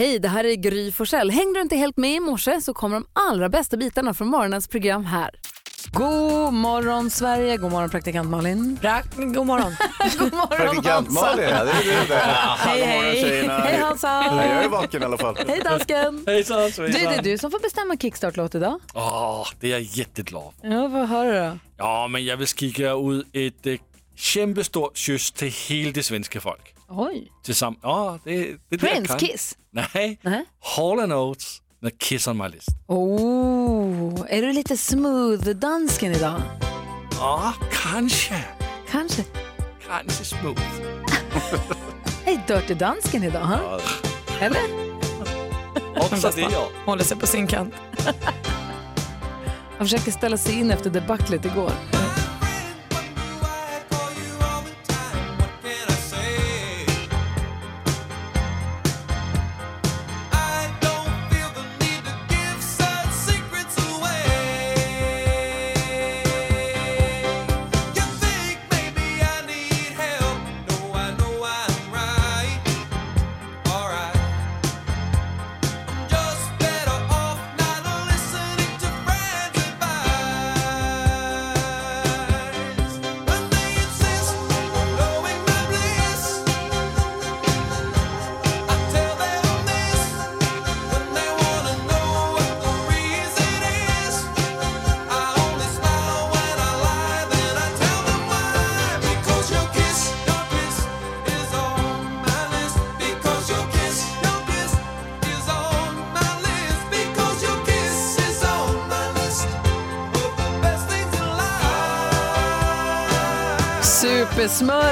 Hej, 0.00 0.18
det 0.18 0.28
här 0.28 0.44
är 0.44 0.54
Gry 0.54 0.92
Forssell. 0.92 1.30
Hängde 1.30 1.58
du 1.58 1.62
inte 1.62 1.76
helt 1.76 1.96
med 1.96 2.16
i 2.16 2.20
morse 2.20 2.60
så 2.60 2.74
kommer 2.74 2.96
de 2.96 3.06
allra 3.12 3.48
bästa 3.48 3.76
bitarna 3.76 4.14
från 4.14 4.28
morgonens 4.28 4.68
program 4.68 5.04
här. 5.04 5.30
God 5.92 6.52
morgon 6.52 7.10
Sverige, 7.10 7.56
god 7.56 7.72
morgon 7.72 7.90
praktikant 7.90 8.30
Malin. 8.30 8.78
Bra, 8.80 9.02
god 9.16 9.46
morgon. 9.46 9.72
god 10.18 10.32
morgon 10.32 10.56
Praktikant 10.56 11.10
Malin, 11.10 11.48
ja, 11.48 11.64
det 11.64 11.70
är 11.70 11.84
du 11.84 12.08
det. 12.08 12.14
Hej, 12.58 12.82
hej. 12.82 13.48
Hej 13.48 13.80
Hansa. 13.80 14.08
Ja, 14.08 14.44
jag 14.44 14.64
är 14.64 14.68
vaken 14.68 15.02
i 15.02 15.04
alla 15.04 15.18
fall. 15.18 15.36
Hej 15.48 15.60
dansken. 15.64 16.24
Hejsan 16.26 16.70
Du, 16.76 16.88
det 16.88 17.04
är 17.04 17.22
du 17.22 17.38
som 17.38 17.50
får 17.50 17.60
bestämma 17.60 17.96
kickstart-låt 17.96 18.54
idag. 18.54 18.80
Åh, 18.94 19.48
det 19.60 19.66
är 19.66 19.70
jag 19.70 19.82
jätteglad 19.82 20.52
för. 20.60 20.68
Ja, 20.68 20.88
vad 20.88 21.08
hör 21.08 21.26
du 21.26 21.32
då? 21.32 21.58
Ja, 21.76 22.08
men 22.08 22.24
jag 22.24 22.36
vill 22.36 22.46
skicka 22.46 22.92
ut 22.92 23.26
ett 23.32 23.66
äh, 23.66 23.74
kämpestort 24.16 24.96
kyss 24.96 25.32
till 25.32 25.52
hela 25.68 25.92
det 25.92 26.02
svenska 26.02 26.40
folk. 26.40 26.74
Oj. 26.92 27.32
Tillsammans. 27.42 27.80
Ja, 27.82 28.18
det, 28.24 28.56
det 28.68 28.76
är 28.76 28.78
Prince. 28.78 29.18
Kiss. 29.18 29.56
Nej, 29.70 30.18
Nej. 30.22 30.44
Hall 30.60 31.12
Oates 31.12 31.62
med 31.80 31.98
Kiss 31.98 32.26
on 32.26 32.38
my 32.38 32.48
list. 32.48 32.68
Oh, 32.86 34.26
är 34.28 34.42
du 34.42 34.52
lite 34.52 34.76
smooth 34.76 35.48
dansken 35.50 36.12
idag? 36.12 36.42
Ja, 37.12 37.52
kanske. 37.72 38.44
Kanske. 38.90 39.24
Kanske 39.88 40.24
smooth. 40.24 40.62
Hej, 42.24 42.40
Dirty 42.48 42.74
dansken 42.74 43.22
idag, 43.22 43.40
ha? 43.40 43.80
Eller? 44.40 44.62
Också 45.96 46.30
det 46.36 46.40
ja. 46.40 46.68
Håller 46.86 47.04
sig 47.04 47.16
på 47.16 47.26
sin 47.26 47.46
kant. 47.46 47.74
Han 49.78 49.86
försöker 49.88 50.10
ställa 50.12 50.36
sig 50.36 50.58
in 50.58 50.70
efter 50.70 50.90
debaclet 50.90 51.44
igår. 51.44 51.72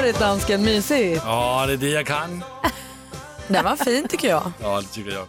Supersmörigt 0.09 0.19
dansken, 0.19 0.63
mysigt. 0.63 1.21
Ja, 1.25 1.65
det 1.67 1.73
är 1.73 1.77
det 1.77 1.89
jag 1.89 2.05
kan. 2.05 2.43
Den 3.47 3.65
var 3.65 3.75
fin 3.75 4.07
tycker 4.07 4.29
jag. 4.29 4.51
Ja, 4.61 4.81
det 4.81 4.87
tycker 4.87 5.11
jag. 5.11 5.25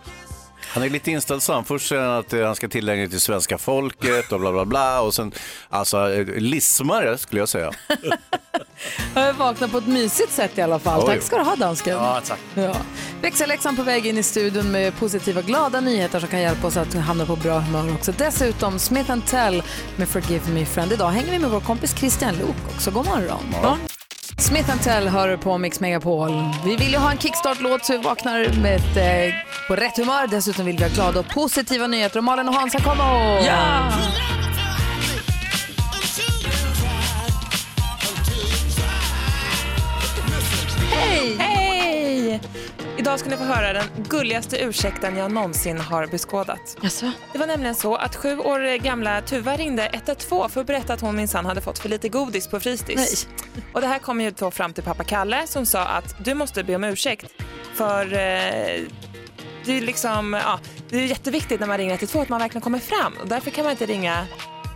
Han 0.61 0.83
är 0.83 0.91
lite 0.91 1.11
inställsam. 1.11 1.64
Först 1.64 1.89
säger 1.89 2.03
han 2.03 2.19
att 2.19 2.33
eh, 2.33 2.47
han 2.47 2.56
ska 2.56 2.69
tillägna 2.69 3.09
till 3.09 3.20
svenska 3.20 3.59
folket 3.59 4.33
och 4.33 4.41
bla 4.41 4.53
bla 4.53 4.64
bla. 4.64 5.00
Och 5.00 5.14
sen, 5.14 5.33
alltså, 5.69 6.12
eh, 6.12 6.27
lismare 6.27 7.19
skulle 7.19 7.41
jag 7.41 7.48
säga. 7.48 7.72
Jag 9.15 9.34
vaknar 9.34 9.69
på 9.69 9.78
ett 9.78 9.87
mysigt 9.87 10.32
sätt 10.32 10.59
i 10.59 10.62
alla 10.62 10.78
fall. 10.78 11.00
Oj. 11.00 11.06
Tack 11.06 11.22
ska 11.22 11.37
du 11.37 11.43
ha 11.43 11.56
dansken. 11.56 11.97
Ja, 11.97 12.21
tack. 12.26 12.38
Ja. 12.55 12.76
Växelläxan 13.22 13.76
på 13.76 13.82
väg 13.82 14.06
in 14.06 14.19
i 14.19 14.22
studion 14.22 14.72
med 14.72 14.99
positiva, 14.99 15.43
glada 15.43 15.81
nyheter 15.81 16.21
som 16.21 16.28
kan 16.28 16.41
hjälpa 16.41 16.66
oss 16.66 16.76
att 16.76 16.94
hamna 16.94 17.26
på 17.26 17.37
bra 17.37 17.59
humör 17.59 17.94
också. 17.94 18.12
Dessutom 18.12 18.78
Smith 18.78 19.16
Tell 19.26 19.62
med 19.97 20.09
Forgive 20.09 20.50
Me 20.50 20.66
Friend. 20.66 20.93
Idag 20.93 21.09
hänger 21.10 21.31
vi 21.31 21.38
med 21.38 21.50
vår 21.50 21.60
kompis 21.60 21.97
Christian 21.99 22.34
Luuk 22.34 22.56
också. 22.75 22.91
God 22.91 23.06
morgon. 23.06 23.55
Ja. 23.62 23.78
Smith 24.41 24.83
Tell 24.83 25.09
hör 25.09 25.37
på 25.37 25.59
Mix 25.59 25.81
Megapol. 25.81 26.31
Vi 26.65 26.77
vill 26.77 26.93
ju 26.93 26.97
ha 26.97 27.11
en 27.11 27.19
kickstart-låt 27.19 27.84
så 27.84 27.93
vi 27.93 27.99
vaknar 27.99 28.62
med 28.62 28.77
ett, 28.77 28.97
eh, 28.97 29.34
på 29.69 29.77
rätt 29.77 29.97
humör. 29.97 30.27
Dessutom 30.27 30.67
vill 30.67 30.77
vi 30.77 30.83
ha 30.83 30.91
glada 30.91 31.21
och 31.21 31.28
positiva 31.28 31.87
nyheter. 31.87 32.19
Och 32.19 32.25
Malin 32.25 32.49
och 32.49 32.55
Hansa 32.55 32.81
kommer 32.81 33.05
Ja! 33.47 34.40
Idag 43.00 43.19
ska 43.21 43.28
ni 43.28 43.37
få 43.37 43.44
höra 43.44 43.72
den 43.72 43.84
gulligaste 44.09 44.65
ursäkten 44.65 45.16
jag 45.16 45.33
någonsin 45.33 45.78
har 45.78 46.06
beskådat. 46.06 46.77
Jaså? 46.83 47.12
Det 47.33 47.38
var 47.38 47.47
nämligen 47.47 47.75
så 47.75 47.94
att 47.94 48.16
sju 48.16 48.38
år 48.38 48.78
gamla 48.78 49.21
Tuva 49.22 49.56
ringde 49.56 49.87
112 49.87 50.49
för 50.49 50.61
att 50.61 50.66
berätta 50.66 50.93
att 50.93 51.00
hon 51.00 51.16
minsann 51.16 51.47
hade 51.47 51.61
fått 51.61 51.78
för 51.78 51.88
lite 51.88 52.09
godis 52.09 52.47
på 52.47 52.61
fritids. 52.61 53.28
Och 53.72 53.81
det 53.81 53.87
här 53.87 53.99
kom 53.99 54.21
ju 54.21 54.31
då 54.31 54.50
fram 54.50 54.72
till 54.72 54.84
pappa 54.84 55.05
Kalle 55.05 55.47
som 55.47 55.66
sa 55.66 55.84
att 55.84 56.25
du 56.25 56.34
måste 56.34 56.65
be 56.65 56.77
om 56.77 56.84
ursäkt 56.84 57.27
för 57.75 58.05
eh, 58.05 58.83
det 59.65 59.72
är 59.72 59.81
liksom, 59.81 60.32
ja, 60.32 60.61
det 60.88 60.97
är 60.97 61.06
jätteviktigt 61.06 61.61
när 61.61 61.67
man 61.67 61.78
ringer 61.78 61.94
112 61.94 62.22
att 62.22 62.28
man 62.28 62.41
verkligen 62.41 62.62
kommer 62.62 62.78
fram 62.78 63.12
och 63.22 63.28
därför 63.28 63.50
kan 63.50 63.65
man 63.65 63.71
inte 63.71 63.87
ringa 63.87 64.27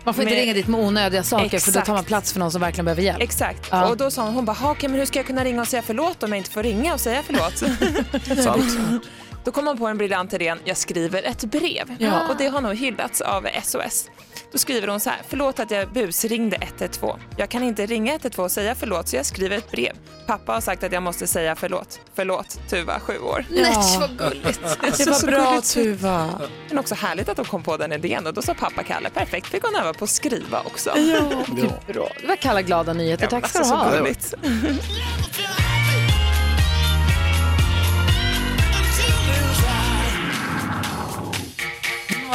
Man 0.05 0.15
får 0.15 0.23
inte 0.23 0.35
med- 0.35 0.43
ringa 0.43 0.55
dit 0.55 0.67
med 0.69 0.81
onödiga 0.81 1.23
saker 1.23 1.45
för 1.45 1.51
då 1.51 1.57
Exakt. 1.57 1.87
tar 1.87 1.95
man 1.95 2.05
plats 2.05 2.33
för 2.33 2.41
någon 2.41 2.51
som 2.51 2.61
verkligen 2.61 2.85
behöver 2.85 3.03
hjälp. 3.03 3.23
Exakt. 3.23 3.69
Ja. 3.71 3.89
Och 3.89 3.97
då 3.97 4.11
sa 4.11 4.23
hon, 4.25 4.35
hon 4.35 4.45
bara, 4.45 4.53
"Ha, 4.57 4.71
okej 4.71 4.89
men 4.89 4.99
hur 4.99 5.07
ska 5.07 5.19
jag 5.19 5.27
kunna 5.27 5.45
ringa 5.45 5.61
och 5.61 5.69
säga 5.69 5.83
förlåt 5.83 6.23
om 6.23 6.31
jag 6.31 6.39
inte 6.39 6.51
får 6.51 6.63
ringa 6.63 6.95
och 6.95 7.01
säga 7.01 7.23
förlåt? 7.27 7.59
Sant? 8.45 8.65
Då 9.45 9.53
kom 9.53 9.67
hon 9.67 9.79
på 9.79 9.87
en 9.87 9.99
briljant 9.99 10.33
idé, 10.33 10.55
jag 10.65 10.77
skriver 10.77 11.23
ett 11.23 11.45
brev. 11.45 11.97
Ja. 11.99 12.29
Och 12.29 12.37
det 12.37 12.47
har 12.47 12.61
nog 12.61 12.75
hyllats 12.75 13.21
av 13.21 13.47
SOS. 13.65 14.11
Då 14.53 14.59
skriver 14.59 14.89
hon 14.89 15.01
så 15.01 15.11
här, 15.11 15.19
förlåt 15.29 15.61
att 15.61 15.71
jag 15.71 15.93
busringde 15.93 16.57
112. 16.57 17.21
Jag 17.37 17.49
kan 17.49 17.63
inte 17.63 17.87
ringa 17.87 18.13
112 18.13 18.45
och 18.45 18.51
säga 18.51 18.75
förlåt 18.75 19.09
så 19.09 19.17
jag 19.17 19.27
skriver 19.27 19.57
ett 19.59 19.71
brev. 19.71 19.93
Pappa 20.27 20.53
har 20.53 20.61
sagt 20.61 20.85
att 20.85 20.93
jag 20.93 21.03
måste 21.03 21.27
säga 21.27 21.57
förlåt. 21.57 22.01
Förlåt, 22.15 22.59
Tuva, 22.71 23.01
sju 23.01 23.19
år. 23.19 23.47
Nej, 23.51 23.75
vad 24.01 24.19
gulligt. 24.19 24.61
Det 24.99 25.07
var 25.07 25.13
Så 25.15 25.27
bra 25.27 25.51
gulligt. 25.51 25.75
Tuva. 25.75 26.31
Men 26.69 26.79
också 26.79 26.95
härligt 26.95 27.29
att 27.29 27.37
de 27.37 27.45
kom 27.47 27.63
på 27.63 27.77
den 27.77 27.93
idén 27.93 28.27
och 28.27 28.35
då 28.35 28.43
sa 28.43 28.55
pappa 28.55 28.83
Kalle, 28.83 29.11
perfekt, 29.11 29.47
fick 29.47 29.63
hon 29.63 29.77
öva 29.77 29.93
på 29.95 30.05
att 30.05 30.11
skriva 30.11 30.61
också. 30.61 30.91
Ja, 30.99 31.45
gud, 31.47 31.73
bra. 31.87 32.09
Det 32.21 32.27
var 32.27 32.37
kalla 32.37 32.63
glada 32.63 32.93
nyheter. 32.93 33.27
Tack 33.27 33.49
ska 33.49 33.59
du 33.59 33.65
Alltså, 33.65 34.37
så 34.37 34.47
ha. 34.47 34.53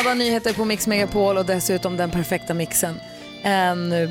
Glada 0.02 0.14
nyheter 0.14 0.54
på 0.54 0.66
Mix 0.66 0.88
Megapol 0.88 1.38
och 1.38 1.46
dessutom 1.46 1.98
den 1.98 2.12
perfekta 2.12 2.54
mixen. 2.54 2.96
En 3.42 3.92
eh, 3.92 4.10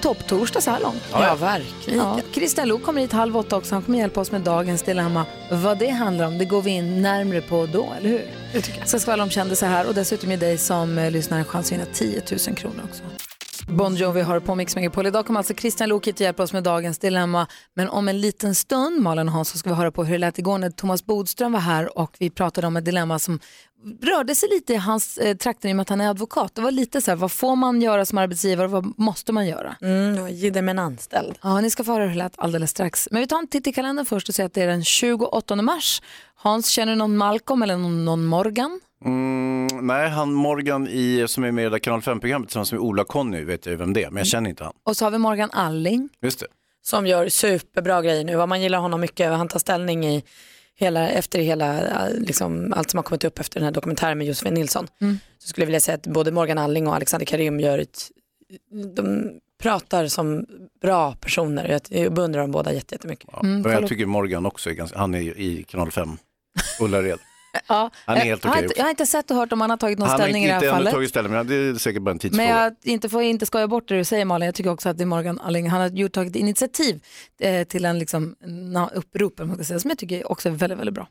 topptorsdag 0.00 0.60
så 0.60 0.70
här 0.70 0.80
långt. 0.80 1.02
Ja, 1.12 1.34
verkligen. 1.34 1.98
Ja, 1.98 2.20
Christian 2.32 2.68
Luuk 2.68 2.82
kommer 2.82 3.00
hit 3.00 3.12
halv 3.12 3.36
åtta 3.36 3.56
också. 3.56 3.74
Han 3.74 3.82
kommer 3.82 3.98
hjälpa 3.98 4.20
oss 4.20 4.30
med 4.30 4.40
dagens 4.40 4.82
dilemma. 4.82 5.26
Vad 5.50 5.78
det 5.78 5.88
handlar 5.88 6.26
om, 6.26 6.38
det 6.38 6.44
går 6.44 6.62
vi 6.62 6.70
in 6.70 7.02
närmre 7.02 7.40
på 7.40 7.66
då, 7.66 7.92
eller 7.98 8.08
hur? 8.08 8.26
Det 8.52 8.60
tycker 8.60 8.78
jag. 8.78 8.88
Ska 8.88 8.98
skvallra 8.98 9.22
om 9.22 9.30
kändisar 9.30 9.68
här 9.68 9.86
och 9.88 9.94
dessutom 9.94 10.30
ge 10.30 10.36
dig 10.36 10.58
som 10.58 10.98
eh, 10.98 11.10
lyssnar 11.10 11.38
en 11.38 11.44
chans 11.44 11.66
att 11.66 11.72
vinna 11.72 11.86
10 11.92 12.22
000 12.48 12.56
kronor 12.56 12.80
också. 12.84 13.02
Bon 13.68 13.96
Jovi 13.96 14.20
har 14.20 14.40
på 14.40 14.54
Mix 14.54 14.76
Megapol. 14.76 15.06
Idag 15.06 15.26
kommer 15.26 15.40
alltså 15.40 15.54
Christian 15.54 15.88
Luuk 15.88 16.06
hit 16.06 16.14
och 16.14 16.20
hjälpa 16.20 16.42
oss 16.42 16.52
med 16.52 16.62
dagens 16.62 16.98
dilemma. 16.98 17.46
Men 17.74 17.88
om 17.88 18.08
en 18.08 18.20
liten 18.20 18.54
stund, 18.54 19.00
Malin 19.00 19.28
och 19.28 19.34
Hans, 19.34 19.48
så 19.48 19.58
ska 19.58 19.70
vi 19.70 19.76
höra 19.76 19.92
på 19.92 20.04
hur 20.04 20.12
det 20.12 20.18
lät 20.18 20.38
igår 20.38 20.58
när 20.58 20.70
Thomas 20.70 21.06
Bodström 21.06 21.52
var 21.52 21.60
här 21.60 21.98
och 21.98 22.16
vi 22.18 22.30
pratade 22.30 22.66
om 22.66 22.76
ett 22.76 22.84
dilemma 22.84 23.18
som 23.18 23.40
rörde 24.02 24.34
sig 24.34 24.48
lite 24.48 24.72
i 24.72 24.76
hans 24.76 25.18
eh, 25.18 25.36
trakter 25.36 25.68
i 25.68 25.72
och 25.72 25.76
med 25.76 25.82
att 25.82 25.88
han 25.88 26.00
är 26.00 26.08
advokat. 26.10 26.54
Det 26.54 26.62
var 26.62 26.70
lite 26.70 27.00
så 27.00 27.10
här, 27.10 27.16
vad 27.16 27.32
får 27.32 27.56
man 27.56 27.82
göra 27.82 28.04
som 28.04 28.18
arbetsgivare 28.18 28.66
och 28.66 28.72
vad 28.72 28.98
måste 28.98 29.32
man 29.32 29.46
göra? 29.46 29.76
Mm, 29.80 30.28
ger 30.28 30.50
dem 30.50 30.68
en 30.68 30.78
anställd. 30.78 31.38
Ja, 31.42 31.60
ni 31.60 31.70
ska 31.70 31.84
få 31.84 31.92
höra 31.92 32.02
hur 32.02 32.10
det 32.10 32.16
lät 32.18 32.38
alldeles 32.38 32.70
strax. 32.70 33.08
Men 33.10 33.20
vi 33.20 33.26
tar 33.26 33.38
en 33.38 33.46
titt 33.46 33.66
i 33.66 33.72
kalendern 33.72 34.06
först 34.06 34.28
och 34.28 34.34
ser 34.34 34.44
att 34.44 34.54
det 34.54 34.62
är 34.62 34.66
den 34.66 34.84
28 34.84 35.56
mars. 35.56 36.02
Hans, 36.34 36.68
känner 36.68 36.92
du 36.92 36.98
någon 36.98 37.16
Malcolm 37.16 37.62
eller 37.62 37.76
någon, 37.76 38.04
någon 38.04 38.24
Morgan? 38.24 38.80
Mm, 39.04 39.66
nej, 39.86 40.10
han 40.10 40.32
Morgan 40.32 40.88
i, 40.88 41.24
som 41.28 41.44
är 41.44 41.52
med 41.52 41.66
i 41.66 41.68
det 41.68 41.80
Kanal 41.80 42.00
5-programmet 42.00 42.48
tillsammans 42.48 42.72
med 42.72 42.80
Ola-Conny 42.80 43.44
vet 43.44 43.66
jag 43.66 43.76
vem 43.76 43.92
det 43.92 44.04
är, 44.04 44.10
men 44.10 44.16
jag 44.16 44.26
känner 44.26 44.50
inte 44.50 44.64
han. 44.64 44.72
Och 44.84 44.96
så 44.96 45.04
har 45.04 45.10
vi 45.10 45.18
Morgan 45.18 45.50
Alling. 45.52 46.08
Just 46.22 46.40
det. 46.40 46.46
Som 46.82 47.06
gör 47.06 47.28
superbra 47.28 48.02
grejer 48.02 48.24
nu. 48.24 48.46
Man 48.46 48.62
gillar 48.62 48.78
honom 48.78 49.00
mycket. 49.00 49.30
Han 49.30 49.48
tar 49.48 49.58
ställning 49.58 50.06
i 50.06 50.24
hela, 50.76 51.08
efter 51.10 51.38
hela, 51.38 51.82
eh, 52.08 52.14
liksom, 52.18 52.72
allt 52.76 52.90
som 52.90 52.98
har 52.98 53.02
kommit 53.02 53.24
upp 53.24 53.38
efter 53.38 53.60
den 53.60 53.64
här 53.64 53.72
dokumentären 53.72 54.18
med 54.18 54.26
Josefin 54.26 54.54
Nilsson. 54.54 54.86
Så 55.38 55.48
skulle 55.48 55.62
jag 55.62 55.66
vilja 55.66 55.80
säga 55.80 55.94
att 55.94 56.06
både 56.06 56.32
Morgan 56.32 56.58
Alling 56.58 56.86
och 56.86 56.94
Alexander 56.94 57.26
Karim 57.26 57.60
gör 57.60 57.78
ett, 57.78 58.08
de 58.96 59.30
pratar 59.62 60.06
som 60.06 60.46
bra 60.82 61.14
personer. 61.14 61.68
Jag, 61.68 61.80
jag 62.04 62.14
beundrar 62.14 62.40
dem 62.40 62.50
båda 62.50 62.72
jätte- 62.72 62.94
jättemycket. 62.94 63.28
Ja. 63.32 63.40
Mm, 63.42 63.62
jag 63.72 63.88
tycker 63.88 64.06
Morgan 64.06 64.46
också 64.46 64.70
är 64.70 64.74
ganska, 64.74 64.98
han 64.98 65.14
är 65.14 65.20
i 65.38 65.62
Kanal 65.68 65.90
5, 65.90 66.08
Ullared. 66.80 67.18
Ja. 67.68 67.90
Han 68.06 68.16
är 68.16 68.20
helt 68.20 68.44
jag, 68.44 68.50
har 68.50 68.56
okej 68.56 68.64
inte, 68.64 68.74
jag 68.78 68.84
har 68.84 68.90
inte 68.90 69.06
sett 69.06 69.30
och 69.30 69.36
hört 69.36 69.52
om 69.52 69.60
han 69.60 69.70
har 69.70 69.76
tagit 69.76 69.98
någon 69.98 70.08
Han 70.08 70.20
har 70.20 70.26
ställning 70.26 70.42
inte, 70.42 70.48
i 70.48 70.50
det 70.50 70.56
inte 70.56 70.66
här 70.66 70.72
fallet. 70.74 70.92
tagit 70.92 71.10
ställning, 71.10 71.32
men 71.32 71.46
det 71.46 71.54
är 71.54 71.74
säkert 71.74 72.02
bara 72.02 72.10
en 72.10 72.14
Men 72.14 72.18
tidsfråga. 72.18 72.48
jag 72.64 72.72
inte 72.82 73.08
får 73.08 73.22
inte 73.22 73.46
skoja 73.46 73.68
bort 73.68 73.88
det 73.88 73.96
du 73.96 74.04
säger 74.04 74.24
Malin. 74.24 74.46
Jag 74.46 74.54
tycker 74.54 74.70
också 74.70 74.88
att 74.88 74.98
det 74.98 75.04
är 75.04 75.06
Morgan 75.06 75.40
Alling. 75.40 75.70
Han 75.70 75.80
har 75.80 75.88
gjort, 75.88 76.12
tagit 76.12 76.36
initiativ 76.36 77.00
eh, 77.40 77.64
till 77.66 77.84
en 77.84 77.98
liksom, 77.98 78.36
na- 78.46 78.94
upprop 78.94 79.38
man 79.38 79.54
ska 79.54 79.64
säga, 79.64 79.78
som 79.80 79.90
jag 79.90 79.98
tycker 79.98 80.30
också 80.32 80.48
är 80.48 80.52
väldigt, 80.52 80.78
väldigt 80.78 80.94
bra. 80.94 81.08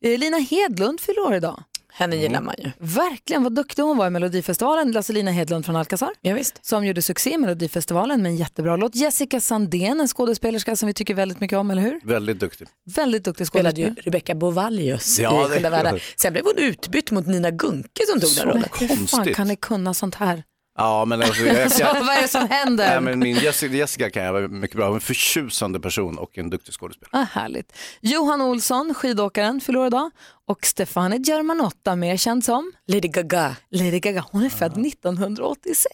Eh, 0.00 0.18
Lina 0.18 0.36
Hedlund 0.38 1.00
fyller 1.00 1.20
år 1.20 1.34
idag. 1.34 1.62
Henne 1.96 2.16
gillar 2.16 2.40
man 2.40 2.54
ju. 2.58 2.70
Verkligen 2.78 3.42
vad 3.42 3.54
duktig 3.54 3.82
hon 3.82 3.96
var 3.96 4.06
i 4.06 4.10
Melodifestivalen. 4.10 4.92
Lasse 4.92 5.12
Lina 5.12 5.30
Hedlund 5.30 5.64
från 5.66 5.76
Alcazar. 5.76 6.10
Ja, 6.20 6.34
visst. 6.34 6.66
Som 6.66 6.86
gjorde 6.86 7.02
succé 7.02 7.30
i 7.34 7.38
Melodifestivalen 7.38 8.22
med 8.22 8.30
en 8.30 8.36
jättebra 8.36 8.76
låt. 8.76 8.94
Jessica 8.94 9.40
Sandén, 9.40 10.00
en 10.00 10.08
skådespelerska 10.08 10.76
som 10.76 10.86
vi 10.86 10.94
tycker 10.94 11.14
väldigt 11.14 11.40
mycket 11.40 11.58
om, 11.58 11.70
eller 11.70 11.82
hur? 11.82 12.00
Väldigt 12.04 12.40
duktig. 12.40 12.68
Väldigt 12.94 13.24
duktig 13.24 13.46
Spelade 13.46 13.80
ju. 13.80 13.94
Rebecca 13.94 14.34
Bovallius 14.34 15.18
Ja, 15.18 15.40
i 15.40 15.48
det- 15.48 15.54
Skilda 15.54 15.70
världar. 15.70 16.02
Sen 16.16 16.32
blev 16.32 16.44
hon 16.44 16.58
utbytt 16.58 17.10
mot 17.10 17.26
Nina 17.26 17.50
Gunke 17.50 18.02
som 18.08 18.20
tog 18.20 18.30
den 18.36 18.44
rollen. 18.48 18.64
Hur 18.80 19.06
fan 19.06 19.34
kan 19.34 19.48
ni 19.48 19.56
kunna 19.56 19.94
sånt 19.94 20.14
här? 20.14 20.42
Ja, 20.76 21.04
men 21.04 21.22
alltså, 21.22 21.42
jag, 21.42 21.54
vad 21.80 22.16
är 22.16 22.22
det 22.22 22.28
som 22.28 22.48
händer? 22.48 22.86
nej, 22.88 23.00
men 23.00 23.18
min 23.18 23.36
Jessica, 23.36 23.74
Jessica 23.74 24.10
kan 24.10 24.22
jag 24.22 24.32
vara 24.32 24.48
mycket 24.48 24.76
bra. 24.76 24.84
Hon 24.86 24.92
är 24.92 24.96
en 24.96 25.00
förtjusande 25.00 25.80
person 25.80 26.18
och 26.18 26.38
en 26.38 26.50
duktig 26.50 26.74
skådespelare. 26.74 27.22
Ah, 27.22 27.40
härligt. 27.40 27.72
Johan 28.00 28.40
Olsson, 28.42 28.94
skidåkaren, 28.94 29.60
fyller 29.60 29.78
år 29.78 29.86
idag. 29.86 30.10
Och 30.48 30.66
Stefani 30.66 31.18
Germanotta, 31.18 31.96
mer 31.96 32.16
känd 32.16 32.44
som 32.44 32.72
Lady 32.86 33.08
Gaga. 33.08 33.56
Lady 33.70 34.00
Gaga. 34.00 34.24
Hon 34.30 34.42
är 34.44 34.48
född 34.50 34.86
1986. 34.86 35.86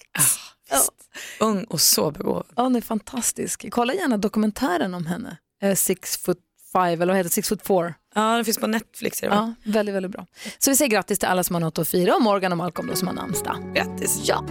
Ung 1.40 1.64
och 1.64 1.80
så 1.80 2.10
begåvad. 2.10 2.46
Ja, 2.56 2.62
hon 2.62 2.76
är 2.76 2.80
fantastisk. 2.80 3.66
Kolla 3.70 3.94
gärna 3.94 4.16
dokumentären 4.16 4.94
om 4.94 5.06
henne. 5.06 5.36
Eh, 5.62 5.74
Six 5.74 6.16
foot 6.16 6.38
five, 6.72 6.92
eller 6.92 7.06
vad 7.06 7.16
heter 7.16 7.28
det? 7.28 7.34
Six 7.34 7.48
foot 7.48 7.66
four. 7.66 7.94
Ja, 8.14 8.34
den 8.36 8.44
finns 8.44 8.58
på 8.58 8.66
Netflix. 8.66 9.22
Är? 9.22 9.26
Ja, 9.26 9.54
väldigt, 9.64 9.94
väldigt 9.94 10.12
bra. 10.12 10.26
Så 10.58 10.70
vi 10.70 10.76
säger 10.76 10.90
grattis 10.90 11.18
till 11.18 11.28
alla 11.28 11.44
som 11.44 11.54
har 11.54 11.60
något 11.60 11.78
att 11.78 11.88
fira 11.88 12.14
och 12.14 12.22
Morgan 12.22 12.52
och 12.52 12.58
Malcolm 12.58 12.88
då 12.88 12.96
som 12.96 13.08
har 13.08 13.14
namnsdag. 13.14 13.56
Grattis. 13.74 14.20
Ja, 14.24 14.44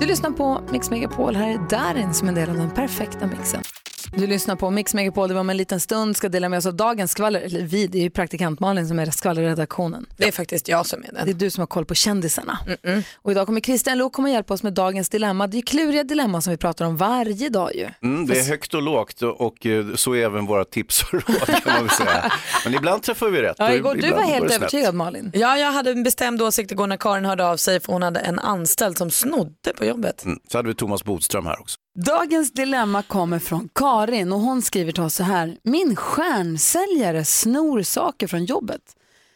du 0.00 0.06
lyssnar 0.06 0.30
på 0.30 0.60
Mix 0.72 0.90
Megapol. 0.90 1.36
Här 1.36 1.48
är 1.48 1.58
Darin 1.70 2.14
som 2.14 2.28
en 2.28 2.34
del 2.34 2.50
av 2.50 2.56
den 2.56 2.70
perfekta 2.70 3.26
mixen. 3.26 3.62
Du 4.18 4.26
lyssnar 4.26 4.56
på 4.56 4.70
Mix 4.70 4.94
Megapol. 4.94 5.28
Det 5.28 5.34
var 5.34 5.40
om 5.40 5.50
en 5.50 5.56
liten 5.56 5.80
stund 5.80 6.16
ska 6.16 6.28
dela 6.28 6.48
med 6.48 6.56
oss 6.58 6.66
av 6.66 6.74
dagens 6.74 7.10
skvaller. 7.10 7.40
Eller 7.40 7.62
vi, 7.62 7.86
det 7.86 7.98
är 7.98 8.02
ju 8.02 8.10
praktikant 8.10 8.60
Malin 8.60 8.88
som 8.88 8.98
är 8.98 9.10
skvallerredaktionen. 9.10 10.06
Det 10.16 10.28
är 10.28 10.32
faktiskt 10.32 10.68
jag 10.68 10.86
som 10.86 11.02
är 11.02 11.12
Det 11.12 11.20
är 11.20 11.24
den. 11.26 11.38
du 11.38 11.50
som 11.50 11.60
har 11.62 11.66
koll 11.66 11.84
på 11.84 11.94
kändisarna. 11.94 12.58
Och 13.14 13.30
idag 13.30 13.46
kommer 13.46 13.60
Christian 13.60 13.98
Luuk 13.98 14.12
komma 14.12 14.30
hjälpa 14.30 14.54
oss 14.54 14.62
med 14.62 14.72
dagens 14.72 15.08
dilemma. 15.08 15.46
Det 15.46 15.58
är 15.58 15.62
kluriga 15.62 16.04
dilemma 16.04 16.40
som 16.40 16.50
vi 16.50 16.56
pratar 16.56 16.84
om 16.84 16.96
varje 16.96 17.48
dag 17.48 17.74
ju. 17.74 17.88
Mm, 18.02 18.26
det 18.26 18.38
är 18.38 18.44
högt 18.44 18.74
och 18.74 18.82
lågt 18.82 19.22
och, 19.22 19.40
och 19.40 19.66
eh, 19.66 19.94
så 19.94 20.12
är 20.14 20.24
även 20.24 20.46
våra 20.46 20.64
tips 20.64 21.02
och 21.02 21.12
råd 21.12 21.46
kan 21.46 21.60
man 21.74 21.86
väl 21.86 21.90
säga. 21.90 22.32
Men 22.64 22.74
ibland 22.74 23.02
träffar 23.02 23.30
vi 23.30 23.42
rätt. 23.42 23.56
Ja, 23.58 23.72
igår, 23.74 23.94
du 23.94 24.10
var 24.10 24.22
helt 24.22 24.52
övertygad 24.52 24.94
Malin. 24.94 25.30
Ja, 25.34 25.58
jag 25.58 25.72
hade 25.72 25.90
en 25.90 26.02
bestämd 26.02 26.42
åsikt 26.42 26.72
igår 26.72 26.86
när 26.86 26.96
Karin 26.96 27.24
hörde 27.24 27.46
av 27.46 27.56
sig 27.56 27.80
för 27.80 27.92
hon 27.92 28.02
hade 28.02 28.20
en 28.20 28.38
anställd 28.38 28.98
som 28.98 29.10
snodde 29.10 29.72
på 29.78 29.84
jobbet. 29.84 30.24
Mm. 30.24 30.38
Så 30.48 30.58
hade 30.58 30.68
vi 30.68 30.74
Thomas 30.74 31.04
Bodström 31.04 31.46
här 31.46 31.60
också. 31.60 31.76
Dagens 32.04 32.52
dilemma 32.52 33.02
kommer 33.02 33.38
från 33.38 33.68
Karin 33.74 34.32
och 34.32 34.40
hon 34.40 34.62
skriver 34.62 34.92
till 34.92 35.02
oss 35.02 35.14
så 35.14 35.22
här. 35.22 35.56
Min 35.62 35.96
stjärnsäljare 35.96 37.24
snor 37.24 37.82
saker 37.82 38.26
från 38.26 38.44
jobbet. 38.44 38.80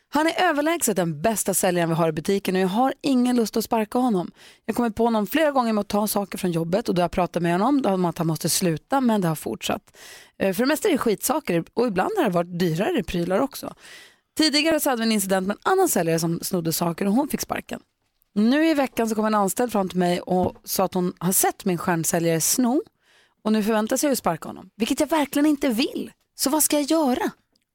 Han 0.09 0.27
är 0.27 0.43
överlägset 0.43 0.97
den 0.97 1.23
bästa 1.23 1.55
säljaren 1.55 1.89
vi 1.89 1.95
har 1.95 2.09
i 2.09 2.13
butiken 2.13 2.55
och 2.55 2.61
jag 2.61 2.69
har 2.69 2.95
ingen 3.01 3.37
lust 3.37 3.57
att 3.57 3.65
sparka 3.65 3.99
honom. 3.99 4.31
Jag 4.67 4.77
kommer 4.77 4.91
på 4.91 5.05
honom 5.05 5.27
flera 5.27 5.51
gånger 5.51 5.73
med 5.73 5.81
att 5.81 5.89
ta 5.89 6.07
saker 6.07 6.39
från 6.39 6.53
jobbet 6.53 6.89
och 6.89 6.95
då 6.95 7.01
har 7.01 7.05
jag 7.05 7.11
pratat 7.11 7.43
med 7.43 7.53
honom 7.53 7.83
om 7.87 8.05
att 8.05 8.19
han 8.19 8.27
måste 8.27 8.49
sluta 8.49 9.01
men 9.01 9.21
det 9.21 9.29
har 9.29 9.35
fortsatt. 9.35 9.97
Eh, 10.39 10.55
för 10.55 10.63
det 10.63 10.69
mesta 10.69 10.89
är 10.89 10.93
det 10.93 10.99
skitsaker 10.99 11.65
och 11.75 11.87
ibland 11.87 12.11
har 12.17 12.25
det 12.25 12.31
varit 12.31 12.59
dyrare 12.59 13.03
prylar 13.03 13.41
också. 13.41 13.75
Tidigare 14.39 14.81
så 14.81 14.91
hade 14.91 15.01
vi 15.03 15.07
en 15.07 15.13
incident 15.13 15.47
med 15.47 15.55
en 15.55 15.73
annan 15.73 15.89
säljare 15.89 16.19
som 16.19 16.41
snodde 16.43 16.73
saker 16.73 17.07
och 17.07 17.13
hon 17.13 17.29
fick 17.29 17.41
sparken. 17.41 17.81
Nu 18.35 18.67
i 18.67 18.75
veckan 18.75 19.09
så 19.09 19.15
kom 19.15 19.25
en 19.25 19.35
anställd 19.35 19.73
fram 19.73 19.89
till 19.89 19.99
mig 19.99 20.21
och 20.21 20.57
sa 20.65 20.85
att 20.85 20.95
hon 20.95 21.13
har 21.19 21.33
sett 21.33 21.65
min 21.65 21.79
stjärnsäljare 21.79 22.41
sno 22.41 22.83
och 23.45 23.53
nu 23.53 23.63
förväntar 23.63 23.97
sig 23.97 24.11
att 24.11 24.19
sparka 24.19 24.49
honom, 24.49 24.71
vilket 24.77 25.01
jag 25.01 25.07
verkligen 25.07 25.47
inte 25.47 25.69
vill. 25.69 26.13
Så 26.35 26.51
vad 26.51 26.63
ska 26.63 26.77
jag 26.77 26.91
göra? 26.91 27.31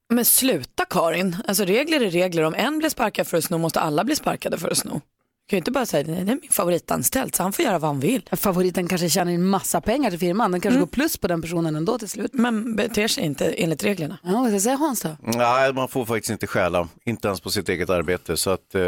Men 0.08 0.24
sluta 0.24 0.84
Karin, 0.84 1.36
alltså 1.46 1.64
regler 1.64 2.00
är 2.00 2.10
regler. 2.10 2.42
Om 2.42 2.54
en 2.54 2.78
blir 2.78 2.88
sparkad 2.88 3.26
för 3.26 3.38
att 3.38 3.44
sno 3.44 3.58
måste 3.58 3.80
alla 3.80 4.04
bli 4.04 4.16
sparkade 4.16 4.58
för 4.58 4.70
att 4.70 4.78
sno. 4.78 5.00
Du 5.46 5.50
kan 5.50 5.56
ju 5.56 5.58
inte 5.60 5.70
bara 5.70 5.86
säga 5.86 6.04
nej, 6.06 6.24
det 6.24 6.32
är 6.32 6.38
min 6.42 6.50
favoritanställd 6.50 7.34
så 7.34 7.42
han 7.42 7.52
får 7.52 7.64
göra 7.64 7.78
vad 7.78 7.90
han 7.90 8.00
vill. 8.00 8.28
Favoriten 8.32 8.88
kanske 8.88 9.08
tjänar 9.08 9.32
in 9.32 9.46
massa 9.46 9.80
pengar 9.80 10.10
till 10.10 10.18
firman, 10.18 10.52
den 10.52 10.60
kanske 10.60 10.78
går 10.80 10.86
plus 10.86 11.16
på 11.16 11.28
den 11.28 11.42
personen 11.42 11.76
ändå 11.76 11.98
till 11.98 12.08
slut. 12.08 12.30
Men 12.32 12.76
beter 12.76 13.08
sig 13.08 13.24
inte 13.24 13.44
enligt 13.46 13.84
reglerna. 13.84 14.18
Ja, 14.22 14.48
vad 14.52 14.62
säga 14.62 14.76
Hans 14.76 15.02
då? 15.02 15.16
Nej, 15.20 15.72
man 15.72 15.88
får 15.88 16.04
faktiskt 16.04 16.30
inte 16.30 16.46
stjäla, 16.46 16.88
inte 17.04 17.28
ens 17.28 17.40
på 17.40 17.50
sitt 17.50 17.68
eget 17.68 17.90
arbete. 17.90 18.36
Så 18.36 18.50
att, 18.50 18.74
eh, 18.74 18.82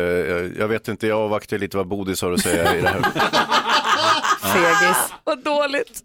jag 0.59 0.69
vet 0.69 0.89
inte, 0.89 1.07
jag 1.07 1.19
avvaktar 1.19 1.59
lite 1.59 1.77
vad 1.77 1.87
Bodis 1.89 2.23
har 2.23 2.33
att 2.33 2.41
säga 2.41 2.77
i 2.77 2.81
det 2.81 2.89
här. 2.89 3.03
Fegis. 4.53 4.97
Vad 5.25 5.45
dåligt. 5.45 6.03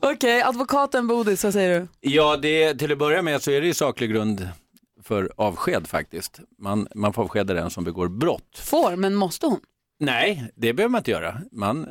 Okej, 0.00 0.42
advokaten 0.42 1.06
Bodis, 1.06 1.44
vad 1.44 1.52
säger 1.52 1.80
du? 1.80 1.88
Ja, 2.00 2.36
det, 2.36 2.74
till 2.74 2.92
att 2.92 2.98
börja 2.98 3.22
med 3.22 3.42
så 3.42 3.50
är 3.50 3.60
det 3.60 3.66
ju 3.66 3.74
saklig 3.74 4.10
grund 4.10 4.48
för 5.04 5.32
avsked 5.36 5.86
faktiskt. 5.86 6.40
Man, 6.58 6.88
man 6.94 7.12
får 7.12 7.22
avskeda 7.22 7.54
den 7.54 7.70
som 7.70 7.84
begår 7.84 8.08
brott. 8.08 8.58
Får, 8.64 8.96
men 8.96 9.14
måste 9.14 9.46
hon? 9.46 9.60
Nej, 10.02 10.50
det 10.54 10.72
behöver 10.72 10.90
man 10.90 10.98
inte 10.98 11.10
göra. 11.10 11.40
Man, 11.52 11.88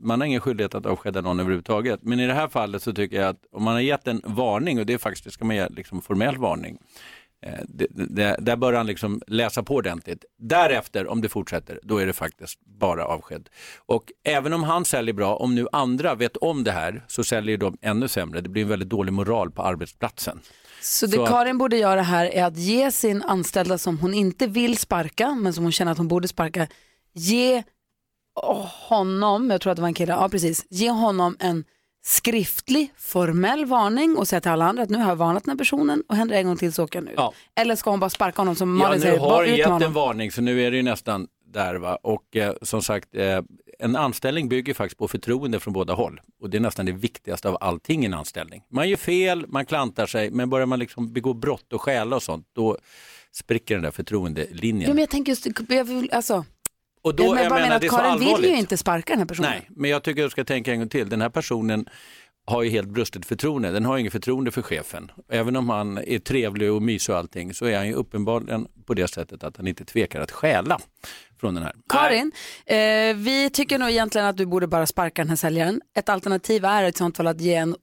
man 0.00 0.20
har 0.20 0.26
ingen 0.26 0.40
skyldighet 0.40 0.74
att 0.74 0.86
avskeda 0.86 1.20
någon 1.20 1.40
överhuvudtaget. 1.40 2.00
Men 2.02 2.20
i 2.20 2.26
det 2.26 2.34
här 2.34 2.48
fallet 2.48 2.82
så 2.82 2.92
tycker 2.92 3.16
jag 3.16 3.28
att 3.28 3.44
om 3.52 3.62
man 3.62 3.74
har 3.74 3.80
gett 3.80 4.08
en 4.08 4.22
varning, 4.24 4.78
och 4.78 4.86
det 4.86 4.92
är 4.92 4.98
faktiskt, 4.98 5.24
det 5.24 5.30
ska 5.30 5.44
man 5.44 5.56
ge 5.56 5.68
liksom 5.68 6.02
formell 6.02 6.36
varning, 6.36 6.78
eh, 7.42 7.52
det, 7.68 7.86
det, 7.90 8.36
där 8.38 8.56
bör 8.56 8.72
han 8.72 8.86
liksom 8.86 9.22
läsa 9.26 9.62
på 9.62 9.74
ordentligt. 9.74 10.24
Därefter, 10.38 11.06
om 11.06 11.20
det 11.20 11.28
fortsätter, 11.28 11.80
då 11.82 11.98
är 11.98 12.06
det 12.06 12.12
faktiskt 12.12 12.60
bara 12.66 13.04
avsked. 13.04 13.48
Och 13.86 14.12
även 14.24 14.52
om 14.52 14.62
han 14.62 14.84
säljer 14.84 15.14
bra, 15.14 15.36
om 15.36 15.54
nu 15.54 15.66
andra 15.72 16.14
vet 16.14 16.36
om 16.36 16.64
det 16.64 16.72
här, 16.72 17.04
så 17.08 17.24
säljer 17.24 17.56
de 17.56 17.76
ännu 17.82 18.08
sämre. 18.08 18.40
Det 18.40 18.48
blir 18.48 18.62
en 18.62 18.68
väldigt 18.68 18.88
dålig 18.88 19.12
moral 19.12 19.50
på 19.50 19.62
arbetsplatsen. 19.62 20.40
Så 20.80 21.06
det 21.06 21.12
Så 21.12 21.26
Karin 21.26 21.58
borde 21.58 21.76
göra 21.76 22.02
här 22.02 22.26
är 22.26 22.44
att 22.44 22.56
ge 22.56 22.90
sin 22.90 23.22
anställda 23.22 23.78
som 23.78 23.98
hon 23.98 24.14
inte 24.14 24.46
vill 24.46 24.78
sparka, 24.78 25.34
men 25.34 25.52
som 25.52 25.64
hon 25.64 25.72
känner 25.72 25.92
att 25.92 25.98
hon 25.98 26.08
borde 26.08 26.28
sparka, 26.28 26.66
ge 27.14 27.62
honom, 28.88 29.50
jag 29.50 29.60
tror 29.60 29.70
att 29.70 29.76
det 29.76 29.82
var 29.82 29.88
en 29.88 29.94
kille, 29.94 30.12
ja 30.12 30.28
precis, 30.28 30.66
ge 30.70 30.90
honom 30.90 31.36
en 31.40 31.64
skriftlig 32.06 32.92
formell 32.96 33.64
varning 33.66 34.16
och 34.16 34.28
säga 34.28 34.40
till 34.40 34.50
alla 34.50 34.64
andra 34.64 34.82
att 34.82 34.90
nu 34.90 34.98
har 34.98 35.08
jag 35.08 35.16
varnat 35.16 35.44
den 35.44 35.50
här 35.50 35.58
personen 35.58 36.02
och 36.08 36.16
händer 36.16 36.34
det 36.34 36.40
en 36.40 36.46
gång 36.46 36.56
till 36.56 36.72
så 36.72 36.84
åker 36.84 36.98
jag 36.98 37.04
nu. 37.04 37.12
Ja. 37.16 37.32
Eller 37.56 37.76
ska 37.76 37.90
hon 37.90 38.00
bara 38.00 38.10
sparka 38.10 38.40
honom 38.40 38.54
som 38.56 38.68
Ja, 38.80 38.84
Malin 38.86 39.00
nu 39.00 39.06
säger, 39.06 39.18
har 39.18 39.28
bara 39.28 39.44
du 39.44 39.50
ut 39.52 39.58
gett 39.58 39.66
med 39.68 39.74
en 39.76 39.82
honom. 39.82 39.92
varning 39.92 40.32
så 40.32 40.40
nu 40.42 40.62
är 40.62 40.70
det 40.70 40.76
ju 40.76 40.82
nästan 40.82 41.26
där 41.52 41.74
va. 41.74 41.98
Och 42.02 42.36
eh, 42.36 42.54
som 42.62 42.82
sagt, 42.82 43.14
eh, 43.14 43.40
en 43.78 43.96
anställning 43.96 44.48
bygger 44.48 44.74
faktiskt 44.74 44.98
på 44.98 45.08
förtroende 45.08 45.60
från 45.60 45.72
båda 45.74 45.92
håll. 45.94 46.20
Och 46.40 46.50
det 46.50 46.56
är 46.56 46.60
nästan 46.60 46.86
det 46.86 46.92
viktigaste 46.92 47.48
av 47.48 47.58
allting 47.60 48.02
i 48.02 48.06
en 48.06 48.14
anställning. 48.14 48.62
Man 48.70 48.88
gör 48.88 48.96
fel, 48.96 49.46
man 49.48 49.66
klantar 49.66 50.06
sig, 50.06 50.30
men 50.30 50.50
börjar 50.50 50.66
man 50.66 50.78
liksom 50.78 51.12
begå 51.12 51.34
brott 51.34 51.72
och 51.72 51.82
stjäla 51.82 52.16
och 52.16 52.22
sånt, 52.22 52.46
då 52.52 52.78
spricker 53.32 53.74
den 53.74 53.84
där 53.84 53.90
förtroendelinjen. 53.90 54.88
Jo 54.88 54.94
men 54.94 55.00
jag 55.00 55.10
tänker 55.10 55.32
just, 55.32 55.46
jag 55.68 55.84
vill, 55.84 56.10
alltså, 56.12 56.44
och 57.04 57.14
då, 57.14 57.24
jag, 57.24 57.44
jag 57.44 57.52
menar 57.52 57.80
det 57.80 57.86
är 57.86 57.90
att 57.90 58.18
Karin 58.18 58.18
vill 58.18 58.50
ju 58.50 58.56
inte 58.56 58.76
sparka 58.76 59.12
den 59.12 59.18
här 59.18 59.26
personen. 59.26 59.50
Nej, 59.50 59.66
men 59.68 59.90
jag 59.90 60.02
tycker 60.02 60.22
du 60.22 60.30
ska 60.30 60.44
tänka 60.44 60.72
en 60.72 60.78
gång 60.78 60.88
till. 60.88 61.08
Den 61.08 61.20
här 61.20 61.28
personen 61.28 61.88
har 62.46 62.62
ju 62.62 62.70
helt 62.70 62.88
brustet 62.88 63.26
förtroende. 63.26 63.70
Den 63.70 63.84
har 63.84 63.98
inget 63.98 64.12
förtroende 64.12 64.50
för 64.50 64.62
chefen. 64.62 65.10
Även 65.28 65.56
om 65.56 65.68
han 65.70 65.98
är 65.98 66.18
trevlig 66.18 66.72
och 66.72 66.82
mysig 66.82 67.12
och 67.12 67.18
allting 67.18 67.54
så 67.54 67.64
är 67.66 67.76
han 67.76 67.86
ju 67.86 67.94
uppenbarligen 67.94 68.68
på 68.86 68.94
det 68.94 69.08
sättet 69.08 69.44
att 69.44 69.56
han 69.56 69.66
inte 69.66 69.84
tvekar 69.84 70.20
att 70.20 70.30
stjäla 70.30 70.78
från 71.40 71.54
den 71.54 71.62
här. 71.62 71.72
Karin, 71.88 72.32
eh, 72.66 72.76
vi 73.16 73.50
tycker 73.52 73.78
nog 73.78 73.90
egentligen 73.90 74.26
att 74.26 74.36
du 74.36 74.46
borde 74.46 74.66
bara 74.66 74.86
sparka 74.86 75.22
den 75.22 75.28
här 75.28 75.36
säljaren. 75.36 75.80
Ett 75.96 76.08
alternativ 76.08 76.64
är 76.64 76.82
i 76.82 76.86
ett 76.86 76.96
sånt 76.96 77.16
fall 77.16 77.26
att 77.26 77.40
ge 77.40 77.54
en, 77.54 77.76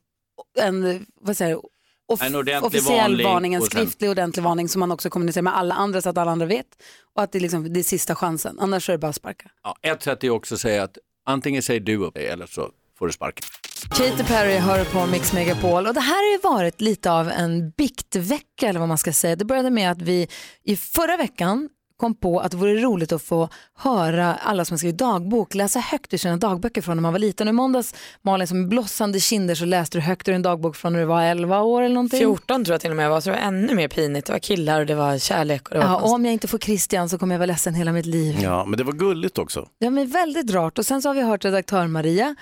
en 0.60 1.06
vad 1.22 1.38
säger 1.38 1.51
jag, 1.51 1.62
off- 2.08 2.22
En 2.22 2.36
ordentlig 2.36 2.67
officiell 2.67 3.12
varning 3.12 3.24
varning, 3.25 3.53
en 3.53 3.62
och 3.62 3.67
sen- 3.67 3.81
skriftlig 3.81 4.10
ordentlig 4.10 4.43
varning 4.43 4.70
som 4.70 4.79
man 4.79 4.91
också 4.91 5.10
kommunicerar 5.10 5.43
med 5.43 5.58
alla 5.58 5.75
andra 5.75 6.01
så 6.01 6.10
att 6.10 6.17
alla 6.17 6.31
andra 6.31 6.46
vet. 6.46 6.67
Och 7.15 7.24
att 7.24 7.31
det, 7.31 7.39
liksom, 7.39 7.74
det 7.74 7.79
är 7.79 7.84
sista 7.84 8.15
chansen, 8.15 8.60
annars 8.60 8.89
är 8.89 8.93
det 8.93 8.98
bara 9.00 9.08
att 9.08 9.15
sparka. 9.15 9.51
Ja, 9.63 9.75
ett 9.81 10.03
sätt 10.03 10.24
är 10.24 10.29
också 10.29 10.55
att 10.55 10.62
säga 10.62 10.84
att 10.84 10.98
antingen 11.25 11.62
säger 11.62 11.79
du 11.79 11.98
upp 11.98 12.13
dig 12.13 12.27
eller 12.27 12.46
så 12.46 12.70
får 13.00 13.08
du 13.08 13.13
sparken. 13.13 13.43
Katy 13.89 14.24
Perry 14.24 14.58
hör 14.58 14.86
på 14.86 15.05
Mix 15.12 15.34
Megapol 15.34 15.88
och 15.88 15.93
det 15.93 16.00
här 16.00 16.15
har 16.15 16.31
ju 16.53 16.55
varit 16.58 16.81
lite 16.81 17.12
av 17.12 17.29
en 17.29 17.70
biktvecka 17.72 18.67
eller 18.67 18.79
vad 18.79 18.89
man 18.89 18.98
ska 18.98 19.13
säga. 19.13 19.36
Det 19.36 19.46
började 19.46 19.70
med 19.70 19.91
att 19.91 20.01
vi 20.01 20.27
i 20.63 20.75
förra 20.77 21.17
veckan 21.17 21.70
kom 22.01 22.15
på 22.15 22.39
att 22.39 22.51
det 22.51 22.58
vore 22.58 22.74
roligt 22.81 23.12
att 23.12 23.22
få 23.22 23.50
höra 23.75 24.36
alla 24.36 24.65
som 24.65 24.74
har 24.74 24.77
skrivit 24.77 24.98
dagbok 24.98 25.55
läsa 25.55 25.79
högt 25.79 26.13
ur 26.13 26.17
sina 26.17 26.38
dagböcker 26.38 26.81
från 26.81 26.98
när 26.98 27.01
man 27.01 27.13
var 27.13 27.20
liten. 27.20 27.48
Och 27.48 27.51
I 27.51 27.53
måndags, 27.53 27.96
Malin, 28.22 28.48
som 28.48 28.70
blossande 28.70 29.20
kinder 29.20 29.55
så 29.55 29.65
läste 29.65 29.98
du 29.98 30.01
högt 30.01 30.27
ur 30.27 30.34
en 30.34 30.41
dagbok 30.41 30.75
från 30.75 30.93
när 30.93 31.00
du 31.00 31.05
var 31.05 31.24
11 31.24 31.62
år 31.62 31.81
eller 31.81 31.96
någonting. 31.96 32.20
14 32.20 32.65
tror 32.65 32.74
jag 32.74 32.81
till 32.81 32.89
och 32.89 32.96
med 32.96 33.05
jag 33.05 33.10
var, 33.10 33.22
så 33.22 33.29
det 33.29 33.36
var 33.36 33.43
ännu 33.43 33.75
mer 33.75 33.88
pinigt. 33.88 34.27
Det 34.27 34.34
var 34.34 34.39
killar 34.39 34.79
och 34.79 34.86
det 34.86 34.96
var 34.96 35.17
kärlek. 35.17 35.67
Och 35.67 35.74
det 35.74 35.79
var 35.79 35.88
Ja, 35.88 36.00
och 36.00 36.13
om 36.13 36.25
jag 36.25 36.34
inte 36.34 36.48
får 36.48 36.58
Christian 36.58 37.10
så 37.10 37.17
kommer 37.17 37.36
jag 37.36 37.39
vara 37.39 37.46
ledsen 37.46 37.74
hela 37.74 37.91
mitt 37.91 38.05
liv. 38.05 38.38
Ja, 38.41 38.65
men 38.65 38.77
det 38.77 38.84
var 38.84 38.93
gulligt 38.93 39.38
också. 39.38 39.67
Ja, 39.79 39.89
men 39.89 40.08
väldigt 40.08 40.51
rart. 40.51 40.79
Och 40.79 40.86
sen 40.86 41.01
så 41.01 41.10
har 41.10 41.13
vi 41.13 41.22
hört 41.22 41.46
redaktör 41.46 41.88
Maria 41.88 42.36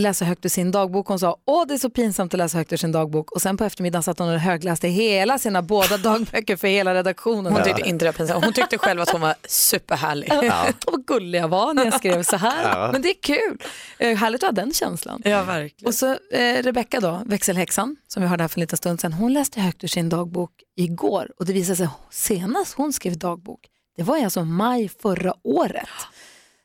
läsa 0.00 0.24
högt 0.24 0.44
ur 0.44 0.48
sin 0.48 0.70
dagbok. 0.70 1.06
Hon 1.06 1.18
sa, 1.18 1.36
åh 1.44 1.66
det 1.68 1.74
är 1.74 1.78
så 1.78 1.90
pinsamt 1.90 2.34
att 2.34 2.38
läsa 2.38 2.58
högt 2.58 2.72
ur 2.72 2.76
sin 2.76 2.92
dagbok. 2.92 3.32
Och 3.32 3.42
sen 3.42 3.56
på 3.56 3.64
eftermiddagen 3.64 4.02
satt 4.02 4.18
hon 4.18 4.28
och 4.28 4.40
högläste 4.40 4.88
hela 4.88 5.38
sina 5.38 5.62
båda 5.62 5.96
dagböcker 5.96 6.56
för 6.56 6.68
hela 6.68 6.94
redaktionen. 6.94 7.52
Hon 7.52 7.62
tyckte 7.62 7.88
inte 7.88 8.04
det 8.04 8.08
var 8.08 8.12
pinsamt. 8.12 8.44
Hon 8.44 8.54
tyckte 8.54 8.78
själv 8.78 9.00
att 9.00 9.10
hon 9.10 9.20
var 9.20 9.34
superhärlig. 9.48 10.28
Ja. 10.42 10.66
Vad 10.86 11.06
gullig 11.06 11.38
jag 11.38 11.48
var 11.48 11.74
när 11.74 11.84
jag 11.84 11.94
skrev 11.94 12.22
så 12.22 12.36
här. 12.36 12.62
Ja. 12.62 12.92
Men 12.92 13.02
det 13.02 13.08
är 13.08 13.22
kul. 13.22 13.62
Eh, 13.98 14.16
härligt 14.16 14.42
att 14.42 14.48
ha 14.48 14.62
den 14.62 14.72
känslan. 14.72 15.22
Ja, 15.24 15.42
verkligen. 15.42 15.88
Och 15.88 15.94
så 15.94 16.10
eh, 16.30 16.62
Rebecka 16.62 17.00
då, 17.00 17.22
växelhäxan, 17.26 17.96
som 18.08 18.22
vi 18.22 18.28
hörde 18.28 18.42
här 18.42 18.48
för 18.48 18.58
en 18.58 18.60
liten 18.60 18.76
stund 18.76 19.00
sedan, 19.00 19.12
hon 19.12 19.32
läste 19.32 19.60
högt 19.60 19.84
ur 19.84 19.88
sin 19.88 20.08
dagbok 20.08 20.50
igår 20.76 21.30
och 21.38 21.46
det 21.46 21.52
visade 21.52 21.76
sig 21.76 21.88
senast 22.10 22.74
hon 22.74 22.92
skrev 22.92 23.18
dagbok, 23.18 23.60
det 23.96 24.02
var 24.02 24.24
alltså 24.24 24.44
maj 24.44 24.88
förra 25.02 25.34
året. 25.42 25.88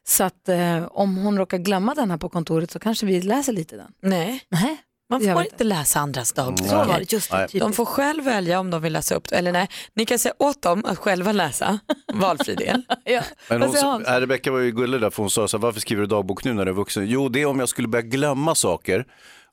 Så 0.10 0.24
att 0.24 0.50
eh, 0.50 0.84
om 0.92 1.16
hon 1.18 1.38
råkar 1.38 1.58
glömma 1.58 1.94
den 1.96 2.12
här 2.12 2.18
på 2.18 2.30
kontoret 2.30 2.72
så 2.72 2.80
kanske 2.80 3.06
vi 3.06 3.22
läser 3.22 3.54
lite 3.54 3.76
den. 3.78 3.92
Nej, 4.02 4.44
Nej, 4.50 4.78
man 5.10 5.22
får 5.22 5.42
inte 5.44 5.64
läsa 5.64 6.00
andras 6.00 6.32
dagböcker. 6.34 6.70
så 6.70 6.76
var 6.76 6.98
det. 7.00 7.12
Just 7.14 7.32
det, 7.32 7.38
Nej. 7.38 7.48
typiskt. 7.48 7.60
De 7.60 7.74
får 7.74 7.86
själv 7.86 8.24
välja 8.24 8.60
om 8.60 8.70
de 8.72 8.82
vill 8.82 8.94
läsa 8.94 9.16
upp 9.16 9.30
det. 9.30 9.36
Eller 9.36 9.52
nej, 9.52 9.68
ni 9.94 10.06
kan 10.06 10.20
säga 10.20 10.34
åt 10.40 10.62
dem 10.62 10.86
att 10.86 10.98
själva 10.98 11.32
läsa, 11.32 11.80
valfri 12.14 12.56
del. 12.56 12.82
ja. 13.04 13.22
Men 13.50 13.62
hon, 13.62 14.04
Rebecka 14.04 14.52
var 14.52 14.60
ju 14.60 14.72
gullig 14.72 15.02
där 15.02 15.10
för 15.10 15.24
hon 15.24 15.30
sa 15.30 15.48
så 15.48 15.58
här, 15.58 15.62
varför 15.62 15.80
skriver 15.80 16.02
du 16.02 16.08
dagbok 16.08 16.44
nu 16.44 16.54
när 16.54 16.66
du 16.66 16.72
är 16.72 16.76
vuxen? 16.76 17.08
Jo, 17.08 17.30
det 17.30 17.42
är 17.42 17.46
om 17.46 17.60
jag 17.60 17.70
skulle 17.70 17.88
börja 17.88 18.02
glömma 18.06 18.56
saker 18.56 19.06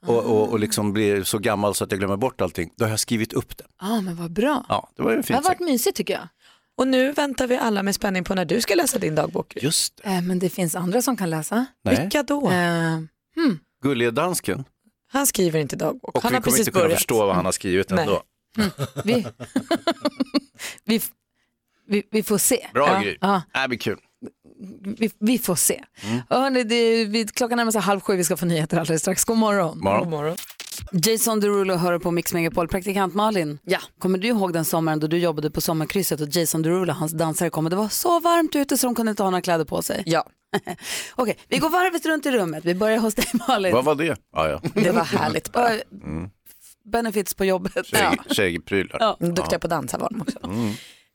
och, 0.07 0.25
och, 0.25 0.49
och 0.49 0.59
liksom 0.61 0.93
bli 0.93 1.25
så 1.25 1.39
gammal 1.39 1.75
så 1.75 1.85
att 1.85 1.91
jag 1.91 1.99
glömmer 2.01 2.17
bort 2.17 2.41
allting. 2.41 2.71
Då 2.77 2.85
har 2.85 2.91
jag 2.91 3.01
skrivit 3.01 3.33
upp 3.33 3.57
det. 3.57 3.65
Ja, 3.81 4.01
men 4.01 4.17
vad 4.17 4.33
bra. 4.33 4.65
Ja, 4.69 4.91
det 4.97 5.03
var 5.03 5.11
ju 5.11 5.17
en 5.17 5.23
Det 5.27 5.35
har 5.35 5.43
varit 5.43 5.59
sak. 5.59 5.67
mysigt 5.69 5.97
tycker 5.97 6.15
jag. 6.15 6.29
Och 6.77 6.89
nu 6.89 7.13
väntar 7.13 7.47
vi 7.47 7.57
alla 7.57 7.83
med 7.83 7.95
spänning 7.95 8.25
på 8.25 8.35
när 8.35 8.45
du 8.45 8.61
ska 8.61 8.75
läsa 8.75 8.99
din 8.99 9.15
dagbok. 9.15 9.53
Just 9.57 9.97
det. 10.05 10.09
Eh, 10.11 10.23
men 10.23 10.39
det 10.39 10.49
finns 10.51 10.75
andra 10.75 11.03
som 11.03 11.17
kan 11.17 11.31
läsa. 11.31 11.67
Nej. 11.85 12.01
Vilka 12.01 12.23
då? 12.23 12.51
Eh, 12.51 12.99
Gullige 13.83 14.11
dansken. 14.11 14.65
Han 15.13 15.27
skriver 15.27 15.61
inte 15.61 15.77
dagbok. 15.77 16.17
Och 16.17 16.23
han 16.23 16.31
vi 16.31 16.37
har 16.37 16.43
kommer 16.43 16.53
precis 16.53 16.61
inte 16.61 16.71
kunna 16.71 16.85
börjat. 16.85 16.99
förstå 16.99 17.27
vad 17.27 17.35
han 17.37 17.45
har 17.45 17.53
skrivit 17.53 17.91
Nej. 17.91 18.01
ändå. 18.01 18.23
vi, 19.05 19.27
vi, 20.85 21.01
vi, 21.87 22.03
vi 22.11 22.23
får 22.23 22.39
se. 22.39 22.67
Bra 22.75 22.89
ja. 22.89 23.01
Gry. 23.01 23.17
Ja. 23.21 23.43
Äh, 23.55 23.63
det 23.63 23.69
blir 23.69 23.79
kul. 23.79 23.99
vi, 24.99 25.11
vi 25.19 25.39
får 25.39 25.55
se. 25.57 25.85
Mm. 26.03 26.21
Hörrni, 26.31 26.65
det, 26.65 27.05
vi, 27.05 27.27
klockan 27.27 27.57
närmar 27.57 27.73
sig 27.73 27.81
halv 27.81 28.01
sju, 28.01 28.17
vi 28.17 28.25
ska 28.25 28.37
få 28.37 28.47
nyheter 28.47 28.79
alldeles 28.79 29.03
strax. 29.03 29.25
God 29.25 29.37
morgon. 29.37 29.79
Morgon. 29.79 30.37
Jason 30.93 31.41
Derulo 31.41 31.75
hör 31.75 31.99
på 31.99 32.11
Mix 32.11 32.33
Megapol. 32.33 32.69
Praktikant 32.69 33.15
Malin, 33.15 33.59
Ja. 33.65 33.79
kommer 33.99 34.19
du 34.19 34.29
ihåg 34.29 34.53
den 34.53 34.65
sommaren 34.65 35.01
då 35.01 35.07
du 35.07 35.19
jobbade 35.19 35.51
på 35.51 35.61
sommarkrysset 35.61 36.21
och 36.21 36.29
Jason 36.29 36.63
Derulo, 36.63 36.93
hans 36.93 37.13
dansare, 37.13 37.51
kom 37.51 37.65
och 37.67 37.71
det 37.71 37.77
var 37.77 37.89
så 37.89 38.21
varmt 38.21 38.57
ute 38.57 38.77
så 38.79 38.87
de 38.87 38.95
kunde 38.95 39.11
inte 39.11 39.23
ha 39.23 39.31
några 39.31 39.43
kläder 39.43 39.65
på 39.65 39.83
sig? 39.83 40.03
Ja, 40.07 40.25
Okej, 41.15 41.39
vi 41.49 41.59
går 41.59 41.71
varvet 41.71 42.07
runt 42.07 42.27
i 42.27 42.31
rummet. 42.31 42.65
Vi 42.65 42.75
börjar 42.75 42.99
hos 42.99 43.15
dig 43.15 43.27
Malin. 43.49 43.73
Vad 43.75 43.85
var 43.85 43.95
det? 43.95 44.17
Ja, 44.33 44.49
ja. 44.49 44.61
det 44.75 44.91
var 44.91 45.05
härligt. 45.05 45.57
Eh, 45.57 45.63
Benefits 46.85 47.35
på 47.35 47.45
jobbet. 47.45 47.87
Tjej, 47.87 48.19
Tjejprylar. 48.31 48.97
Ja. 49.01 49.17
Duktiga 49.27 49.59
på 49.59 49.67
dansa 49.69 49.99
var 49.99 50.09
de 50.11 50.21
också. 50.21 50.39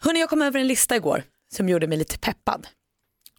Hörrni, 0.04 0.20
jag 0.20 0.30
kom 0.30 0.42
över 0.42 0.60
en 0.60 0.68
lista 0.68 0.96
igår 0.96 1.24
som 1.56 1.70
gjorde 1.70 1.88
mig 1.88 1.98
lite 1.98 2.18
peppad. 2.20 2.68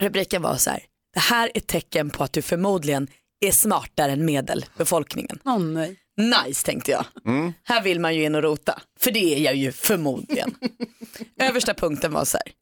Rubriken 0.01 0.43
var 0.43 0.57
så 0.57 0.71
här, 0.71 0.81
det 1.15 1.21
här 1.21 1.51
är 1.55 1.61
tecken 1.61 2.11
på 2.11 2.25
att 2.25 2.33
du 2.33 2.43
förmodligen 2.43 3.09
är 3.41 3.53
smartare 3.53 4.13
än 4.13 4.25
medelbefolkningen. 4.25 5.39
Åh 5.45 5.59
nej. 5.59 5.97
Nice 6.17 6.67
tänkte 6.67 6.91
jag. 6.91 7.05
Här 7.65 7.83
vill 7.83 8.01
man 8.01 8.15
ju 8.15 8.25
in 8.25 8.35
och 8.35 8.43
rota, 8.43 8.83
för 8.99 9.11
det 9.11 9.35
är 9.35 9.39
jag 9.41 9.55
ju 9.57 9.73
förmodligen. 9.73 10.55
Översta 11.41 11.75
punkten 11.75 12.13
var 12.13 12.25
så 12.25 12.37
här, 12.37 12.53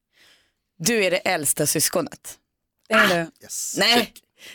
du 0.78 1.04
är 1.04 1.10
det 1.10 1.16
äldsta 1.16 1.66
syskonet. 1.66 2.38
Är 2.88 3.08
det? 3.08 3.30
Nej, 3.78 4.12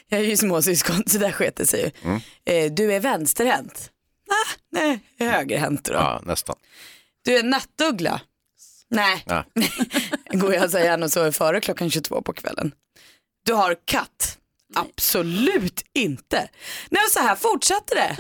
jag 0.08 0.20
är 0.20 0.24
ju 0.24 0.38
småsyskon 0.38 1.04
så 1.08 1.18
där 1.18 1.32
sket 1.32 1.56
det 1.56 1.66
sig 1.66 1.82
ju. 1.82 2.12
Eh, 2.54 2.72
Du 2.72 2.94
är 2.94 3.00
vänsterhänt. 3.00 3.92
Ah, 4.30 4.52
nej, 4.72 5.00
jag 5.18 5.28
är 5.28 5.32
högerhänt 5.32 5.86
då. 5.86 5.94
Ja, 5.94 6.22
nästan. 6.26 6.56
Du 7.26 7.38
är 7.38 7.44
nattuggla. 7.44 8.22
Nej, 8.90 9.24
Ja. 9.26 9.46
går 10.32 10.54
jag 10.54 10.72
så 10.72 10.80
gärna 10.80 11.06
och 11.06 11.12
sover 11.12 11.32
före 11.32 11.62
klockan 11.62 11.90
22 11.92 12.22
på 12.22 12.34
kvällen. 12.34 12.72
Du 13.46 13.54
har 13.54 13.76
katt. 13.86 14.38
Absolut 14.76 15.84
inte. 15.94 16.50
Nej, 16.90 17.02
så 17.12 17.20
här 17.20 17.36
fortsatte 17.36 17.96
det. 17.96 18.16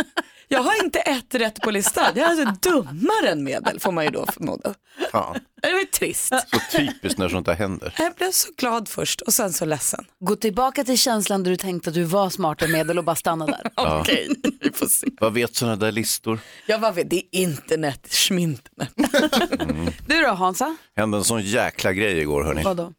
Jag 0.47 0.61
har 0.63 0.83
inte 0.83 0.99
ett 0.99 1.35
rätt 1.35 1.61
på 1.61 1.71
listan. 1.71 2.11
Jag 2.15 2.31
är 2.39 2.45
alltså 2.45 2.69
dummare 2.71 3.29
än 3.29 3.43
medel 3.43 3.79
får 3.79 3.91
man 3.91 4.03
ju 4.05 4.09
då 4.11 4.25
förmoda. 4.33 4.73
Fan. 5.11 5.39
Det 5.61 5.71
var 5.71 5.79
ju 5.79 5.85
trist. 5.85 6.27
Så 6.27 6.77
typiskt 6.77 7.19
när 7.19 7.29
sånt 7.29 7.45
där 7.45 7.53
händer. 7.53 7.93
Jag 7.97 8.13
blev 8.13 8.31
så 8.31 8.49
glad 8.57 8.87
först 8.89 9.21
och 9.21 9.33
sen 9.33 9.53
så 9.53 9.65
ledsen. 9.65 10.05
Gå 10.19 10.35
tillbaka 10.35 10.83
till 10.83 10.97
känslan 10.97 11.43
där 11.43 11.51
du 11.51 11.57
tänkte 11.57 11.89
att 11.89 11.93
du 11.93 12.03
var 12.03 12.29
smartare 12.29 12.67
än 12.67 12.71
medel 12.73 12.97
och 12.97 13.03
bara 13.03 13.15
stanna 13.15 13.45
där. 13.45 13.71
Okej, 13.99 14.29
vi 14.61 14.71
får 14.71 14.87
se. 14.87 15.07
Vad 15.19 15.33
vet 15.33 15.55
sådana 15.55 15.75
där 15.75 15.91
listor? 15.91 16.39
Jag 16.67 16.79
var 16.79 16.91
vet, 16.91 17.09
det 17.09 17.15
är 17.15 17.23
internet, 17.31 18.07
schminternet. 18.11 18.93
Du 20.07 20.21
då 20.21 20.27
Hansa? 20.33 20.75
hände 20.95 21.17
en 21.17 21.23
sån 21.23 21.41
jäkla 21.41 21.93
grej 21.93 22.19
igår 22.19 22.43
hörni. 22.43 22.63
Vadå? 22.63 22.93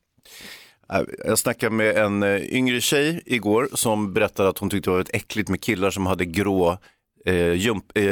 Äh, 0.92 1.00
Jag 1.26 1.38
snackade 1.38 1.72
med 1.74 1.96
en 1.96 2.22
eh, 2.22 2.36
yngre 2.54 2.80
tjej 2.80 3.22
igår 3.26 3.68
som 3.74 4.12
berättade 4.12 4.48
att 4.48 4.58
hon 4.58 4.70
tyckte 4.70 4.90
det 4.90 4.94
var 4.94 5.00
ett 5.00 5.14
äckligt 5.14 5.48
med 5.48 5.60
killar 5.60 5.90
som 5.90 6.06
hade 6.06 6.24
grå 6.24 6.78
eh, 7.26 7.52
jump, 7.52 7.84
eh, 7.94 8.04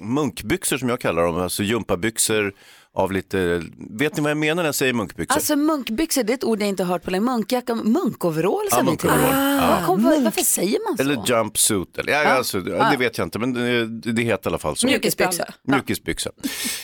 munkbyxor 0.00 0.78
som 0.78 0.88
jag 0.88 1.00
kallar 1.00 1.22
dem, 1.24 1.36
alltså 1.36 1.62
jumpabyxor 1.62 2.52
av 2.96 3.12
lite, 3.12 3.62
vet 3.90 4.16
ni 4.16 4.22
vad 4.22 4.30
jag 4.30 4.36
menar 4.38 4.62
när 4.62 4.68
jag 4.68 4.74
säger 4.74 4.92
munkbyxor? 4.92 5.34
Alltså 5.34 5.56
munkbyxor, 5.56 6.22
det 6.22 6.32
är 6.32 6.34
ett 6.34 6.44
ord 6.44 6.60
jag 6.62 6.68
inte 6.68 6.82
har 6.84 6.92
hört 6.92 7.02
på 7.02 7.10
länge. 7.10 7.24
Munkjacka, 7.24 7.74
munkoverall 7.74 8.68
sa 8.70 8.76
Ja, 8.84 8.90
vi 8.90 8.96
till. 8.96 9.10
Ah, 9.10 9.78
Ja. 9.80 9.86
kom, 9.86 10.02
varför 10.24 10.40
säger 10.40 10.78
man 10.88 10.96
så? 10.96 11.02
Eller 11.02 11.22
jumpsuit, 11.26 11.98
eller, 11.98 12.12
ja, 12.12 12.22
Ja. 12.22 12.28
Alltså, 12.28 12.58
ja, 12.58 12.90
det 12.90 12.96
vet 12.96 13.18
jag 13.18 13.26
inte 13.26 13.38
men 13.38 13.52
det, 13.52 14.12
det 14.12 14.22
heter 14.22 14.50
i 14.50 14.50
alla 14.50 14.58
fall 14.58 14.76
så. 14.76 14.86
Mjukisbyxa. 14.86 15.44
Mjukisbyxa. 15.62 16.30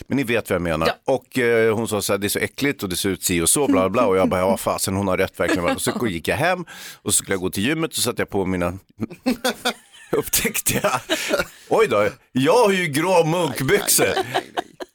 Men 0.09 0.17
ni 0.17 0.23
vet 0.25 0.51
vad 0.51 0.55
jag 0.55 0.63
menar. 0.63 0.91
Och 1.07 1.39
eh, 1.39 1.75
hon 1.77 1.89
sa 1.89 2.03
så 2.03 2.13
här, 2.13 2.19
det 2.19 2.27
är 2.27 2.29
så 2.29 2.39
äckligt 2.39 2.83
och 2.83 2.89
det 2.89 2.97
ser 2.97 3.09
ut 3.09 3.23
si 3.23 3.41
och 3.41 3.49
så, 3.49 3.67
bla 3.67 3.75
bla 3.75 3.89
bla. 3.91 4.07
Och 4.07 4.17
jag 4.17 4.29
bara, 4.29 4.41
ja 4.41 4.57
fasen 4.57 4.95
hon 4.97 5.09
har 5.09 5.17
rätt 5.19 5.41
verkligen. 5.41 5.65
Och 5.71 5.81
så 5.81 6.07
gick 6.07 6.29
jag 6.29 6.37
hem 6.37 6.65
och 6.95 7.15
så 7.15 7.17
skulle 7.17 7.35
jag 7.35 7.41
gå 7.41 7.51
till 7.51 7.63
gymmet 7.67 7.91
och 7.91 7.97
så 7.97 8.03
satte 8.03 8.23
jag 8.23 8.31
på 8.31 8.47
mina 8.47 8.79
upptäckte 10.17 10.81
jag, 10.83 11.01
oj 11.69 11.87
då, 11.89 12.09
jag 12.33 12.65
har 12.65 12.73
ju 12.73 12.87
grå 12.87 13.25
munkbyxor. 13.25 14.15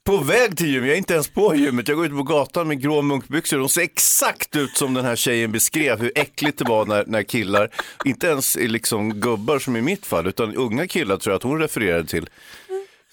På 0.03 0.17
väg 0.17 0.57
till 0.57 0.67
gymmet, 0.67 0.87
jag 0.87 0.93
är 0.93 0.97
inte 0.97 1.13
ens 1.13 1.27
på 1.27 1.55
gymmet, 1.55 1.87
jag 1.87 1.97
går 1.97 2.05
ut 2.05 2.11
på 2.11 2.23
gatan 2.23 2.67
med 2.67 2.81
grå 2.81 3.01
munkbyxor. 3.01 3.57
De 3.57 3.69
ser 3.69 3.81
exakt 3.81 4.55
ut 4.55 4.77
som 4.77 4.93
den 4.93 5.05
här 5.05 5.15
tjejen 5.15 5.51
beskrev, 5.51 5.99
hur 5.99 6.11
äckligt 6.15 6.57
det 6.57 6.65
var 6.65 6.85
när, 6.85 7.03
när 7.07 7.23
killar, 7.23 7.69
inte 8.05 8.27
ens 8.27 8.55
är 8.55 8.67
liksom 8.67 9.13
gubbar 9.13 9.59
som 9.59 9.75
i 9.75 9.81
mitt 9.81 10.05
fall, 10.05 10.27
utan 10.27 10.55
unga 10.55 10.87
killar 10.87 11.17
tror 11.17 11.31
jag 11.31 11.37
att 11.37 11.43
hon 11.43 11.59
refererade 11.59 12.07
till. 12.07 12.29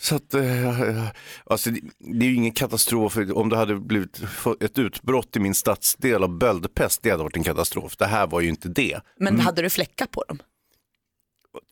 Så 0.00 0.16
att, 0.16 0.34
eh, 0.34 1.06
alltså, 1.44 1.70
det, 1.70 1.80
det 1.98 2.26
är 2.26 2.28
ju 2.28 2.34
ingen 2.34 2.52
katastrof 2.52 3.16
om 3.34 3.48
det 3.48 3.56
hade 3.56 3.74
blivit 3.74 4.20
ett 4.60 4.78
utbrott 4.78 5.36
i 5.36 5.40
min 5.40 5.54
stadsdel 5.54 6.22
av 6.22 6.38
böldpest, 6.38 7.02
det 7.02 7.10
hade 7.10 7.22
varit 7.22 7.36
en 7.36 7.44
katastrof. 7.44 7.96
Det 7.96 8.06
här 8.06 8.26
var 8.26 8.40
ju 8.40 8.48
inte 8.48 8.68
det. 8.68 9.00
Men 9.18 9.40
hade 9.40 9.62
du 9.62 9.70
fläckar 9.70 10.06
på 10.06 10.24
dem? 10.28 10.38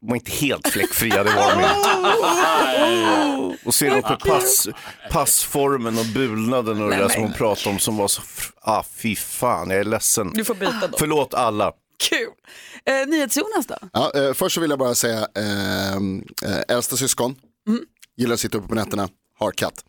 Var 0.00 0.16
inte 0.16 0.30
helt 0.30 0.68
fläckfria, 0.68 1.24
det 1.24 1.30
var 1.30 1.50
de 1.50 1.60
inte. 1.60 3.56
Och 3.64 3.74
se 3.74 3.90
då 3.90 4.02
på 4.02 4.16
pass, 4.16 4.68
passformen 5.10 5.98
och 5.98 6.06
bulnaden 6.14 6.82
och 6.82 6.90
det 6.90 6.96
där 6.96 7.08
som 7.08 7.22
hon 7.22 7.32
pratade 7.32 7.70
om 7.70 7.78
som 7.78 7.96
var 7.96 8.08
så, 8.08 8.22
ah 8.62 8.84
fy 8.96 9.16
fan, 9.16 9.70
jag 9.70 9.80
är 9.80 9.84
ledsen. 9.84 10.32
Du 10.34 10.44
får 10.44 10.54
byta 10.54 10.80
dem. 10.80 10.90
Förlåt 10.98 11.34
alla. 11.34 11.72
Kul. 12.08 12.28
Eh, 12.84 13.06
NyhetsJonas 13.08 13.66
då? 13.66 13.76
Ja, 13.92 14.12
eh, 14.14 14.32
först 14.32 14.54
så 14.54 14.60
vill 14.60 14.70
jag 14.70 14.78
bara 14.78 14.94
säga, 14.94 15.28
eh, 15.36 15.94
eh, 15.96 16.62
äldsta 16.68 16.96
syskon, 16.96 17.34
gillar 18.16 18.34
att 18.34 18.40
sitta 18.40 18.58
uppe 18.58 18.68
på 18.68 18.74
nätterna, 18.74 19.08
har 19.38 19.52
katt. 19.52 19.84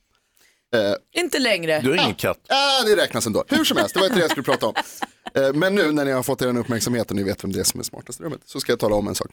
Inte 1.16 1.40
längre. 1.40 1.80
Du 1.80 1.90
har 1.90 1.98
ingen 1.98 2.16
katt. 2.16 2.38
Ah, 2.50 2.84
det 2.86 2.96
räknas 2.96 3.28
ändå. 3.28 3.44
Hur 3.48 3.64
som 3.64 3.78
helst, 3.78 3.94
det 3.94 4.00
var 4.00 4.08
inte 4.08 4.18
det 4.20 4.22
jag 4.24 4.32
skulle 4.32 4.44
prata 4.44 4.68
om. 4.68 4.74
Eh, 5.36 5.54
men 5.54 5.76
nu 5.76 5.92
när 5.92 6.06
ni 6.06 6.12
har 6.12 6.24
fått 6.24 6.42
er 6.42 6.58
uppmärksamhet 6.58 7.10
och 7.10 7.16
ni 7.16 7.24
vet 7.24 7.44
vem 7.44 7.52
det 7.52 7.60
är 7.60 7.64
som 7.64 7.80
är 7.80 7.84
smartast 7.84 8.20
i 8.20 8.24
rummet 8.24 8.42
så 8.46 8.60
ska 8.60 8.72
jag 8.72 8.80
tala 8.80 8.96
om 8.96 9.08
en 9.08 9.16
sak. 9.16 9.32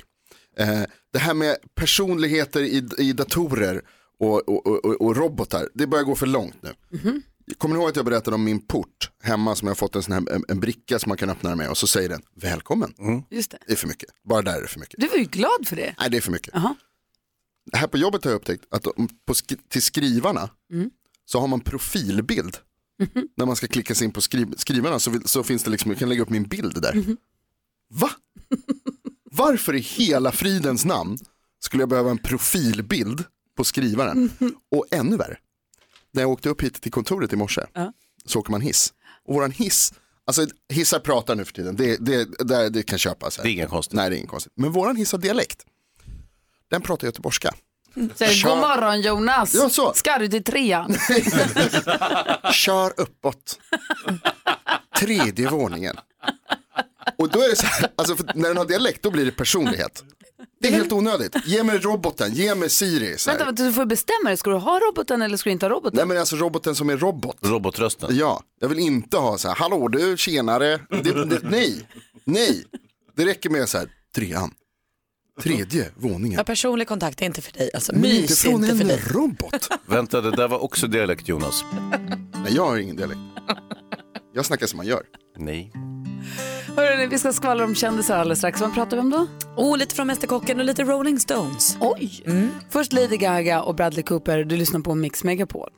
Eh, 0.58 0.82
det 1.12 1.18
här 1.18 1.34
med 1.34 1.56
personligheter 1.74 2.60
i, 2.62 2.88
i 2.98 3.12
datorer 3.12 3.82
och, 4.18 4.48
och, 4.48 4.66
och, 4.66 5.00
och 5.00 5.16
robotar, 5.16 5.68
det 5.74 5.86
börjar 5.86 6.04
gå 6.04 6.14
för 6.14 6.26
långt 6.26 6.54
nu. 6.62 6.74
Kommer 7.58 7.74
ni 7.74 7.80
ihåg 7.80 7.88
att 7.90 7.96
jag 7.96 8.04
berättade 8.04 8.34
om 8.34 8.44
min 8.44 8.60
port 8.66 9.10
hemma 9.22 9.54
som 9.54 9.66
jag 9.66 9.70
har 9.70 9.76
fått 9.76 9.96
en 9.96 10.02
sån 10.02 10.12
här 10.12 10.34
en, 10.34 10.44
en 10.48 10.60
bricka 10.60 10.98
som 10.98 11.08
man 11.10 11.16
kan 11.18 11.30
öppna 11.30 11.48
den 11.48 11.58
med 11.58 11.70
och 11.70 11.78
så 11.78 11.86
säger 11.86 12.08
den 12.08 12.22
välkommen. 12.34 12.94
Just 13.30 13.50
det. 13.50 13.58
Det 13.66 13.72
är 13.72 13.76
för 13.76 13.88
mycket, 13.88 14.08
bara 14.28 14.42
där 14.42 14.56
är 14.56 14.62
det 14.62 14.68
för 14.68 14.80
mycket. 14.80 15.00
Du 15.00 15.08
var 15.08 15.16
ju 15.16 15.24
glad 15.24 15.66
för 15.68 15.76
det. 15.76 15.94
Nej 16.00 16.10
det 16.10 16.16
är 16.16 16.20
för 16.20 16.32
mycket. 16.32 16.50
Jaha. 16.54 16.74
Här 17.72 17.86
på 17.86 17.98
jobbet 17.98 18.24
har 18.24 18.30
jag 18.30 18.36
upptäckt 18.38 18.64
att 18.70 18.82
på 19.26 19.32
sk- 19.32 19.58
till 19.68 19.82
skrivarna 19.82 20.50
så 21.24 21.40
har 21.40 21.48
man 21.48 21.60
profilbild. 21.60 22.56
När 23.36 23.46
man 23.46 23.56
ska 23.56 23.66
klicka 23.66 23.94
sig 23.94 24.04
in 24.04 24.12
på 24.12 24.20
skriv- 24.20 24.54
skrivarna 24.56 24.98
så, 24.98 25.10
vill, 25.10 25.22
så 25.24 25.42
finns 25.42 25.62
det 25.64 25.70
liksom, 25.70 25.90
jag 25.90 25.98
kan 25.98 26.08
lägga 26.08 26.22
upp 26.22 26.30
min 26.30 26.44
bild 26.48 26.82
där. 26.82 27.16
Va? 27.90 28.10
Varför 29.38 29.74
i 29.74 29.80
hela 29.80 30.32
fridens 30.32 30.84
namn 30.84 31.18
skulle 31.60 31.82
jag 31.82 31.88
behöva 31.88 32.10
en 32.10 32.18
profilbild 32.18 33.24
på 33.56 33.64
skrivaren? 33.64 34.30
Och 34.70 34.86
ännu 34.90 35.16
värre, 35.16 35.36
när 36.12 36.22
jag 36.22 36.30
åkte 36.30 36.48
upp 36.48 36.62
hit 36.62 36.82
till 36.82 36.92
kontoret 36.92 37.32
i 37.32 37.36
morse 37.36 37.60
Ja. 37.74 37.92
så 38.24 38.38
åker 38.38 38.50
man 38.50 38.60
hiss. 38.60 38.92
Och 39.24 39.34
våran 39.34 39.50
hiss, 39.50 39.92
alltså 40.26 40.46
hissar 40.72 40.98
pratar 41.00 41.34
nu 41.34 41.44
för 41.44 41.52
tiden, 41.52 41.76
det, 41.76 41.96
det, 42.06 42.28
det, 42.48 42.68
det 42.68 42.82
kan 42.82 42.98
köpas. 42.98 43.36
Här. 43.36 43.44
Det 43.44 43.50
är 43.50 43.52
inget 43.52 43.70
konstigt. 43.70 43.94
Nej, 43.94 44.10
det 44.10 44.16
är 44.16 44.18
inget 44.18 44.30
konstigt. 44.30 44.52
Men 44.56 44.72
våran 44.72 44.96
hiss 44.96 45.12
har 45.12 45.18
dialekt. 45.18 45.64
den 46.70 46.82
pratar 46.82 47.06
göteborgska. 47.06 47.54
Säger, 48.14 48.32
Kör. 48.34 48.48
God 48.50 48.58
morgon 48.58 49.00
Jonas, 49.00 49.54
Ja, 49.54 49.68
så. 49.68 49.92
ska 49.94 50.18
du 50.18 50.28
till 50.28 50.44
trean? 50.44 50.94
Kör 52.52 52.92
uppåt. 53.00 53.58
Tredje 54.98 55.48
våningen. 55.50 55.96
Och 57.16 57.28
då 57.30 57.42
är 57.42 57.48
det 57.48 57.56
så 57.56 57.66
här, 57.66 57.88
alltså 57.96 58.16
när 58.34 58.48
den 58.48 58.56
har 58.56 58.64
dialekt 58.64 59.02
då 59.02 59.10
blir 59.10 59.24
det 59.24 59.32
personlighet. 59.32 60.04
Det 60.60 60.68
är 60.68 60.72
helt 60.72 60.92
onödigt. 60.92 61.36
Ge 61.46 61.62
mig 61.62 61.78
roboten, 61.78 62.32
ge 62.32 62.54
mig 62.54 62.70
Siri. 62.70 63.18
Så 63.18 63.30
här. 63.30 63.38
Vänta, 63.38 63.52
du 63.64 63.72
får 63.72 63.86
bestämma 63.86 64.28
dig, 64.28 64.36
ska 64.36 64.50
du 64.50 64.56
ha 64.56 64.78
roboten 64.80 65.22
eller 65.22 65.36
ska 65.36 65.50
du 65.50 65.52
inte 65.52 65.66
ha 65.66 65.70
roboten? 65.70 65.96
Nej 65.96 66.06
men 66.06 66.18
alltså 66.18 66.36
roboten 66.36 66.74
som 66.74 66.90
är 66.90 66.96
robot. 66.96 67.36
Robotrösten. 67.42 68.16
Ja, 68.16 68.42
jag 68.60 68.68
vill 68.68 68.78
inte 68.78 69.16
ha 69.16 69.38
så 69.38 69.48
här, 69.48 69.54
hallå 69.54 69.88
du, 69.88 70.16
tjenare. 70.16 70.80
Det, 70.90 71.24
det, 71.24 71.38
nej, 71.42 71.88
nej. 72.24 72.64
Det 73.16 73.24
räcker 73.26 73.50
med 73.50 73.68
så 73.68 73.78
här, 73.78 73.88
trean. 74.14 74.54
Tredje 75.42 75.90
våningen. 75.96 76.36
Ja, 76.38 76.44
personlig 76.44 76.88
kontakt 76.88 77.22
är 77.22 77.26
inte 77.26 77.42
för 77.42 77.52
dig. 77.52 77.70
Alltså, 77.74 77.92
Men 77.92 78.00
mys 78.00 78.14
inte 78.20 78.32
är 78.32 78.36
från 78.36 78.64
inte 78.64 78.76
för 78.76 78.82
en 78.82 78.88
dig. 78.88 79.02
robot. 79.10 79.68
Vänta, 79.86 80.20
det 80.20 80.30
där 80.30 80.48
var 80.48 80.58
också 80.58 80.86
dialekt 80.86 81.28
Jonas. 81.28 81.64
Nej, 82.44 82.54
jag 82.54 82.66
har 82.66 82.76
ingen 82.78 82.96
dialekt. 82.96 83.20
Jag 84.34 84.46
snackar 84.46 84.66
som 84.66 84.76
man 84.76 84.86
gör. 84.86 85.02
Nej. 85.36 85.72
Hörrni, 86.78 87.06
vi 87.06 87.18
ska 87.18 87.32
skvallra 87.32 87.64
om 87.64 87.74
kändisar 87.74 88.16
alldeles 88.18 88.38
strax. 88.38 88.60
Vad 88.60 88.74
pratar 88.74 88.96
vi 88.96 89.00
om 89.00 89.10
då? 89.10 89.26
Oh, 89.56 89.78
lite 89.78 89.94
från 89.94 90.06
Mästerkocken 90.06 90.58
och 90.58 90.64
lite 90.64 90.84
Rolling 90.84 91.18
Stones. 91.20 91.76
Oj! 91.80 92.22
Först 92.70 92.92
Lady 92.92 93.16
Gaga 93.16 93.62
och 93.62 93.74
Bradley 93.74 94.02
Cooper. 94.02 94.44
Du 94.44 94.56
lyssnar 94.56 94.80
på 94.80 94.94
Mix 94.94 95.24
Megapol. 95.24 95.70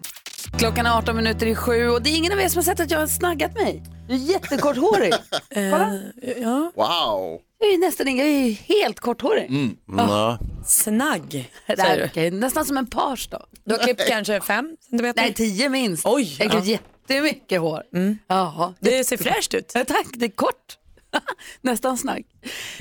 Klockan 0.59 0.87
är 0.87 0.99
18 0.99 1.17
minuter 1.17 1.47
i 1.47 1.55
sju 1.55 1.89
och 1.89 2.03
det 2.03 2.11
är 2.11 2.17
ingen 2.17 2.33
av 2.33 2.41
er 2.41 2.49
som 2.49 2.59
har 2.59 2.63
sett 2.63 2.81
att 2.81 2.91
jag 2.91 2.99
har 2.99 3.07
snaggat 3.07 3.55
mig. 3.55 3.83
Jag 4.09 4.17
är 4.19 4.23
jättekorthårig. 4.23 5.13
Kolla, 5.55 5.99
Ja. 6.37 6.73
Wow. 6.75 7.41
jag 7.59 7.73
är 7.73 7.79
nästan 7.79 8.09
ingen, 8.09 8.27
jag 8.27 8.47
är 8.47 8.51
helt 8.53 9.01
korthårig. 9.01 9.51
Ja. 9.97 10.39
Snagg, 10.67 11.51
Det 11.67 11.77
säger 11.77 11.95
är 11.95 11.99
du. 11.99 12.05
okej, 12.05 12.31
nästan 12.31 12.65
som 12.65 12.77
en 12.77 12.87
page 12.87 13.29
då. 13.31 13.47
Du 13.65 13.75
har 13.75 13.83
klippt 13.83 14.09
kanske 14.09 14.41
fem 14.41 14.77
centimeter? 14.91 15.23
Nej, 15.23 15.35
tio 15.35 15.69
minst. 15.69 16.07
Oj, 16.07 16.37
Jag 16.39 16.51
har 16.51 16.59
ja. 16.59 16.65
jättemycket 16.65 17.61
hår. 17.61 17.83
Jaha. 18.29 18.75
Det 18.81 19.05
ser 19.05 19.17
fräscht 19.17 19.55
ut. 19.55 19.73
Ja, 19.75 19.85
tack, 19.85 20.07
det 20.15 20.25
är 20.25 20.31
kort. 20.31 20.77
Nästan 21.61 21.99
snagg. 21.99 22.25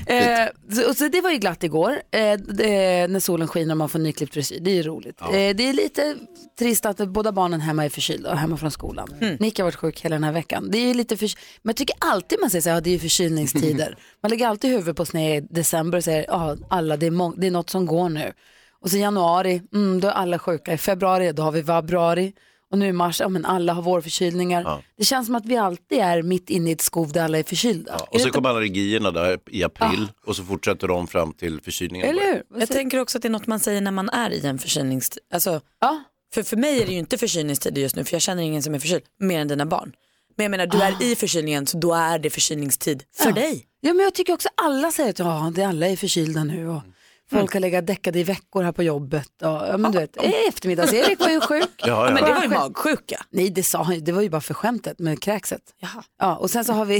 Eh, 0.06 0.48
så, 0.72 0.94
så 0.94 1.08
det 1.08 1.20
var 1.20 1.30
ju 1.30 1.38
glatt 1.38 1.64
igår 1.64 2.02
eh, 2.10 2.32
det, 2.32 3.06
när 3.10 3.20
solen 3.20 3.48
skiner 3.48 3.70
och 3.70 3.78
man 3.78 3.88
får 3.88 3.98
nyklippt 3.98 4.34
frisyr. 4.34 4.60
Det 4.60 4.70
är 4.70 4.74
ju 4.74 4.82
roligt. 4.82 5.20
Eh, 5.20 5.28
det 5.30 5.68
är 5.68 5.72
lite 5.72 6.16
trist 6.58 6.86
att 6.86 7.08
båda 7.08 7.32
barnen 7.32 7.60
hemma 7.60 7.84
är 7.84 7.88
förkylda 7.88 8.30
och 8.30 8.38
hemma 8.38 8.56
från 8.56 8.70
skolan. 8.70 9.08
Nick 9.40 9.58
har 9.58 9.64
varit 9.64 9.76
sjuk 9.76 10.00
hela 10.00 10.16
den 10.16 10.24
här 10.24 10.32
veckan. 10.32 10.68
Det 10.70 10.78
är 10.78 10.94
lite 10.94 11.16
för, 11.16 11.30
men 11.62 11.70
jag 11.70 11.76
tycker 11.76 11.96
alltid 11.98 12.40
man 12.40 12.50
säger 12.50 12.62
så 12.62 12.68
här, 12.68 12.76
ja, 12.76 12.80
det 12.80 12.90
är 12.90 12.94
ju 12.94 12.98
förkylningstider. 12.98 13.98
man 14.22 14.30
lägger 14.30 14.46
alltid 14.46 14.70
huvudet 14.70 14.96
på 14.96 15.04
sned 15.04 15.44
i 15.44 15.46
december 15.50 15.98
och 15.98 16.04
säger, 16.04 16.24
ja 16.28 16.56
alla 16.70 16.96
det 16.96 17.06
är, 17.06 17.40
det 17.40 17.46
är 17.46 17.50
något 17.50 17.70
som 17.70 17.86
går 17.86 18.08
nu. 18.08 18.32
Och 18.80 18.90
så 18.90 18.96
januari, 18.96 19.62
mm, 19.74 20.00
då 20.00 20.08
är 20.08 20.12
alla 20.12 20.38
sjuka. 20.38 20.72
I 20.72 20.78
februari, 20.78 21.32
då 21.32 21.42
har 21.42 21.52
vi 21.52 21.62
vabruari. 21.62 22.32
Och 22.70 22.78
nu 22.78 22.86
i 22.86 22.92
mars, 22.92 23.20
ja 23.20 23.28
men 23.28 23.44
alla 23.44 23.72
har 23.72 23.82
vårförkylningar. 23.82 24.84
Det 24.96 25.04
känns 25.04 25.26
som 25.26 25.34
att 25.34 25.46
vi 25.46 25.56
alltid 25.56 25.98
är 25.98 26.22
mitt 26.22 26.50
inne 26.50 26.70
i 26.70 26.72
ett 26.72 26.80
skov 26.80 27.12
där 27.12 27.24
alla 27.24 27.38
är 27.38 27.42
förkylda. 27.42 27.96
Ja, 27.98 28.06
och 28.10 28.20
så 28.20 28.30
kommer 28.30 28.48
allergierna 28.48 29.10
där 29.10 29.38
i 29.50 29.64
april 29.64 30.08
och 30.26 30.36
så 30.36 30.44
fortsätter 30.44 30.88
de 30.88 31.06
fram 31.06 31.32
till 31.32 31.60
förkylningen. 31.60 32.08
Eller 32.08 32.22
hur? 32.22 32.42
Jag 32.60 32.68
tänker 32.68 32.98
också 33.00 33.18
att 33.18 33.22
det 33.22 33.28
är 33.28 33.30
något 33.30 33.46
man 33.46 33.60
säger 33.60 33.80
när 33.80 33.90
man 33.90 34.08
är 34.10 34.30
i 34.30 34.46
en 34.46 34.58
förkylningstid. 34.58 35.22
Alltså, 35.32 35.60
Ja. 35.80 36.02
för, 36.34 36.42
för 36.42 36.56
mig 36.56 36.82
är 36.82 36.86
det 36.86 36.92
ju 36.92 36.98
inte 36.98 37.18
förkylningstider 37.18 37.82
just 37.82 37.96
nu 37.96 38.04
för 38.04 38.14
jag 38.14 38.22
känner 38.22 38.42
ingen 38.42 38.62
som 38.62 38.74
är 38.74 38.78
förkyld 38.78 39.02
mer 39.20 39.40
än 39.40 39.48
dina 39.48 39.66
barn. 39.66 39.92
Men 40.36 40.44
jag 40.44 40.50
menar 40.50 40.66
du 40.66 40.82
är 40.82 41.02
i 41.12 41.16
förkylningen 41.16 41.66
så 41.66 41.78
då 41.78 41.94
är 41.94 42.18
det 42.18 42.30
förkylningstid 42.30 43.02
för 43.16 43.26
Ja. 43.28 43.32
dig. 43.34 43.66
Ja 43.80 43.92
men 43.94 44.04
jag 44.04 44.14
tycker 44.14 44.32
också 44.32 44.48
alla 44.54 44.92
säger 44.92 45.10
att 45.10 45.18
ja, 45.18 45.52
det 45.54 45.62
alla 45.64 45.86
är 45.88 45.96
förkylda 45.96 46.44
nu 46.44 46.68
och 46.68 46.82
folk 47.30 47.52
har 47.52 47.60
legat 47.60 47.86
däckade 47.86 48.18
i 48.18 48.22
veckor 48.22 48.62
här 48.62 48.72
på 48.72 48.82
jobbet. 48.82 49.28
Och, 49.42 49.48
ja, 49.48 49.76
men 49.76 49.92
du 49.92 49.98
vet, 49.98 50.16
eftermiddags-Erik 50.48 51.20
var 51.20 51.28
ju 51.28 51.40
sjuk. 51.40 51.68
Ja, 51.76 52.06
Ja, 52.06 52.14
men 52.14 52.24
det 52.24 52.34
var 52.34 52.42
ju 52.42 52.48
magsjuka. 52.48 53.24
Nej 53.30 53.50
det 53.50 53.62
sa 53.62 53.82
han 53.82 53.94
ju, 53.94 54.00
det 54.00 54.12
var 54.12 54.22
ju 54.22 54.30
bara 54.30 54.40
för 54.40 54.54
skämtet 54.54 54.98
med 54.98 55.22
kräkset. 55.22 55.62
Jaha. 55.78 56.04
Ja, 56.18 56.36
och 56.36 56.50
sen 56.50 56.64
så 56.64 56.72
har 56.72 56.84
vi, 56.84 56.96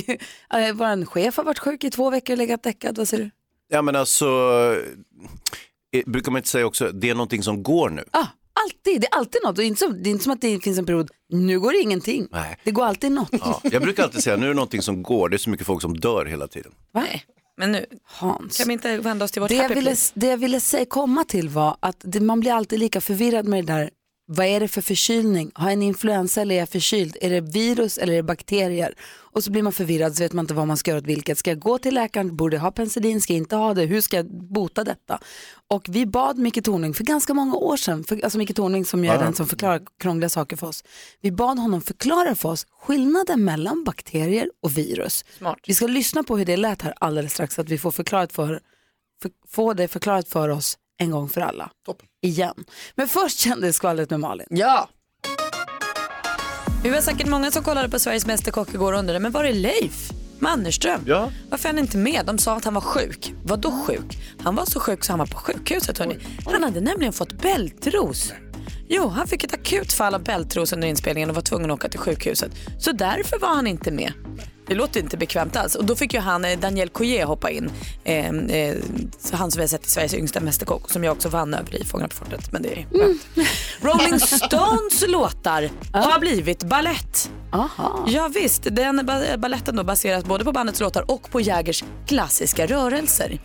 äh, 0.55 0.73
vår 0.75 1.05
chef 1.07 1.37
har 1.37 1.45
varit 1.45 1.59
sjuk 1.59 1.85
i 1.85 1.91
två 1.91 2.11
veckor 2.11 2.33
och 2.35 2.39
legat 2.39 2.63
däckad, 2.63 2.99
vad 2.99 3.09
säger 3.09 3.25
du? 3.25 3.31
ja 3.73 3.83
men 3.83 3.97
alltså, 3.97 4.27
eh, 5.97 6.03
brukar 6.07 6.33
man 6.33 6.39
inte 6.39 6.49
säga 6.49 6.67
också, 6.67 6.89
det 6.93 7.11
är 7.11 7.15
någonting 7.15 7.43
som 7.43 7.63
går 7.63 7.91
nu. 7.91 8.05
Ja, 8.13 8.27
alltid, 8.65 9.01
det 9.01 9.07
är 9.07 9.15
alltid 9.19 9.41
något. 9.45 9.57
Det 9.57 9.65
är 9.65 9.67
inte 9.67 9.81
som, 9.81 10.03
det 10.03 10.09
är 10.09 10.11
inte 10.11 10.25
som 10.25 10.33
att 10.33 10.41
det 10.41 10.61
finns 10.61 10.79
en 10.79 10.87
period, 10.87 11.11
nu 11.33 11.61
går 11.61 11.73
det 11.73 11.79
ingenting. 11.79 12.29
Nej. 12.31 12.59
Det 12.65 12.71
går 12.71 12.85
alltid 12.85 13.13
något. 13.13 13.29
Ja, 13.33 13.61
jag 13.65 13.83
brukar 13.83 14.03
alltid 14.03 14.23
säga, 14.23 14.37
nu 14.37 14.45
är 14.45 14.49
det 14.49 14.55
någonting 14.55 14.83
som 14.83 15.03
går, 15.03 15.29
det 15.29 15.37
är 15.37 15.39
så 15.39 15.51
mycket 15.51 15.67
folk 15.67 15.83
som 15.83 15.97
dör 15.97 16.25
hela 16.25 16.47
tiden. 16.49 16.73
Nej, 16.95 17.25
men 17.61 17.73
nu 17.73 17.87
Hans. 18.05 18.59
kan 18.59 18.67
vi 18.69 18.73
inte 18.73 18.99
vända 18.99 19.25
oss 19.25 19.31
till 19.33 19.41
vårt 19.43 19.49
Det 19.49 19.55
jag 19.55 19.63
happy 19.63 19.75
ville, 19.75 19.91
place? 19.91 20.13
det 20.15 20.27
jag 20.27 20.37
ville 20.37 20.61
säga, 20.61 20.85
komma 20.85 21.25
till 21.25 21.49
var 21.49 21.77
att 21.81 21.97
det, 21.99 22.21
man 22.21 22.41
blir 22.41 22.53
alltid 22.53 22.79
lika 22.79 23.01
förvirrad 23.01 23.47
med 23.47 23.67
det 23.67 23.73
där. 23.73 23.91
Vad 24.33 24.47
är 24.47 24.61
det 24.61 24.69
för 24.69 24.81
förkylning? 24.81 25.51
Har 25.55 25.67
jag 25.67 25.73
en 25.73 25.83
influensa 25.83 26.41
eller 26.41 26.55
är 26.55 26.59
jag 26.59 26.69
förkyld? 26.69 27.17
Är 27.21 27.31
det 27.31 27.41
virus 27.41 27.99
eller 27.99 28.13
är 28.13 28.17
det 28.17 28.23
bakterier? 28.23 28.95
Och 29.33 29.45
så 29.45 29.51
blir 29.51 29.63
man 29.63 29.73
förvirrad 29.73 30.17
så 30.17 30.23
vet 30.23 30.33
man 30.33 30.43
inte 30.43 30.55
vad 30.55 30.67
man 30.67 30.77
ska 30.77 30.91
göra 30.91 30.99
åt 30.99 31.07
vilket. 31.07 31.39
Ska 31.39 31.51
jag 31.51 31.59
gå 31.59 31.79
till 31.79 31.95
läkaren? 31.95 32.37
Borde 32.37 32.57
jag 32.57 32.63
ha 32.63 32.71
penicillin? 32.71 33.21
Ska 33.21 33.33
jag 33.33 33.39
inte 33.39 33.57
ha 33.57 33.75
det? 33.75 33.85
Hur 33.85 34.01
ska 34.01 34.17
jag 34.17 34.27
bota 34.53 34.85
detta? 34.85 35.19
Och 35.69 35.87
vi 35.89 36.07
bad 36.07 36.39
Micke 36.39 36.65
Tornving 36.65 36.95
för 36.95 37.05
ganska 37.05 37.35
många 37.35 37.55
år 37.55 37.77
sedan, 37.77 38.05
för, 38.05 38.25
alltså 38.25 38.39
Micke 38.39 38.57
Tornving 38.57 38.85
som 38.85 39.05
är 39.05 39.19
den 39.19 39.35
som 39.35 39.47
förklarar 39.47 39.81
krångliga 39.99 40.29
saker 40.29 40.57
för 40.57 40.67
oss. 40.67 40.85
Vi 41.21 41.33
bad 41.33 41.59
honom 41.59 41.81
förklara 41.81 42.35
för 42.35 42.49
oss 42.49 42.67
skillnaden 42.81 43.45
mellan 43.45 43.85
bakterier 43.85 44.51
och 44.63 44.79
virus. 44.79 45.25
Smart. 45.39 45.59
Vi 45.67 45.75
ska 45.75 45.87
lyssna 45.87 46.23
på 46.23 46.37
hur 46.37 46.45
det 46.45 46.57
lät 46.57 46.83
här 46.83 46.95
alldeles 47.01 47.33
strax 47.33 47.55
så 47.55 47.61
att 47.61 47.69
vi 47.69 47.79
får, 47.79 47.91
förklarat 47.91 48.33
för, 48.33 48.61
för, 49.23 49.31
få 49.49 49.75
det 49.75 49.89
förklarat 49.89 50.29
för 50.29 50.49
oss 50.49 50.77
en 51.01 51.11
gång 51.11 51.29
för 51.29 51.41
alla. 51.41 51.71
Toppen. 51.87 52.07
Igen. 52.23 52.55
Men 52.95 53.09
först 53.09 53.39
kändes 53.39 53.77
skvallret 53.77 54.11
med 54.11 54.21
Malin. 54.21 54.47
Ja. 54.51 54.89
Vi 56.83 56.91
var 56.91 57.01
säkert 57.01 57.29
många 57.29 57.51
som 57.51 57.63
kollade 57.63 57.89
på 57.89 57.99
Sveriges 57.99 58.27
Mästerkock 58.27 58.75
igår 58.75 58.93
och 58.93 58.99
undrade, 58.99 59.21
men 59.21 59.33
var 59.33 59.45
är 59.45 59.53
Leif 59.53 60.11
Mannerström? 60.39 61.01
Ja. 61.07 61.31
Varför 61.51 61.69
är 61.69 61.73
han 61.73 61.79
inte 61.79 61.97
med? 61.97 62.27
De 62.27 62.39
sa 62.39 62.57
att 62.57 62.65
han 62.65 62.75
var 62.75 62.81
sjuk. 62.81 63.33
Vad 63.45 63.61
då 63.61 63.71
sjuk? 63.71 64.19
Han 64.43 64.55
var 64.55 64.65
så 64.65 64.81
sjuk 64.81 65.05
så 65.05 65.13
han 65.13 65.19
var 65.19 65.27
på 65.27 65.37
sjukhuset 65.37 65.99
hörni. 65.99 66.19
Han 66.47 66.63
hade 66.63 66.81
nämligen 66.81 67.13
fått 67.13 67.33
bältros. 67.33 68.33
Jo, 68.89 69.09
han 69.09 69.27
fick 69.27 69.45
ett 69.45 69.55
akut 69.55 69.93
fall 69.93 70.15
av 70.15 70.25
bältros 70.25 70.73
under 70.73 70.89
inspelningen 70.89 71.31
och 71.31 71.35
var 71.35 71.43
tvungen 71.43 71.71
att 71.71 71.75
åka 71.75 71.89
till 71.89 72.01
sjukhuset. 72.01 72.53
Så 72.79 72.93
därför 72.93 73.39
var 73.39 73.49
han 73.49 73.67
inte 73.67 73.91
med. 73.91 74.13
Det 74.71 74.77
låter 74.77 75.01
inte 75.01 75.17
bekvämt 75.17 75.57
alls. 75.57 75.75
Och 75.75 75.85
då 75.85 75.97
fick 75.97 76.15
ju 76.15 76.21
han, 76.21 76.45
eh, 76.45 76.59
Daniel 76.59 76.89
Coulier 76.89 77.25
hoppa 77.25 77.51
in. 77.51 77.71
Eh, 78.05 78.29
eh, 78.29 78.77
han 79.33 79.51
som 79.51 79.59
vi 79.59 79.63
har 79.63 79.69
sett 79.69 79.87
i 79.87 79.91
Sveriges 79.91 80.15
yngsta 80.15 80.41
Mästerkock 80.41 80.91
som 80.91 81.05
jag 81.05 81.13
också 81.13 81.29
vann 81.29 81.55
över 81.55 81.77
i 81.83 81.85
Fångarna 81.85 82.09
på 82.09 82.15
fortet. 82.15 82.53
Men 82.53 82.63
det 82.63 82.69
är 82.79 82.87
Rolling 83.81 84.21
Stones 84.21 85.05
låtar 85.09 85.71
har 85.93 86.21
blivit 86.21 86.63
ballett. 86.65 87.31
Aha. 87.53 88.05
Ja, 88.09 88.31
visst, 88.35 88.63
den 88.71 89.07
ba- 89.07 89.37
balletten 89.39 89.77
då 89.77 89.85
baseras 89.85 90.25
både 90.25 90.45
på 90.45 90.53
bandets 90.53 90.81
låtar 90.81 91.11
och 91.11 91.31
på 91.31 91.41
Jägers 91.41 91.85
klassiska 92.07 92.67
rörelser. 92.67 93.39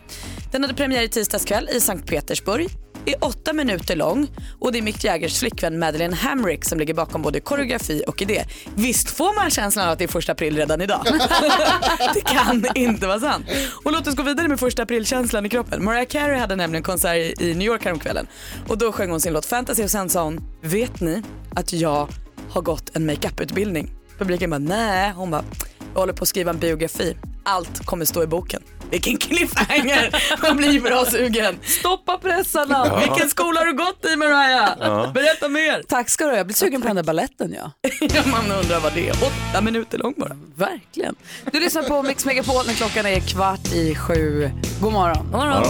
Den 0.52 0.62
hade 0.62 0.74
premiär 0.74 1.02
i 1.02 1.08
tisdags 1.08 1.44
kväll 1.44 1.68
i 1.72 1.80
Sankt 1.80 2.08
Petersburg. 2.08 2.68
Är 3.06 3.24
åtta 3.24 3.52
minuter 3.52 3.96
lång 3.96 4.28
och 4.58 4.72
det 4.72 4.78
är 4.78 4.82
Mick 4.82 5.04
Jaggers 5.04 5.38
flickvän 5.38 5.78
Madeleine 5.78 6.16
Hamrick 6.16 6.64
som 6.64 6.78
ligger 6.78 6.94
bakom 6.94 7.22
både 7.22 7.40
koreografi 7.40 8.02
och 8.06 8.22
idé. 8.22 8.44
Visst 8.74 9.10
får 9.10 9.34
man 9.34 9.50
känslan 9.50 9.86
av 9.86 9.92
att 9.92 9.98
det 9.98 10.04
är 10.04 10.08
första 10.08 10.32
april 10.32 10.56
redan 10.56 10.80
idag? 10.80 11.00
det 12.14 12.20
kan 12.20 12.64
inte 12.74 13.06
vara 13.06 13.20
sant. 13.20 13.46
Och 13.84 13.92
låt 13.92 14.06
oss 14.06 14.14
gå 14.14 14.22
vidare 14.22 14.48
med 14.48 14.60
första 14.60 14.82
april-känslan 14.82 15.46
i 15.46 15.48
kroppen. 15.48 15.84
Mariah 15.84 16.06
Carey 16.06 16.38
hade 16.38 16.56
nämligen 16.56 16.82
konsert 16.82 17.40
i 17.40 17.54
New 17.54 17.66
York 17.66 17.84
häromkvällen 17.84 18.26
och 18.68 18.78
då 18.78 18.92
sjöng 18.92 19.10
hon 19.10 19.20
sin 19.20 19.32
låt 19.32 19.46
Fantasy 19.46 19.84
och 19.84 19.90
sen 19.90 20.08
sa 20.08 20.24
hon, 20.24 20.40
vet 20.60 21.00
ni 21.00 21.22
att 21.54 21.72
jag 21.72 22.08
har 22.50 22.62
gått 22.62 22.96
en 22.96 23.06
makeup-utbildning? 23.06 23.90
Publiken 24.18 24.50
bara, 24.50 24.58
nej. 24.58 25.12
Hon 25.16 25.30
bara, 25.30 25.44
jag 25.92 26.00
håller 26.00 26.12
på 26.12 26.22
att 26.22 26.28
skriva 26.28 26.50
en 26.50 26.58
biografi. 26.58 27.16
Allt 27.48 27.86
kommer 27.86 28.04
stå 28.04 28.22
i 28.22 28.26
boken. 28.26 28.62
Vilken 28.90 29.16
cliffhanger! 29.18 30.16
Man 30.42 30.56
blir 30.56 30.80
bra 30.80 31.04
sugen. 31.04 31.58
Stoppa 31.62 32.18
pressarna! 32.18 32.98
Vilken 32.98 33.28
skola 33.28 33.60
har 33.60 33.66
du 33.66 33.72
gått 33.72 34.04
i 34.04 34.16
Mariah? 34.16 35.12
Berätta 35.12 35.48
mer! 35.48 35.82
Tack 35.88 36.08
ska 36.08 36.24
du 36.24 36.30
ha. 36.30 36.36
Jag 36.36 36.46
blir 36.46 36.56
sugen 36.56 36.80
på 36.82 36.86
den 36.86 36.96
där 36.96 37.02
balletten 37.02 37.54
ja. 37.58 37.70
Ja, 38.00 38.22
Man 38.26 38.52
undrar 38.52 38.80
vad 38.80 38.94
det 38.94 39.08
är. 39.08 39.12
Åtta 39.12 39.60
minuter 39.60 39.98
lång 39.98 40.14
bara. 40.16 40.36
Verkligen. 40.56 41.14
Du 41.52 41.60
lyssnar 41.60 41.82
på 41.82 42.02
Mix 42.02 42.24
Megapol 42.24 42.66
när 42.66 42.74
klockan 42.74 43.06
är 43.06 43.20
kvart 43.20 43.72
i 43.72 43.94
sju. 43.94 44.50
God 44.80 44.92
morgon. 44.92 45.26
God 45.32 45.40
morgon. 45.40 45.64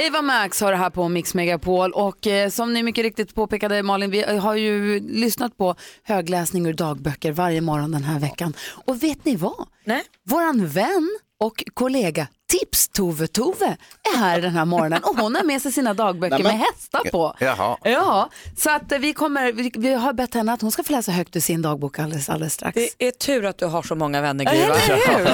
Eva 0.00 0.22
Max 0.22 0.60
har 0.60 0.72
det 0.72 0.78
här 0.78 0.90
på 0.90 1.08
Mix 1.08 1.34
Megapol 1.34 1.92
och 1.92 2.26
eh, 2.26 2.50
som 2.50 2.72
ni 2.74 2.82
mycket 2.82 3.02
riktigt 3.02 3.34
påpekade 3.34 3.82
Malin, 3.82 4.10
vi 4.10 4.22
har 4.22 4.54
ju 4.54 5.00
lyssnat 5.00 5.56
på 5.56 5.74
högläsning 6.02 6.66
ur 6.66 6.72
dagböcker 6.72 7.32
varje 7.32 7.60
morgon 7.60 7.90
den 7.90 8.04
här 8.04 8.18
veckan. 8.18 8.54
Och 8.86 9.02
vet 9.02 9.24
ni 9.24 9.36
vad? 9.36 9.68
Nej. 9.84 10.02
Våran 10.24 10.66
vän 10.66 11.18
och 11.40 11.64
kollega 11.74 12.28
Tips-Tove-Tove 12.52 13.76
här 14.18 14.40
den 14.40 14.52
här 14.52 14.64
morgonen 14.64 15.02
och 15.02 15.16
hon 15.16 15.34
har 15.34 15.44
med 15.44 15.62
sig 15.62 15.72
sina 15.72 15.94
dagböcker 15.94 16.42
med 16.42 16.58
hästar 16.58 17.10
på. 17.10 17.36
Jaha. 17.40 17.76
Ja, 17.82 18.30
så 18.56 18.70
att 18.70 18.92
vi, 19.00 19.12
kommer, 19.12 19.52
vi, 19.52 19.72
vi 19.76 19.94
har 19.94 20.12
bett 20.12 20.34
henne 20.34 20.52
att 20.52 20.62
hon 20.62 20.72
ska 20.72 20.82
få 20.84 20.92
läsa 20.92 21.12
högt 21.12 21.36
ur 21.36 21.40
sin 21.40 21.62
dagbok 21.62 21.98
alldeles, 21.98 22.28
alldeles 22.28 22.54
strax. 22.54 22.74
Det 22.74 23.06
är 23.06 23.10
tur 23.10 23.44
att 23.44 23.58
du 23.58 23.66
har 23.66 23.82
så 23.82 23.94
många 23.94 24.20
vänner 24.20 24.44
Gry. 24.44 24.56
Eller 24.56 24.74
hur? 24.74 25.24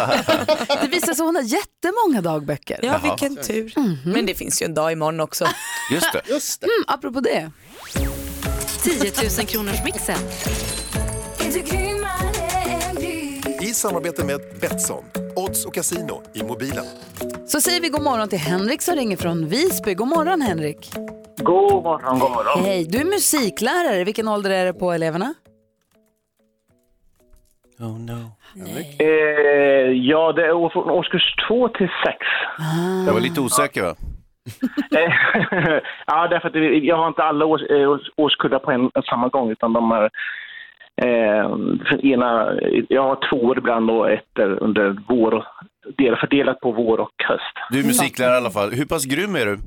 Det 0.82 0.88
visar 0.88 1.06
sig 1.06 1.12
att 1.12 1.18
hon 1.18 1.36
har 1.36 1.42
jättemånga 1.42 2.20
dagböcker. 2.22 2.80
Ja, 2.82 3.00
vilken 3.02 3.36
tur. 3.36 3.72
Men 4.04 4.26
det 4.26 4.34
finns 4.34 4.62
ju 4.62 4.64
en 4.64 4.74
dag 4.74 4.92
imorgon 4.92 5.20
också. 5.20 5.46
Just 5.90 6.12
det. 6.12 6.66
Mm, 6.66 6.84
apropå 6.86 7.20
det. 7.20 7.50
10 8.82 9.12
000 9.38 9.46
kronors 9.46 9.84
mixen. 9.84 10.18
Samarbete 13.88 14.24
med 14.24 14.40
Betsson, 14.60 15.04
odds 15.36 15.66
och 15.66 15.74
casino 15.74 16.22
i 16.34 16.42
mobilen. 16.42 16.84
Så 17.46 17.60
säger 17.60 17.80
vi 17.80 17.88
god 17.88 18.02
morgon 18.02 18.28
till 18.28 18.38
Henrik 18.38 18.82
som 18.82 18.94
ringer 18.96 19.16
från 19.16 19.48
Visby. 19.48 19.94
God 19.94 20.08
morgon 20.08 20.40
Henrik. 20.40 20.90
God 21.36 21.82
morgon, 21.82 22.18
god 22.18 22.30
morgon. 22.30 22.64
Hej, 22.64 22.86
du 22.88 22.98
är 23.00 23.04
musiklärare. 23.04 24.04
Vilken 24.04 24.28
ålder 24.28 24.50
är 24.50 24.64
det 24.64 24.72
på 24.72 24.92
eleverna? 24.92 25.34
Oh 27.78 27.98
no. 27.98 28.20
Eh, 28.98 29.06
ja, 30.10 30.32
det 30.32 30.46
är 30.46 30.68
från 30.68 30.90
årskurs 30.90 31.34
två 31.48 31.68
till 31.68 31.88
sex. 32.04 32.18
Jag 33.06 33.12
var 33.12 33.20
lite 33.20 33.40
osäker 33.40 33.82
va? 33.82 33.94
Ja, 36.06 36.28
därför 36.28 36.48
att 36.48 36.84
jag 36.84 36.96
har 36.96 37.08
inte 37.08 37.22
alla 37.22 37.44
års, 37.46 37.62
eh, 37.62 37.90
års, 37.90 38.10
årskullar 38.16 38.58
på 38.58 38.70
en, 38.70 38.90
en 38.94 39.02
samma 39.02 39.28
gång, 39.28 39.50
utan 39.50 39.72
de 39.72 39.92
är 39.92 40.10
eh, 41.02 42.10
ena, 42.12 42.52
jag 42.88 43.02
har 43.02 43.28
två 43.30 43.36
år 43.36 43.58
ibland 43.58 43.90
och 43.90 44.10
ett 44.10 44.38
under 44.38 44.96
vår, 45.08 45.46
del 45.98 46.16
fördelat 46.16 46.60
på 46.60 46.72
vår 46.72 47.00
och 47.00 47.14
höst. 47.28 47.54
Du 47.70 47.80
är 47.80 47.84
musiklärare 47.84 48.34
i 48.34 48.36
alla 48.36 48.50
fall. 48.50 48.70
Hur 48.70 48.84
pass 48.84 49.04
grym 49.04 49.36
är 49.36 49.46
du? 49.46 49.58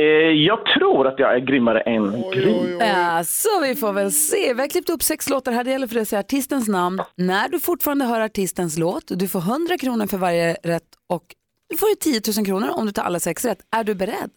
Eh, 0.00 0.04
jag 0.46 0.64
tror 0.66 1.06
att 1.06 1.18
jag 1.18 1.34
är 1.34 1.38
grymmare 1.38 1.80
än 1.80 2.30
Gry. 2.32 2.76
Ja, 2.80 3.24
så 3.24 3.48
vi 3.62 3.74
får 3.74 3.92
väl 3.92 4.12
se. 4.12 4.54
Vi 4.54 4.60
har 4.60 4.68
klippt 4.68 4.90
upp 4.90 5.02
sex 5.02 5.30
låtar 5.30 5.52
här. 5.52 5.64
Det 5.64 5.70
gäller 5.70 5.86
för 5.86 5.94
dig 5.94 6.02
att 6.02 6.08
säga 6.08 6.20
artistens 6.20 6.68
namn. 6.68 7.02
När 7.16 7.48
du 7.48 7.60
fortfarande 7.60 8.04
hör 8.04 8.20
artistens 8.20 8.78
låt, 8.78 9.04
du 9.08 9.28
får 9.28 9.40
100 9.40 9.78
kronor 9.78 10.06
för 10.06 10.18
varje 10.18 10.54
rätt 10.54 10.82
och 11.08 11.22
du 11.68 11.76
får 11.76 11.88
ju 11.88 11.94
10 11.94 12.20
000 12.36 12.46
kronor 12.46 12.68
om 12.72 12.86
du 12.86 12.92
tar 12.92 13.02
alla 13.02 13.20
sex 13.20 13.44
rätt. 13.44 13.58
Är 13.76 13.84
du 13.84 13.94
beredd? 13.94 14.30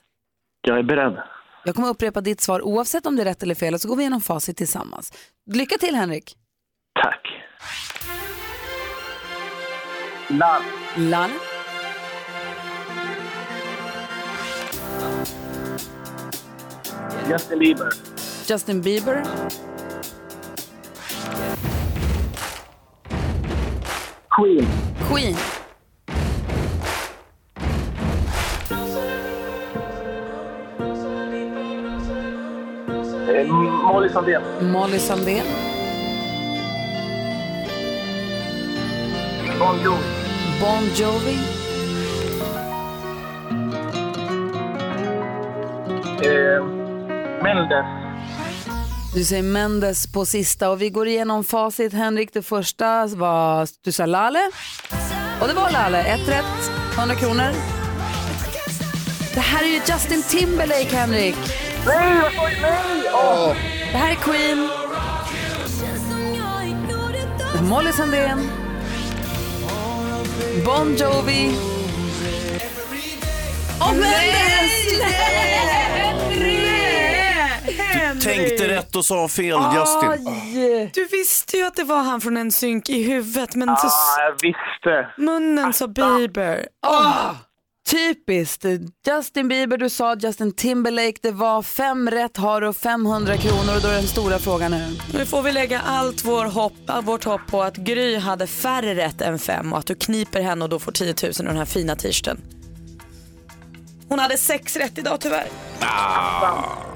Jag 0.62 0.78
är 0.78 0.84
beredd. 0.84 1.17
Jag 1.65 1.76
kommer 1.76 1.89
upprepa 1.89 2.21
ditt 2.21 2.41
svar 2.41 2.62
oavsett 2.62 3.06
om 3.06 3.15
det 3.15 3.21
är 3.21 3.26
rätt 3.26 3.43
eller 3.43 3.56
fel 3.56 3.73
och 3.73 3.82
så 3.82 3.88
går 3.88 3.95
vi 3.95 4.02
igenom 4.02 4.21
facit 4.21 4.58
tillsammans. 4.58 5.13
Lycka 5.52 5.78
till 5.78 5.95
Henrik. 5.95 6.38
Tack. 7.04 7.28
Lall. 10.30 10.62
Lall. 10.97 11.30
Justin 17.30 17.60
Bieber. 17.60 17.89
Justin 18.49 18.82
Bieber. 18.82 19.23
Queen. 24.30 24.65
Queen. 25.10 25.36
Molly 33.84 34.10
Sandén. 34.10 34.41
Molly 34.62 35.00
Sandén. 35.00 35.46
Bon 39.60 39.84
Jovi. 39.84 40.04
Bon 40.62 40.84
Jovi. 40.96 41.38
Eh, 46.22 46.63
Mendes. 47.43 47.86
Du 49.13 49.24
säger 49.24 49.43
Mendes 49.43 50.13
på 50.13 50.26
sista 50.26 50.69
och 50.69 50.82
vi 50.82 50.89
går 50.89 51.08
igenom 51.08 51.43
facit. 51.43 51.93
Henrik, 51.93 52.34
det 52.34 52.41
första 52.41 53.08
var 53.08 53.67
du 53.84 53.91
sa 53.91 54.06
Lale. 54.06 54.52
Och 55.41 55.48
det 55.48 55.54
var 55.54 55.72
Lale. 55.72 56.04
Ett 56.04 56.30
rätt, 56.30 56.72
100 56.98 57.15
kronor. 57.15 57.52
Det 59.34 59.39
här 59.39 59.63
är 59.63 59.67
ju 59.67 59.82
Justin 59.88 60.24
Timberlake, 60.24 60.96
Henrik. 60.96 61.36
Nej, 61.86 62.17
jag 62.24 62.34
sa 62.34 62.50
ju 62.50 62.62
nej! 62.62 63.04
Åh. 63.13 63.72
Det 63.93 63.99
här 63.99 64.12
är 64.12 64.15
Queen. 64.15 64.69
Molly 67.69 67.91
Sandén. 67.91 68.49
Bon 70.65 70.95
Jovi. 70.95 71.56
Och 73.79 73.93
Mendes! 73.95 75.03
Tänkte 78.23 78.67
rätt 78.67 78.95
och 78.95 79.06
sa 79.06 79.27
fel 79.27 79.60
Justin. 79.75 80.10
Aj. 80.10 80.91
Du 80.93 81.06
visste 81.06 81.58
ju 81.58 81.63
att 81.65 81.75
det 81.75 81.84
var 81.84 82.03
han 82.03 82.21
från 82.21 82.38
en 82.38 82.51
synk 82.51 82.89
i 82.89 83.03
huvudet 83.03 83.56
men 83.56 83.77
så 83.77 83.88
jag 84.17 84.32
visste. 84.41 85.13
munnen 85.17 85.73
sa 85.73 85.88
Bieber. 85.88 86.67
Ah, 86.88 87.29
typiskt. 87.91 88.65
Justin 89.08 89.48
Bieber, 89.48 89.78
du 89.78 89.89
sa 89.89 90.15
Justin 90.15 90.52
Timberlake. 90.56 91.17
Det 91.22 91.32
var 91.32 91.62
fem 91.62 92.10
rätt 92.10 92.38
har 92.38 92.62
och 92.62 92.76
500 92.76 93.38
kronor 93.38 93.76
och 93.76 93.82
då 93.82 93.88
är 93.88 93.93
den 93.93 94.08
stora 94.08 94.39
frågan 94.39 94.72
nu. 94.72 94.98
Nu 95.13 95.26
får 95.26 95.41
vi 95.41 95.52
lägga 95.52 95.80
allt 95.80 96.26
vår 96.26 96.46
hopp, 96.46 96.74
all 96.88 97.04
vårt 97.04 97.24
hopp 97.24 97.41
på 97.48 97.63
att 97.63 97.76
Gry 97.76 98.17
hade 98.17 98.48
färre 98.48 98.96
rätt 98.96 99.22
än 99.22 99.39
fem 99.39 99.74
och 99.74 99.80
att 99.80 99.86
du 99.86 99.96
kniper 99.96 100.41
henne 100.41 100.63
och 100.63 100.69
då 100.69 100.80
får 100.80 100.91
10 100.91 101.15
000 101.24 101.32
och 101.39 101.46
den 101.46 101.58
här 101.58 101.65
fina 101.65 101.96
t-shirten. 101.96 102.41
Hon 104.10 104.19
hade 104.19 104.38
sex 104.38 104.76
rätt 104.76 104.98
idag 104.98 105.19
tyvärr. 105.22 105.48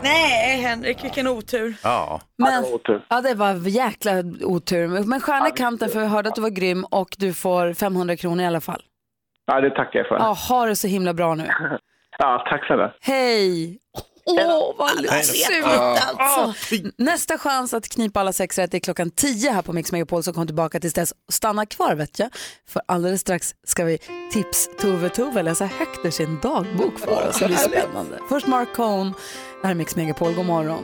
Nej 0.04 0.62
Henrik, 0.62 1.04
vilken 1.04 1.28
otur. 1.28 1.76
Ja. 1.84 2.22
Men, 2.38 2.64
det 2.64 2.70
var 2.70 2.76
otur. 2.76 3.06
ja, 3.10 3.22
det 3.22 3.34
var 3.34 3.68
jäkla 3.68 4.24
otur. 4.42 4.88
Men 4.88 5.22
stjärna 5.22 5.50
i 5.50 5.52
kanten 5.52 5.90
för 5.90 6.00
vi 6.00 6.06
hörde 6.06 6.30
att 6.30 6.36
du 6.36 6.42
var 6.42 6.50
grym 6.50 6.86
och 6.86 7.16
du 7.18 7.34
får 7.34 7.74
500 7.74 8.18
kronor 8.18 8.44
i 8.44 8.48
alla 8.48 8.62
fall. 8.62 8.82
Ja, 9.48 9.62
det 9.62 9.70
tackar 9.70 10.00
jag 10.00 10.08
för. 10.08 10.16
Ja, 10.16 10.34
ha 10.50 10.66
det 10.66 10.76
så 10.76 10.88
himla 10.88 11.14
bra 11.14 11.36
nu. 11.36 11.50
Ja, 12.20 12.46
tack 12.50 12.66
snälla. 12.66 12.94
Hej! 13.02 13.78
Åh, 14.26 14.74
vad 14.78 15.02
lustigt 15.02 15.66
alltså. 15.66 16.54
Nästa 16.98 17.38
chans 17.38 17.74
att 17.74 17.90
knipa 17.90 18.20
alla 18.20 18.34
sex 18.34 18.58
rätt 18.58 18.74
är 18.74 18.80
klockan 18.80 19.12
10 19.12 19.52
här 19.52 19.62
på 19.62 19.74
Mix 19.74 19.92
Megapol 19.92 20.24
så 20.24 20.34
kom 20.34 20.46
tillbaka 20.48 20.80
tills 20.80 20.94
dess. 20.94 21.14
Stanna 21.32 21.66
kvar 21.66 21.96
vet 21.96 22.20
jag, 22.20 22.30
för 22.70 22.82
alldeles 22.86 23.22
strax 23.22 23.56
ska 23.64 23.84
vi 23.84 23.98
tips 24.32 24.70
Tove 24.80 25.10
Tove 25.10 25.44
läsa 25.44 25.66
högt 25.66 26.06
ur 26.06 26.12
sin 26.12 26.40
dagbok 26.40 27.00
för 27.00 27.30
oss. 27.30 27.40
Det 27.40 27.46
blir 27.46 27.58
spännande. 27.58 28.20
Först 28.30 28.48
Mark 28.48 28.74
Cohn, 28.74 29.14
det 29.62 29.68
här 29.68 29.72
är 29.72 29.76
Mix 29.76 29.96
Megapol, 29.96 30.34
god 30.34 30.46
morgon. 30.46 30.84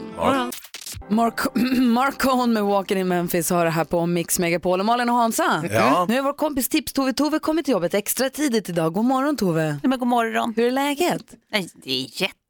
Mark, 1.08 1.40
Mark 1.80 2.18
Cohn 2.22 2.52
med 2.52 2.64
Walking 2.64 2.98
in 2.98 3.08
Memphis 3.08 3.50
har 3.50 3.64
det 3.64 3.70
här 3.70 3.84
på 3.84 4.06
Mix 4.06 4.38
Megapol. 4.38 4.80
Och 4.80 4.86
Malin 4.86 5.08
och 5.08 5.14
Hansa, 5.16 5.64
Ja. 5.72 6.06
nu 6.08 6.16
har 6.16 6.22
vår 6.22 6.32
kompis 6.32 6.68
Tips 6.68 6.92
Tove 6.92 7.12
Tove 7.12 7.38
kommit 7.38 7.64
till 7.64 7.72
jobbet 7.72 7.94
extra 7.94 8.30
tidigt 8.30 8.68
idag. 8.68 8.92
God 8.92 9.04
morgon 9.04 9.36
Tove. 9.36 9.64
Nej, 9.70 9.80
men 9.82 9.98
god 9.98 10.08
morgon. 10.08 10.52
Hur 10.56 10.66
är 10.66 10.70
läget? 10.70 11.22
Nej, 11.52 11.68
det 11.74 11.90
är 12.04 12.06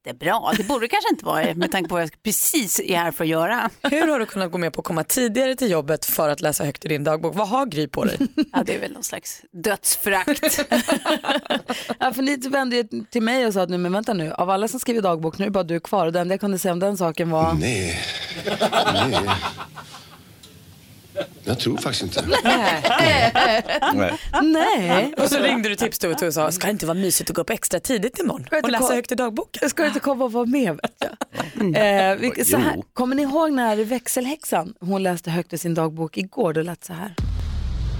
jättebra. 0.07 0.53
Det 0.57 0.65
borde 0.65 0.85
det 0.85 0.89
kanske 0.89 1.11
inte 1.11 1.25
vara 1.25 1.55
med 1.55 1.73
tanke 1.73 1.89
på 1.89 1.95
vad 1.95 2.03
jag 2.03 2.23
precis 2.23 2.81
är 2.81 2.97
här 2.97 3.11
för 3.13 3.25
att 3.25 3.31
göra. 3.31 3.71
Hur 3.83 4.09
har 4.09 4.19
du 4.19 4.27
kunnat 4.27 4.53
gå 4.53 4.59
med 4.59 4.73
på 4.73 4.81
att 4.81 4.87
komma 4.87 5.05
tidigare 5.05 5.57
till 5.57 5.71
jobbet 5.71 6.05
för 6.05 6.29
att 6.29 6.41
läsa 6.41 6.65
högt 6.65 6.85
ur 6.85 6.89
din 6.89 7.05
dagbok? 7.05 7.35
Vad 7.35 7.49
har 7.49 7.67
Gry 7.67 7.89
på 7.89 8.05
dig? 8.05 8.19
Ja, 8.53 8.63
det 8.67 8.75
är 8.75 8.81
väl 8.81 8.93
någon 8.93 9.05
slags 9.05 9.43
dödsförakt. 9.53 10.61
Ja, 11.99 12.13
för 12.13 12.23
ni 12.23 12.37
vände 12.37 12.77
ju 12.77 12.85
till 13.11 13.23
mig 13.23 13.47
och 13.47 13.53
sa 13.53 13.63
att 13.63 13.69
nu, 13.71 13.79
men 13.79 13.93
vänta 13.93 14.13
nu, 14.13 14.33
av 14.33 14.51
alla 14.51 14.69
som 14.69 14.81
skriver 14.81 15.03
dagbok, 15.03 15.39
nu 15.39 15.47
är 15.47 15.51
bara 15.51 15.65
du 15.65 15.81
kvar. 15.81 16.07
Och 16.07 16.13
det 16.13 16.21
enda 16.21 16.33
jag 16.33 16.41
kunde 16.41 16.59
säga 16.59 16.73
om 16.73 16.79
den 16.79 16.97
saken 16.97 17.31
var... 17.31 17.55
Nej. 17.55 18.01
Nej. 18.95 19.29
Jag 21.45 21.59
tror 21.59 21.77
faktiskt 21.77 22.03
inte. 22.03 22.25
Nej. 23.95 24.19
Nej, 24.43 25.15
Och 25.19 25.29
så 25.29 25.39
ringde 25.39 25.69
du 25.69 25.77
tips 25.77 26.05
och 26.05 26.35
sa, 26.35 26.51
ska 26.51 26.67
det 26.67 26.71
inte 26.71 26.87
vara 26.87 26.99
mysigt 26.99 27.31
att 27.31 27.37
gå 27.37 27.43
upp 27.43 27.51
extra 27.51 27.81
tidigt 27.81 28.19
imorgon 28.19 28.47
och 28.63 28.71
läsa 28.71 28.95
högt 28.95 29.13
i 29.13 29.15
dagboken? 29.15 29.59
jag 29.63 29.71
ska 29.71 29.87
inte 29.87 30.01
komma 30.01 30.25
och 30.25 30.33
vara 30.33 30.47
med. 30.47 30.79
Vet 30.83 30.95
jag. 30.99 31.11
Eh, 31.77 32.17
vi, 32.17 32.45
så 32.45 32.57
här, 32.57 32.83
kommer 32.93 33.17
ni 33.17 33.23
ihåg 33.23 33.53
när 33.53 33.77
växelhäxan, 33.85 34.75
hon 34.81 35.03
läste 35.03 35.31
högt 35.31 35.53
i 35.53 35.59
sin 35.59 35.75
dagbok 35.75 36.17
igår, 36.17 36.53
det 36.53 36.63
lät 36.63 36.85
så 36.85 36.93
här. 36.93 37.15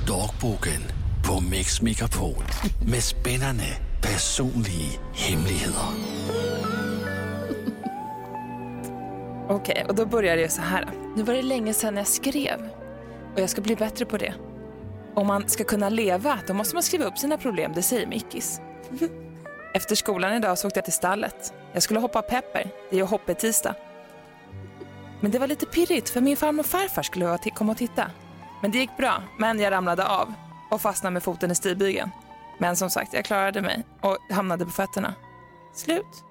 Dagboken 0.09 0.83
på 1.27 1.41
Mix 1.41 1.83
Megapol 1.83 2.45
med 2.87 3.03
spännande 3.03 3.65
personliga 4.03 5.01
hemligheter. 5.15 5.73
Okej, 9.49 9.85
och 9.89 9.95
då 9.95 10.07
börjar 10.07 10.37
det 10.37 10.49
så 10.49 10.63
här. 10.63 10.89
Nu 11.17 11.23
var 11.23 11.35
det 11.35 11.43
länge 11.43 11.75
sedan 11.75 11.97
jag 11.97 12.07
skrev 12.07 12.59
och 13.35 13.41
jag 13.41 13.51
ska 13.51 13.61
bli 13.61 13.77
bättre 13.77 14.05
på 14.05 14.17
det. 14.17 14.35
Om 15.15 15.27
man 15.27 15.49
ska 15.49 15.65
kunna 15.65 15.89
leva, 15.89 16.39
då 16.47 16.55
måste 16.55 16.77
man 16.77 16.83
skriva 16.83 17.05
upp 17.05 17.19
sina 17.19 17.37
problem, 17.37 17.73
det 17.75 17.83
säger 17.83 18.07
Mickis. 18.07 18.61
Efter 19.75 19.95
skolan 19.95 20.33
idag 20.33 20.59
så 20.59 20.67
åkte 20.67 20.79
jag 20.79 20.85
till 20.85 20.93
stallet. 20.93 21.55
Jag 21.73 21.83
skulle 21.83 22.01
hoppa 22.01 22.23
pepper, 22.23 22.71
det 22.91 22.97
är 22.97 23.01
ju 23.01 23.07
hoppetisdag. 23.07 23.75
Men 25.21 25.31
det 25.31 25.39
var 25.39 25.47
lite 25.47 25.67
pirrigt 25.67 26.11
för 26.11 26.21
min 26.21 26.37
farmor 26.37 26.61
och 26.61 26.67
farfar 26.67 27.03
skulle 27.03 27.39
komma 27.39 27.73
och 27.73 27.79
titta. 27.79 28.11
Men 28.63 28.71
det 28.71 28.79
gick 28.79 28.97
bra, 28.97 29.23
men 29.39 29.61
jag 29.61 29.71
ramlade 29.71 30.07
av 30.07 30.33
och 30.71 30.81
fastnade 30.81 31.13
med 31.13 31.23
foten 31.23 31.51
i 31.51 31.55
stigbygeln. 31.55 32.11
Men 32.59 32.77
som 32.77 32.91
sagt, 32.91 33.13
jag 33.13 33.25
klarade 33.25 33.63
mig 33.63 33.85
och 34.01 34.19
hamnade 34.31 34.65
på 34.65 34.71
fötterna. 34.71 35.15
Slut. 35.75 36.25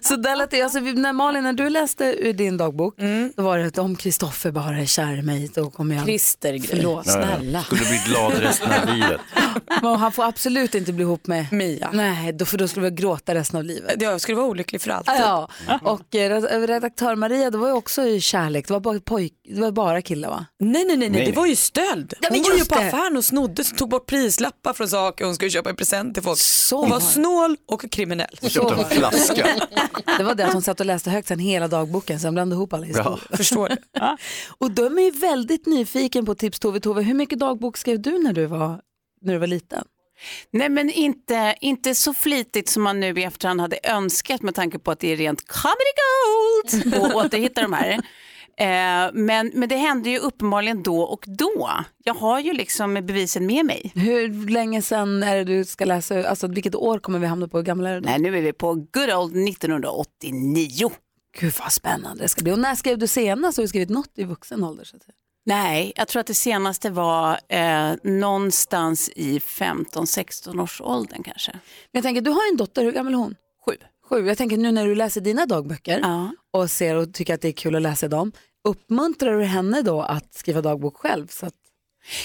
Så 0.00 0.16
där 0.16 0.36
lät 0.36 0.50
det, 0.50 0.62
alltså, 0.62 0.78
när 0.80 1.12
Malin, 1.12 1.44
när 1.44 1.52
du 1.52 1.68
läste 1.70 2.04
ur 2.04 2.32
din 2.32 2.56
dagbok, 2.56 2.94
Mm. 2.98 3.32
då 3.36 3.42
var 3.42 3.58
det 3.58 3.66
att 3.66 3.78
om 3.78 3.96
Kristoffer 3.96 4.50
bara 4.50 4.78
är 4.78 4.86
kär 4.86 5.18
i 5.18 5.22
mig, 5.22 5.50
då 5.54 5.70
kommer 5.70 5.94
jag... 5.96 6.04
Christer, 6.04 6.58
Förlåt. 6.70 7.06
snälla. 7.10 7.62
Skulle 7.62 7.80
bli 7.84 8.00
glad 8.06 8.32
resten 8.38 8.68
av 8.82 8.94
livet. 8.94 9.20
Men 9.82 9.96
han 9.96 10.12
får 10.12 10.24
absolut 10.24 10.74
inte 10.74 10.92
bli 10.92 11.02
ihop 11.02 11.26
med 11.26 11.52
Mia. 11.52 11.90
Nej, 11.92 12.32
då, 12.32 12.44
för 12.44 12.58
då 12.58 12.68
skulle 12.68 12.90
vi 12.90 12.96
gråta 12.96 13.34
resten 13.34 13.58
av 13.58 13.64
livet. 13.64 14.02
Jag 14.02 14.20
skulle 14.20 14.36
vara 14.36 14.46
olycklig 14.46 14.80
för 14.80 14.90
alltid. 14.90 15.14
Ja, 15.18 15.48
och 15.82 16.14
eh, 16.14 16.40
redaktör 16.66 17.14
Maria, 17.14 17.50
det 17.50 17.58
var 17.58 17.66
ju 17.68 17.74
också 17.74 18.02
i 18.02 18.20
kärlek, 18.20 18.66
det 18.68 18.72
var 18.72 18.80
bara, 18.80 19.00
pojk, 19.00 19.32
det 19.54 19.60
var 19.60 19.70
bara 19.70 20.02
killar 20.02 20.28
va? 20.28 20.46
Nej, 20.58 20.84
nej, 20.84 20.96
nej, 20.96 21.10
nej, 21.10 21.26
det 21.26 21.32
var 21.32 21.46
ju 21.46 21.56
stöld. 21.56 22.14
Ja, 22.20 22.28
hon 22.30 22.42
var 22.42 22.52
ju 22.58 22.64
på 22.64 22.74
det. 22.74 22.86
affären 22.86 23.16
och 23.16 23.24
snodde, 23.24 23.64
så 23.64 23.74
tog 23.76 23.88
bort 23.88 24.06
prislappar 24.06 24.72
från 24.72 24.88
saker 24.88 25.24
hon 25.24 25.34
skulle 25.34 25.50
köpa 25.50 25.70
i 25.70 25.74
present 25.74 26.14
till 26.14 26.22
folk. 26.22 26.38
hon 26.70 26.90
var. 26.90 27.00
Snål 27.06 27.56
och 27.66 27.90
kriminell. 27.90 28.38
Så 28.42 28.62
var 28.64 28.76
det. 28.76 29.66
Det 30.18 30.24
var 30.24 30.34
det 30.34 30.46
att 30.46 30.52
hon 30.52 30.62
satt 30.62 30.80
och 30.80 30.86
läste 30.86 31.10
högt 31.10 31.28
sen 31.28 31.38
hela 31.38 31.68
dagboken, 31.68 32.20
sen 32.20 32.34
blandade 32.34 32.58
ihop 32.58 32.72
alla 32.72 32.86
historier. 32.86 33.20
Ja, 33.30 33.36
förstår 33.36 33.68
det. 33.68 33.78
Och 34.58 34.70
de 34.70 34.98
är 34.98 35.02
ju 35.02 35.10
väldigt 35.10 35.66
nyfiken 35.66 36.26
på 36.26 36.34
tips 36.34 36.60
Tove. 36.60 36.80
Tove, 36.80 37.02
hur 37.02 37.14
mycket 37.14 37.38
dagbok 37.38 37.76
skrev 37.76 38.00
du 38.00 38.18
när 38.22 38.32
du 38.32 38.46
var, 38.46 38.80
när 39.22 39.32
du 39.32 39.38
var 39.38 39.46
liten? 39.46 39.84
Nej 40.50 40.68
men 40.68 40.90
inte, 40.90 41.54
inte 41.60 41.94
så 41.94 42.14
flitigt 42.14 42.68
som 42.68 42.82
man 42.82 43.00
nu 43.00 43.20
i 43.20 43.22
efterhand 43.24 43.60
hade 43.60 43.78
önskat 43.82 44.42
med 44.42 44.54
tanke 44.54 44.78
på 44.78 44.90
att 44.90 45.00
det 45.00 45.12
är 45.12 45.16
rent 45.16 45.48
comedy 45.48 45.92
gold 46.02 46.94
att 46.94 47.14
återhitta 47.14 47.62
de 47.62 47.72
här. 47.72 48.02
Eh, 48.58 49.12
men, 49.12 49.50
men 49.54 49.68
det 49.68 49.76
hände 49.76 50.10
ju 50.10 50.18
uppenbarligen 50.18 50.82
då 50.82 51.00
och 51.00 51.24
då. 51.26 51.70
Jag 52.04 52.14
har 52.14 52.40
ju 52.40 52.52
liksom 52.52 52.94
bevisen 52.94 53.46
med 53.46 53.66
mig. 53.66 53.92
Hur 53.94 54.48
länge 54.50 54.82
sedan 54.82 55.22
är 55.22 55.36
det 55.36 55.44
du 55.44 55.64
ska 55.64 55.84
läsa, 55.84 56.28
alltså 56.28 56.46
vilket 56.46 56.74
år 56.74 56.98
kommer 56.98 57.18
vi 57.18 57.26
hamna 57.26 57.48
på, 57.48 57.56
hur 57.56 57.64
gamla 57.64 57.90
är 57.90 57.94
du 57.94 58.00
då? 58.00 58.08
Nej, 58.08 58.18
nu 58.18 58.38
är 58.38 58.42
vi 58.42 58.52
på 58.52 58.74
good 58.74 59.12
old 59.12 59.48
1989. 59.48 60.90
Gud 61.40 61.54
vad 61.60 61.72
spännande 61.72 62.22
det 62.22 62.28
ska 62.28 62.42
bli. 62.42 62.52
Och 62.52 62.58
när 62.58 62.74
skrev 62.74 62.98
du 62.98 63.06
senast? 63.06 63.58
Har 63.58 63.62
du 63.62 63.68
skrivit 63.68 63.90
något 63.90 64.12
i 64.14 64.24
vuxen 64.24 64.64
ålder? 64.64 64.84
Så 64.84 64.96
att 64.96 65.02
säga? 65.02 65.14
Nej, 65.46 65.92
jag 65.96 66.08
tror 66.08 66.20
att 66.20 66.26
det 66.26 66.34
senaste 66.34 66.90
var 66.90 67.38
eh, 67.48 67.92
någonstans 68.02 69.10
i 69.16 69.38
15-16 69.38 70.62
års 70.62 70.80
åldern 70.80 71.22
kanske. 71.22 71.52
Men 71.52 71.60
jag 71.90 72.02
tänker, 72.02 72.20
du 72.20 72.30
har 72.30 72.50
en 72.52 72.56
dotter, 72.56 72.84
hur 72.84 72.92
gammal 72.92 73.12
är 73.12 73.18
hon? 73.18 73.34
Sju. 73.66 73.76
Sju. 74.08 74.26
Jag 74.26 74.38
tänker 74.38 74.56
nu 74.56 74.72
när 74.72 74.86
du 74.86 74.94
läser 74.94 75.20
dina 75.20 75.46
dagböcker 75.46 76.00
och 76.52 76.70
ser 76.70 76.96
och 76.96 77.14
tycker 77.14 77.34
att 77.34 77.40
det 77.40 77.48
är 77.48 77.52
kul 77.52 77.74
att 77.74 77.82
läsa 77.82 78.08
dem, 78.08 78.32
uppmuntrar 78.68 79.38
du 79.38 79.44
henne 79.44 79.82
då 79.82 80.02
att 80.02 80.34
skriva 80.34 80.62
dagbok 80.62 80.96
själv? 80.96 81.26
Så 81.26 81.46
att... 81.46 81.54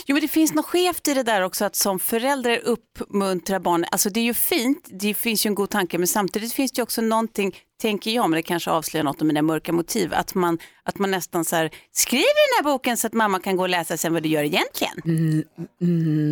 Jo, 0.06 0.16
men 0.16 0.22
det 0.22 0.28
finns 0.28 0.54
något 0.54 0.66
skevt 0.66 1.08
i 1.08 1.14
det 1.14 1.24
där 1.24 1.42
också 1.42 1.66
att 1.66 1.76
som 1.76 2.00
förälder 2.00 2.60
uppmuntra 2.64 3.60
barn. 3.60 3.86
Alltså 3.92 4.10
det 4.10 4.20
är 4.20 4.24
ju 4.24 4.34
fint, 4.34 4.90
det 4.92 5.14
finns 5.14 5.46
ju 5.46 5.48
en 5.48 5.56
god 5.56 5.70
tanke, 5.70 5.98
men 5.98 6.08
samtidigt 6.08 6.54
finns 6.54 6.72
det 6.72 6.80
ju 6.80 6.84
också 6.84 7.02
någonting, 7.02 7.56
tänker 7.82 8.12
jag, 8.12 8.30
men 8.30 8.38
det 8.38 8.44
kanske 8.44 8.72
avslöjar 8.72 9.04
något 9.04 9.22
om 9.22 9.28
mina 9.28 9.42
mörka 9.42 9.74
motiv, 9.74 10.14
att 10.14 10.36
man, 10.36 10.60
att 10.84 11.00
man 11.00 11.12
nästan 11.12 11.46
så 11.46 11.56
här, 11.56 11.72
skriver 11.92 12.60
den 12.60 12.66
här 12.66 12.74
boken 12.74 12.98
så 12.98 13.08
att 13.08 13.14
mamma 13.14 13.40
kan 13.40 13.56
gå 13.56 13.64
och 13.64 13.70
läsa 13.70 13.98
sen 13.98 14.14
vad 14.14 14.24
du 14.24 14.30
gör 14.30 14.44
egentligen. 14.44 14.94
Mm, 15.06 15.44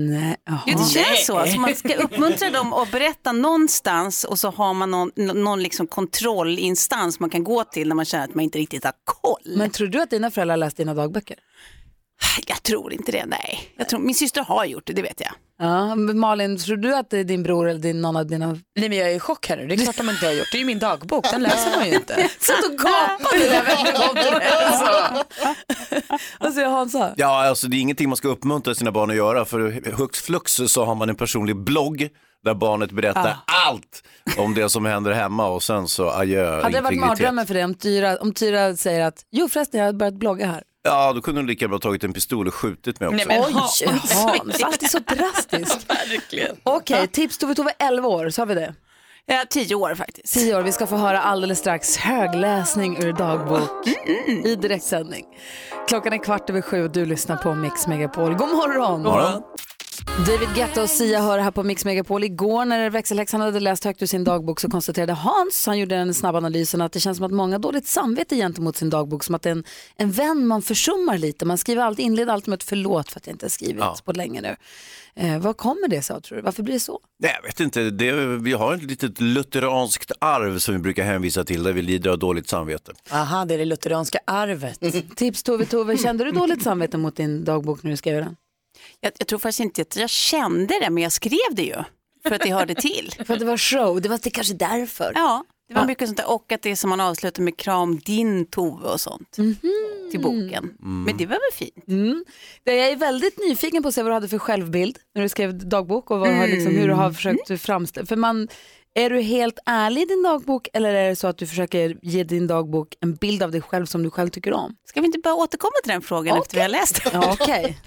nej, 0.10 0.36
jaha. 0.46 0.62
Jo, 0.66 0.78
det 0.78 0.86
känns 0.86 1.26
så. 1.26 1.46
så. 1.48 1.60
Man 1.60 1.76
ska 1.76 1.94
uppmuntra 1.96 2.50
dem 2.50 2.74
att 2.74 2.92
berätta 2.92 3.32
någonstans 3.32 4.24
och 4.24 4.40
så 4.40 4.50
har 4.52 4.74
man 4.74 4.92
någon, 4.92 5.12
någon 5.16 5.64
liksom 5.64 5.88
kontrollinstans 5.88 7.20
man 7.20 7.30
kan 7.30 7.44
gå 7.44 7.64
till 7.64 7.88
när 7.88 7.96
man 7.96 8.06
känner 8.06 8.24
att 8.24 8.36
man 8.36 8.44
inte 8.44 8.58
riktigt 8.60 8.84
har 8.84 8.94
koll. 9.06 9.58
Men 9.58 9.70
tror 9.70 9.88
du 9.88 10.02
att 10.02 10.10
dina 10.10 10.32
föräldrar 10.32 10.58
läst 10.58 10.78
dina 10.78 10.94
dagböcker? 10.94 11.38
Jag 12.48 12.64
tror 12.64 12.94
inte 12.94 13.12
det, 13.12 13.26
nej. 13.26 13.72
Jag 13.78 13.90
tror, 13.90 14.00
min 14.00 14.16
syster 14.16 14.44
har 14.44 14.66
gjort 14.66 14.84
det, 14.86 14.94
det 14.94 15.02
vet 15.02 15.22
jag. 15.22 15.32
Ja, 15.62 15.96
men 15.96 16.20
Malin, 16.20 16.58
tror 16.58 16.78
du 16.78 16.96
att 16.96 17.10
det 17.10 17.18
är 17.18 17.24
din 17.24 17.44
bror 17.44 17.70
eller 17.70 17.80
din, 17.80 18.02
någon 18.02 18.16
av 18.16 18.28
dina... 18.28 18.48
Nej 18.48 18.90
men 18.90 18.98
jag 18.98 19.12
är 19.12 19.16
i 19.16 19.20
chock 19.20 19.48
här 19.50 19.58
nu, 19.58 19.68
det 19.68 19.74
är 19.76 19.78
klart 19.78 19.98
de 19.98 20.10
inte 20.10 20.26
har 20.26 20.34
gjort. 20.34 20.48
Det 20.52 20.58
är 20.58 20.60
ju 20.60 20.66
min 20.66 20.80
dagbok, 20.80 21.32
den 21.32 21.44
läser 21.44 21.78
man 21.78 21.88
ju 21.90 21.96
inte. 21.96 22.30
Satt 22.40 22.66
och 22.66 22.72
gapade 22.72 23.50
där 23.50 23.64
Vad 26.40 26.54
säger 26.54 26.70
Hansa? 26.70 27.14
Ja, 27.18 27.48
alltså 27.48 27.68
det 27.68 27.78
är 27.78 27.82
ingenting 27.82 28.10
man 28.10 28.18
ska 28.18 28.28
uppmuntra 28.28 28.76
sina 28.76 28.92
barn 28.92 29.10
att 29.10 29.16
göra 29.16 29.46
för 29.46 29.92
hux 29.92 30.22
flux 30.22 30.54
så 30.68 30.86
har 30.86 30.96
man 30.96 31.10
en 31.10 31.16
personlig 31.16 31.56
blogg 31.56 32.10
där 32.44 32.54
barnet 32.54 32.92
berättar 32.92 33.38
allt 33.68 34.04
om 34.38 34.54
det 34.54 34.70
som 34.70 34.86
händer 34.86 35.12
hemma 35.12 35.48
och 35.48 35.64
sen 35.64 35.88
så 35.88 36.10
adjö 36.10 36.62
Hade 36.62 36.78
det 36.78 36.82
varit 36.82 37.00
mardrömmen 37.00 37.48
för 37.48 37.54
dig 37.54 37.64
om 37.64 37.76
Tyra, 37.76 38.18
om 38.18 38.34
Tyra 38.34 38.76
säger 38.76 39.06
att 39.06 39.26
jo 39.32 39.50
förresten 39.50 39.80
jag 39.80 39.88
har 39.88 39.94
börjat 39.94 40.14
blogga 40.14 40.48
här. 40.48 40.64
Ja, 40.84 41.14
då 41.14 41.22
kunde 41.22 41.42
hon 41.42 41.48
lika 41.48 41.68
bra 41.68 41.80
tagit 41.80 42.04
en 42.04 42.14
pistol 42.14 42.48
och 42.48 42.54
skjutit 42.54 43.00
mig 43.00 43.10
också. 43.10 43.30
Oj, 43.30 43.54
Hans, 43.54 44.64
alltid 44.64 44.90
så 44.90 45.00
drastiskt. 45.00 45.92
Okej, 46.64 47.08
tips 47.08 47.38
Tove 47.38 47.56
Tove 47.56 47.72
11 47.80 48.08
år, 48.08 48.30
så 48.30 48.42
har 48.42 48.46
vi 48.46 48.54
det. 48.56 48.76
Ja, 49.26 49.46
10 49.50 49.76
år 49.76 49.96
faktiskt. 49.96 50.34
10 50.34 50.56
år, 50.56 50.62
vi 50.62 50.72
ska 50.72 50.88
få 50.88 50.96
höra 50.98 51.22
alldeles 51.22 51.60
strax 51.60 51.98
högläsning 51.98 52.98
ur 53.04 53.14
dagbok 53.14 53.88
i 54.46 54.56
direktsändning. 54.56 55.26
Klockan 55.88 56.14
är 56.14 56.18
kvart 56.24 56.50
över 56.50 56.62
sju 56.62 56.84
och 56.84 56.92
du 56.92 57.06
lyssnar 57.06 57.38
på 57.38 57.56
Mix 57.56 57.88
Megapol. 57.88 58.34
God 58.34 58.50
morgon! 58.50 59.04
God 59.04 59.14
morgon. 59.14 59.42
David 60.18 60.50
Guetta 60.56 60.82
och 60.84 60.90
Sia 60.90 61.22
hör 61.22 61.40
här 61.40 61.52
på 61.52 61.64
Mix 61.64 61.86
Megapol. 61.86 62.24
Igår 62.24 62.66
när 62.66 62.90
växelhäxan 62.90 63.42
hade 63.42 63.60
läst 63.60 63.84
högt 63.84 64.02
ur 64.02 64.06
sin 64.06 64.24
dagbok 64.24 64.60
så 64.60 64.70
konstaterade 64.70 65.14
Hans, 65.14 65.66
han 65.66 65.80
gjorde 65.80 65.96
en 65.96 66.14
snabb 66.14 66.36
analys, 66.36 66.76
att 66.76 66.92
det 66.92 67.00
känns 67.00 67.18
som 67.18 67.26
att 67.26 67.32
många 67.32 67.54
har 67.54 67.60
dåligt 67.60 67.88
samvete 67.88 68.36
gentemot 68.36 68.76
sin 68.78 68.90
dagbok, 68.90 69.24
som 69.24 69.36
att 69.36 69.42
det 69.42 69.50
är 69.50 69.52
en, 69.52 69.64
en 69.96 70.12
vän 70.12 70.48
man 70.48 70.62
försummar 70.62 71.18
lite. 71.18 71.46
Man 71.46 71.58
skriver 71.58 71.82
alltid, 71.84 72.06
inleder 72.06 72.34
alltid 72.34 72.48
med 72.50 72.58
ett 72.58 72.64
förlåt 72.64 73.10
för 73.12 73.20
att 73.20 73.28
jag 73.28 73.34
inte 73.34 73.46
har 73.46 73.50
skrivit 73.50 73.78
Ja. 73.80 73.96
på 74.06 74.12
länge 74.12 74.42
nu. 74.42 74.56
Eh, 75.16 75.40
vad 75.40 75.58
kommer 75.58 75.88
det 75.88 76.02
sig 76.02 76.16
av 76.16 76.20
tror 76.22 76.36
du? 76.38 76.42
Varför 76.44 76.64
blir 76.64 76.74
det 76.74 76.80
så? 76.80 77.00
Nej, 77.20 77.32
jag 77.42 77.48
vet 77.50 77.60
inte, 77.60 77.90
det, 77.90 78.12
vi 78.26 78.54
har 78.54 78.74
ett 78.76 78.84
litet 78.84 79.22
lutheranskt 79.22 80.12
arv 80.20 80.60
som 80.60 80.74
vi 80.74 80.80
brukar 80.80 81.04
hänvisa 81.04 81.44
till 81.44 81.64
där 81.64 81.74
vi 81.74 81.82
lider 81.82 82.10
av 82.10 82.20
dåligt 82.20 82.50
samvete. 82.50 82.92
Aha, 83.12 83.46
det 83.46 83.54
är 83.54 83.58
det 83.58 83.66
lutheranska 83.66 84.20
arvet. 84.28 84.80
Tips 85.16 85.44
Tove 85.44 85.66
Tove, 85.66 85.98
kände 85.98 86.24
du 86.24 86.32
dåligt 86.32 86.64
samvete 86.64 86.98
mot 86.98 87.16
din 87.16 87.44
dagbok 87.44 87.84
när 87.84 87.92
du 87.92 87.98
skrev 87.98 88.24
den? 88.24 88.36
Jag, 89.00 89.12
jag 89.18 89.28
tror 89.28 89.40
faktiskt 89.40 89.60
inte 89.60 89.82
att 89.82 89.96
jag 89.96 90.10
kände 90.10 90.80
det, 90.82 90.90
men 90.90 91.04
jag 91.04 91.12
skrev 91.12 91.50
det 91.52 91.64
ju. 91.64 91.84
För 92.28 92.36
att 92.36 92.42
det 92.42 92.54
hörde 92.54 92.76
till. 92.76 93.14
för 93.26 93.34
att 93.34 93.40
det 93.40 93.46
var 93.46 93.58
show, 93.58 94.02
det 94.02 94.10
var 94.10 94.20
det 94.24 94.30
kanske 94.30 94.54
därför. 94.54 95.12
Ja, 95.16 95.44
det 95.68 95.76
var 95.76 95.86
mycket 95.86 96.08
sånt 96.08 96.18
där. 96.18 96.32
Och 96.32 96.52
att 96.52 96.62
det 96.62 96.72
är 96.72 96.76
som 96.76 96.90
man 96.90 97.00
avslutar 97.00 97.44
med 97.44 97.58
kram 97.58 98.00
din 98.00 98.46
Tove 98.46 98.88
och 98.88 99.02
sånt. 99.02 99.32
Till 100.12 100.22
boken. 100.22 100.74
Men 100.80 101.18
det 101.18 101.26
var 101.26 101.34
väl 101.34 101.68
fint. 101.68 101.88
Mm. 101.88 102.26
Det 102.64 102.76
jag 102.76 102.92
är 102.92 102.96
väldigt 102.96 103.38
nyfiken 103.38 103.84
på 103.84 103.90
att 103.90 103.96
se 103.96 104.04
vad 104.04 104.12
du 104.12 104.14
hade 104.14 104.28
för 104.28 104.38
självbild 104.38 104.98
när 105.16 105.22
du 105.22 105.30
skrev 105.30 105.68
dagbok 105.70 106.12
och 106.12 106.20
vad, 106.20 106.30
har 106.30 106.48
liksom, 106.48 106.76
hur 106.76 106.88
du 106.88 106.94
har 106.94 107.12
försökt 107.12 107.62
framställa. 107.62 108.06
För 108.06 108.16
man, 108.16 108.48
är 108.96 109.10
du 109.10 109.22
helt 109.22 109.60
ärlig 109.66 110.02
i 110.02 110.06
din 110.06 110.24
dagbok 110.24 110.68
eller 110.74 110.94
är 110.94 111.10
det 111.10 111.16
så 111.16 111.28
att 111.28 111.38
du 111.38 111.48
försöker 111.48 111.98
ge 112.02 112.24
din 112.24 112.48
dagbok 112.48 112.96
en 113.02 113.16
bild 113.16 113.44
av 113.44 113.52
dig 113.52 113.62
själv 113.62 113.86
som 113.86 114.04
du 114.04 114.10
själv 114.10 114.30
tycker 114.30 114.54
om? 114.54 114.76
Ska 114.90 115.02
vi 115.02 115.06
inte 115.06 115.20
bara 115.20 115.36
återkomma 115.36 115.74
till 115.84 115.92
den 115.92 116.02
frågan 116.02 116.38
efter 116.38 116.56
vi 116.56 116.62
har 116.62 116.70
läst 116.70 117.04
den? 117.04 117.22
Ja, 117.22 117.38
okej. 117.40 117.78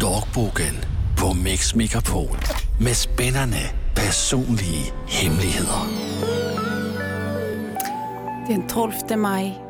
Dagboken 0.00 0.74
på 1.20 1.34
Mix 1.34 1.74
Megapol 1.74 2.36
med 2.84 2.96
spännande 2.96 3.70
personliga 3.94 4.94
hemligheter. 5.06 5.82
Den 8.48 8.66
12 8.68 8.92
maj 9.16 9.62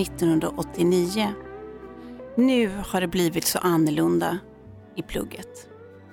1989. 0.00 1.28
Nu 2.36 2.82
har 2.86 3.00
det 3.00 3.08
blivit 3.08 3.44
så 3.44 3.58
annorlunda 3.58 4.38
i 4.96 5.02
plugget. 5.02 5.68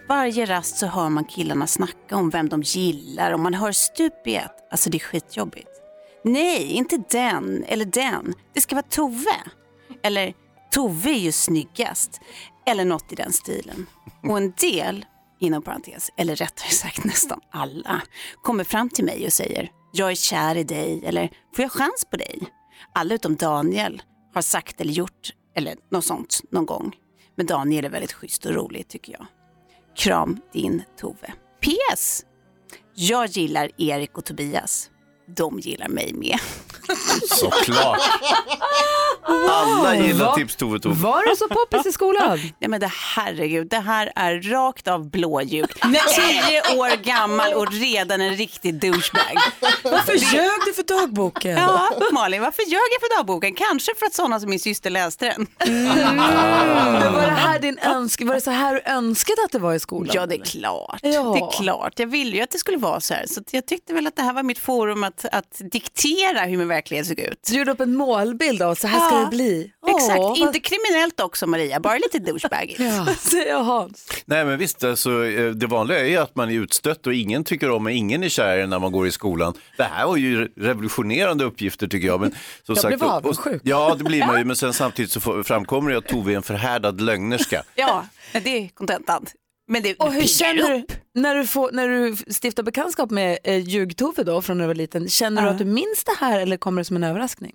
Varje 0.09 0.45
rast 0.45 0.77
så 0.77 0.87
hör 0.87 1.09
man 1.09 1.25
killarna 1.25 1.67
snacka 1.67 2.15
om 2.15 2.29
vem 2.29 2.49
de 2.49 2.61
gillar 2.61 3.31
och 3.31 3.39
man 3.39 3.53
hör 3.53 3.71
stup 3.71 4.27
i 4.27 4.35
ett. 4.35 4.67
Alltså 4.71 4.89
det 4.89 4.97
är 4.97 4.99
skitjobbigt. 4.99 5.69
Nej, 6.23 6.71
inte 6.71 7.03
den 7.11 7.63
eller 7.67 7.85
den. 7.85 8.33
Det 8.53 8.61
ska 8.61 8.75
vara 8.75 8.85
Tove. 8.89 9.37
Eller 10.03 10.33
Tove 10.71 11.09
är 11.09 11.19
ju 11.19 11.31
snyggast. 11.31 12.21
Eller 12.65 12.85
något 12.85 13.11
i 13.11 13.15
den 13.15 13.33
stilen. 13.33 13.85
Och 14.23 14.37
en 14.37 14.51
del, 14.51 15.05
inom 15.39 15.61
parentes, 15.61 16.09
eller 16.17 16.35
rättare 16.35 16.69
sagt 16.69 17.03
nästan 17.03 17.39
alla, 17.51 18.01
kommer 18.41 18.63
fram 18.63 18.89
till 18.89 19.05
mig 19.05 19.25
och 19.25 19.33
säger 19.33 19.71
jag 19.93 20.11
är 20.11 20.15
kär 20.15 20.57
i 20.57 20.63
dig 20.63 21.01
eller 21.05 21.27
får 21.55 21.63
jag 21.63 21.71
chans 21.71 22.05
på 22.11 22.17
dig? 22.17 22.39
Alla 22.93 23.13
utom 23.13 23.35
Daniel 23.35 24.01
har 24.33 24.41
sagt 24.41 24.81
eller 24.81 24.93
gjort 24.93 25.33
eller 25.55 25.75
något 25.91 26.05
sånt 26.05 26.41
någon 26.51 26.65
gång. 26.65 26.95
Men 27.37 27.45
Daniel 27.45 27.85
är 27.85 27.89
väldigt 27.89 28.13
schysst 28.13 28.45
och 28.45 28.53
rolig 28.53 28.87
tycker 28.87 29.13
jag. 29.13 29.25
Kram 29.97 30.41
din 30.53 30.83
Tove. 30.99 31.33
PS. 31.61 32.25
Jag 32.95 33.27
gillar 33.27 33.71
Erik 33.77 34.17
och 34.17 34.25
Tobias. 34.25 34.90
De 35.35 35.59
gillar 35.59 35.87
mig 35.87 36.13
med. 36.13 36.39
Såklart. 37.29 37.99
Alla 39.49 39.95
gillar 39.95 40.25
Va? 40.25 40.35
tips 40.35 40.55
Tove 40.55 40.79
Tove. 40.79 40.95
Var 40.95 41.29
du 41.29 41.35
så 41.35 41.47
poppis 41.47 41.85
i 41.85 41.91
skolan? 41.91 42.39
Nej 42.59 42.69
men 42.69 42.79
det 42.79 42.91
herregud, 43.15 43.67
det 43.69 43.79
här 43.79 44.11
är 44.15 44.41
rakt 44.41 44.87
av 44.87 45.09
blåljud. 45.09 45.69
Tio 46.15 46.77
år 46.77 47.03
gammal 47.03 47.53
och 47.53 47.71
redan 47.71 48.21
en 48.21 48.35
riktig 48.35 48.79
douchebag. 48.79 49.37
Varför 49.83 50.13
ljög 50.13 50.59
du 50.65 50.73
för 50.73 50.83
dagboken? 50.83 51.57
Ja, 51.57 51.91
Malin, 52.11 52.41
varför 52.41 52.63
ljög 52.63 52.71
jag 52.91 53.01
för 53.01 53.17
dagboken? 53.17 53.55
Kanske 53.55 53.91
för 53.99 54.05
att 54.05 54.13
sådana 54.13 54.39
som 54.39 54.49
min 54.49 54.59
syster 54.59 54.89
läste 54.89 55.25
den. 55.25 55.47
Men 55.67 57.13
var 57.13 57.21
det 57.21 57.31
här 57.31 57.59
din 57.59 57.71
din 57.71 57.83
önsk... 57.91 58.21
Var 58.21 58.35
det 58.35 58.41
så 58.41 58.51
här 58.51 58.73
du 58.73 58.81
önskade 58.91 59.43
att 59.45 59.51
det 59.51 59.59
var 59.59 59.73
i 59.73 59.79
skolan? 59.79 60.11
Ja, 60.15 60.25
det 60.25 60.35
är 60.35 60.45
klart. 60.45 60.99
Ja. 61.01 61.23
Det 61.23 61.39
är 61.39 61.51
klart. 61.51 61.99
Jag 61.99 62.07
ville 62.07 62.35
ju 62.35 62.41
att 62.41 62.51
det 62.51 62.57
skulle 62.57 62.77
vara 62.77 62.99
så 62.99 63.13
här. 63.13 63.25
Så 63.27 63.41
jag 63.51 63.65
tyckte 63.65 63.93
väl 63.93 64.07
att 64.07 64.15
det 64.15 64.21
här 64.21 64.33
var 64.33 64.43
mitt 64.43 64.59
forum 64.59 65.03
att, 65.03 65.20
att 65.31 65.61
diktera 65.71 66.39
hur 66.45 66.57
min 66.57 66.67
verklighet 66.67 67.07
såg 67.07 67.19
ut. 67.19 67.39
Du 67.47 67.57
gjorde 67.57 67.71
upp 67.71 67.79
en 67.79 67.95
målbild 67.95 68.61
av 68.61 68.75
så 68.75 68.87
här 68.87 69.07
ska 69.07 69.15
Ja, 69.15 69.21
det 69.23 69.29
bli. 69.29 69.71
Exakt, 69.87 70.19
Åh, 70.19 70.29
vad- 70.29 70.37
inte 70.37 70.59
kriminellt 70.59 71.19
också 71.19 71.47
Maria, 71.47 71.79
bara 71.79 71.97
lite 71.97 72.19
douchebagigt. 72.19 72.79
Ja, 72.79 73.07
säger 73.19 73.57
Hans. 73.57 74.07
Nej 74.25 74.45
men 74.45 74.57
visst, 74.57 74.83
alltså, 74.83 75.25
eh, 75.25 75.49
det 75.51 75.67
vanliga 75.67 75.99
är 75.99 76.05
ju 76.05 76.17
att 76.17 76.35
man 76.35 76.49
är 76.49 76.53
utstött 76.53 77.07
och 77.07 77.13
ingen 77.13 77.43
tycker 77.43 77.69
om 77.71 77.85
och 77.85 77.91
ingen 77.91 78.23
är 78.23 78.29
kär 78.29 78.67
när 78.67 78.79
man 78.79 78.91
går 78.91 79.07
i 79.07 79.11
skolan. 79.11 79.53
Det 79.77 79.83
här 79.83 80.05
var 80.07 80.17
ju 80.17 80.47
revolutionerande 80.57 81.43
uppgifter 81.43 81.87
tycker 81.87 82.07
jag. 82.07 82.21
Men, 82.21 82.35
som 82.63 82.75
Jag 82.75 82.85
blev 82.85 83.01
och- 83.03 83.07
och- 83.07 83.13
avundsjuk. 83.13 83.61
Ja, 83.65 83.95
det 83.97 84.03
blir 84.03 84.25
man 84.25 84.37
ju, 84.39 84.45
men 84.45 84.55
sen 84.55 84.73
samtidigt 84.73 85.11
så 85.11 85.19
får- 85.19 85.43
framkommer 85.43 85.91
det 85.91 85.97
att 85.97 86.07
Tove 86.07 86.31
är 86.31 86.35
en 86.35 86.43
förhärdad 86.43 87.01
lögnerska. 87.01 87.63
Ja, 87.75 88.05
det 88.31 88.49
är 88.57 88.67
kontentan. 88.67 89.25
Men 89.71 89.83
det 89.83 89.95
Och 89.99 90.13
hur 90.13 90.27
känner 90.27 90.69
du 90.73 90.85
när 91.15 91.35
du, 91.35 91.47
får, 91.47 91.71
när 91.71 91.87
du 91.87 92.15
stiftar 92.41 92.63
bekantskap 92.63 93.11
med 93.11 93.37
eh, 93.43 93.57
Ljug-Tove 93.57 94.23
då 94.23 94.41
från 94.41 94.57
när 94.57 94.63
du 94.63 94.67
var 94.67 94.75
liten? 94.75 95.09
Känner 95.09 95.41
du 95.41 95.47
Ja. 95.47 95.51
att 95.51 95.57
du 95.59 95.65
minns 95.65 96.03
det 96.05 96.15
här 96.19 96.39
eller 96.39 96.57
kommer 96.57 96.81
det 96.81 96.85
som 96.85 96.95
en 96.95 97.03
överraskning? 97.03 97.53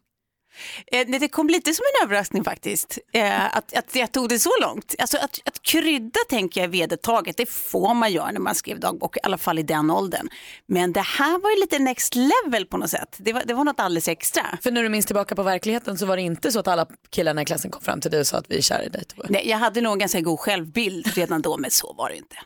Eh, 0.86 1.06
det- 1.06 1.28
kom 1.28 1.48
lite 1.48 1.74
som 1.74 1.82
en 1.94 2.06
överraskning 2.06 2.44
faktiskt, 2.44 2.98
eh, 3.12 3.56
att, 3.56 3.76
att 3.76 3.96
jag 3.96 4.12
tog 4.12 4.28
det 4.28 4.38
så 4.38 4.50
långt. 4.60 4.94
Alltså 4.98 5.16
att, 5.16 5.40
att 5.44 5.62
krydda 5.62 6.20
tänker 6.28 6.60
jag 6.60 6.64
är 6.64 6.72
vedertaget, 6.72 7.36
det 7.36 7.46
får 7.46 7.94
man 7.94 8.12
göra 8.12 8.30
när 8.30 8.40
man 8.40 8.54
skriver 8.54 8.80
dagbok, 8.80 9.16
i 9.16 9.20
alla 9.22 9.38
fall 9.38 9.58
i 9.58 9.62
den 9.62 9.90
åldern. 9.90 10.28
Men 10.66 10.92
det 10.92 11.00
här 11.00 11.38
var 11.38 11.50
ju 11.50 11.60
lite 11.60 11.78
next 11.78 12.14
level 12.14 12.66
på 12.66 12.76
något 12.76 12.90
sätt. 12.90 13.16
Det 13.18 13.32
var, 13.32 13.42
det 13.44 13.54
var 13.54 13.64
något 13.64 13.80
alldeles 13.80 14.08
extra. 14.08 14.42
För 14.62 14.70
när 14.70 14.82
du 14.82 14.88
minns 14.88 15.06
tillbaka 15.06 15.34
på 15.34 15.42
verkligheten 15.42 15.98
så 15.98 16.06
var 16.06 16.16
det 16.16 16.22
inte 16.22 16.52
så 16.52 16.58
att 16.60 16.68
alla 16.68 16.86
killarna 17.10 17.42
i 17.42 17.44
klassen 17.44 17.70
kom 17.70 17.82
fram 17.82 18.00
till 18.00 18.10
dig 18.10 18.20
och 18.20 18.26
sa 18.26 18.36
att 18.38 18.50
vi 18.50 18.56
är 18.58 18.62
kära 18.62 18.84
i 18.84 18.88
dig. 18.88 19.02
Nej, 19.28 19.48
jag 19.48 19.58
hade 19.58 19.80
nog 19.80 19.92
en 19.92 19.98
ganska 19.98 20.20
god 20.20 20.40
självbild 20.40 21.06
redan 21.14 21.42
då, 21.42 21.56
men 21.56 21.70
så 21.70 21.92
var 21.92 22.08
det 22.08 22.16
inte. 22.16 22.36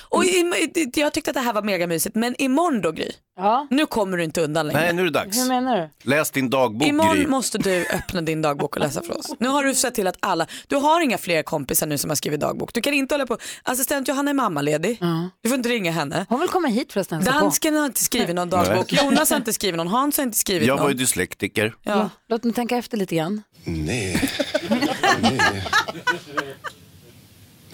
Och 0.00 0.24
i, 0.24 0.90
jag 0.94 1.12
tyckte 1.12 1.30
att 1.30 1.34
det 1.34 1.40
här 1.40 1.52
var 1.52 1.62
mega 1.62 1.86
mysigt, 1.86 2.14
men 2.14 2.34
imorgon 2.42 2.80
då 2.80 2.92
Gry, 2.92 3.10
Ja. 3.36 3.66
nu 3.70 3.86
kommer 3.86 4.16
du 4.16 4.24
inte 4.24 4.40
undan 4.40 4.66
längre. 4.66 4.80
Nej, 4.80 4.92
nu 4.92 5.00
är 5.02 5.04
det 5.06 5.10
dags. 5.12 5.38
Hur 5.38 5.48
menar 5.48 5.76
du? 6.02 6.10
Läs 6.10 6.30
din 6.30 6.50
dagbok, 6.50 6.88
Imorgon 6.88 7.16
Gry. 7.16 7.26
måste 7.26 7.58
du 7.58 7.86
öppna 7.86 8.20
din 8.22 8.42
dagbok 8.42 8.76
och 8.76 8.80
läsa 8.80 9.02
för 9.02 9.18
oss. 9.18 9.26
Nu 9.38 9.48
har 9.48 9.64
du 9.64 9.74
sett 9.74 9.94
till 9.94 10.06
att 10.06 10.16
alla, 10.20 10.46
du 10.66 10.76
har 10.76 11.00
inga 11.00 11.18
fler 11.18 11.42
kompisar 11.42 11.86
nu 11.86 11.98
som 11.98 12.10
har 12.10 12.14
skrivit 12.14 12.40
dagbok. 12.40 12.74
Du 12.74 12.80
kan 12.80 12.94
inte 12.94 13.14
hålla 13.14 13.26
på, 13.26 13.38
assistent 13.62 14.08
Johanna 14.08 14.30
är 14.30 14.34
mammaledig, 14.34 14.98
du 15.42 15.48
får 15.48 15.56
inte 15.56 15.68
ringa 15.68 15.90
henne. 15.92 16.26
Hon 16.28 16.40
vill 16.40 16.48
komma 16.48 16.68
hit 16.68 16.92
förresten. 16.92 17.24
Dansken 17.24 17.76
har 17.76 17.86
inte 17.86 18.04
skrivit 18.04 18.34
någon 18.36 18.50
dagbok, 18.50 18.92
Jonas 18.92 19.30
har 19.30 19.36
inte 19.36 19.52
skrivit 19.52 19.76
någon, 19.76 19.88
Hans 19.88 20.16
har 20.16 20.24
inte 20.24 20.38
skrivit 20.38 20.68
Jag 20.68 20.76
var 20.76 20.82
ju 20.84 20.88
någon. 20.88 20.96
dyslektiker. 20.98 21.74
Ja. 21.82 22.10
Låt 22.28 22.44
mig 22.44 22.52
tänka 22.54 22.76
efter 22.76 22.96
lite 22.96 23.16
grann. 23.16 23.42
Nej. 23.64 24.30
Nej. 25.22 25.62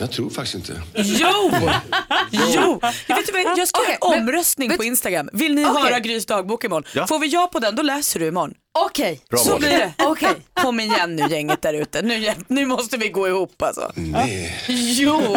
Jag 0.00 0.10
tror 0.10 0.30
faktiskt 0.30 0.54
inte. 0.54 0.82
Jo! 0.94 1.50
Jo! 2.30 2.80
Jag, 3.06 3.16
vet 3.16 3.26
du 3.26 3.32
vad, 3.32 3.58
jag 3.58 3.68
ska 3.68 3.80
Okej, 3.80 3.98
göra 4.02 4.14
en 4.14 4.24
men- 4.24 4.28
omröstning 4.28 4.76
på 4.76 4.84
Instagram. 4.84 5.28
Vill 5.32 5.54
ni 5.54 5.66
Okej. 5.66 5.82
höra 5.82 6.00
Grys 6.00 6.26
dagbok 6.26 6.64
imorgon? 6.64 6.84
Ja. 6.94 7.06
Får 7.06 7.18
vi 7.18 7.26
ja 7.26 7.48
på 7.52 7.58
den, 7.58 7.76
då 7.76 7.82
läser 7.82 8.20
du 8.20 8.26
imorgon. 8.26 8.54
Okej, 8.78 9.20
Bra 9.30 9.38
Så 9.38 9.58
blir 9.58 9.68
det. 9.68 9.92
Okej, 9.98 10.30
kom 10.54 10.80
igen 10.80 11.16
nu 11.16 11.28
gänget 11.30 11.62
där 11.62 11.74
ute. 11.74 12.02
Nu, 12.02 12.32
nu 12.48 12.66
måste 12.66 12.96
vi 12.96 13.08
gå 13.08 13.28
ihop 13.28 13.62
alltså. 13.62 13.92
Nej. 13.94 14.56
Jo! 14.68 15.22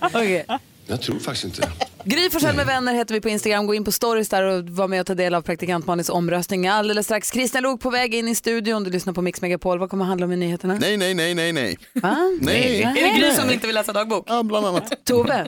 Okej. 0.00 0.46
Jag 0.86 1.00
tror 1.02 1.18
faktiskt 1.18 1.44
inte. 1.44 1.68
Gry 2.06 2.30
Forssell 2.30 2.56
med 2.56 2.66
vänner 2.66 2.94
heter 2.94 3.14
vi 3.14 3.20
på 3.20 3.28
Instagram. 3.28 3.66
Gå 3.66 3.74
in 3.74 3.84
på 3.84 3.92
stories 3.92 4.28
där 4.28 4.42
och 4.42 4.64
var 4.64 4.88
med 4.88 5.00
och 5.00 5.06
ta 5.06 5.14
del 5.14 5.34
av 5.34 5.42
praktikant 5.42 5.86
Malins 5.86 6.08
omröstning. 6.08 6.68
Alldeles 6.68 7.06
strax 7.06 7.30
Christian 7.32 7.62
Lok 7.62 7.80
på 7.80 7.90
väg 7.90 8.14
in 8.14 8.28
i 8.28 8.34
studion. 8.34 8.84
Du 8.84 8.90
lyssnar 8.90 9.12
på 9.12 9.22
Mix 9.22 9.40
Megapol. 9.40 9.78
Vad 9.78 9.90
kommer 9.90 10.04
handla 10.04 10.26
om 10.26 10.32
i 10.32 10.36
nyheterna? 10.36 10.74
Nej, 10.80 10.96
nej, 10.96 11.14
nej, 11.14 11.34
nej, 11.34 11.52
nej. 11.52 11.78
Va? 11.92 12.16
Nej. 12.40 12.82
Är 12.82 12.94
det 12.94 13.20
Gry 13.20 13.30
som 13.34 13.50
inte 13.50 13.66
vill 13.66 13.74
läsa 13.74 13.92
dagbok? 13.92 14.24
Ja, 14.28 14.42
bland 14.42 14.66
annat. 14.66 15.04
Tove, 15.04 15.46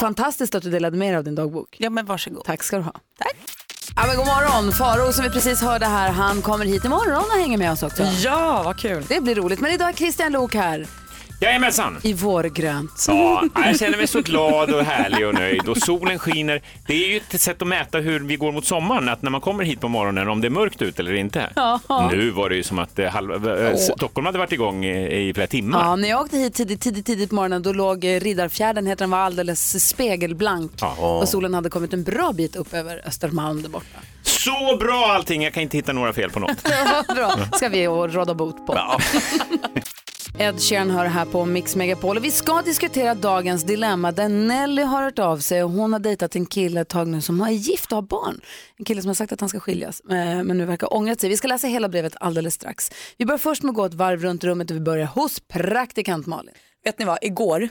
fantastiskt 0.00 0.54
att 0.54 0.62
du 0.62 0.70
delade 0.70 0.96
med 0.96 1.08
dig 1.12 1.16
av 1.16 1.24
din 1.24 1.34
dagbok. 1.34 1.76
Ja, 1.78 1.90
men 1.90 2.06
varsågod. 2.06 2.44
Tack 2.44 2.62
ska 2.62 2.76
du 2.76 2.82
ha. 2.82 2.92
Tack. 3.18 3.36
Ja, 3.96 4.06
men 4.06 4.16
god 4.16 4.26
morgon. 4.26 4.72
Faro 4.72 5.12
som 5.12 5.24
vi 5.24 5.30
precis 5.30 5.62
hörde 5.62 5.86
här, 5.86 6.10
han 6.10 6.42
kommer 6.42 6.64
hit 6.64 6.84
imorgon 6.84 7.24
och 7.32 7.40
hänger 7.40 7.58
med 7.58 7.72
oss 7.72 7.82
också. 7.82 8.02
Ja, 8.02 8.62
vad 8.64 8.78
kul. 8.78 9.04
Det 9.08 9.20
blir 9.20 9.34
roligt. 9.34 9.60
Men 9.60 9.72
idag 9.72 9.88
är 9.88 9.92
Christian 9.92 10.32
Lok 10.32 10.54
här 10.54 10.86
Jajamensan! 11.40 11.98
i 12.02 12.12
vårgrönt. 12.12 13.04
Ja, 13.08 13.44
jag 13.54 13.78
känner 13.78 13.96
mig 13.98 14.06
så 14.06 14.20
glad 14.20 14.70
och 14.70 14.84
härlig 14.84 15.26
och 15.26 15.34
nöjd 15.34 15.68
och 15.68 15.76
solen 15.76 16.18
skiner. 16.18 16.62
Det 16.86 16.94
är 16.94 17.08
ju 17.08 17.16
ett 17.16 17.40
sätt 17.40 17.62
att 17.62 17.68
mäta 17.68 17.98
hur 17.98 18.20
vi 18.20 18.36
går 18.36 18.52
mot 18.52 18.64
sommaren, 18.66 19.08
att 19.08 19.22
när 19.22 19.30
man 19.30 19.40
kommer 19.40 19.64
hit 19.64 19.80
på 19.80 19.88
morgonen 19.88 20.28
om 20.28 20.40
det 20.40 20.48
är 20.48 20.50
mörkt 20.50 20.82
ute 20.82 21.02
eller 21.02 21.14
inte. 21.14 21.50
Ja. 21.56 21.80
Nu 22.12 22.30
var 22.30 22.48
det 22.50 22.56
ju 22.56 22.62
som 22.62 22.78
att 22.78 22.98
eh, 22.98 23.08
halva, 23.08 23.68
eh, 23.70 23.76
Stockholm 23.76 24.26
hade 24.26 24.38
varit 24.38 24.52
igång 24.52 24.84
i, 24.84 25.28
i 25.28 25.34
flera 25.34 25.46
timmar. 25.46 25.84
Ja, 25.84 25.96
när 25.96 26.08
jag 26.08 26.20
åkte 26.20 26.36
hit 26.36 26.54
tidigt, 26.54 26.80
tidigt, 26.80 27.06
tidigt 27.06 27.28
på 27.28 27.34
morgonen 27.34 27.62
då 27.62 27.72
låg 27.72 28.04
eh, 28.04 28.20
Riddarfjärden, 28.20 28.86
heter 28.86 29.02
den, 29.02 29.10
var 29.10 29.18
alldeles 29.18 29.88
spegelblank. 29.88 30.72
Ja. 30.80 31.18
Och 31.22 31.28
solen 31.28 31.54
hade 31.54 31.70
kommit 31.70 31.92
en 31.92 32.02
bra 32.04 32.32
bit 32.32 32.56
upp 32.56 32.74
över 32.74 33.02
Östermalm 33.06 33.62
där 33.62 33.68
borta. 33.68 33.98
Så 34.22 34.76
bra 34.80 35.06
allting, 35.14 35.42
jag 35.42 35.52
kan 35.54 35.62
inte 35.62 35.76
hitta 35.76 35.92
några 35.92 36.12
fel 36.12 36.30
på 36.30 36.40
något. 36.40 36.56
Ja, 37.08 37.14
bra. 37.14 37.38
ska 37.56 37.68
vi 37.68 37.86
råda 37.86 38.34
bot 38.34 38.66
på. 38.66 38.78
Ed 40.36 40.60
Sheeran 40.60 40.90
hör 40.90 41.04
här 41.04 41.24
på 41.24 41.44
Mix 41.44 41.76
Megapol 41.76 42.16
och 42.16 42.24
vi 42.24 42.30
ska 42.30 42.62
diskutera 42.62 43.14
dagens 43.14 43.64
dilemma 43.64 44.12
där 44.12 44.28
Nelly 44.28 44.82
har 44.82 45.02
hört 45.02 45.18
av 45.18 45.38
sig 45.38 45.62
och 45.64 45.70
hon 45.70 45.92
har 45.92 46.00
dejtat 46.00 46.36
en 46.36 46.46
kille 46.46 46.80
ett 46.80 46.88
tag 46.88 47.08
nu 47.08 47.20
som 47.20 47.40
är 47.40 47.50
gift 47.50 47.92
och 47.92 47.96
har 47.96 48.02
barn. 48.02 48.40
En 48.76 48.84
kille 48.84 49.02
som 49.02 49.08
har 49.08 49.14
sagt 49.14 49.32
att 49.32 49.40
han 49.40 49.48
ska 49.48 49.60
skiljas 49.60 50.00
eh, 50.00 50.42
men 50.42 50.58
nu 50.58 50.64
verkar 50.64 50.94
ångrat 50.94 51.20
sig. 51.20 51.30
Vi 51.30 51.36
ska 51.36 51.48
läsa 51.48 51.66
hela 51.66 51.88
brevet 51.88 52.12
alldeles 52.20 52.54
strax. 52.54 52.90
Vi 53.16 53.26
börjar 53.26 53.38
först 53.38 53.62
med 53.62 53.70
att 53.70 53.76
gå 53.76 53.84
ett 53.84 53.94
varv 53.94 54.22
runt 54.22 54.44
rummet 54.44 54.70
och 54.70 54.76
vi 54.76 54.80
börjar 54.80 55.06
hos 55.06 55.40
praktikant 55.40 56.26
Malin. 56.26 56.54
Vet 56.84 56.98
ni 56.98 57.04
vad, 57.04 57.18
igår 57.22 57.68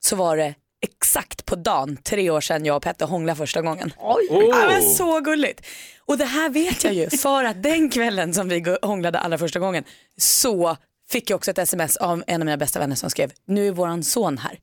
så 0.00 0.16
var 0.16 0.36
det 0.36 0.54
exakt 0.82 1.46
på 1.46 1.56
dagen 1.56 1.96
tre 1.96 2.30
år 2.30 2.40
sedan 2.40 2.64
jag 2.64 2.76
och 2.76 2.82
Petter 2.82 3.06
hånglade 3.06 3.36
första 3.36 3.62
gången. 3.62 3.92
Oj. 3.98 4.26
Ja, 4.30 4.66
men 4.68 4.82
så 4.82 5.20
gulligt. 5.20 5.66
Och 6.06 6.18
det 6.18 6.24
här 6.24 6.50
vet 6.50 6.84
jag 6.84 6.94
ju 6.94 7.10
för 7.10 7.44
att 7.44 7.62
den 7.62 7.90
kvällen 7.90 8.34
som 8.34 8.48
vi 8.48 8.76
hånglade 8.82 9.18
allra 9.18 9.38
första 9.38 9.58
gången 9.58 9.84
så 10.16 10.76
fick 11.10 11.30
jag 11.30 11.36
också 11.36 11.50
ett 11.50 11.58
sms 11.58 11.96
av 11.96 12.24
en 12.26 12.42
av 12.42 12.46
mina 12.46 12.56
bästa 12.56 12.78
vänner 12.78 12.96
som 12.96 13.10
skrev 13.10 13.32
nu 13.46 13.68
är 13.68 13.72
våran 13.72 14.04
son 14.04 14.38
här. 14.38 14.58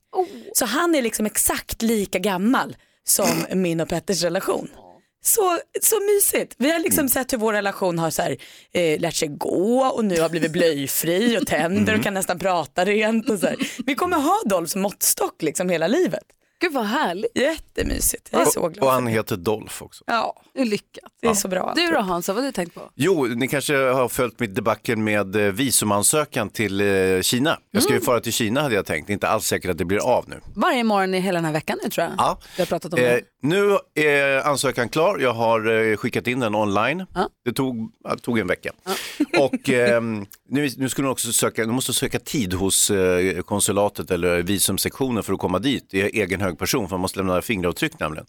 Så 0.52 0.64
han 0.64 0.94
är 0.94 1.02
liksom 1.02 1.26
exakt 1.26 1.82
lika 1.82 2.18
gammal 2.18 2.76
som 3.04 3.46
min 3.62 3.80
och 3.80 3.88
Petters 3.88 4.22
relation. 4.22 4.68
Så, 5.24 5.58
så 5.82 6.00
mysigt. 6.00 6.54
Vi 6.58 6.70
har 6.70 6.78
liksom 6.78 7.08
sett 7.08 7.32
hur 7.32 7.38
vår 7.38 7.52
relation 7.52 7.98
har 7.98 8.10
så 8.10 8.22
här, 8.22 8.36
eh, 8.72 9.00
lärt 9.00 9.14
sig 9.14 9.28
gå 9.28 9.80
och 9.80 10.04
nu 10.04 10.20
har 10.20 10.28
blivit 10.28 10.52
blöjfri 10.52 11.38
och 11.38 11.46
tänder 11.46 11.94
och 11.98 12.02
kan 12.02 12.14
nästan 12.14 12.38
prata 12.38 12.84
rent. 12.84 13.30
Och 13.30 13.38
så 13.38 13.46
här. 13.46 13.56
Vi 13.86 13.94
kommer 13.94 14.16
ha 14.16 14.42
Dolphs 14.44 14.76
måttstock 14.76 15.42
liksom 15.42 15.68
hela 15.68 15.86
livet. 15.86 16.24
Gud 16.60 16.72
vad 16.72 16.84
härligt. 16.84 17.30
Jättemysigt. 17.38 18.28
Jag 18.30 18.40
är 18.40 18.44
så 18.46 18.68
glad. 18.68 18.84
och 18.86 18.90
han 18.92 19.06
heter 19.06 19.36
Dolph 19.36 19.82
också. 19.82 20.04
Ja, 20.06 20.42
lyckat. 20.54 21.12
Det 21.22 21.28
är 21.28 21.34
så 21.34 21.48
bra. 21.48 21.72
Du 21.76 21.86
då 21.86 22.00
Hansa, 22.00 22.32
vad 22.32 22.42
har 22.42 22.46
du 22.48 22.52
tänkt 22.52 22.74
på? 22.74 22.80
Jo, 22.94 23.24
ni 23.24 23.48
kanske 23.48 23.76
har 23.76 24.08
följt 24.08 24.40
mitt 24.40 24.54
debacle 24.54 24.96
med 24.96 25.36
eh, 25.36 25.42
visumansökan 25.42 26.50
till 26.50 26.80
eh, 26.80 27.20
Kina. 27.22 27.58
Jag 27.70 27.82
ska 27.82 27.92
ju 27.94 28.00
fara 28.00 28.20
till 28.20 28.32
Kina 28.32 28.60
hade 28.62 28.74
jag 28.74 28.86
tänkt, 28.86 29.10
inte 29.10 29.28
alls 29.28 29.46
säkert 29.46 29.70
att 29.70 29.78
det 29.78 29.84
blir 29.84 29.98
av 29.98 30.24
nu. 30.28 30.40
Varje 30.56 30.84
morgon 30.84 31.14
i 31.14 31.20
hela 31.20 31.36
den 31.36 31.44
här 31.44 31.52
veckan 31.52 31.78
nu 31.84 31.90
tror 31.90 32.04
jag. 32.06 32.14
Ja. 32.18 32.38
Vi 32.56 32.62
har 32.62 32.66
pratat 32.66 32.92
om 32.92 32.98
Eh, 32.98 33.04
det. 33.04 33.20
nu 33.42 33.78
är 33.94 34.46
ansökan 34.46 34.88
klar, 34.88 35.18
jag 35.18 35.32
har 35.32 35.90
eh, 35.90 35.96
skickat 35.96 36.26
in 36.26 36.40
den 36.40 36.54
online. 36.54 37.06
Ja. 37.14 37.28
Det 37.44 37.52
tog, 37.52 37.92
ja, 38.04 38.14
det 38.14 38.20
tog 38.22 38.38
en 38.38 38.46
vecka. 38.46 38.70
Och 39.38 39.68
ehm, 39.70 40.26
nu, 40.48 40.68
nu 40.76 40.88
ska 40.88 41.02
du 41.02 41.08
också 41.08 41.32
söka, 41.32 41.64
du 41.64 41.72
måste 41.72 41.92
söka 41.92 42.18
tid 42.18 42.54
hos 42.54 42.90
eh, 42.90 43.40
konsulatet 43.42 44.10
eller 44.10 44.42
visumsektionen 44.42 45.22
för 45.22 45.32
att 45.32 45.38
komma 45.38 45.58
dit. 45.58 45.94
Är 45.94 46.04
egen 46.04 46.40
hög 46.48 46.58
person 46.58 46.88
för 46.88 46.96
man 46.96 47.00
måste 47.00 47.18
lämna 47.18 47.42
fingeravtryck 47.42 47.98
nämligen. 48.00 48.26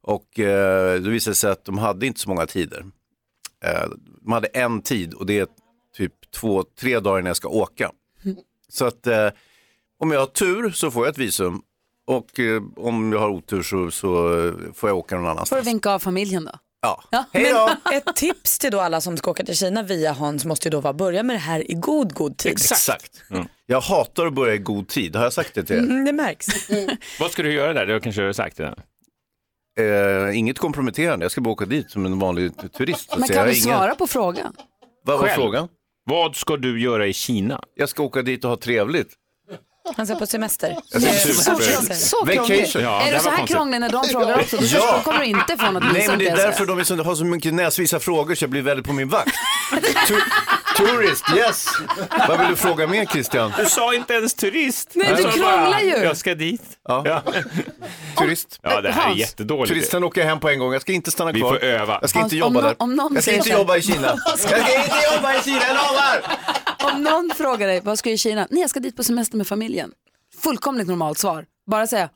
Och 0.00 0.38
eh, 0.38 1.00
då 1.00 1.10
visade 1.10 1.30
det 1.32 1.36
sig 1.36 1.50
att 1.50 1.64
de 1.64 1.78
hade 1.78 2.06
inte 2.06 2.20
så 2.20 2.28
många 2.28 2.46
tider. 2.46 2.86
Eh, 3.64 3.90
de 4.20 4.32
hade 4.32 4.46
en 4.46 4.82
tid 4.82 5.14
och 5.14 5.26
det 5.26 5.38
är 5.38 5.46
typ 5.96 6.30
två, 6.30 6.64
tre 6.80 7.00
dagar 7.00 7.18
innan 7.18 7.26
jag 7.26 7.36
ska 7.36 7.48
åka. 7.48 7.90
Så 8.68 8.84
att 8.86 9.06
eh, 9.06 9.28
om 9.98 10.10
jag 10.10 10.20
har 10.20 10.26
tur 10.26 10.70
så 10.70 10.90
får 10.90 11.06
jag 11.06 11.12
ett 11.12 11.18
visum 11.18 11.62
och 12.06 12.38
eh, 12.40 12.62
om 12.76 13.12
jag 13.12 13.20
har 13.20 13.28
otur 13.28 13.62
så, 13.62 13.90
så 13.90 14.08
får 14.74 14.90
jag 14.90 14.98
åka 14.98 15.16
någon 15.16 15.24
annanstans. 15.24 15.48
Får 15.48 15.56
du 15.56 15.62
vinka 15.62 15.90
av 15.90 15.98
familjen 15.98 16.44
då? 16.44 16.52
Ja. 16.82 17.02
Hej 17.32 17.52
då! 17.52 17.70
Men 17.84 17.94
ett 17.94 18.16
tips 18.16 18.58
till 18.58 18.70
då 18.70 18.80
alla 18.80 19.00
som 19.00 19.16
ska 19.16 19.30
åka 19.30 19.44
till 19.44 19.56
Kina 19.56 19.82
via 19.82 20.12
Hans 20.12 20.44
måste 20.44 20.68
ju 20.68 20.70
då 20.70 20.80
vara 20.80 20.92
börja 20.92 21.22
med 21.22 21.36
det 21.36 21.40
här 21.40 21.70
i 21.70 21.74
god, 21.74 22.14
god 22.14 22.36
tid. 22.36 22.52
Exakt. 22.52 23.22
Jag 23.66 23.80
hatar 23.80 24.26
att 24.26 24.32
börja 24.34 24.54
i 24.54 24.58
god 24.58 24.88
tid, 24.88 25.16
har 25.16 25.22
jag 25.22 25.32
sagt 25.32 25.54
det 25.54 25.64
till 25.64 25.76
er? 25.76 25.80
Mm, 25.80 26.04
det 26.04 26.12
märks. 26.12 26.46
Vad 27.20 27.30
ska 27.30 27.42
du 27.42 27.52
göra 27.52 27.72
där? 27.72 27.86
Du 27.86 27.92
har 27.92 28.00
kanske 28.00 28.34
sagt 28.34 28.56
det. 28.56 28.74
Eh, 29.80 30.38
inget 30.38 30.58
komprometterande, 30.58 31.24
jag 31.24 31.32
ska 31.32 31.40
bara 31.40 31.50
åka 31.52 31.64
dit 31.64 31.90
som 31.90 32.06
en 32.06 32.18
vanlig 32.18 32.72
turist. 32.72 33.10
Men 33.18 33.28
kan 33.28 33.34
du 33.36 33.40
har 33.40 33.46
ingen- 33.46 33.56
svara 33.62 33.94
på 33.94 34.06
frågan? 34.06 34.52
Vad 35.04 35.18
var 35.18 35.26
Själv? 35.26 35.40
frågan? 35.42 35.68
Vad 36.04 36.36
ska 36.36 36.56
du 36.56 36.80
göra 36.82 37.06
i 37.06 37.12
Kina? 37.12 37.62
Jag 37.74 37.88
ska 37.88 38.02
åka 38.02 38.22
dit 38.22 38.44
och 38.44 38.50
ha 38.50 38.56
trevligt. 38.56 39.14
Han 39.96 40.06
ska 40.06 40.14
på 40.16 40.26
semester. 40.26 40.76
Super- 40.92 41.94
så 41.94 42.16
krångligt. 42.26 42.60
Vacation. 42.60 42.82
Ja, 42.82 43.02
är 43.02 43.12
det 43.12 43.20
så 43.20 43.28
här 43.30 43.36
konstigt. 43.36 43.56
krånglig 43.56 43.80
när 43.80 43.88
de 43.88 44.04
frågar 44.04 44.40
också? 44.40 44.56
Då, 44.56 44.62
Ja. 44.66 45.00
kommer 45.04 45.18
du 45.18 45.24
inte 45.24 45.56
få 45.56 45.70
något 45.70 45.82
Nej 45.92 46.08
men 46.08 46.18
det 46.18 46.28
är 46.28 46.36
därför 46.36 46.66
de 46.66 46.78
är 46.78 46.84
så, 46.84 47.02
har 47.02 47.14
så 47.14 47.24
mycket 47.24 47.54
näsvisa 47.54 48.00
frågor 48.00 48.34
så 48.34 48.42
jag 48.44 48.50
blir 48.50 48.62
väldigt 48.62 48.86
på 48.86 48.92
min 48.92 49.08
vakt. 49.08 49.30
Tu, 50.06 50.20
Tourist, 50.76 51.24
yes. 51.36 51.66
Vad 52.28 52.38
vill 52.38 52.48
du 52.48 52.56
fråga 52.56 52.86
mer 52.86 53.04
Christian? 53.06 53.52
Du 53.58 53.66
sa 53.66 53.94
inte 53.94 54.14
ens 54.14 54.34
turist. 54.34 54.90
Nej, 54.94 55.12
du 55.16 55.22
krånglar 55.22 55.80
ju. 55.80 55.96
Jag 55.96 56.16
ska 56.16 56.34
dit. 56.34 56.62
Ja. 56.88 57.22
Turist. 58.18 58.58
Ja, 58.62 58.80
det 58.80 58.92
här 58.92 59.10
är 59.10 59.14
jättedåligt. 59.14 59.72
Turisten 59.74 60.04
åker 60.04 60.24
hem 60.24 60.40
på 60.40 60.48
en 60.48 60.58
gång, 60.58 60.72
jag 60.72 60.82
ska 60.82 60.92
inte 60.92 61.10
stanna 61.10 61.32
Vi 61.32 61.40
kvar. 61.40 61.48
får 61.50 61.64
öva. 61.64 61.98
Jag 62.00 62.10
ska 62.10 62.18
Hans, 62.18 62.32
inte 62.32 62.36
jobba 62.36 62.60
nå- 62.60 62.66
där. 62.66 62.74
om 62.78 62.94
någon 62.96 63.14
Jag 63.14 63.22
ska 63.22 63.32
inte 63.32 63.48
jobba 63.50 63.76
i 63.76 63.82
Kina. 63.82 64.06
Jag 64.26 64.38
ska 64.38 64.56
inte 64.56 64.96
jobba 65.14 65.34
i 65.34 65.40
Kina, 65.44 65.60
jag 65.66 65.74
lovar! 65.76 66.22
Om 66.82 67.02
någon 67.02 67.30
frågar 67.36 67.66
dig, 67.66 67.80
vad 67.84 67.98
ska 67.98 68.08
du 68.10 68.14
i 68.14 68.18
Kina? 68.18 68.46
Nej, 68.50 68.60
jag 68.60 68.70
ska 68.70 68.80
dit 68.80 68.96
på 68.96 69.04
semester 69.04 69.36
med 69.36 69.46
familjen. 69.46 69.92
Fullkomligt 70.42 70.88
normalt 70.88 71.18
svar. 71.18 71.44
Bara 71.70 71.86
säga, 71.86 72.08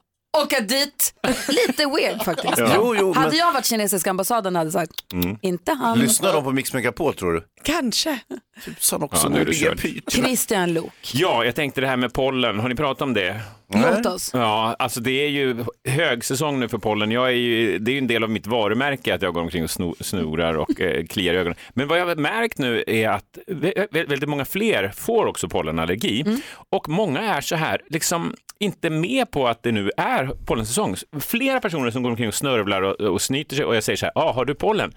åka 0.43 0.61
dit. 0.61 1.15
Lite 1.49 1.87
weird 1.87 2.23
faktiskt. 2.25 2.59
Ja. 2.59 2.73
Jo, 2.75 2.97
jo, 2.99 3.12
hade 3.12 3.29
men- 3.29 3.39
jag 3.39 3.53
varit 3.53 3.65
kinesiska 3.65 4.11
ambassaden 4.11 4.57
hade 4.57 4.67
jag 4.67 4.73
sagt, 4.73 5.12
Mm. 5.12 5.37
inte 5.43 5.73
han. 5.73 5.99
Lyssnar 5.99 6.33
de 6.33 6.45
på 6.45 6.53
Mix 6.53 6.73
Megapol 6.73 7.15
tror 7.15 7.33
du? 7.33 7.45
Kanske. 7.62 8.19
Tusan 8.65 9.03
också, 9.03 9.27
Ja, 9.27 9.29
nu 9.31 9.41
är 9.41 9.45
det. 9.75 10.12
Christian 10.12 10.73
Lok. 10.73 11.11
Ja, 11.15 11.45
jag 11.45 11.55
tänkte 11.55 11.81
det 11.81 11.87
här 11.87 11.97
med 11.97 12.12
pollen. 12.12 12.59
Har 12.61 12.69
ni 12.69 12.75
pratat 12.75 13.03
om 13.03 13.15
det? 13.15 13.41
Låt 13.75 14.07
oss. 14.07 14.31
Ja, 14.35 14.77
alltså 14.79 15.01
det 15.01 15.11
är 15.25 15.29
ju 15.29 15.64
högsäsong 15.89 16.61
nu 16.61 16.68
för 16.68 16.79
pollen. 16.79 17.11
Jag 17.11 17.27
är 17.27 17.31
ju, 17.33 17.79
det 17.79 17.91
är 17.91 17.93
ju 17.93 17.99
en 17.99 18.07
del 18.07 18.25
av 18.25 18.31
mitt 18.31 18.47
varumärke 18.47 19.14
att 19.14 19.22
jag 19.22 19.35
går 19.35 19.41
omkring 19.41 19.64
och 19.64 19.70
sno, 19.70 19.95
snorar 20.01 20.55
och 20.55 20.81
eh, 20.81 21.05
kliar 21.07 21.35
i 21.35 21.37
ögonen. 21.37 21.59
Men 21.75 21.89
vad 21.89 21.99
jag 22.01 22.07
har 22.07 22.16
märkt 22.16 22.59
nu 22.59 22.85
är 22.87 23.09
att 23.09 23.39
vä- 23.47 23.89
vä- 23.91 24.09
väldigt 24.09 24.29
många 24.29 24.45
fler 24.45 24.89
får 24.97 25.27
också 25.27 25.49
pollenallergi. 25.49 26.25
Och 26.70 26.89
många 26.89 27.20
är 27.20 27.41
så 27.41 27.57
här, 27.57 27.81
liksom 27.87 28.35
inte 28.59 28.91
med 28.91 29.31
på 29.31 29.49
att 29.49 29.62
det 29.62 29.72
nu 29.72 29.91
är 29.97 30.27
pollensäsong. 30.47 30.97
Flera 31.20 31.61
personer 31.61 31.91
som 31.91 32.03
går 32.03 32.11
omkring 32.11 32.29
och 32.29 32.35
snörvlar 32.35 32.83
och, 32.83 33.01
och 33.01 33.22
snyter 33.22 33.57
sig 33.57 33.64
och 33.64 33.77
jag 33.77 33.85
säger 33.85 33.97
så 33.97 34.07
här, 34.07 34.12
ah, 34.14 34.33
har 34.33 34.45
du 34.45 34.55
pollen? 34.55 34.93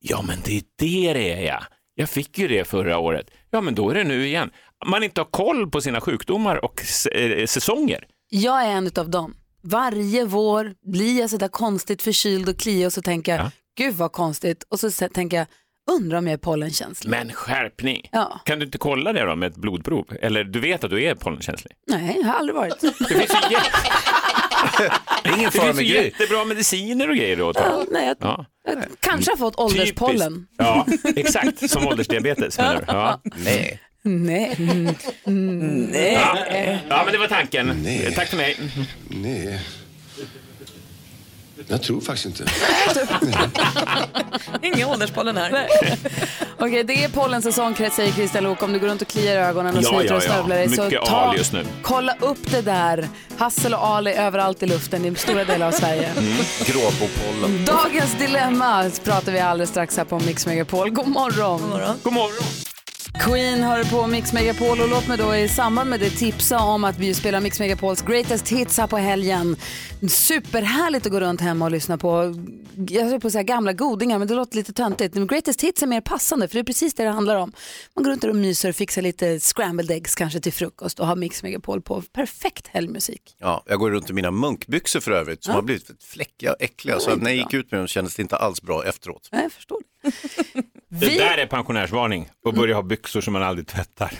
Ja, 0.00 0.24
men 0.26 0.36
det 0.44 0.56
är 0.56 0.62
det 0.78 1.12
det 1.12 1.32
är 1.32 1.46
ja. 1.46 1.62
Jag 1.94 2.08
fick 2.10 2.38
ju 2.38 2.48
det 2.48 2.64
förra 2.68 2.98
året. 2.98 3.30
Ja, 3.50 3.60
men 3.60 3.74
då 3.74 3.90
är 3.90 3.94
det 3.94 4.04
nu 4.04 4.26
igen. 4.26 4.50
Man 4.86 5.02
inte 5.02 5.20
har 5.20 5.26
koll 5.26 5.70
på 5.70 5.80
sina 5.80 6.00
sjukdomar 6.00 6.64
och 6.64 6.82
eh, 7.12 7.46
säsonger. 7.46 8.04
Jag 8.30 8.62
är 8.64 8.68
en 8.70 8.90
av 8.96 9.10
dem. 9.10 9.34
Varje 9.62 10.24
vår 10.24 10.74
blir 10.92 11.20
jag 11.20 11.30
sådär 11.30 11.48
konstigt 11.48 12.02
förkyld 12.02 12.48
och 12.48 12.58
kliig 12.58 12.86
och 12.86 12.92
så 12.92 13.02
tänker 13.02 13.36
jag, 13.36 13.50
gud 13.78 13.94
vad 13.94 14.12
konstigt. 14.12 14.64
Och 14.68 14.80
så 14.80 14.90
tänker 14.90 15.36
jag, 15.36 15.46
undrar 15.90 16.18
om 16.18 16.26
jag 16.26 16.32
är 16.34 16.38
pollenkänslig. 16.38 17.10
Men 17.10 17.32
skärpning! 17.32 18.08
Ja. 18.12 18.40
Kan 18.44 18.58
du 18.58 18.64
inte 18.66 18.78
kolla 18.78 19.12
det 19.12 19.24
då 19.24 19.36
med 19.36 19.50
ett 19.50 19.56
blodprov? 19.56 20.06
Eller 20.22 20.44
du 20.44 20.60
vet 20.60 20.84
att 20.84 20.90
du 20.90 21.04
är 21.04 21.14
pollenkänslig? 21.14 21.72
Nej, 21.86 22.16
jag 22.18 22.24
har 22.26 22.34
aldrig 22.34 22.56
varit. 22.56 22.80
Det 22.80 22.88
finns 23.08 23.30
ju, 23.50 23.56
jä- 23.56 23.62
Ingen 25.36 25.50
det 25.52 25.60
finns 25.60 25.80
ju 25.80 25.84
jättebra 26.04 26.44
mediciner 26.44 27.10
och 27.10 27.16
grejer 27.16 27.42
åt 27.42 27.56
Ja, 27.56 27.84
nej, 27.90 28.06
jag, 28.06 28.16
Ja. 28.20 28.44
jag 28.64 28.84
kanske 29.00 29.30
har 29.32 29.36
fått 29.36 29.58
ålderspollen. 29.58 30.34
Typiskt. 30.34 30.52
Ja, 30.58 30.86
exakt. 31.16 31.70
Som 31.70 31.86
åldersdiabetes 31.86 32.58
menar 32.58 32.74
du? 32.76 32.84
Ja. 32.86 33.20
Nej. 33.44 33.80
Nej. 34.08 34.54
Mm. 35.26 35.84
Nej. 35.92 36.12
Ja. 36.12 36.36
ja, 36.88 37.02
men 37.04 37.12
det 37.12 37.18
var 37.18 37.28
tanken. 37.28 37.86
Tack 38.14 38.28
för 38.28 38.36
mig. 38.36 38.56
Nej. 39.08 39.60
Jag 41.68 41.82
tror 41.82 42.00
faktiskt 42.00 42.26
inte. 42.26 42.44
Ingen 44.62 44.88
ålderspollen 44.88 45.36
här. 45.36 45.66
Okej, 46.58 46.84
det 46.84 47.04
är 47.04 47.08
pollensäsong 47.08 47.74
säger 47.74 48.12
Christian 48.12 48.44
Lok. 48.44 48.62
Om 48.62 48.72
du 48.72 48.78
går 48.78 48.86
runt 48.88 49.02
och 49.02 49.08
kliar 49.08 49.36
ögonen 49.48 49.76
och 49.76 49.82
Ja, 49.82 49.88
sliter 49.88 50.04
ja, 50.04 50.16
och 50.16 50.22
ja. 50.22 50.26
snörvlar 50.28 50.56
dig 50.56 50.68
så 50.68 50.90
ta, 51.06 51.34
just 51.36 51.52
nu. 51.52 51.66
kolla 51.82 52.14
upp 52.20 52.50
det 52.50 52.60
där. 52.62 53.08
Hassel 53.38 53.74
och 53.74 53.84
al 53.86 54.06
är 54.06 54.12
överallt 54.12 54.62
i 54.62 54.66
luften 54.66 55.04
i 55.04 55.14
stora 55.14 55.44
delar 55.44 55.66
av 55.66 55.72
Sverige. 55.72 56.08
Mm. 56.18 56.34
Gråbopollen. 56.66 57.64
Dagens 57.64 58.14
dilemma 58.18 58.90
pratar 59.04 59.32
vi 59.32 59.40
alldeles 59.40 59.70
strax 59.70 59.96
här 59.96 60.04
på 60.04 60.18
Mix 60.18 60.46
Megapol. 60.46 60.90
God 60.90 61.08
morgon. 61.08 61.60
God 61.60 61.70
morgon. 61.70 61.96
God 62.02 62.12
morgon. 62.12 62.44
Queen 63.14 63.62
hör 63.62 63.84
på 63.84 64.06
Mix 64.06 64.32
Megapol 64.32 64.80
och 64.80 64.88
låt 64.88 65.08
mig 65.08 65.18
då 65.18 65.36
i 65.36 65.48
samband 65.48 65.90
med 65.90 66.00
det 66.00 66.10
tipsa 66.10 66.58
om 66.58 66.84
att 66.84 66.98
vi 66.98 67.14
spelar 67.14 67.40
Mix 67.40 67.60
Megapols 67.60 68.02
greatest 68.02 68.48
hits 68.48 68.78
här 68.78 68.86
på 68.86 68.96
helgen. 68.96 69.56
Superhärligt 70.08 71.06
att 71.06 71.12
gå 71.12 71.20
runt 71.20 71.40
hemma 71.40 71.64
och 71.64 71.70
lyssna 71.70 71.98
på, 71.98 72.34
jag 72.88 73.04
höll 73.04 73.20
på 73.20 73.26
att 73.26 73.32
säga 73.32 73.42
gamla 73.42 73.72
godingar 73.72 74.18
men 74.18 74.28
det 74.28 74.34
låter 74.34 74.56
lite 74.56 74.72
töntigt. 74.72 75.14
Men 75.14 75.26
greatest 75.26 75.62
hits 75.64 75.82
är 75.82 75.86
mer 75.86 76.00
passande 76.00 76.48
för 76.48 76.54
det 76.54 76.60
är 76.60 76.64
precis 76.64 76.94
det 76.94 77.02
det 77.04 77.10
handlar 77.10 77.36
om. 77.36 77.52
Man 77.94 78.04
går 78.04 78.10
runt 78.10 78.24
och 78.24 78.36
myser 78.36 78.68
och 78.68 78.74
fixar 78.76 79.02
lite 79.02 79.40
scrambled 79.40 79.90
eggs 79.90 80.14
kanske 80.14 80.40
till 80.40 80.52
frukost 80.52 81.00
och 81.00 81.06
har 81.06 81.16
Mix 81.16 81.42
Megapol 81.42 81.82
på. 81.82 82.02
Perfekt 82.02 82.66
helgmusik. 82.68 83.22
Ja, 83.38 83.62
jag 83.66 83.78
går 83.78 83.90
runt 83.90 84.10
i 84.10 84.12
mina 84.12 84.30
munkbyxor 84.30 85.00
för 85.00 85.10
övrigt 85.10 85.44
som 85.44 85.50
Ja. 85.50 85.56
har 85.56 85.62
blivit 85.62 85.90
fläckiga 86.04 86.50
och 86.52 86.62
äckliga. 86.62 87.00
Så 87.00 87.16
när 87.16 87.30
jag 87.30 87.36
gick 87.36 87.54
ut 87.54 87.70
med 87.70 87.80
dem 87.80 87.86
kändes 87.88 88.14
det 88.14 88.22
inte 88.22 88.36
alls 88.36 88.62
bra 88.62 88.84
efteråt. 88.84 89.28
Nej, 89.32 89.42
jag 89.42 89.52
förstår. 89.52 89.78
Det 89.97 89.97
där 90.88 91.38
är 91.38 91.46
pensionärsvarning. 91.46 92.28
Och 92.44 92.54
börja 92.54 92.74
ha 92.74 92.82
byxor 92.82 93.20
som 93.20 93.32
man 93.32 93.42
aldrig 93.42 93.66
tvättar. 93.66 94.12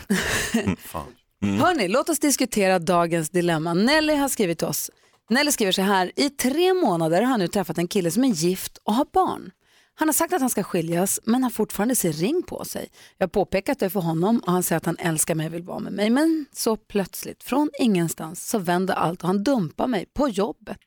Mm. 1.41 1.59
Hörni, 1.59 1.87
låt 1.87 2.09
oss 2.09 2.19
diskutera 2.19 2.79
dagens 2.79 3.29
dilemma. 3.29 3.73
Nelly 3.73 4.15
har 4.15 4.29
skrivit 4.29 4.57
till 4.57 4.67
oss. 4.67 4.91
Nelly 5.29 5.51
skriver 5.51 5.71
så 5.71 5.81
här, 5.81 6.11
i 6.15 6.29
tre 6.29 6.73
månader 6.73 7.21
har 7.21 7.27
han 7.27 7.39
nu 7.39 7.47
träffat 7.47 7.77
en 7.77 7.87
kille 7.87 8.11
som 8.11 8.23
är 8.23 8.27
gift 8.27 8.77
och 8.83 8.93
har 8.93 9.05
barn. 9.13 9.51
Han 9.95 10.07
har 10.07 10.13
sagt 10.13 10.33
att 10.33 10.41
han 10.41 10.49
ska 10.49 10.63
skiljas 10.63 11.19
men 11.23 11.43
har 11.43 11.49
fortfarande 11.49 11.95
sin 11.95 12.11
ring 12.11 12.43
på 12.47 12.65
sig. 12.65 12.89
Jag 13.17 13.27
har 13.27 13.29
påpekat 13.29 13.79
det 13.79 13.89
för 13.89 13.99
honom 13.99 14.39
och 14.45 14.51
han 14.51 14.63
säger 14.63 14.77
att 14.77 14.85
han 14.85 14.97
älskar 14.99 15.35
mig 15.35 15.47
och 15.47 15.53
vill 15.53 15.63
vara 15.63 15.79
med 15.79 15.93
mig. 15.93 16.09
Men 16.09 16.45
så 16.53 16.77
plötsligt, 16.77 17.43
från 17.43 17.69
ingenstans, 17.79 18.49
så 18.49 18.57
vänder 18.57 18.93
allt 18.93 19.21
och 19.21 19.27
han 19.27 19.43
dumpar 19.43 19.87
mig 19.87 20.05
på 20.13 20.29
jobbet. 20.29 20.79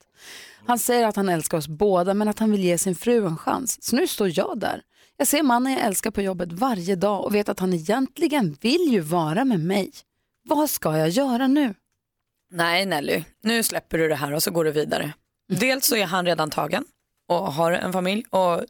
Han 0.66 0.78
säger 0.78 1.07
att 1.07 1.16
han 1.16 1.28
älskar 1.28 1.59
oss 1.59 1.68
båda 1.68 2.14
men 2.14 2.28
att 2.28 2.38
han 2.38 2.50
vill 2.50 2.64
ge 2.64 2.78
sin 2.78 2.94
fru 2.94 3.26
en 3.26 3.36
chans. 3.36 3.82
Så 3.82 3.96
nu 3.96 4.07
står 4.07 4.38
jag 4.38 4.61
där. 4.61 4.82
Jag 5.22 5.28
ser 5.28 5.42
mannen 5.42 5.72
jag 5.72 5.82
älskar 5.82 6.10
på 6.10 6.22
jobbet 6.22 6.52
varje 6.52 6.96
dag 6.96 7.24
och 7.24 7.34
vet 7.34 7.48
att 7.48 7.60
han 7.60 7.72
egentligen 7.72 8.56
vill 8.60 8.92
ju 8.92 9.00
vara 9.00 9.44
med 9.44 9.60
mig. 9.60 9.92
Vad 10.44 10.70
ska 10.70 10.98
jag 10.98 11.08
göra 11.08 11.46
nu? 11.46 11.74
Nej 12.50 12.86
Nelly, 12.86 13.24
nu 13.42 13.62
släpper 13.62 13.98
du 13.98 14.08
det 14.08 14.14
här 14.14 14.32
och 14.32 14.42
så 14.42 14.50
går 14.50 14.64
du 14.64 14.70
vidare. 14.70 15.12
Dels 15.48 15.86
så 15.86 15.96
är 15.96 16.06
han 16.06 16.26
redan 16.26 16.50
tagen 16.50 16.84
och 17.28 17.52
har 17.52 17.72
en 17.72 17.92
familj 17.92 18.24
och 18.30 18.64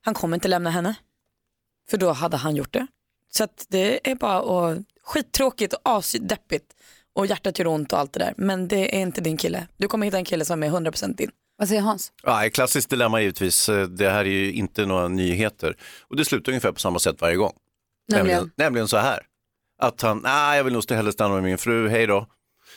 han 0.00 0.14
kommer 0.14 0.36
inte 0.36 0.48
lämna 0.48 0.70
henne. 0.70 0.94
För 1.90 1.98
då 1.98 2.12
hade 2.12 2.36
han 2.36 2.56
gjort 2.56 2.72
det. 2.72 2.86
Så 3.32 3.48
det 3.68 4.10
är 4.10 4.14
bara 4.14 4.40
och, 4.40 4.78
skittråkigt 5.02 5.72
och 5.72 5.80
asdeppigt 5.84 6.74
och 7.12 7.26
hjärtat 7.26 7.58
gör 7.58 7.66
ont 7.66 7.92
och 7.92 7.98
allt 7.98 8.12
det 8.12 8.20
där. 8.20 8.34
Men 8.36 8.68
det 8.68 8.96
är 8.96 9.00
inte 9.00 9.20
din 9.20 9.36
kille. 9.36 9.66
Du 9.76 9.88
kommer 9.88 10.06
hitta 10.06 10.18
en 10.18 10.24
kille 10.24 10.44
som 10.44 10.62
är 10.62 10.70
100% 10.70 11.16
din. 11.16 11.30
Vad 11.60 11.68
säger 11.68 11.82
Hans? 11.82 12.12
Ja, 12.22 12.46
ett 12.46 12.54
klassiskt 12.54 12.90
dilemma 12.90 13.20
givetvis. 13.20 13.68
Eh, 13.68 13.86
Det 13.86 14.10
här 14.10 14.20
är 14.20 14.24
ju 14.24 14.52
inte 14.52 14.86
några 14.86 15.08
nyheter. 15.08 15.76
Och 16.08 16.16
det 16.16 16.24
slutar 16.24 16.52
ungefär 16.52 16.72
på 16.72 16.80
samma 16.80 16.98
sätt 16.98 17.16
varje 17.20 17.36
gång. 17.36 17.52
Nämligen? 18.08 18.36
Nämligen, 18.36 18.52
nämligen 18.56 18.88
så 18.88 18.96
här. 18.96 19.20
Att 19.82 20.02
han, 20.02 20.20
nej 20.24 20.56
jag 20.56 20.64
vill 20.64 20.72
nog 20.72 20.90
hellre 20.90 21.12
stanna 21.12 21.34
med 21.34 21.42
min 21.42 21.58
fru, 21.58 21.88
hej 21.88 22.06
då. 22.06 22.26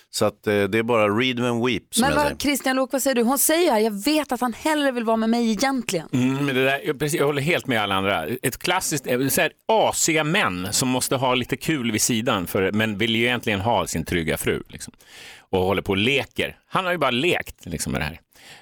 Så 0.10 0.26
att 0.26 0.48
eh, 0.48 0.64
det 0.64 0.78
är 0.78 0.84
bara 0.84 1.08
read 1.10 1.40
and 1.40 1.66
weep 1.66 1.84
som 1.92 2.02
Men 2.02 2.10
jag 2.10 2.24
vad, 2.24 2.42
Christian 2.42 2.76
Lok, 2.76 2.92
vad 2.92 3.02
säger 3.02 3.16
du? 3.16 3.22
Hon 3.24 3.38
säger 3.40 3.72
här, 3.72 3.80
jag 3.80 4.04
vet 4.04 4.32
att 4.32 4.42
han 4.42 4.54
hellre 4.54 4.92
vill 4.92 5.04
vara 5.04 5.18
med 5.18 5.30
mig 5.30 5.52
egentligen. 5.52 6.08
Mm, 6.12 6.46
men 6.46 6.56
det 6.56 6.66
där, 6.66 6.82
jag, 6.86 7.00
precis, 7.00 7.20
jag 7.20 7.26
håller 7.26 7.42
helt 7.42 7.68
med 7.68 7.82
alla 7.82 7.96
andra. 7.96 8.28
Ett 8.28 8.58
klassiskt, 8.58 9.08
eh, 9.08 9.28
så 9.28 9.42
här, 9.42 9.52
asiga 9.68 10.24
män 10.24 10.68
som 10.72 10.88
måste 10.90 11.16
ha 11.16 11.36
lite 11.36 11.58
kul 11.58 11.92
vid 11.92 12.02
sidan, 12.02 12.48
för, 12.48 12.72
men 12.72 12.98
vill 12.98 13.16
ju 13.16 13.24
egentligen 13.24 13.62
ha 13.62 13.88
sin 13.88 14.06
trygga 14.06 14.38
fru. 14.38 14.64
Liksom, 14.68 14.94
och 15.40 15.60
håller 15.60 15.82
på 15.82 15.92
och 15.92 15.98
leker. 15.98 16.58
Han 16.68 16.86
har 16.86 16.92
ju 16.92 16.98
bara 16.98 17.12
lekt 17.12 17.66
liksom, 17.66 17.92
med 17.92 18.02
det 18.02 18.06
här. 18.06 18.20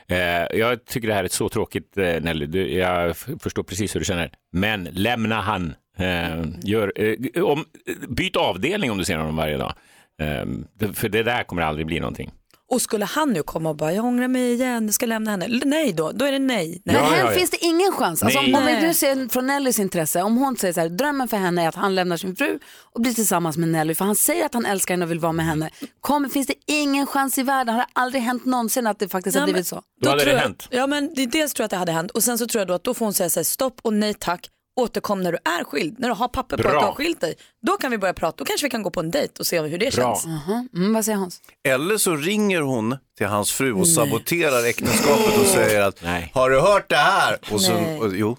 Eh, 0.08 0.60
jag 0.60 0.86
tycker 0.86 1.08
det 1.08 1.14
här 1.14 1.24
är 1.24 1.28
så 1.28 1.50
tråkigt, 1.50 1.98
eh, 1.98 2.22
Nelly. 2.22 2.78
Jag 2.78 3.18
förstår 3.18 3.64
precis 3.64 3.96
hur 3.96 4.00
du 4.00 4.06
känner. 4.06 4.32
Men 4.52 4.84
lämna 4.92 5.42
han. 5.42 5.76
Eh, 5.98 6.44
gör, 6.64 6.94
om, 7.44 7.66
byt 8.08 8.36
avdelning 8.36 8.92
om 8.92 8.98
du 8.98 9.06
ser 9.06 9.18
honom 9.18 9.36
varje 9.36 9.58
dag. 9.58 9.74
För 10.94 11.10
det 11.10 11.24
där 11.24 11.44
kommer 11.44 11.62
aldrig 11.62 11.86
bli 11.86 12.00
någonting. 12.00 12.32
Och 12.72 12.82
skulle 12.82 13.06
han 13.06 13.34
nu 13.34 13.44
komma 13.44 13.70
och 13.70 13.76
bara, 13.76 13.94
jag 13.94 14.06
ångrar 14.06 14.28
mig 14.28 14.54
igen, 14.54 14.88
du 14.88 14.94
ska 14.94 15.06
lämna 15.06 15.32
henne. 15.32 15.60
Nej 15.66 15.94
då, 15.94 16.12
då 16.12 16.26
är 16.26 16.32
det 16.32 16.40
nej. 16.40 16.68
nej. 16.68 16.82
Men 16.86 16.96
Ja, 16.96 17.02
här 17.02 17.20
ja, 17.20 17.26
ja. 17.26 17.38
finns 17.38 17.50
det 17.50 17.66
ingen 17.66 17.92
chans. 17.92 18.24
Alltså, 18.24 18.40
om, 18.40 18.56
om 18.56 18.66
vi 18.66 18.82
nu 18.82 18.94
ser 18.94 19.30
från 19.30 19.48
Nellys 19.48 19.80
intresse, 19.80 20.22
om 20.22 20.38
hon 20.38 20.58
säger 20.58 20.74
så 20.74 20.80
här, 20.80 20.90
drömmen 20.90 21.28
för 21.28 21.38
henne 21.38 21.64
är 21.64 21.68
att 21.68 21.76
han 21.76 21.96
lämnar 21.96 22.18
sin 22.18 22.36
fru 22.36 22.60
och 22.94 23.02
blir 23.02 23.14
tillsammans 23.14 23.58
med 23.58 23.70
Nelly, 23.70 23.96
för 23.96 24.06
han 24.06 24.16
säger 24.16 24.46
att 24.46 24.54
han 24.54 24.66
älskar 24.66 24.94
henne 24.94 25.06
och 25.06 25.12
vill 25.12 25.20
vara 25.20 25.32
med 25.32 25.46
henne. 25.46 25.70
Kommer, 26.02 26.30
finns 26.30 26.48
det 26.48 26.54
ingen 26.66 27.08
chans 27.08 27.38
i 27.38 27.44
världen, 27.44 27.76
har 27.76 27.82
det 27.82 27.88
aldrig 27.94 28.24
hänt 28.24 28.46
någonsin 28.46 28.88
att 28.88 29.00
det 29.00 29.10
faktiskt 29.10 29.38
har 29.38 29.46
Nej, 29.46 29.54
blivit 29.54 29.68
så? 29.68 29.82
Då 30.02 30.10
hade 30.10 30.22
tror 30.22 30.32
det 30.32 30.38
jag, 30.38 30.44
hänt. 30.44 30.68
Ja, 30.70 30.88
men 30.88 31.14
det, 31.16 31.26
dels 31.26 31.54
tror 31.54 31.64
jag 31.64 31.66
att 31.66 31.72
det 31.72 31.78
hade 31.78 31.92
hänt 31.92 32.12
och 32.12 32.24
sen 32.24 32.38
så 32.38 32.48
tror 32.48 32.60
jag 32.60 32.68
då 32.68 32.74
att 32.74 32.84
då 32.84 32.94
får 32.94 33.06
hon 33.06 33.14
säga 33.14 33.30
så 33.30 33.40
här, 33.40 33.46
stopp 33.46 33.80
och 33.82 33.94
nej 33.94 34.14
tack. 34.14 34.50
Återkom 34.76 35.24
när 35.24 35.32
du 35.32 35.38
är 35.38 35.64
skild, 35.64 36.00
när 36.00 36.08
du 36.08 36.14
har 36.14 36.28
papper 36.28 36.58
på 36.58 36.64
Bra. 36.64 36.72
att 36.72 36.80
du 36.80 36.86
har 36.86 36.94
skilt 36.94 37.22
dig. 37.22 37.36
Då 37.68 37.78
kan 37.78 37.92
vi 37.92 37.98
börja 37.98 38.14
prata, 38.14 38.36
då 38.38 38.46
kanske 38.46 38.66
vi 38.66 38.70
kan 38.70 38.84
gå 38.84 38.90
på 38.90 39.00
en 39.00 39.12
dejt 39.12 39.34
och 39.40 39.46
se 39.46 39.62
hur 39.62 39.78
det 39.78 39.96
Bra. 39.96 40.16
känns. 40.16 40.26
Mhm. 40.26 40.70
Mm, 40.76 40.94
vad 40.94 41.06
säger 41.06 41.18
Hans? 41.18 41.42
Eller 41.64 41.98
så 41.98 42.16
ringer 42.16 42.62
hon 42.62 42.98
till 43.18 43.28
hans 43.28 43.52
fru 43.52 43.74
och 43.74 43.88
saboterar 43.88 44.66
äktenskapet 44.66 45.38
och 45.40 45.46
säger 45.46 45.82
att 45.82 46.00
har 46.34 46.50
du 46.50 46.60
hört 46.60 46.90
det 46.90 46.96
här? 46.96 47.40
Och 47.52 47.62
så, 47.62 47.74
Nej. 47.74 48.00
och, 48.00 48.16
jo, 48.16 48.38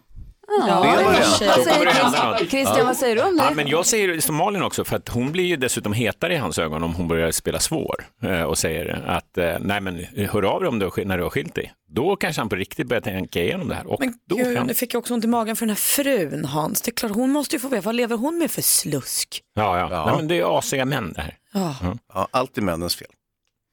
Ja, 0.59 0.83
det 0.83 0.89
är 0.89 0.99
en 0.99 1.05
variant. 1.05 1.41
Vad 1.41 1.49
Då 1.49 1.55
kommer 1.55 1.65
säger 1.65 1.85
det 1.85 1.93
hända 1.93 2.11
Christian, 2.11 2.31
något. 2.31 2.51
Christian 2.51 2.87
vad 2.87 2.97
säger 2.97 3.17
du 3.17 3.23
om 3.23 3.37
det? 3.37 3.45
Ja, 3.45 3.51
men 3.55 3.69
jag 3.69 3.87
säger 3.87 4.21
som 4.21 4.35
Malin 4.37 4.63
också, 4.63 4.85
för 4.85 4.97
att 4.97 5.09
hon 5.09 5.33
blir 5.33 5.45
ju 5.45 5.57
dessutom 5.57 5.93
hetare 5.93 6.35
i 6.35 6.37
hans 6.37 6.59
ögon 6.59 6.83
om 6.83 6.95
hon 6.95 7.09
börjar 7.09 7.31
spela 7.31 7.59
svår 7.61 8.05
eh, 8.23 8.43
och 8.43 8.59
säger 8.59 9.05
att 9.07 9.39
eh, 9.39 9.55
nej 9.61 9.81
men 9.81 10.07
hör 10.31 10.43
av 10.43 10.61
dig 10.61 10.69
om 10.69 10.79
du, 10.79 10.91
när 11.05 11.17
du 11.19 11.23
har 11.23 11.31
skilt 11.31 11.55
dig. 11.55 11.73
Då 11.89 12.17
kanske 12.17 12.41
han 12.41 12.49
på 12.49 12.57
riktigt 12.57 12.87
börjar 12.87 13.01
tänka 13.01 13.43
igenom 13.43 13.69
det 13.69 13.75
här. 13.75 13.87
Och 13.87 14.01
Men 14.01 14.15
då 14.29 14.37
gud, 14.37 14.57
kan... 14.57 14.67
nu 14.67 14.75
fick 14.75 14.95
jag 14.95 14.99
också 14.99 15.15
ont 15.15 15.25
i 15.25 15.29
magen 15.29 15.57
för 15.57 15.67
den 15.67 15.71
här 15.71 15.77
frun 15.77 16.45
Hans. 16.45 16.83
Det 16.83 16.91
är 16.91 16.95
klart, 16.95 17.13
hon 17.13 17.31
måste 17.31 17.57
ju 17.57 17.61
få 17.61 17.69
veta, 17.69 17.83
vad 17.83 17.95
lever 17.95 18.17
hon 18.17 18.39
med 18.39 18.51
för 18.51 18.63
slusk? 18.63 19.41
Ja, 19.55 19.79
ja. 19.79 20.05
Nej, 20.07 20.17
men 20.17 20.29
det 20.29 20.39
är 20.41 20.59
asiga 20.59 20.85
män 20.85 21.13
det 21.13 21.23
här. 21.23 21.37
Ja. 21.53 21.77
Ja, 22.15 22.29
allt 22.31 22.59
är 22.59 22.63
männens 22.63 22.97
fel. 22.97 23.09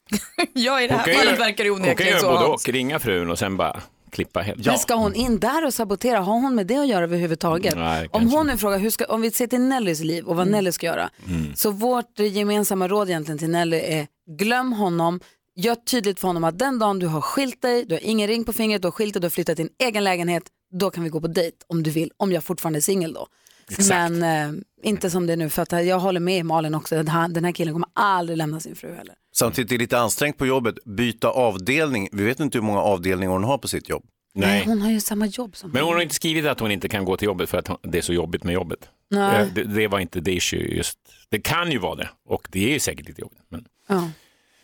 Ja, 0.53 0.81
i 0.81 0.87
det 0.87 0.93
här 0.93 1.13
fallet 1.13 1.39
verkar 1.39 1.63
det 1.63 1.69
Hon 1.69 1.79
kan 1.79 1.85
onekligen 1.85 2.11
göra 2.11 2.21
så 2.21 2.31
både 2.31 2.45
och, 2.45 2.69
ringa 2.69 2.99
frun 2.99 3.29
och 3.31 3.39
sen 3.39 3.57
bara 3.57 3.79
klippa 4.09 4.39
helt. 4.39 4.65
Men 4.65 4.77
ska 4.77 4.95
hon 4.95 5.15
in 5.15 5.39
där 5.39 5.65
och 5.65 5.73
sabotera? 5.73 6.19
Har 6.19 6.33
hon 6.33 6.55
med 6.55 6.67
det 6.67 6.77
att 6.77 6.87
göra 6.87 7.03
överhuvudtaget? 7.03 7.75
Nej, 7.75 8.09
om 8.11 8.29
hon 8.29 8.47
nu 8.47 8.57
frågar, 8.57 8.79
hur 8.79 8.89
ska, 8.89 9.05
om 9.05 9.21
vi 9.21 9.31
ser 9.31 9.47
till 9.47 9.61
Nellys 9.61 9.99
liv 9.99 10.25
och 10.25 10.35
vad 10.35 10.47
Nelly 10.47 10.71
ska 10.71 10.85
göra. 10.85 11.09
Mm. 11.27 11.55
Så 11.55 11.71
vårt 11.71 12.19
gemensamma 12.19 12.87
råd 12.87 13.09
egentligen 13.09 13.37
till 13.37 13.49
Nelly 13.49 13.77
är 13.77 14.07
glöm 14.37 14.73
honom. 14.73 15.19
Gör 15.55 15.75
tydligt 15.75 16.19
för 16.19 16.27
honom 16.27 16.43
att 16.43 16.59
den 16.59 16.79
dagen 16.79 16.99
du 16.99 17.07
har 17.07 17.21
skilt 17.21 17.61
dig, 17.61 17.85
du 17.85 17.95
har 17.95 18.01
ingen 18.03 18.27
ring 18.27 18.43
på 18.43 18.53
fingret, 18.53 18.81
du 18.81 18.85
har 18.85 18.91
skilt 18.91 19.13
dig, 19.13 19.21
du 19.21 19.25
har 19.25 19.29
flyttat 19.29 19.55
till 19.55 19.65
din 19.65 19.87
egen 19.87 20.03
lägenhet, 20.03 20.43
då 20.71 20.89
kan 20.89 21.03
vi 21.03 21.09
gå 21.09 21.21
på 21.21 21.27
dejt 21.27 21.57
om 21.67 21.83
du 21.83 21.91
vill, 21.91 22.11
om 22.17 22.31
jag 22.31 22.43
fortfarande 22.43 22.79
är 22.79 22.81
singel 22.81 23.13
då. 23.13 23.27
Exakt. 23.71 23.89
Men 23.89 24.23
eh, 24.53 24.61
inte 24.83 25.09
som 25.09 25.27
det 25.27 25.33
är 25.33 25.37
nu, 25.37 25.49
för 25.49 25.61
att 25.61 25.85
jag 25.85 25.99
håller 25.99 26.19
med 26.19 26.45
Malin 26.45 26.75
också, 26.75 26.95
den 26.95 27.07
här, 27.07 27.27
den 27.27 27.45
här 27.45 27.51
killen 27.51 27.73
kommer 27.73 27.89
aldrig 27.93 28.37
lämna 28.37 28.59
sin 28.59 28.75
fru 28.75 28.95
heller. 28.95 29.15
Samtidigt 29.35 29.71
är 29.71 29.77
det 29.77 29.81
lite 29.83 29.99
ansträngt 29.99 30.37
på 30.37 30.45
jobbet. 30.45 30.75
Byta 30.85 31.27
avdelning. 31.29 32.09
Vi 32.11 32.23
vet 32.23 32.39
inte 32.39 32.57
hur 32.57 32.63
många 32.63 32.79
avdelningar 32.81 33.31
hon 33.31 33.43
har 33.43 33.57
på 33.57 33.67
sitt 33.67 33.89
jobb. 33.89 34.03
Nej. 34.33 34.63
Hon 34.65 34.81
har 34.81 34.91
ju 34.91 34.99
samma 35.01 35.25
jobb 35.25 35.55
som 35.55 35.71
Men 35.71 35.83
hon 35.83 35.93
har 35.93 36.01
inte 36.01 36.15
skrivit 36.15 36.45
att 36.45 36.59
hon 36.59 36.71
inte 36.71 36.89
kan 36.89 37.05
gå 37.05 37.17
till 37.17 37.25
jobbet 37.25 37.49
för 37.49 37.57
att 37.57 37.67
hon- 37.67 37.77
det 37.83 37.97
är 37.97 38.01
så 38.01 38.13
jobbigt 38.13 38.43
med 38.43 38.53
jobbet. 38.53 38.79
Nej. 39.09 39.41
Eh, 39.41 39.47
Det, 39.53 39.63
det 39.63 39.87
var 39.87 39.99
inte 39.99 40.19
det 40.19 40.31
issue 40.33 40.59
just. 40.75 40.99
Det 41.29 41.39
kan 41.39 41.71
ju 41.71 41.77
vara 41.77 41.95
det 41.95 42.09
och 42.29 42.47
det 42.51 42.69
är 42.69 42.73
ju 42.73 42.79
säkert 42.79 43.07
lite 43.07 43.21
jobbigt. 43.21 43.39
Men... 43.49 43.65
Ja. 43.87 44.09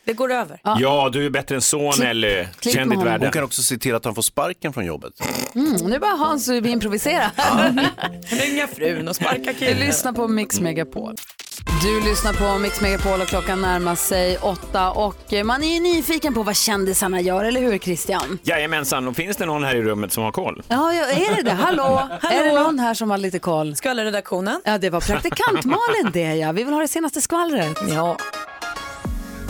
Det 0.06 0.14
går 0.14 0.32
över. 0.32 0.60
Ja. 0.64 1.10
du 1.14 1.26
är 1.26 1.30
bättre 1.30 1.56
än 1.56 1.62
så 1.62 1.92
Nelly. 2.00 2.46
Känn 2.62 2.90
ditt 2.90 3.04
värde. 3.04 3.26
Hon 3.26 3.32
kan 3.32 3.44
också 3.44 3.64
se 3.64 3.78
till 3.78 3.96
att 3.96 4.06
han 4.06 4.16
får 4.16 4.22
sparken 4.22 4.74
från 4.74 4.86
jobbet. 4.86 5.14
Mm, 5.56 5.72
nu 5.74 6.00
bara 6.00 6.12
Hans 6.12 6.48
vi 6.48 6.70
improvisera. 6.70 7.32
Ringa 8.28 8.68
frun 8.68 9.08
och 9.08 9.16
sparka 9.16 9.40
Du 9.44 9.54
killen. 9.54 9.80
lyssnar 9.80 10.14
på 10.14 10.28
Mix 10.28 10.60
Megapol. 10.60 11.16
Du 11.82 12.02
lyssnar 12.10 12.34
på 12.34 12.60
Mix 12.60 12.82
Megapol 12.82 13.22
och 13.22 13.28
klockan 13.28 13.62
närmar 13.62 13.96
sig 13.96 14.38
åtta 14.38 14.92
och 14.92 15.34
man 15.46 15.64
är 15.64 15.74
ju 15.74 15.80
nyfiken 15.80 16.34
på 16.34 16.44
vad 16.44 16.56
kändisarna 16.56 17.22
gör, 17.22 17.44
eller 17.44 17.62
hur 17.62 17.78
Christian? 17.78 18.40
Jajamensan, 18.44 19.08
och 19.08 19.16
finns 19.16 19.38
det 19.38 19.46
någon 19.46 19.64
här 19.64 19.76
i 19.76 19.82
rummet 19.82 20.14
som 20.14 20.24
har 20.24 20.32
koll? 20.32 20.64
Ja, 20.68 20.94
ja 20.94 21.06
är 21.06 21.36
det 21.36 21.42
det? 21.42 21.52
Hallå? 21.52 22.10
Är 22.22 22.44
det 22.44 22.64
någon 22.64 22.80
här 22.80 22.94
som 22.94 23.10
har 23.10 23.18
lite 23.18 23.40
koll? 23.40 23.76
Skvallerredaktionen. 23.76 24.62
Ja, 24.66 24.78
det 24.78 24.90
var 24.90 25.02
praktikant 25.02 25.66
Malin 25.66 26.12
det 26.14 26.36
ja. 26.36 26.52
Vi 26.52 26.64
vill 26.64 26.74
ha 26.74 26.82
det 26.82 26.88
senaste 26.88 27.22
skvallret. 27.22 27.78
Ja. 27.90 28.18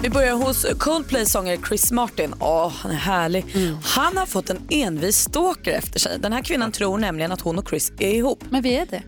Vi 0.06 0.10
börjar 0.10 0.36
hos 0.36 0.66
Coldplays 0.78 1.32
sångare 1.32 1.58
Chris 1.68 1.92
Martin. 1.92 2.34
Åh, 2.40 2.74
han 2.82 2.92
är 2.92 2.96
härlig. 2.96 3.46
Han 3.84 4.18
har 4.18 4.26
fått 4.26 4.50
en 4.50 4.60
envis 4.70 5.18
stalker 5.18 5.72
efter 5.72 6.00
sig. 6.00 6.20
Den 6.20 6.34
här 6.34 6.42
kvinnan 6.42 6.72
tror 6.72 6.98
nämligen 6.98 7.32
att 7.32 7.42
hon 7.42 7.60
och 7.60 7.70
Chris 7.70 7.92
är 8.00 8.10
ihop. 8.14 8.44
Men 8.50 8.62
vi 8.62 8.76
är 8.76 8.86
det. 8.86 9.04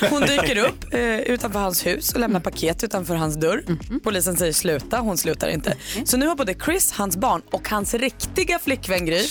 Hon 0.10 0.20
dyker 0.20 0.56
upp 0.58 0.94
eh, 0.94 1.18
utanför 1.20 1.60
hans 1.60 1.86
hus 1.86 2.12
och 2.12 2.20
lämnar 2.20 2.40
paket 2.40 2.84
utanför 2.84 3.14
hans 3.14 3.36
dörr. 3.36 3.64
Polisen 4.02 4.36
säger 4.36 4.52
sluta, 4.52 4.98
hon 4.98 5.18
slutar 5.18 5.48
inte. 5.48 5.76
Så 6.04 6.16
nu 6.16 6.26
har 6.26 6.36
både 6.36 6.54
Chris, 6.54 6.92
hans 6.92 7.16
barn 7.16 7.42
och 7.50 7.68
hans 7.68 7.94
riktiga 7.94 8.58
flickvän 8.58 9.06
Gry, 9.06 9.26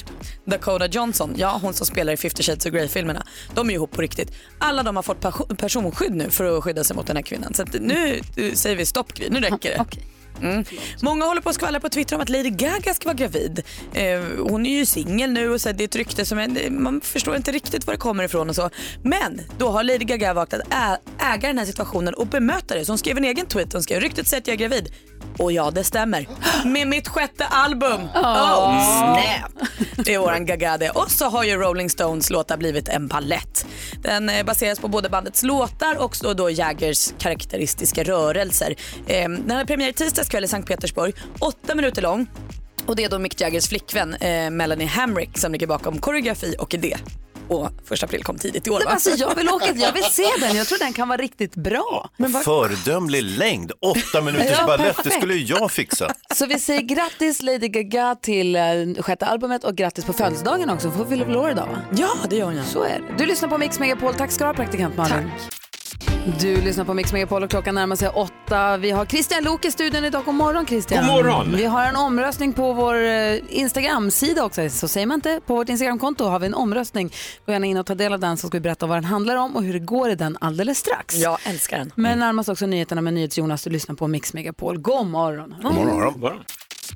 Dakota 0.46 0.88
Johnson, 0.88 1.34
ja 1.38 1.60
hon 1.62 1.74
som 1.74 1.88
spelar 1.88 2.14
i 2.14 2.18
50 2.18 2.44
shades 2.44 2.66
of 2.66 2.72
Grey-filmerna, 2.72 3.26
de 3.54 3.70
är 3.70 3.74
ihop 3.74 3.92
på 3.92 4.02
riktigt. 4.02 4.32
Alla 4.60 4.84
de 4.84 4.96
har 4.96 5.04
fått 5.04 5.22
perso- 5.24 5.56
personskydd 5.56 6.16
nu 6.16 6.30
för 6.30 6.58
att 6.58 6.64
skydda 6.64 6.84
sig 6.84 6.96
mot 6.96 7.08
den 7.08 7.16
här 7.16 7.24
kvinnan. 7.24 7.54
Så 7.54 7.66
nu 7.80 8.22
eh, 8.36 8.54
säger 8.54 8.76
vi 8.76 8.86
stopp 8.86 9.14
Gry, 9.14 9.30
nu 9.30 9.40
räcker 9.40 9.70
det. 9.70 9.86
Mm. 10.42 10.66
Många 11.02 11.26
håller 11.26 11.42
på 11.42 11.50
att 11.50 11.56
skvallra 11.56 11.80
på 11.80 11.89
Twitter 11.89 12.16
om 12.16 12.22
att 12.22 12.30
Lady 12.30 12.50
Gaga 12.50 12.94
ska 12.94 13.06
vara 13.06 13.18
gravid. 13.18 13.64
Eh, 13.94 14.22
hon 14.39 14.66
är 14.66 14.78
ju 14.78 14.86
singel 14.86 15.32
nu 15.32 15.50
och 15.50 15.62
så 15.62 15.72
det 15.72 15.84
är 15.84 15.86
ett 15.86 15.96
rykte 15.96 16.26
som 16.26 16.39
är, 16.39 16.70
man 16.70 17.02
förstår 17.02 17.36
inte 17.36 17.52
riktigt 17.52 17.88
var 17.88 17.94
det 17.94 18.00
kommer 18.00 18.24
ifrån 18.24 18.50
och 18.50 18.56
så. 18.56 18.70
Men 19.04 19.42
då 19.58 19.70
har 19.70 19.84
Lady 19.84 20.06
Gaga 20.06 20.34
valt 20.34 20.54
att 20.54 20.62
äga 21.20 21.48
den 21.48 21.58
här 21.58 21.66
situationen 21.66 22.14
och 22.14 22.28
bemöta 22.28 22.76
det. 22.76 22.86
Så 22.86 22.92
hon 22.92 22.98
skrev 22.98 23.18
en 23.18 23.26
egen 23.26 23.46
tweet. 23.46 23.74
Hon 23.74 23.84
skrev 23.84 24.02
ryktet 24.02 24.28
säger 24.28 24.42
att 24.42 24.48
jag 24.48 24.54
är 24.54 24.58
gravid. 24.58 24.94
Och 25.38 25.52
ja, 25.52 25.72
det 25.72 25.84
stämmer. 25.84 26.28
Med 26.66 26.88
mitt 26.88 27.08
sjätte 27.08 27.46
album. 27.46 28.02
Oh, 28.16 28.84
snap. 29.00 29.70
Det 30.06 30.14
är 30.14 30.20
våran 30.20 30.46
Gaga 30.46 30.78
det. 30.78 30.89
Och 30.89 31.12
så 31.12 31.26
har 31.26 31.44
ju 31.44 31.56
Rolling 31.56 31.89
Stones 31.89 32.30
låtar 32.30 32.58
blivit 32.58 32.89
en 32.89 33.08
ballett. 33.08 33.66
Den 34.04 34.30
eh, 34.30 34.46
baseras 34.46 34.80
på 34.80 34.88
både 34.88 35.10
bandets 35.10 35.44
låtar 35.44 35.98
och 35.98 36.36
då 36.36 36.50
Jaggers 36.50 37.14
karaktäristiska 37.20 38.04
rörelser. 38.04 38.76
Eh, 39.08 39.30
den 39.30 39.52
hade 39.52 39.66
premiär 39.66 39.89
i 39.89 39.94
tisdags 39.94 40.30
kväll 40.32 40.44
i 40.44 40.48
Sankt 40.48 40.68
Petersburg. 40.68 41.16
Åtta 41.40 41.76
minuter 41.76 42.02
lång. 42.02 42.28
Och 42.86 42.96
det 42.96 43.04
är 43.04 43.10
då 43.10 43.20
Mick 43.20 43.42
Jaggers 43.42 43.70
flickvän 43.70 44.14
eh, 44.14 44.50
Melanie 44.50 44.88
Hamrick 44.88 45.38
som 45.38 45.52
ligger 45.52 45.68
bakom 45.68 45.98
koreografi 46.00 46.56
och 46.60 46.74
idé. 46.74 46.98
Och 47.48 47.70
första 47.86 48.06
april 48.06 48.24
kom 48.24 48.38
tidigt 48.38 48.68
i 48.68 48.70
år 48.70 48.74
va? 48.74 48.82
men 48.86 48.94
Alltså, 48.94 49.10
jag, 49.10 49.36
vill 49.36 49.50
åka, 49.50 49.74
jag 49.76 49.94
vill 49.94 50.04
se 50.04 50.26
den, 50.40 50.56
jag 50.58 50.68
tror 50.68 50.80
den 50.80 50.94
kan 50.94 51.08
vara 51.08 51.22
riktigt 51.22 51.56
bra. 51.56 52.10
Föredömlig 52.46 53.24
längd, 53.24 53.72
åtta 53.82 54.22
minuters 54.22 54.58
Ja, 54.60 54.66
balett, 54.66 54.88
det 54.88 54.94
perfekt. 55.04 55.16
skulle 55.16 55.34
ju 55.34 55.44
jag 55.46 55.72
fixa. 55.72 56.14
Så 56.36 56.46
vi 56.46 56.60
säger 56.60 56.82
grattis 56.82 57.42
Lady 57.42 57.68
Gaga 57.68 58.16
till 58.16 58.56
eh, 58.56 58.62
sjätte 59.00 59.26
albumet 59.26 59.64
och 59.64 59.76
grattis 59.76 60.06
på 60.06 60.14
födelsedagen 60.14 60.70
också. 60.70 60.88
Hon 60.88 60.98
får 60.98 61.06
fylla 61.06 61.40
år 61.40 61.52
idag 61.52 61.68
va? 61.68 61.78
Ja, 61.98 62.10
det 62.30 62.36
gör 62.36 62.46
hon 62.46 62.56
ja. 62.56 62.64
Så 62.64 62.84
är 62.84 63.00
det. 63.00 63.16
Du 63.18 63.26
lyssnar 63.26 63.50
på 63.50 63.58
Mix 63.58 63.80
Megapol. 63.80 64.14
Tack 64.14 64.32
ska 64.32 64.44
du 64.44 64.48
ha 64.48 64.54
praktikant 64.54 64.98
Malin. 64.98 65.32
Du 66.39 66.62
lyssnar 66.62 66.86
på 66.86 66.93
Mix 66.93 67.14
Megapol 67.14 67.43
och 67.43 67.49
klockan 67.49 67.76
närmar 67.76 67.95
sig 67.95 68.10
åtta. 68.10 68.78
Vi 68.78 68.91
har 68.91 69.06
Christian 69.06 69.43
Lok 69.43 69.66
i 69.66 69.72
studion 69.72 70.06
idag. 70.06 70.26
God 70.26 70.36
morgon 70.36 70.66
Christian. 70.66 71.06
God 71.06 71.16
morgon. 71.16 71.56
Vi 71.56 71.66
har 71.66 71.86
en 71.86 71.95
omröstning 71.95 72.54
på 72.54 72.74
vår 72.74 72.95
eh, 72.95 73.38
Instagram-sida 73.49 74.45
också. 74.45 74.70
Så 74.70 74.88
säger 74.88 75.08
man 75.08 75.16
inte. 75.16 75.41
På 75.45 75.56
vårt 75.56 75.70
Instagramkonto 75.70 76.26
har 76.26 76.39
vi 76.39 76.45
en 76.45 76.54
omröstning. 76.54 77.14
Gå 77.45 77.52
gärna 77.52 77.66
in 77.66 77.78
och 77.78 77.86
ta 77.86 77.95
del 77.95 78.14
av 78.14 78.20
den 78.20 78.38
så 78.38 78.47
ska 78.47 78.58
vi 78.58 78.62
berätta 78.62 78.86
vad 78.88 78.97
den 78.97 79.06
handlar 79.06 79.36
om 79.36 79.56
och 79.56 79.64
hur 79.64 79.74
det 79.74 79.80
går 79.80 80.10
i 80.10 80.16
den 80.16 80.38
alldeles 80.41 80.78
strax. 80.78 81.16
Jag 81.16 81.38
älskar 81.43 81.78
den. 81.78 81.91
Men 81.95 82.20
närmast 82.20 82.49
också 82.49 82.66
nyheterna 82.66 83.02
med 83.02 83.14
NyhetsJonas. 83.14 83.64
Du 83.64 83.70
lyssnar 83.70 83.95
på 83.95 84.08
Mix 84.08 84.34
Megapol. 84.34 84.78
God 84.78 85.08
morgon. 85.08 85.56
God 85.62 85.74
morgon. 85.76 86.39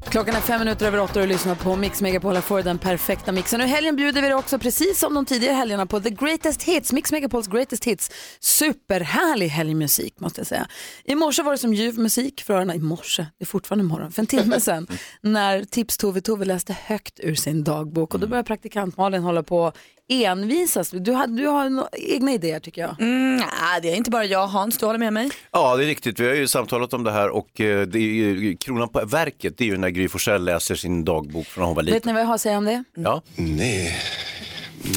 Klockan 0.04 0.36
är 0.36 0.40
fem 0.40 0.60
minuter 0.60 0.86
över 0.88 1.00
åtta 1.00 1.20
och 1.20 1.28
du 1.28 1.34
lyssnar 1.34 1.56
på 1.56 1.76
Mix 1.76 2.02
Megapol. 2.02 2.36
Här 2.36 2.42
får 2.42 2.58
du 2.58 2.64
den 2.64 2.78
perfekta 2.78 3.32
mixen. 3.32 3.62
Och 3.62 3.68
helgen 3.68 3.96
bjuder 3.96 4.22
vi 4.22 4.28
dig 4.28 4.36
också, 4.36 4.60
precis 4.60 5.00
som 5.00 5.14
de 5.14 5.26
tidigare 5.26 5.54
helgerna, 5.54 5.86
på 5.86 6.00
The 6.00 6.10
Greatest 6.10 6.64
Hits. 6.64 6.92
Mix 6.92 7.12
Megapols 7.12 7.48
Greatest 7.48 7.86
Hits. 7.86 8.12
Superhärlig 8.40 9.48
helgmusik 9.48 10.20
måste 10.20 10.40
jag 10.40 10.48
säga. 10.48 10.68
I 11.04 11.16
morse 11.16 11.44
var 11.44 11.52
det 11.52 11.58
som 11.58 11.74
ljuv 11.74 12.00
musik 12.00 12.42
för 12.42 12.54
öronen. 12.54 12.76
I 12.76 12.80
morse, 12.80 13.26
det 13.38 13.44
är 13.44 13.46
fortfarande 13.46 13.84
morgon, 13.84 14.12
för 14.12 14.22
en 14.22 14.28
timme 14.28 14.60
sedan. 14.60 14.88
när 15.22 15.64
Tips-Tove 15.64 16.22
Tove 16.22 16.46
läste 16.46 16.76
högt 16.86 17.20
ur 17.20 17.36
sin 17.36 17.64
dagbok. 17.64 18.14
Och 18.14 18.20
då 18.20 18.28
började 18.28 18.48
praktikant 18.48 18.98
Malin 18.98 19.24
hålla 19.24 19.44
på 19.44 19.74
envisas. 20.10 20.90
Du 20.92 21.12
har, 21.12 21.28
du 21.28 21.46
har 21.48 21.66
no- 21.70 21.88
egna 21.94 22.32
idéer 22.34 22.60
tycker 22.60 22.82
jag. 22.82 23.02
Mm, 23.02 23.36
nej, 23.38 23.82
det 23.82 23.92
är 23.92 23.96
inte 23.96 24.10
bara 24.12 24.26
jag 24.26 24.48
Hans, 24.48 24.78
du 24.78 24.86
håller 24.86 25.00
med 25.00 25.14
mig? 25.14 25.30
Ja, 25.52 25.76
det 25.76 25.84
är 25.84 25.88
riktigt. 25.88 26.20
Vi 26.20 26.28
har 26.28 26.34
ju 26.36 26.48
samtalat 26.48 26.94
om 26.94 27.04
det 27.04 27.12
här 27.12 27.30
och 27.30 27.62
eh, 27.62 27.82
det 27.88 27.98
är 28.00 28.02
ju, 28.02 28.58
kronan 28.58 28.90
på 28.90 29.06
verket 29.06 29.58
det 29.58 29.64
är 29.64 29.68
ju 29.68 29.78
när 29.78 29.90
Gry 29.90 30.08
Forssell 30.08 30.44
läser 30.46 30.76
sin 30.76 31.06
dagbok 31.06 31.46
från 31.48 31.66
hon 31.66 31.76
var 31.76 31.84
Vet 31.84 31.94
liten. 31.94 32.08
ni 32.10 32.14
vad 32.14 32.22
jag 32.22 32.28
har 32.28 32.36
att 32.36 32.42
säga 32.42 32.58
om 32.58 32.66
det? 32.66 32.84
Ja. 32.96 33.22
Nej, 33.36 33.98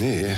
nej. 0.00 0.36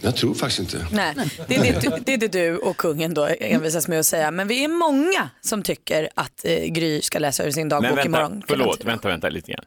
Jag 0.00 0.16
tror 0.16 0.34
faktiskt 0.34 0.60
inte. 0.60 0.86
Nej, 0.92 1.14
det 1.48 1.54
är 1.56 1.62
det, 1.62 1.80
du, 1.80 1.90
det 2.06 2.12
är 2.14 2.18
det 2.18 2.28
du 2.32 2.56
och 2.56 2.76
kungen 2.76 3.14
då 3.14 3.28
envisas 3.40 3.88
med 3.88 4.00
att 4.00 4.06
säga. 4.06 4.30
Men 4.30 4.48
vi 4.48 4.64
är 4.64 4.68
många 4.68 5.30
som 5.40 5.62
tycker 5.62 6.08
att 6.14 6.44
eh, 6.44 6.64
Gry 6.64 7.00
ska 7.02 7.18
läsa 7.18 7.44
ur 7.44 7.50
sin 7.50 7.68
dagbok 7.68 7.88
Men 7.88 7.96
vänta, 7.96 8.08
imorgon. 8.18 8.42
förlåt, 8.48 8.84
vänta, 8.84 9.08
vänta 9.08 9.28
lite 9.28 9.52
grann. 9.52 9.64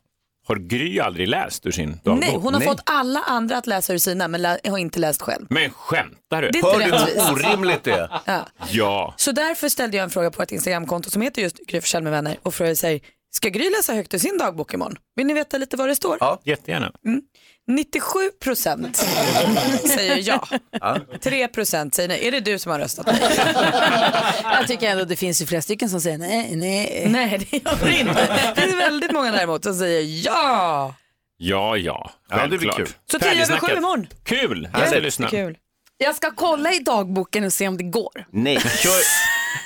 Har 0.47 0.55
Gry 0.55 0.99
aldrig 0.99 1.27
läst 1.27 1.65
ur 1.65 1.71
sin 1.71 1.99
dagbok? 2.03 2.19
Nej, 2.25 2.35
hon 2.41 2.53
har 2.53 2.61
fått 2.61 2.81
alla 2.85 3.19
andra 3.19 3.57
att 3.57 3.67
läsa 3.67 3.93
ur 3.93 3.97
sina 3.97 4.27
men 4.27 4.41
lä- 4.41 4.59
har 4.67 4.77
inte 4.77 4.99
läst 4.99 5.21
själv. 5.21 5.45
Men 5.49 5.69
skämtar 5.71 6.41
du? 6.41 6.49
Det 6.51 6.59
är 6.59 6.81
inte 6.83 6.97
Hör 6.97 7.05
du 7.35 7.43
hur 7.43 7.51
orimligt 7.51 7.83
det 7.83 7.91
är? 7.91 8.09
Ja. 8.25 8.47
Ja. 8.71 9.13
Så 9.17 9.31
därför 9.31 9.69
ställde 9.69 9.97
jag 9.97 10.03
en 10.03 10.09
fråga 10.09 10.31
på 10.31 10.43
ett 10.43 10.51
Instagramkonto 10.51 11.09
som 11.09 11.21
heter 11.21 11.41
just 11.41 11.57
Gry 11.67 11.81
Forssell 11.81 12.03
med 12.03 12.11
vänner 12.11 12.37
och 12.43 12.53
frågade 12.53 12.75
sig, 12.75 13.03
ska 13.37 13.49
Gry 13.49 13.69
läsa 13.69 13.93
högt 13.93 14.13
ur 14.13 14.17
sin 14.17 14.37
dagbok 14.37 14.73
imorgon? 14.73 14.95
Vill 15.15 15.27
ni 15.27 15.33
veta 15.33 15.57
lite 15.57 15.77
vad 15.77 15.89
det 15.89 15.95
står? 15.95 16.17
Ja, 16.19 16.41
jättegärna. 16.43 16.91
97 17.67 18.19
procent 18.43 18.95
säger 19.95 20.17
ja. 20.27 20.47
3 21.21 21.47
procent 21.47 21.95
säger 21.95 22.09
nej. 22.09 22.27
Är 22.27 22.31
det 22.31 22.39
du 22.39 22.59
som 22.59 22.71
har 22.71 22.79
röstat? 22.79 23.07
Jag 24.43 24.67
tycker 24.67 24.89
ändå 24.91 25.05
det 25.05 25.15
finns 25.15 25.41
ju 25.41 25.45
flera 25.45 25.61
stycken 25.61 25.89
som 25.89 26.01
säger 26.01 26.17
nej, 26.17 26.55
nej. 26.55 27.05
Nej, 27.09 27.47
det 27.51 27.57
gör 27.57 27.77
det 27.85 27.99
inte. 27.99 28.53
Det 28.55 28.61
är 28.61 28.77
väldigt 28.77 29.11
många 29.11 29.31
däremot 29.31 29.63
som 29.63 29.73
säger 29.75 30.25
ja. 30.25 30.95
Ja, 31.37 31.77
ja. 31.77 32.11
Ja, 32.29 32.35
det 32.37 32.47
blir 32.47 32.57
Självklart. 32.59 32.77
kul. 32.77 32.87
Så 33.11 33.19
tio 33.19 33.29
över 33.31 33.37
sju 33.39 33.45
Färdigsnackat. 33.45 33.77
imorgon. 33.77 34.07
Kul, 34.23 34.69
jag 34.73 34.87
ska 34.87 34.99
lyssna. 34.99 35.27
Kul. 35.29 35.57
Jag 35.97 36.15
ska 36.15 36.31
kolla 36.31 36.73
i 36.73 36.79
dagboken 36.79 37.43
och 37.43 37.53
se 37.53 37.67
om 37.67 37.77
det 37.77 37.83
går. 37.83 38.25
Nej, 38.31 38.59
kör 38.59 39.01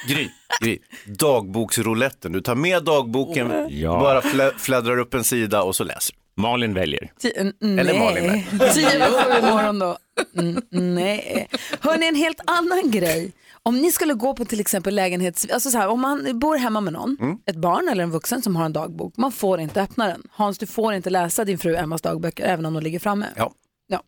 Gry, 0.07 0.29
Gry. 0.61 0.77
Dagboksrouletten. 1.05 2.31
Du 2.31 2.41
tar 2.41 2.55
med 2.55 2.83
dagboken, 2.83 3.67
Ja. 3.69 3.99
bara 3.99 4.21
flä, 4.21 4.51
fläddrar 4.57 4.97
upp 4.97 5.13
en 5.13 5.23
sida 5.23 5.61
och 5.63 5.75
så 5.75 5.83
läser. 5.83 6.15
Malin 6.35 6.73
väljer. 6.73 7.11
N- 7.35 7.53
Eller 7.79 7.83
nej. 7.93 7.99
Malin 7.99 8.27
med. 8.27 8.73
Tio 8.73 9.05
över 9.05 9.23
sju 9.41 9.47
imorgon 9.47 9.79
då. 9.79 9.97
Mm, 10.37 10.61
nej. 10.95 11.47
Hörni, 11.79 12.07
en 12.07 12.15
helt 12.15 12.39
annan 12.47 12.91
grej. 12.91 13.31
Om 13.63 13.77
ni 13.77 13.91
skulle 13.91 14.13
gå 14.13 14.33
på 14.35 14.45
till 14.45 14.59
exempel 14.59 14.95
lägenhets... 14.95 15.47
Alltså 15.53 15.71
så 15.71 15.77
här, 15.77 15.87
om 15.87 16.01
man 16.01 16.39
bor 16.39 16.57
hemma 16.57 16.81
med 16.81 16.93
någon, 16.93 17.17
Mm. 17.21 17.37
ett 17.45 17.55
barn 17.55 17.89
eller 17.91 18.03
en 18.03 18.11
vuxen 18.11 18.41
som 18.41 18.55
har 18.55 18.65
en 18.65 18.73
dagbok, 18.73 19.13
man 19.17 19.31
får 19.31 19.59
inte 19.59 19.81
öppna 19.81 20.07
den. 20.07 20.23
Hans, 20.31 20.57
du 20.57 20.65
får 20.65 20.93
inte 20.93 21.09
läsa 21.09 21.45
din 21.45 21.57
fru 21.57 21.75
Emmas 21.75 22.01
dagböcker 22.01 22.43
även 22.43 22.65
om 22.65 22.73
de 22.73 22.83
ligger 22.83 22.99
framme. 22.99 23.27
Ja. 23.35 23.51
Ja. 23.87 24.03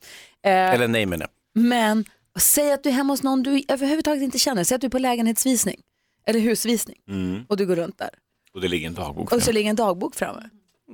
Eh, 0.45 0.51
Eller 0.73 0.87
nej 0.87 1.05
men 1.05 1.19
nej. 1.19 1.27
Men 1.55 2.05
säg 2.41 2.71
att 2.73 2.83
du 2.83 2.89
är 2.89 2.93
hemma 2.93 3.13
hos 3.13 3.23
någon 3.23 3.43
du 3.43 3.63
överhuvudtaget 3.67 4.23
inte 4.23 4.39
känner. 4.39 4.63
Säg 4.63 4.75
att 4.75 4.81
du 4.81 4.87
är 4.87 4.91
på 4.91 4.99
lägenhetsvisning 4.99 5.79
eller 6.27 6.39
husvisning 6.39 6.97
Mm. 7.09 7.45
och 7.49 7.57
du 7.57 7.65
går 7.65 7.75
runt 7.75 7.97
där. 7.97 8.09
Och 8.53 8.61
det 8.61 8.67
ligger 8.67 8.87
en 8.87 8.93
dagbok 8.93 9.31
Och 9.31 9.43
så 9.43 9.51
ligger 9.51 9.69
en 9.69 9.75
dagbok 9.75 10.15
framme. 10.15 10.49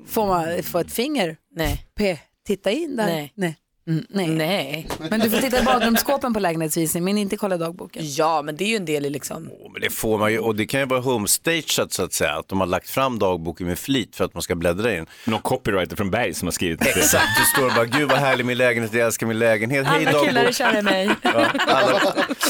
Får 0.07 0.27
man 0.27 0.63
få 0.63 0.79
ett 0.79 0.91
finger? 0.91 1.37
Nej. 1.55 1.85
P, 1.95 2.17
titta 2.45 2.71
in 2.71 2.95
där? 2.95 3.05
Nej. 3.05 3.31
Nej. 3.35 3.57
Mm, 3.89 4.05
nej. 4.09 4.27
Nej. 4.29 4.87
Men 5.09 5.19
du 5.19 5.29
får 5.29 5.37
titta 5.37 5.59
i 5.59 5.63
badrumsskåpen 5.63 6.33
på 6.33 6.39
lägenhetsvisning 6.39 7.03
men 7.03 7.17
inte 7.17 7.37
kolla 7.37 7.57
dagboken. 7.57 8.03
Ja, 8.05 8.41
men 8.41 8.55
det 8.57 8.63
är 8.63 8.67
ju 8.67 8.75
en 8.75 8.85
del 8.85 9.05
i 9.05 9.09
liksom... 9.09 9.49
Men 9.73 9.81
det 9.81 9.89
får 9.89 10.17
man 10.17 10.31
ju, 10.31 10.39
och 10.39 10.55
det 10.55 10.65
kan 10.65 10.79
ju 10.79 10.85
vara 10.85 10.99
homestageat 10.99 11.91
så 11.93 12.03
att 12.03 12.13
säga, 12.13 12.31
att 12.39 12.47
de 12.47 12.59
har 12.59 12.67
lagt 12.67 12.89
fram 12.89 13.19
dagboken 13.19 13.67
med 13.67 13.79
flit 13.79 14.15
för 14.15 14.25
att 14.25 14.33
man 14.33 14.43
ska 14.43 14.55
bläddra 14.55 14.97
in. 14.97 15.05
Någon 15.25 15.41
copywriter 15.41 15.95
från 15.95 16.11
Berg 16.11 16.33
som 16.33 16.47
har 16.47 16.51
skrivit 16.51 16.79
det. 16.79 16.89
Exakt, 16.89 17.27
du 17.39 17.45
står 17.45 17.65
och 17.67 17.73
bara, 17.75 17.85
gud 17.85 18.09
vad 18.09 18.17
härlig 18.19 18.45
min 18.45 18.57
lägenhet, 18.57 18.93
jag 18.93 19.05
älskar 19.05 19.27
min 19.27 19.39
lägenhet, 19.39 19.87
hej 19.87 20.05
Alla 20.07 20.19
killar 20.25 20.41
är 20.41 20.45
dagbok. 20.45 20.55
kära 20.55 20.79
i 20.79 20.81
mig. 20.81 21.09
Ja, 21.21 21.45
alla, 21.67 22.01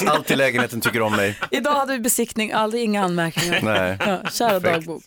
allt 0.08 0.32
i 0.32 0.36
lägenheten 0.36 0.82
tycker 0.82 1.02
om 1.02 1.16
mig. 1.16 1.38
Idag 1.52 1.74
hade 1.74 1.94
vi 1.94 2.00
besiktning, 2.00 2.52
aldrig 2.52 2.84
inga 2.84 3.04
anmärkningar. 3.04 3.60
Nej. 3.64 3.98
Ja, 4.00 4.30
kära 4.32 4.50
Perfekt. 4.50 4.64
dagbok. 4.88 5.04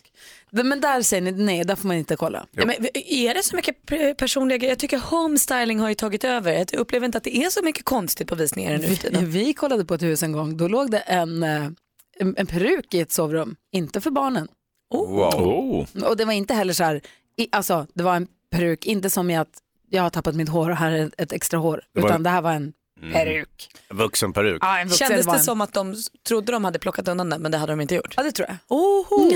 Men 0.53 0.81
där 0.81 1.01
säger 1.01 1.21
ni 1.21 1.31
nej, 1.31 1.63
där 1.63 1.75
får 1.75 1.87
man 1.87 1.97
inte 1.97 2.15
kolla. 2.15 2.45
Ja, 2.51 2.65
men 2.65 2.75
är 2.95 3.33
det 3.33 3.43
så 3.43 3.55
mycket 3.55 3.75
pe- 3.85 4.13
personliga 4.13 4.57
grejer? 4.57 4.71
Jag 4.71 4.79
tycker 4.79 4.97
homestyling 4.97 5.79
har 5.79 5.89
ju 5.89 5.95
tagit 5.95 6.23
över. 6.23 6.51
Jag 6.53 6.73
upplever 6.73 7.05
inte 7.05 7.17
att 7.17 7.23
det 7.23 7.37
är 7.37 7.49
så 7.49 7.63
mycket 7.63 7.85
konstigt 7.85 8.27
på 8.27 8.35
visningar 8.35 8.77
nu 8.77 8.87
Vi, 9.19 9.25
vi 9.25 9.53
kollade 9.53 9.85
på 9.85 9.93
ett 9.93 10.01
hus 10.01 10.23
en 10.23 10.31
gång, 10.31 10.57
då 10.57 10.67
låg 10.67 10.91
det 10.91 10.97
en, 10.99 11.43
eh, 11.43 11.65
en, 12.19 12.35
en 12.37 12.45
peruk 12.47 12.93
i 12.93 12.99
ett 12.99 13.11
sovrum, 13.11 13.55
inte 13.71 14.01
för 14.01 14.11
barnen. 14.11 14.47
Wow. 14.93 15.33
Oh. 15.35 15.85
Och 16.09 16.17
det 16.17 16.25
var 16.25 16.33
inte 16.33 16.53
heller 16.53 16.73
så 16.73 16.83
här, 16.83 17.01
i, 17.37 17.47
alltså 17.51 17.87
det 17.93 18.03
var 18.03 18.15
en 18.15 18.27
peruk, 18.51 18.85
inte 18.85 19.09
som 19.09 19.29
i 19.29 19.35
att 19.37 19.49
jag 19.89 20.03
har 20.03 20.09
tappat 20.09 20.35
mitt 20.35 20.49
hår 20.49 20.69
och 20.69 20.75
här 20.77 20.91
är 20.91 21.11
ett 21.17 21.31
extra 21.31 21.59
hår, 21.59 21.83
Det 21.93 22.01
var- 22.01 22.09
utan 22.09 22.23
det 22.23 22.29
här 22.29 22.41
var 22.41 22.51
en 22.53 22.73
peruk. 23.13 23.69
Vuxen 23.89 24.33
peruk. 24.33 24.57
Ja, 24.61 24.79
en 24.79 24.87
vuxen 24.87 25.07
Kändes 25.07 25.25
det 25.25 25.39
som 25.39 25.61
att 25.61 25.73
de 25.73 25.95
trodde 26.27 26.51
de 26.51 26.65
hade 26.65 26.79
plockat 26.79 27.07
undan 27.07 27.29
den 27.29 27.41
men 27.41 27.51
det 27.51 27.57
hade 27.57 27.71
de 27.71 27.81
inte 27.81 27.95
gjort? 27.95 28.13
Ja 28.17 28.23
det 28.23 28.31
tror 28.31 28.47
jag. 28.49 28.57
Oho. 28.67 29.31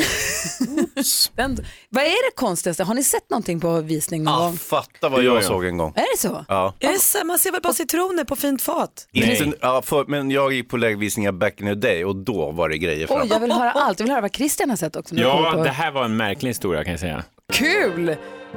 Den, 1.35 1.57
vad 1.89 2.03
är 2.03 2.29
det 2.31 2.35
konstigaste? 2.35 2.83
Har 2.83 2.93
ni 2.95 3.03
sett 3.03 3.29
någonting 3.29 3.59
på 3.59 3.81
visning 3.81 4.23
någon 4.23 4.33
Ah, 4.33 4.39
gång? 4.39 4.57
fatta 4.57 5.09
vad 5.09 5.19
Ja, 5.19 5.23
jag 5.25 5.37
ja. 5.37 5.41
såg 5.41 5.65
en 5.65 5.77
gång. 5.77 5.93
Är 5.95 6.01
det 6.15 6.19
så? 6.19 6.45
Ja. 6.47 6.73
Så? 6.99 7.25
Man 7.25 7.39
ser 7.39 7.51
väl 7.51 7.61
bara 7.61 7.73
citroner 7.73 8.23
på 8.23 8.35
fint 8.35 8.61
fat? 8.61 9.07
Inte, 9.11 9.51
ja, 9.61 9.81
för, 9.81 10.05
men 10.05 10.31
jag 10.31 10.53
gick 10.53 10.69
på 10.69 10.77
lägenhetsvisningar 10.77 11.31
back 11.31 11.61
in 11.61 11.67
the 11.67 11.73
day 11.75 12.05
och 12.05 12.15
då 12.15 12.51
var 12.51 12.69
det 12.69 12.77
grejer 12.77 13.07
fram. 13.07 13.21
Oj, 13.21 13.27
jag 13.31 13.39
vill 13.39 13.51
höra 13.51 13.71
allt. 13.71 13.99
Jag 13.99 14.03
vill 14.05 14.11
höra 14.11 14.21
vad 14.21 14.35
Christian 14.35 14.69
har 14.69 14.77
sett 14.77 14.95
också. 14.95 15.15
Ja, 15.15 15.51
på- 15.55 15.63
det 15.63 15.69
här 15.69 15.91
var 15.91 16.05
en 16.05 16.17
märklig 16.17 16.49
historia 16.49 16.83
kan 16.83 16.91
jag 16.91 16.99
säga. 16.99 17.23
Kul! 17.53 18.15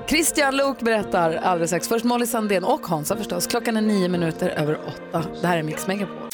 Christian 0.09 0.57
Lok 0.57 0.81
berättar 0.81 1.35
alldeles 1.37 1.71
strax. 1.71 1.89
Först 1.89 2.05
Molly 2.05 2.27
Sandén 2.27 2.65
och 2.65 2.87
Hansa 2.87 3.17
förstås. 3.17 3.47
Klockan 3.47 3.77
är 3.77 3.81
nio 3.81 4.09
minuter 4.09 4.49
över 4.49 4.79
åtta. 4.87 5.25
Det 5.41 5.47
här 5.47 5.59
är 5.59 5.63
Mix 5.63 5.87
Megapol. 5.87 6.30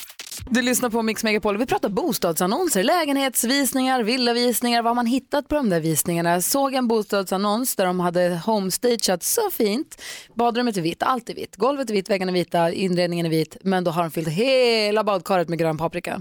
Du 0.51 0.63
lyssnar 0.63 0.91
på 0.91 1.03
Mix 1.03 1.25
Megapol. 1.25 1.59
Vi 1.59 1.67
pratar 1.67 1.89
bostadsannonser, 1.89 2.83
lägenhetsvisningar, 2.85 4.03
villavisningar. 4.03 4.83
Vad 4.83 4.91
har 4.91 4.95
man 4.95 5.07
hittat 5.07 5.49
på 5.49 5.55
de 5.55 5.71
där 5.71 5.81
visningarna? 5.81 6.31
Jag 6.31 6.43
såg 6.45 6.75
en 6.75 6.89
bostadsannons 6.89 7.77
där 7.77 7.87
de 7.87 8.01
hade 8.01 8.41
homestageat 8.47 9.23
så 9.23 9.51
fint. 9.53 10.03
Badrummet 10.35 10.77
är 10.77 10.81
vitt, 10.81 11.03
allt 11.03 11.31
är 11.31 11.35
vitt. 11.35 11.57
Golvet 11.57 11.91
är 11.91 11.95
vitt, 11.95 12.11
väggarna 12.11 12.33
är 12.33 12.35
vita, 12.35 12.73
inredningen 12.73 13.27
är 13.27 13.31
vit. 13.31 13.57
Men 13.63 13.85
då 13.85 13.91
har 13.91 14.03
de 14.03 14.11
fyllt 14.11 14.29
hela 14.29 15.05
badkaret 15.05 15.49
med 15.49 15.59
grön 15.59 15.79
paprika. 15.79 16.21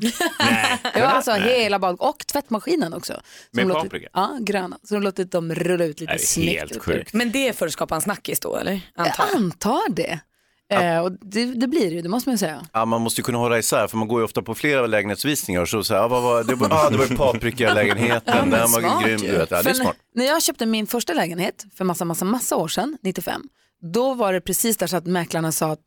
ja, 0.96 1.02
alltså 1.06 1.32
hela 1.32 1.80
bad 1.80 1.96
och 2.00 2.28
tvättmaskinen 2.28 2.94
också. 2.94 3.14
Så 3.14 3.20
Med 3.52 3.68
låtit- 3.68 3.84
paprika? 3.84 4.10
Ja, 4.14 4.38
gröna. 4.42 4.78
Så 4.84 4.94
de 4.94 5.04
låtit 5.04 5.32
dem 5.32 5.56
rulla 5.56 5.86
ut 5.86 6.00
lite 6.00 6.14
Det 6.14 6.20
snyggt. 6.20 7.14
Men 7.14 7.32
det 7.32 7.48
är 7.48 7.54
för 7.54 7.66
att 7.66 7.74
skapa 7.74 7.96
en 7.96 8.02
snackis 8.02 8.40
då 8.40 8.56
eller? 8.58 8.82
Antar 8.96 9.26
jag. 9.32 9.36
antar 9.38 9.90
det. 9.90 10.20
Eh, 10.70 11.00
och 11.00 11.12
det, 11.12 11.46
det 11.46 11.68
blir 11.68 11.90
det 11.90 11.96
ju, 11.96 12.02
det 12.02 12.10
måste 12.10 12.30
man 12.30 12.34
ju 12.34 12.38
säga. 12.38 12.66
Ja, 12.74 12.86
man 12.86 13.02
måste 13.02 13.22
ju 13.22 13.24
kunna 13.26 13.38
hålla 13.38 13.58
isär 13.58 13.88
för 13.88 13.98
man 13.98 14.08
går 14.08 14.20
ju 14.20 14.26
ofta 14.26 14.42
på 14.42 14.56
flera 14.56 14.88
lägenhetsvisningar 14.88 15.62
och 15.62 15.70
så 15.70 15.84
säger 15.84 16.02
ah, 16.02 16.08
vad 16.08 16.24
var, 16.24 16.44
det, 16.44 16.56
var, 16.56 16.68
ah, 16.72 16.90
det 16.90 16.98
var 16.98 17.16
paprika-lägenheten, 17.18 18.50
den 18.50 18.72
var 18.72 19.04
grym. 19.04 19.20
Du 19.20 19.32
vet. 19.32 19.52
Ja, 19.52 19.62
det 19.64 19.70
är 19.70 19.74
smart. 19.74 19.96
när, 20.14 20.24
när 20.24 20.32
jag 20.32 20.44
köpte 20.44 20.66
min 20.66 20.88
första 20.88 21.14
lägenhet 21.14 21.66
för 21.78 21.86
massa, 21.86 22.06
massa, 22.06 22.26
massa 22.26 22.56
år 22.56 22.68
sedan, 22.68 22.98
95, 23.02 23.42
då 23.94 24.14
var 24.14 24.34
det 24.34 24.42
precis 24.42 24.78
där 24.78 24.88
så 24.88 24.98
att 24.98 25.06
mäklarna 25.06 25.52
sa 25.52 25.72
att 25.72 25.84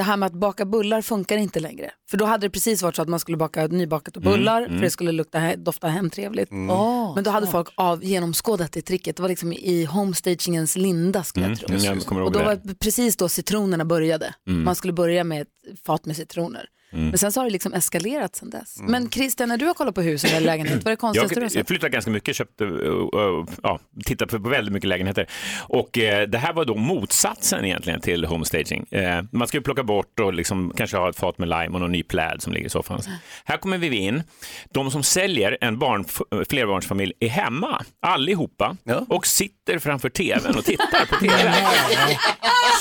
det 0.00 0.04
här 0.04 0.16
med 0.16 0.26
att 0.26 0.32
baka 0.32 0.64
bullar 0.64 1.02
funkar 1.02 1.36
inte 1.36 1.60
längre. 1.60 1.90
För 2.10 2.16
då 2.16 2.24
hade 2.24 2.46
det 2.46 2.50
precis 2.50 2.82
varit 2.82 2.96
så 2.96 3.02
att 3.02 3.08
man 3.08 3.20
skulle 3.20 3.36
baka 3.36 3.66
nybakat 3.66 4.16
och 4.16 4.22
bullar 4.22 4.58
Mm, 4.58 4.68
mm. 4.68 4.78
för 4.78 4.84
det 4.84 4.90
skulle 4.90 5.12
lukta, 5.12 5.56
dofta 5.56 5.88
hemtrevligt. 5.88 6.50
Mm. 6.50 6.70
Åh, 6.70 7.14
Men 7.14 7.24
då 7.24 7.30
hade 7.30 7.46
folk 7.46 7.68
av, 7.74 8.04
genomskådat 8.04 8.72
det 8.72 8.82
tricket. 8.82 9.16
Det 9.16 9.22
var 9.22 9.28
liksom 9.28 9.52
i 9.52 9.84
homestagingens 9.84 10.76
linda 10.76 11.22
skulle 11.24 11.46
Mm, 11.46 11.58
jag 11.60 11.80
tro. 12.06 12.16
jag 12.16 12.26
och 12.26 12.32
då 12.32 12.42
var 12.42 12.60
det 12.62 12.74
precis 12.74 13.16
då 13.16 13.28
citronerna 13.28 13.84
började. 13.84 14.34
Mm. 14.48 14.64
Man 14.64 14.74
skulle 14.74 14.92
börja 14.92 15.24
med 15.24 15.42
ett 15.42 15.48
fat 15.86 16.06
med 16.06 16.16
citroner. 16.16 16.66
Mm. 16.92 17.08
Men 17.08 17.18
sen 17.18 17.32
så 17.32 17.40
har 17.40 17.44
det 17.44 17.50
liksom 17.50 17.72
eskalerat 17.72 18.36
sen 18.36 18.50
dess. 18.50 18.76
Men 18.80 19.10
Christian, 19.10 19.48
när 19.48 19.56
du 19.56 19.66
har 19.66 19.74
kollat 19.74 19.94
på 19.94 20.02
hus 20.02 20.24
eller 20.24 20.40
lägenhet, 20.40 20.74
vad 20.74 20.86
är 20.86 20.90
det 20.90 20.96
konstigaste 20.96 21.34
du 21.34 21.40
har 21.40 21.44
Jag, 21.44 21.52
sett? 21.52 21.58
jag 21.58 21.68
flyttade 21.68 21.90
ganska 21.90 22.10
mycket, 22.10 22.36
köpte, 22.36 22.64
uh, 22.64 23.08
uh, 23.14 23.46
ja, 23.62 23.78
tittade 24.04 24.38
på 24.38 24.48
väldigt 24.48 24.72
mycket 24.72 24.88
lägenheter. 24.88 25.26
Och 25.60 25.98
eh, 25.98 26.28
det 26.28 26.38
här 26.38 26.52
var 26.52 26.64
då 26.64 26.74
motsatsen 26.74 27.64
egentligen 27.64 28.00
till 28.00 28.24
homestaging. 28.24 28.86
Eh, 28.90 29.22
man 29.32 29.48
ska 29.48 29.56
ju 29.56 29.62
plocka 29.62 29.82
bort 29.82 30.20
och 30.20 30.34
liksom, 30.34 30.72
kanske 30.76 30.96
ha 30.96 31.08
ett 31.10 31.18
fat 31.18 31.38
med 31.38 31.48
lime 31.48 31.68
och 31.68 31.80
någon 31.80 31.92
ny 31.92 32.02
pläd 32.02 32.42
som 32.42 32.52
ligger 32.52 32.66
i 32.66 32.70
soffan. 32.70 33.00
Här 33.44 33.56
kommer 33.56 33.78
vi 33.78 33.96
in. 33.96 34.22
De 34.70 34.90
som 34.90 35.02
säljer 35.02 35.58
en 35.60 35.78
barn, 35.78 36.04
flerbarnsfamilj 36.48 37.12
är 37.20 37.28
hemma, 37.28 37.82
allihopa, 38.02 38.76
och 39.08 39.26
sitter 39.26 39.78
framför 39.78 40.08
tvn 40.08 40.54
och 40.56 40.64
tittar 40.64 41.06
på 41.06 41.16
tv. 41.16 41.54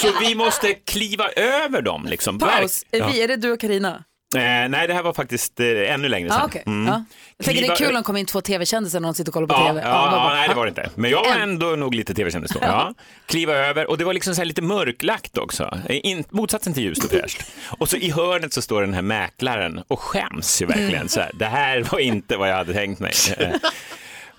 Så 0.02 0.20
vi 0.20 0.36
måste 0.36 0.74
kliva 0.74 1.30
över 1.30 1.82
dem. 1.82 2.06
Liksom. 2.10 2.40
Paus, 2.40 2.86
är, 2.92 3.12
vi, 3.12 3.22
är 3.24 3.28
det 3.28 3.36
du 3.36 3.52
och 3.52 3.60
Karina? 3.60 3.99
Eh, 4.36 4.70
nej, 4.70 4.88
det 4.88 4.94
här 4.94 5.04
var 5.04 5.14
faktiskt 5.14 5.60
eh, 5.60 5.94
ännu 5.94 6.08
längre 6.10 6.30
sedan. 6.30 6.42
Ah, 6.42 6.46
okay. 6.46 6.62
Mm. 6.66 6.88
ja. 6.88 7.04
Jag 7.38 7.46
tänker 7.46 7.62
det 7.62 7.68
är 7.68 7.76
kul 7.76 7.88
om 7.90 7.94
det 7.96 8.02
kommer 8.02 8.20
in 8.20 8.26
två 8.26 8.42
tv-kändisar 8.42 9.00
när 9.00 9.08
de 9.08 9.14
sitter 9.16 9.30
och 9.30 9.34
kollar 9.34 9.48
på 9.48 9.54
Ja, 9.54 9.68
tv. 9.68 9.82
ja, 9.82 10.10
bra. 10.12 10.32
nej 10.34 10.50
det 10.50 10.56
var 10.56 10.66
det 10.66 10.70
inte. 10.70 10.90
Men 10.96 11.12
jag 11.12 11.24
var 11.24 11.36
ändå 11.36 11.66
nog 11.66 11.96
lite 11.96 12.14
tv-kändis 12.14 12.52
då. 12.52 12.60
Ja. 12.64 12.94
Kliva 13.26 13.54
över 13.54 13.90
och 13.90 13.98
det 13.98 14.04
var 14.06 14.14
liksom 14.14 14.36
så 14.36 14.42
här 14.42 14.46
lite 14.46 14.62
mörklagt 14.62 15.38
också. 15.38 15.78
In, 15.90 16.24
motsatsen 16.30 16.74
till 16.74 16.84
ljust 16.84 17.04
och 17.04 17.10
fräscht. 17.12 17.42
Och 17.80 17.90
så 17.90 17.98
i 17.98 18.12
hörnet 18.12 18.54
så 18.54 18.62
står 18.62 18.82
den 18.82 18.94
här 18.94 19.02
mäklaren 19.02 19.84
och 19.88 20.00
skäms 20.00 20.62
ju 20.62 20.66
verkligen. 20.66 20.94
Mm. 20.96 21.08
Så 21.10 21.20
här, 21.20 21.32
det 21.34 21.46
här 21.46 21.82
var 21.92 22.00
inte 22.00 22.38
vad 22.38 22.50
jag 22.50 22.56
hade 22.56 22.74
tänkt 22.74 23.00
mig. 23.00 23.14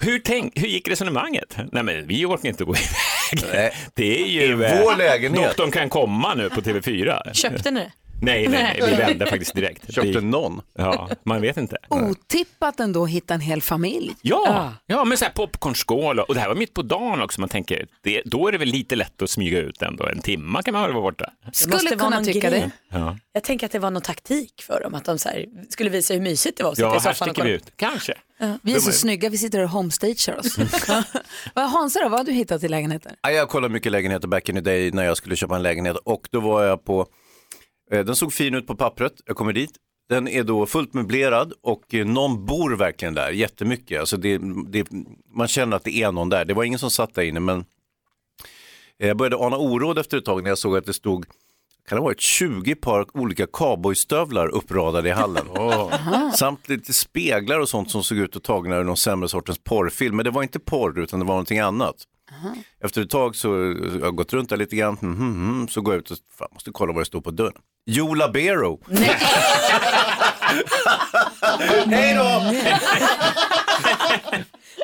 Hur, 0.03 0.19
tänk, 0.19 0.59
hur 0.61 0.67
gick 0.69 0.89
resonemanget? 0.89 1.57
Nej 1.73 1.83
men 1.83 2.07
vi 2.07 2.25
orkar 2.27 2.49
inte 2.49 2.65
gå 2.65 2.75
iväg. 3.33 3.73
Det 3.95 4.23
är 4.23 4.27
ju 4.27 4.43
I 4.43 4.55
vår 4.55 4.93
eh, 4.93 4.99
lägenhet. 4.99 5.45
Doktorn 5.47 5.71
kan 5.71 5.89
komma 5.89 6.35
nu 6.35 6.51
på 6.51 6.61
TV4. 6.61 7.33
Köpte 7.33 7.71
ni 7.71 7.81
det? 7.81 7.93
Nej, 8.23 8.49
nej, 8.49 8.63
nej, 8.81 8.91
vi 8.91 8.97
vände 8.97 9.27
faktiskt 9.27 9.55
direkt. 9.55 9.95
Köpte 9.95 10.21
någon? 10.21 10.61
Ja, 10.75 11.09
man 11.23 11.41
vet 11.41 11.57
inte. 11.57 11.77
Otippat 11.89 12.81
ändå 12.81 13.03
att 13.05 13.11
hitta 13.11 13.35
en 13.35 13.41
hel 13.41 13.63
familj. 13.63 14.15
Ja, 14.23 14.75
ja 14.87 15.05
men 15.05 15.19
så 15.19 15.25
här 15.25 15.33
popcornskål 15.33 16.19
och, 16.21 16.29
och 16.29 16.35
det 16.35 16.41
här 16.41 16.49
var 16.49 16.55
mitt 16.55 16.75
på 16.75 16.83
dagen 16.83 17.23
också. 17.23 17.41
Man 17.41 17.49
tänker, 17.49 17.87
det, 18.03 18.23
då 18.25 18.49
är 18.49 18.53
det 18.53 18.59
väl 18.59 18.69
lite 18.69 18.97
lätt 18.97 19.23
att 19.23 19.31
smyga 19.31 19.59
ut 19.59 19.83
ändå. 19.83 20.07
En 20.07 20.21
timma 20.21 20.63
kan 20.63 20.73
man 20.75 20.83
väl 20.83 20.93
vara 20.93 21.03
borta. 21.03 21.31
Skulle 21.53 21.97
kunna 21.97 22.25
tycka 22.25 22.51
grej. 22.51 22.61
det. 22.61 22.71
Ja, 22.99 23.17
Jag 23.33 23.43
tänker 23.43 23.67
att 23.67 23.73
det 23.73 23.79
var 23.79 23.91
någon 23.91 24.03
taktik 24.03 24.63
för 24.67 24.81
dem, 24.83 24.95
att 24.95 25.05
de 25.05 25.19
så 25.19 25.29
här, 25.29 25.47
skulle 25.69 25.91
visa 25.91 26.15
hur 26.15 26.21
mysigt 26.21 26.57
det 26.59 26.63
var 26.65 26.71
att 26.71 26.77
sitta 26.77 26.89
ja 26.89 26.97
i 26.97 26.99
här 27.01 27.13
soffan 27.13 27.29
och 27.29 27.35
sticker 27.35 27.49
vi 27.49 27.55
ut. 27.55 27.73
Kanske. 27.77 28.15
Vi 28.63 28.75
är 28.75 28.79
så 28.81 28.93
snygga, 28.93 29.29
vi 29.29 29.39
sitter 29.39 29.63
och 29.63 29.69
homestagear 29.71 30.39
oss. 30.39 30.59
Vad- 31.55 31.71
Hansa 31.71 32.01
då, 32.03 32.09
vad 32.09 32.19
har 32.19 32.25
du 32.25 32.33
hittat 32.33 32.63
i 32.65 32.69
lägenheter? 32.69 33.13
Ja, 33.23 33.31
jag 33.31 33.49
kollade 33.49 33.73
mycket 33.73 33.93
lägenheter 33.93 34.29
back 34.29 34.49
in 34.49 34.55
the 34.55 34.61
day 34.61 34.91
när 34.93 35.05
jag 35.05 35.17
skulle 35.17 35.37
köpa 35.37 35.57
en 35.57 35.63
lägenhet 35.63 35.97
och 35.97 36.29
då 36.31 36.41
var 36.41 36.65
jag 36.65 36.85
på, 36.85 37.07
den 37.91 38.17
såg 38.17 38.33
fin 38.33 38.55
ut 38.55 38.67
på 38.67 38.75
pappret, 38.75 39.13
jag 39.27 39.37
kommer 39.37 39.53
dit, 39.53 39.71
den 40.09 40.29
är 40.29 40.45
då 40.45 40.67
fullt 40.67 40.95
möblerad 40.95 41.53
och 41.63 41.95
eh, 41.95 42.07
någon 42.07 42.47
bor 42.47 42.77
verkligen 42.77 43.15
där 43.15 43.31
jättemycket. 43.31 44.01
Alltså 44.01 44.17
det, 44.17 44.41
det, 44.67 44.87
man 45.35 45.49
känner 45.49 45.77
att 45.77 45.85
det 45.85 46.03
är 46.03 46.13
någon 46.13 46.29
där, 46.29 46.45
det 46.45 46.55
var 46.55 46.65
ingen 46.65 46.79
som 46.79 46.91
satt 46.91 47.15
där 47.15 47.23
inne 47.23 47.41
men 47.41 47.65
eh, 48.99 49.09
jag 49.09 49.17
började 49.17 49.37
ana 49.37 49.57
oråd 49.57 49.99
efter 49.99 50.19
ett 50.19 50.25
tag 50.25 50.43
när 50.43 50.51
jag 50.51 50.59
såg 50.59 50.77
att 50.77 50.87
det 50.87 50.93
stod 50.93 51.27
kan 51.89 51.97
det 51.97 52.01
ha 52.01 52.05
varit 52.05 52.21
20 52.21 52.75
par 52.75 53.07
olika 53.17 53.47
cowboystövlar 53.47 54.49
uppradade 54.49 55.09
i 55.09 55.13
hallen. 55.13 55.47
Samt 56.35 56.69
lite 56.69 56.93
speglar 56.93 57.59
och 57.59 57.69
sånt 57.69 57.91
som 57.91 58.05
såg 58.05 58.19
ut 58.19 58.37
att 58.37 58.43
tagna 58.43 58.77
ur 58.77 58.85
någon 58.85 58.97
sämre 58.97 59.29
sortens 59.29 59.59
porrfilm. 59.59 60.17
Men 60.17 60.25
det 60.25 60.31
var 60.31 60.43
inte 60.43 60.59
porr 60.59 60.99
utan 60.99 61.21
det 61.21 61.27
var 61.27 61.35
någonting 61.35 61.59
annat. 61.59 61.97
Efter 62.85 63.03
ett 63.03 63.11
tag 63.11 63.37
så 63.37 63.49
jag 63.99 64.05
har 64.05 64.13
gått 64.13 64.33
runt 64.33 64.49
där 64.49 64.57
lite 64.57 64.77
grann, 64.77 64.99
mm, 65.03 65.15
mm, 65.15 65.51
mm, 65.51 65.69
så 65.69 65.81
går 65.81 65.95
jag 65.95 66.01
ut 66.01 66.11
och 66.11 66.19
fan, 66.39 66.49
måste 66.53 66.71
kolla 66.71 66.93
vad 66.93 67.01
det 67.01 67.07
står 67.07 67.21
på 67.21 67.31
dörren. 67.31 67.63
Joe 67.87 68.15
Labero. 68.15 68.81
Hej 71.87 72.15
då! 72.15 72.53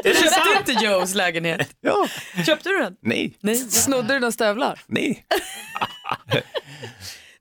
Det 0.02 0.14
köpte 0.14 0.72
inte 0.72 0.84
Joes 0.84 1.14
lägenhet. 1.14 1.68
Ja. 1.80 2.08
Köpte 2.46 2.68
du 2.68 2.78
den? 2.78 2.96
Nej. 3.02 3.36
Nej. 3.40 3.56
Snodde 3.56 4.14
du 4.14 4.20
några 4.20 4.32
stövlar? 4.32 4.80
Nej. 4.86 5.26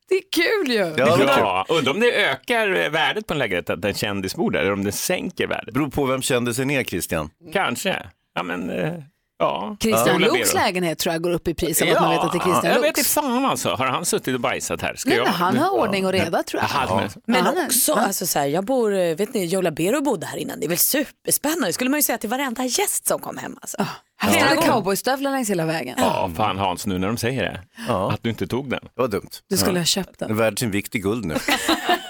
Det 0.09 0.15
är 0.15 0.21
kul 0.31 0.71
ju. 0.71 0.77
Ja, 0.97 1.17
det 1.17 1.23
är 1.23 1.39
Ja, 1.39 1.65
undrar 1.69 1.93
om 1.93 1.99
det 1.99 2.25
ökar 2.25 2.89
värdet 2.89 3.27
på 3.27 3.33
en 3.33 3.37
lägenhet 3.37 3.69
att 3.69 3.85
en 3.85 3.93
kändis 3.93 4.35
bor 4.35 4.51
där, 4.51 4.59
eller 4.59 4.73
om 4.73 4.83
det 4.83 4.91
sänker 4.91 5.47
värdet. 5.47 5.73
Beror 5.73 5.89
på 5.89 6.05
vem 6.05 6.21
kändisen 6.21 6.71
är, 6.71 6.83
Christian. 6.83 7.29
Kanske. 7.53 8.05
Ja, 8.35 8.43
men, 8.43 8.69
eh, 8.69 8.93
ja. 9.39 9.77
Christian 9.79 10.15
Ola 10.15 10.27
Luuks 10.27 10.53
lägenhet 10.53 10.99
tror 10.99 11.13
jag 11.13 11.21
går 11.21 11.31
upp 11.31 11.47
i 11.47 11.53
pris 11.53 11.81
av 11.81 11.87
att 11.89 12.01
man 12.01 12.09
vet 12.09 12.19
att 12.19 12.31
det 12.31 12.37
är 12.37 12.41
Christian 12.41 12.73
jag 12.73 12.79
vet 12.81 12.97
inte 12.97 13.09
fan 13.09 13.45
alltså. 13.45 13.69
Har 13.69 13.85
han 13.85 14.05
suttit 14.05 14.33
och 14.35 14.39
bajsat 14.41 14.81
här? 14.81 14.95
Ska 14.95 15.09
Nej, 15.09 15.17
jag... 15.17 15.25
han 15.25 15.57
har 15.57 15.69
ordning 15.69 16.05
och 16.05 16.11
reda 16.11 16.43
tror 16.43 16.61
jag. 16.61 16.69
Jaha, 16.89 16.95
men- 17.01 17.09
Men 17.35 17.45
han 17.45 17.57
är- 17.57 17.65
också, 17.65 17.93
alltså 17.93 18.27
så 18.27 18.39
här, 18.39 18.45
jag 18.45 18.65
bor, 18.65 19.15
vet 19.15 19.33
ni, 19.33 19.45
Joe 19.45 19.61
Labero 19.61 20.01
bodde 20.01 20.25
här 20.25 20.37
innan. 20.37 20.59
Det 20.59 20.65
är 20.65 20.69
väl 20.69 20.77
superspännande. 20.77 21.67
Det 21.67 21.73
skulle 21.73 21.89
man 21.89 21.97
ju 21.99 22.03
säga 22.03 22.17
till 22.17 22.29
varenda 22.29 22.63
gäst 22.65 23.07
som 23.07 23.19
kom 23.19 23.37
hem. 23.37 23.57
Alltså. 23.61 23.85
Här 24.17 24.31
står 24.31 24.55
det 24.55 24.61
cowboystövlar 24.67 25.31
längs 25.31 25.49
hela 25.49 25.65
vägen. 25.65 25.95
Ja, 25.99 26.29
fan 26.35 26.57
Hans, 26.57 26.85
nu 26.85 26.97
när 26.97 27.07
de 27.07 27.17
säger 27.17 27.43
det. 27.43 27.61
Att 27.93 28.23
du 28.23 28.29
inte 28.29 28.47
tog 28.47 28.69
den. 28.69 28.79
Det 28.95 29.01
var 29.01 29.07
dumt. 29.07 29.29
Du 29.49 29.57
skulle 29.57 29.79
ha 29.79 29.85
köpt 29.85 30.19
den. 30.19 30.27
Den 30.27 30.37
är 30.37 30.41
värd 30.43 30.59
sin 30.59 30.71
vikt 30.71 30.95
i 30.95 30.99
guld 30.99 31.25
nu. 31.25 31.35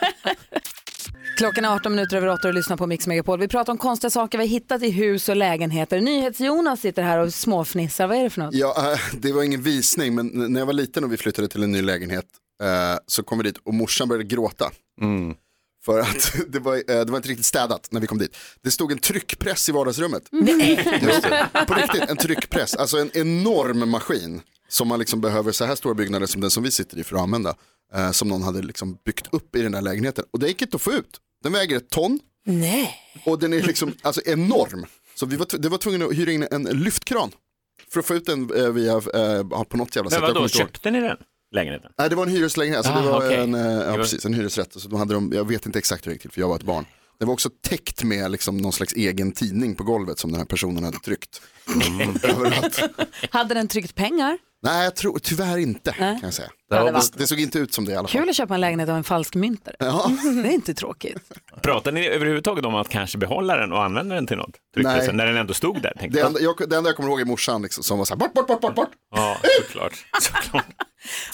Klockan 1.38 1.66
är 1.66 1.70
18 1.76 1.92
minuter 1.92 2.18
över 2.18 2.28
8 2.28 2.48
och 2.48 2.54
lyssnar 2.54 2.78
på 2.78 2.88
Mix 2.88 3.08
Megapol. 3.08 3.40
Vi 3.40 3.48
pratar 3.48 3.74
om 3.74 3.78
konstiga 3.78 4.10
saker 4.10 4.38
vi 4.38 4.44
har 4.44 4.50
hittat 4.50 4.84
i 4.84 4.90
hus 4.92 5.30
och 5.30 5.36
lägenheter. 5.36 6.02
NyhetsJonas 6.02 6.82
sitter 6.82 7.04
här 7.04 7.20
och 7.20 7.34
småfnissar. 7.34 8.08
Vad 8.08 8.18
är 8.18 8.24
det 8.24 8.30
för 8.30 8.42
något? 8.42 8.54
Ja, 8.54 8.92
äh, 8.94 9.00
det 9.14 9.32
var 9.32 9.44
ingen 9.44 9.62
visning, 9.62 10.16
men 10.16 10.28
när 10.28 10.60
jag 10.62 10.66
var 10.66 10.74
liten 10.74 11.04
och 11.04 11.14
vi 11.14 11.18
flyttade 11.18 11.48
till 11.48 11.64
en 11.64 11.72
ny 11.72 11.82
lägenhet 11.82 12.26
eh, 12.64 13.00
så 13.08 13.24
kom 13.24 13.38
vi 13.38 13.44
dit 13.44 13.58
och 13.64 13.74
morsan 13.74 14.08
började 14.08 14.24
gråta. 14.24 14.72
För 15.86 16.00
att 16.00 16.36
det 16.48 16.60
var, 16.60 16.76
eh, 16.76 16.82
det 16.88 17.06
var 17.06 17.18
inte 17.18 17.30
riktigt 17.30 17.46
städat 17.46 17.88
när 17.92 18.02
vi 18.02 18.08
kom 18.08 18.18
dit. 18.18 18.38
Det 18.64 18.72
stod 18.72 18.92
en 18.92 18.98
tryckpress 18.98 19.70
i 19.70 19.72
vardagsrummet. 19.72 20.24
Just 21.02 21.22
det. 21.24 21.48
På 21.68 21.74
riktigt, 21.74 22.10
en 22.10 22.18
tryckpress. 22.18 22.76
Alltså 22.76 22.98
en 22.98 23.12
enorm 23.14 23.90
maskin 23.90 24.42
som 24.70 24.88
man 24.88 25.00
liksom 25.00 25.22
behöver 25.22 25.52
så 25.52 25.66
här 25.66 25.76
stora 25.76 25.94
byggnader 25.94 26.26
som 26.26 26.42
den 26.42 26.52
som 26.52 26.64
vi 26.64 26.72
sitter 26.72 26.98
i 26.98 27.04
för 27.04 27.16
att 27.16 27.22
använda. 27.22 27.56
Eh, 27.94 28.12
som 28.12 28.28
någon 28.28 28.44
hade 28.44 28.62
liksom 28.62 28.98
byggt 29.06 29.28
upp 29.32 29.56
i 29.56 29.62
den 29.62 29.72
där 29.72 29.82
lägenheten. 29.82 30.26
Och 30.32 30.40
det 30.40 30.48
gick 30.48 30.62
inte 30.62 30.76
att 30.76 30.82
få 30.82 30.92
ut. 30.92 31.20
Den 31.46 31.54
väger 31.54 31.78
ett 31.78 31.90
ton. 31.90 32.20
Nej. 32.46 32.96
Och 33.26 33.40
den 33.40 33.54
är 33.54 33.62
liksom 33.62 33.94
alltså 34.02 34.22
enorm. 34.26 34.86
Så 35.16 35.26
vi 35.26 35.36
var, 35.36 35.58
det 35.60 35.70
var 35.70 35.78
tvungna 35.78 36.06
att 36.06 36.14
hyra 36.14 36.32
in 36.32 36.48
en 36.52 36.64
lyftkran. 36.64 37.32
För 37.94 38.00
att 38.00 38.06
få 38.06 38.16
ut 38.16 38.26
den 38.26 38.52
eh, 38.56 38.70
via, 38.70 38.94
eh, 38.94 39.64
på 39.64 39.78
något 39.78 39.96
jävla 39.96 40.12
sätt. 40.12 40.22
Men 40.22 40.34
vadå, 40.34 40.48
köpte 40.48 40.92
ni 40.92 41.02
den 41.02 41.18
lägenheten? 41.52 41.92
Nej, 41.98 42.10
det 42.10 42.16
var 42.16 42.24
en 42.24 42.32
hyreslägenhet, 42.32 42.78
alltså 42.86 43.02
det 43.04 43.10
var 43.10 43.18
okej. 43.18 43.36
en, 43.36 43.56
eh, 43.56 43.62
ja, 43.62 43.94
precis, 43.96 44.26
en 44.26 44.34
hyresrätt. 44.34 44.74
Så 44.74 44.88
då 44.90 44.98
hade 44.98 45.14
de, 45.14 45.32
jag 45.34 45.48
vet 45.48 45.66
inte 45.66 45.80
exakt 45.80 46.06
hur 46.06 46.10
det 46.10 46.14
gick 46.14 46.22
till 46.22 46.32
för 46.32 46.42
jag 46.42 46.48
var 46.48 46.56
ett 46.56 46.64
barn. 46.64 46.86
Det 47.20 47.26
var 47.26 47.34
också 47.34 47.50
täckt 47.62 48.04
med 48.04 48.32
liksom 48.32 48.58
någon 48.58 48.74
slags 48.74 48.94
egen 48.94 49.32
tidning 49.32 49.76
på 49.76 49.84
golvet 49.84 50.20
som 50.20 50.32
den 50.32 50.40
här 50.40 50.46
personen 50.46 50.84
hade 50.84 51.00
tryckt. 51.00 51.42
Överallt. 52.24 52.82
Hade 53.32 53.54
den 53.54 53.68
tryckt 53.68 53.96
pengar? 53.96 54.38
Nej, 54.66 54.84
jag 54.84 54.96
tror 54.96 55.20
tyvärr 55.20 55.58
inte 55.58 55.96
Nej. 56.00 56.14
kan 56.14 56.28
jag 56.28 56.34
säga. 56.34 56.50
Det 56.70 56.92
Det, 56.92 57.02
det 57.18 57.28
såg 57.28 57.40
inte 57.40 57.60
ut 57.60 57.74
som 57.74 57.86
det 57.86 57.92
i 57.92 57.96
alla 57.96 58.08
fall. 58.08 58.22
Kul 58.22 58.30
att 58.30 58.36
köpa 58.36 58.56
en 58.56 58.62
lägenhet 58.62 58.90
av 58.90 58.96
en 58.96 59.04
falsk 59.04 59.36
myntare. 59.36 59.76
Ja. 59.80 60.12
Det 60.44 60.50
är 60.50 60.54
inte 60.54 60.74
tråkigt. 60.74 61.18
Pratar 61.62 61.92
ni 61.92 62.08
överhuvudtaget 62.08 62.66
om 62.66 62.76
att 62.76 62.90
kanske 62.90 63.18
behålla 63.18 63.58
den 63.58 63.72
och 63.72 63.84
använda 63.84 64.16
den 64.16 64.28
till 64.28 64.38
något? 64.38 64.56
Nej. 64.76 65.14
när 65.14 65.26
den 65.26 65.38
ändå 65.38 65.54
stod 65.54 65.82
där? 65.82 65.94
Det 66.10 66.20
enda, 66.20 66.40
jag, 66.40 66.56
det 66.70 66.78
enda 66.78 66.90
jag 66.90 66.96
kommer 66.96 67.10
ihåg 67.10 67.22
är 67.22 67.26
morsan 67.26 67.62
liksom, 67.62 67.84
som 67.84 67.98
var 67.98 68.06
så 68.06 68.14
här, 68.14 68.20
bort, 68.20 68.34
bort, 68.34 68.48
bort, 68.48 68.62
bort, 68.62 68.76
bort. 68.76 68.92
Ja, 69.16 69.38
såklart. 69.62 70.06
såklart. 70.22 70.66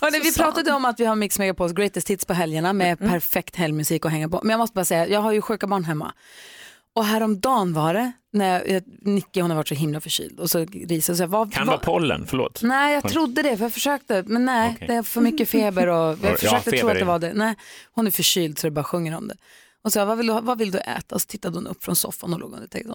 Hörrni, 0.02 0.20
vi 0.20 0.34
pratade 0.34 0.72
om 0.72 0.86
att 0.86 1.00
vi 1.00 1.06
har 1.06 1.16
Mix 1.16 1.40
Megapols 1.40 1.74
greatest 1.74 2.10
hits 2.10 2.26
på 2.26 2.34
helgerna 2.34 2.74
med 2.74 3.00
perfekt 3.00 3.56
helgmusik 3.56 4.06
att 4.06 4.12
hänga 4.12 4.30
på. 4.30 4.40
Men 4.44 4.50
jag 4.50 4.58
måste 4.58 4.74
bara 4.74 4.86
säga, 4.86 5.08
jag 5.08 5.20
har 5.20 5.32
ju 5.32 5.42
sjuka 5.42 5.68
barn 5.68 5.84
hemma. 5.84 6.14
Och 6.94 7.06
häromdagen 7.06 7.74
var 7.74 7.94
det, 7.94 8.12
när 8.34 8.66
jag, 8.66 8.84
Nicky 9.02 9.42
hon 9.42 9.52
har 9.52 9.58
varit 9.58 9.68
så 9.68 9.76
himla 9.76 10.02
förkyld 10.02 10.40
och 10.40 10.50
så 10.50 10.66
risade 10.66 11.18
så 11.18 11.24
jag, 11.24 11.28
vad, 11.28 11.54
Kan 11.54 11.68
vara 11.68 11.78
pollen, 11.78 12.26
förlåt. 12.28 12.62
Nej, 12.64 12.94
jag 12.94 13.10
trodde 13.10 13.42
det, 13.42 13.58
för 13.58 13.66
jag 13.66 13.74
försökte, 13.74 14.24
men 14.28 14.46
nej, 14.46 14.72
Okej. 14.76 14.88
det 14.88 14.94
är 14.94 15.04
för 15.04 15.22
mycket 15.22 15.50
feber 15.50 15.88
och 15.88 15.96
Ja, 16.22 16.30
jag 16.30 16.40
försökte 16.40 16.72
tro 16.72 16.80
feber 16.80 16.92
att 16.92 17.00
det 17.00 17.06
var 17.06 17.20
det. 17.20 17.34
Nej, 17.34 17.56
hon 17.92 18.08
är 18.08 18.12
förkyld 18.12 18.60
så 18.60 18.68
det 18.68 18.72
bara 18.72 18.84
sjunger 18.84 19.18
om 19.18 19.28
det. 19.28 19.36
Och 19.84 19.94
så 19.94 20.00
jag, 20.00 20.06
vad 20.06 20.18
vill 20.18 20.28
du, 20.28 20.42
vad 20.42 20.58
vill 20.58 20.72
du 20.72 20.80
äta? 20.80 21.16
Och 21.16 21.22
så 21.22 21.28
tittade 21.28 21.58
hon 21.58 21.68
upp 21.68 21.84
från 21.84 21.96
soffan 21.96 22.34
och 22.34 22.40
låg 22.40 22.54
under 22.54 22.68
täcket. 22.68 22.92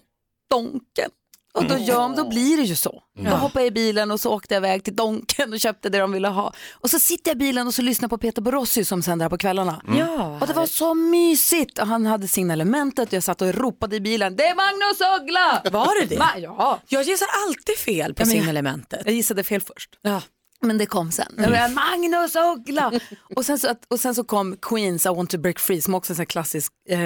Donken. 0.51 1.11
Och 1.57 1.64
då, 1.64 1.76
ja, 1.78 2.14
då 2.16 2.28
blir 2.28 2.57
det 2.57 2.62
ju 2.62 2.76
så. 2.76 3.02
Då 3.24 3.30
hoppade 3.30 3.61
jag 3.64 3.66
i 3.66 3.70
bilen 3.70 4.11
och 4.11 4.20
så 4.20 4.32
åkte 4.34 4.54
jag 4.54 4.61
iväg 4.61 4.84
till 4.84 4.96
Donken 4.96 5.52
och 5.52 5.61
köpte 5.61 5.88
det 5.88 5.98
de 5.98 6.12
ville 6.12 6.28
ha. 6.28 6.52
Och 6.72 6.90
så 6.90 6.98
sitter 7.00 7.30
jag 7.30 7.36
i 7.36 7.38
bilen 7.38 7.66
och 7.66 7.74
så 7.74 7.82
lyssnar 7.82 8.09
på 8.09 8.18
Peter 8.18 8.42
Borossi 8.42 8.84
som 8.84 9.02
sänder 9.02 9.24
här 9.24 9.30
på 9.30 9.38
kvällarna. 9.38 9.82
Ja, 9.98 10.38
Och 10.40 10.46
det 10.46 10.52
var 10.52 10.66
så 10.66 10.94
mysigt. 10.94 11.78
Och 11.78 11.86
han 11.86 12.07
hade 12.07 12.28
signalementet 12.28 13.09
och 13.09 13.12
jag 13.14 13.22
satt 13.22 13.42
och 13.42 13.54
ropade 13.54 13.96
i 13.96 14.00
bilen. 14.00 14.36
Det 14.36 14.46
är 14.46 14.54
Magnus 14.54 15.20
Uggla! 15.22 15.62
Var 15.72 16.00
det 16.00 16.07
det? 16.07 16.16
Va? 16.18 16.30
Ja. 16.38 16.80
Jag 16.88 17.02
gissar 17.02 17.28
alltid 17.46 17.76
fel 17.78 18.14
på 18.14 18.22
Ja, 18.22 18.24
jag- 18.26 18.32
signalementet. 18.32 19.02
Jag 19.04 19.14
gissade 19.14 19.44
fel 19.44 19.61
först. 19.61 19.90
Ja. 20.02 20.22
Men 20.61 20.78
det 20.78 20.86
kom 20.86 21.12
sen. 21.12 21.34
Jag 21.38 21.50
bara, 21.50 21.68
Magnus 21.68 22.36
Uggla! 22.36 22.92
och, 23.36 23.44
sen 23.46 23.59
så, 23.59 23.74
och 23.90 24.00
sen 24.00 24.14
så 24.14 24.24
kom 24.24 24.57
Queens 24.62 25.07
I 25.07 25.09
want 25.09 25.30
to 25.30 25.38
break 25.38 25.59
free 25.59 25.82
som 25.82 25.94
också 25.94 26.12
är 26.12 26.20
en 26.20 26.26
klassisk 26.26 26.72
eh, 26.88 26.98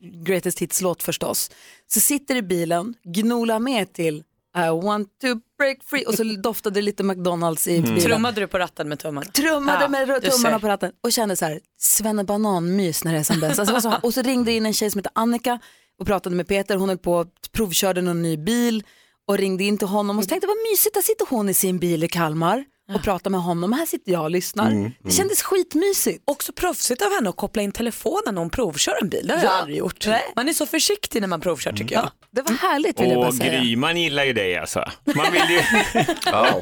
greatest 0.00 0.58
hits-låt 0.58 1.02
förstås. 1.02 1.50
Så 1.86 2.00
sitter 2.00 2.36
i 2.36 2.42
bilen, 2.42 2.94
gnolar 3.04 3.58
med 3.58 3.92
till 3.92 4.22
I 4.56 4.68
want 4.84 5.08
to 5.20 5.26
break 5.58 5.78
free 5.84 6.04
och 6.04 6.14
så 6.14 6.24
doftade 6.24 6.74
det 6.74 6.82
lite 6.82 7.02
McDonalds 7.02 7.68
i 7.68 7.82
bilen. 7.82 8.00
Trummade 8.00 8.40
du 8.40 8.46
på 8.46 8.58
ratten 8.58 8.88
med 8.88 8.98
tummarna? 8.98 9.30
Trummade 9.30 9.82
Ja, 9.82 9.88
med 9.88 10.22
tummarna 10.22 10.60
på 10.60 10.68
ratten 10.68 10.92
och 11.00 11.12
kände 11.12 11.36
så 11.36 11.44
här, 11.44 11.60
svennebanan-mys 11.78 13.04
när 13.04 13.12
det 13.12 13.18
är 13.18 13.22
som 13.22 13.40
bäst. 13.40 13.58
Alltså, 13.58 13.80
så, 13.80 13.94
och 14.02 14.14
så 14.14 14.22
ringde 14.22 14.52
in 14.52 14.66
en 14.66 14.72
tjej 14.72 14.90
som 14.90 14.98
heter 14.98 15.12
Annika 15.14 15.58
och 15.98 16.06
pratade 16.06 16.36
med 16.36 16.48
Peter. 16.48 16.76
Hon 16.76 16.88
höll 16.88 16.98
på 16.98 17.20
att 17.20 17.52
provkörde 17.52 18.02
någon 18.02 18.22
ny 18.22 18.36
bil 18.36 18.84
och 19.26 19.38
ringde 19.38 19.64
in 19.64 19.78
till 19.78 19.88
honom 19.88 20.18
och 20.18 20.24
så 20.24 20.28
tänkte 20.28 20.46
vad 20.46 20.56
mysigt, 20.72 20.94
där 20.94 21.02
sitter 21.02 21.26
hon 21.30 21.48
i 21.48 21.54
sin 21.54 21.78
bil 21.78 22.04
i 22.04 22.08
Kalmar 22.08 22.64
och 22.94 23.02
pratar 23.02 23.30
med 23.30 23.40
honom. 23.40 23.72
Här 23.72 23.86
sitter 23.86 24.12
jag 24.12 24.22
och 24.22 24.30
lyssnar. 24.30 24.92
Det 25.02 25.10
kändes 25.10 25.42
skitmysigt. 25.42 26.22
Också 26.24 26.52
proffsigt 26.52 27.02
av 27.02 27.10
henne 27.14 27.28
att 27.30 27.36
koppla 27.36 27.62
in 27.62 27.72
telefonen 27.72 28.34
när 28.34 28.38
hon 28.40 28.50
provkör 28.50 28.98
en 29.02 29.08
bil. 29.08 29.26
Det 29.26 29.32
har 29.32 29.42
jag 29.44 29.52
Ja. 29.52 29.56
aldrig 29.56 29.76
gjort. 29.78 30.06
Nej. 30.06 30.22
Man 30.36 30.48
är 30.48 30.52
så 30.52 30.66
försiktig 30.66 31.20
när 31.20 31.28
man 31.28 31.40
provkör 31.40 31.72
tycker 31.72 31.94
jag. 31.94 32.04
Ja, 32.04 32.10
det 32.30 32.42
var 32.42 32.52
härligt 32.52 33.00
vill 33.00 33.08
jag 33.10 33.16
bara 33.18 33.28
Och 33.28 33.34
säga. 33.34 33.60
Gryman 33.60 33.96
gillar 33.96 34.24
ju 34.24 34.32
dig 34.32 34.56
alltså. 34.58 34.84
Man 35.04 35.32
vill 35.32 35.42
ju... 35.50 35.60
Ja. 36.26 36.60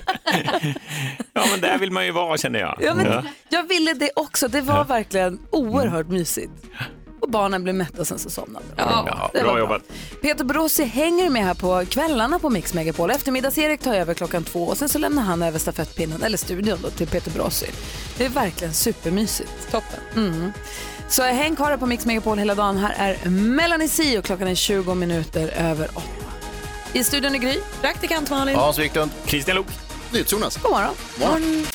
ja, 1.32 1.44
men 1.50 1.60
där 1.60 1.78
vill 1.78 1.90
man 1.92 2.04
ju 2.06 2.10
vara 2.12 2.36
känner 2.36 2.58
jag. 2.58 2.78
Ja, 2.82 2.94
men 2.94 3.06
Ja. 3.06 3.22
Jag 3.48 3.68
ville 3.68 3.94
det 3.94 4.10
också, 4.16 4.48
det 4.48 4.60
var 4.60 4.84
verkligen 4.84 5.38
oerhört 5.50 6.08
mysigt. 6.08 6.52
Och 7.20 7.30
barnen 7.30 7.62
blev 7.62 7.74
mätta 7.74 8.00
och 8.00 8.06
sen 8.06 8.18
så 8.18 8.30
somnade 8.30 8.64
de. 8.76 8.82
Ja, 8.82 9.30
det 9.32 9.42
var 9.42 9.44
bra 9.44 9.58
jobbat. 9.58 9.82
Peter 10.22 10.44
Borossi 10.44 10.84
hänger 10.84 11.30
med 11.30 11.44
här 11.44 11.54
på 11.54 11.84
kvällarna 11.88 12.38
på 12.38 12.50
Mix 12.50 12.74
Megapol. 12.74 13.10
Eftermiddags-Erik 13.10 13.80
tar 13.80 13.94
över 13.94 14.14
klockan 14.14 14.44
två 14.44 14.66
och 14.66 14.76
sen 14.76 14.88
så 14.88 14.98
lämnar 14.98 15.22
han 15.22 15.42
över 15.42 15.58
stafettpinnen, 15.58 16.22
eller 16.22 16.38
studion 16.38 16.78
då, 16.82 16.90
till 16.90 17.06
Peter 17.06 17.30
Borossi. 17.30 17.66
Det 18.18 18.24
är 18.24 18.28
verkligen 18.28 18.74
supermysigt. 18.74 19.70
Toppen. 19.70 20.00
Mm. 20.16 20.52
Så 21.08 21.22
häng 21.22 21.56
kvar 21.56 21.76
på 21.76 21.86
Mix 21.86 22.06
Megapol 22.06 22.38
hela 22.38 22.54
dagen. 22.54 22.76
Här 22.76 22.94
är 22.98 23.30
Melanie 23.30 23.88
C 23.88 24.18
och 24.18 24.24
klockan 24.24 24.48
är 24.48 24.54
20 24.54 24.94
minuter 24.94 25.48
över 25.48 25.88
åtta. 25.94 26.26
I 26.92 27.04
studion 27.04 27.34
är 27.34 27.38
Gry. 27.38 27.58
Praktikant 27.80 28.30
Malin. 28.30 28.56
Hans 28.56 28.78
Wiklund. 28.78 29.10
Christian 29.26 29.56
Lok. 29.56 29.66
NyhetsJonas. 30.12 30.56
God 30.56 30.72
morgon. 30.72 31.66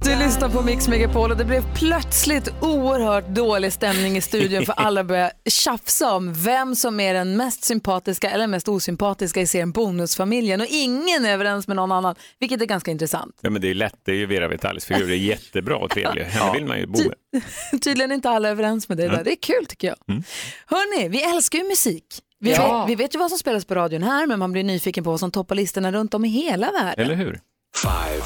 Du 0.00 0.16
lyssnar 0.16 0.48
på 0.48 0.62
Mix 0.62 0.88
Megapol 0.88 1.30
och 1.30 1.36
det 1.36 1.44
blev 1.44 1.74
plötsligt 1.74 2.48
oerhört 2.60 3.28
dålig 3.28 3.72
stämning 3.72 4.16
i 4.16 4.20
studion 4.20 4.66
för 4.66 4.72
alla 4.72 5.04
började 5.04 5.32
tjafsa 5.48 6.12
om 6.14 6.34
vem 6.34 6.74
som 6.76 7.00
är 7.00 7.14
den 7.14 7.36
mest 7.36 7.64
sympatiska 7.64 8.30
eller 8.30 8.46
mest 8.46 8.68
osympatiska 8.68 9.40
i 9.40 9.46
serien 9.46 9.72
Bonusfamiljen 9.72 10.60
och 10.60 10.66
ingen 10.70 11.24
är 11.24 11.32
överens 11.32 11.66
med 11.68 11.76
någon 11.76 11.92
annan, 11.92 12.14
vilket 12.38 12.62
är 12.62 12.66
ganska 12.66 12.90
intressant. 12.90 13.38
Ja, 13.40 13.50
men 13.50 13.62
det 13.62 13.70
är 13.70 13.74
lätt, 13.74 13.94
det 14.04 14.12
är 14.12 14.16
ju 14.16 14.26
Vera 14.26 14.48
Vitalis 14.48 14.84
figur, 14.84 15.06
det 15.06 15.14
är 15.14 15.18
jättebra 15.18 15.76
och 15.76 15.90
trevlig. 15.90 16.22
Henne 16.30 16.52
vill 16.52 16.64
man 16.66 16.78
ju 16.78 16.86
bo 16.86 16.98
med. 16.98 17.42
Tydligen 17.82 18.10
är 18.10 18.14
inte 18.14 18.30
alla 18.30 18.48
överens 18.48 18.88
med 18.88 18.98
det 18.98 19.08
där. 19.08 19.24
Det 19.24 19.32
är 19.32 19.36
kul 19.42 19.66
tycker 19.66 19.88
jag. 19.88 19.96
Mm. 20.08 20.22
Hörni, 20.66 21.08
vi 21.08 21.22
älskar 21.22 21.58
ju 21.58 21.64
musik. 21.64 22.04
Vi, 22.40 22.52
Ja. 22.52 22.80
vet, 22.80 22.90
vi 22.90 22.94
vet 23.02 23.14
ju 23.14 23.18
vad 23.18 23.30
som 23.30 23.38
spelas 23.38 23.64
på 23.64 23.74
radion 23.74 24.02
här, 24.02 24.26
men 24.26 24.38
man 24.38 24.52
blir 24.52 24.64
nyfiken 24.64 25.04
på 25.04 25.10
vad 25.10 25.20
som 25.20 25.30
toppar 25.30 25.54
listorna 25.54 25.92
runt 25.92 26.14
om 26.14 26.24
i 26.24 26.28
hela 26.28 26.72
världen. 26.72 27.04
Eller 27.06 27.14
hur? 27.14 27.40
Five, 27.76 28.22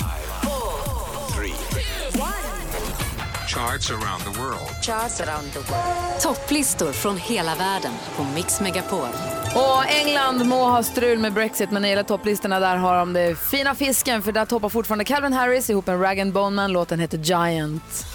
charts 3.50 3.90
around 3.90 4.24
the 4.24 4.40
world. 4.40 6.20
Topplistor 6.20 6.92
från 6.92 7.16
hela 7.16 7.54
världen 7.54 7.92
på 8.16 8.24
Mix 8.24 8.60
Megapol. 8.60 9.08
Och 9.54 9.86
England 9.86 10.44
må 10.46 10.64
ha 10.64 10.82
strul 10.82 11.18
med 11.18 11.32
Brexit, 11.32 11.70
men 11.70 11.82
när 11.82 11.88
det 11.88 11.90
gäller 11.90 12.02
topplistorna 12.02 12.60
där 12.60 12.76
har 12.76 12.96
de 12.96 13.12
det 13.12 13.38
fina 13.50 13.74
fisken, 13.74 14.22
för 14.22 14.32
där 14.32 14.44
toppar 14.44 14.68
fortfarande 14.68 15.04
Calvin 15.04 15.32
Harris 15.32 15.70
ihop 15.70 15.86
med 15.86 16.02
Rag 16.02 16.32
Bone 16.32 16.56
Man. 16.56 16.72
Låten 16.72 17.00
heter 17.00 17.18
Giant. 17.18 18.06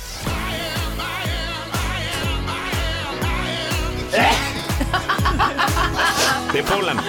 Det 6.54 6.60
är 6.60 6.64
pollen. 6.64 7.00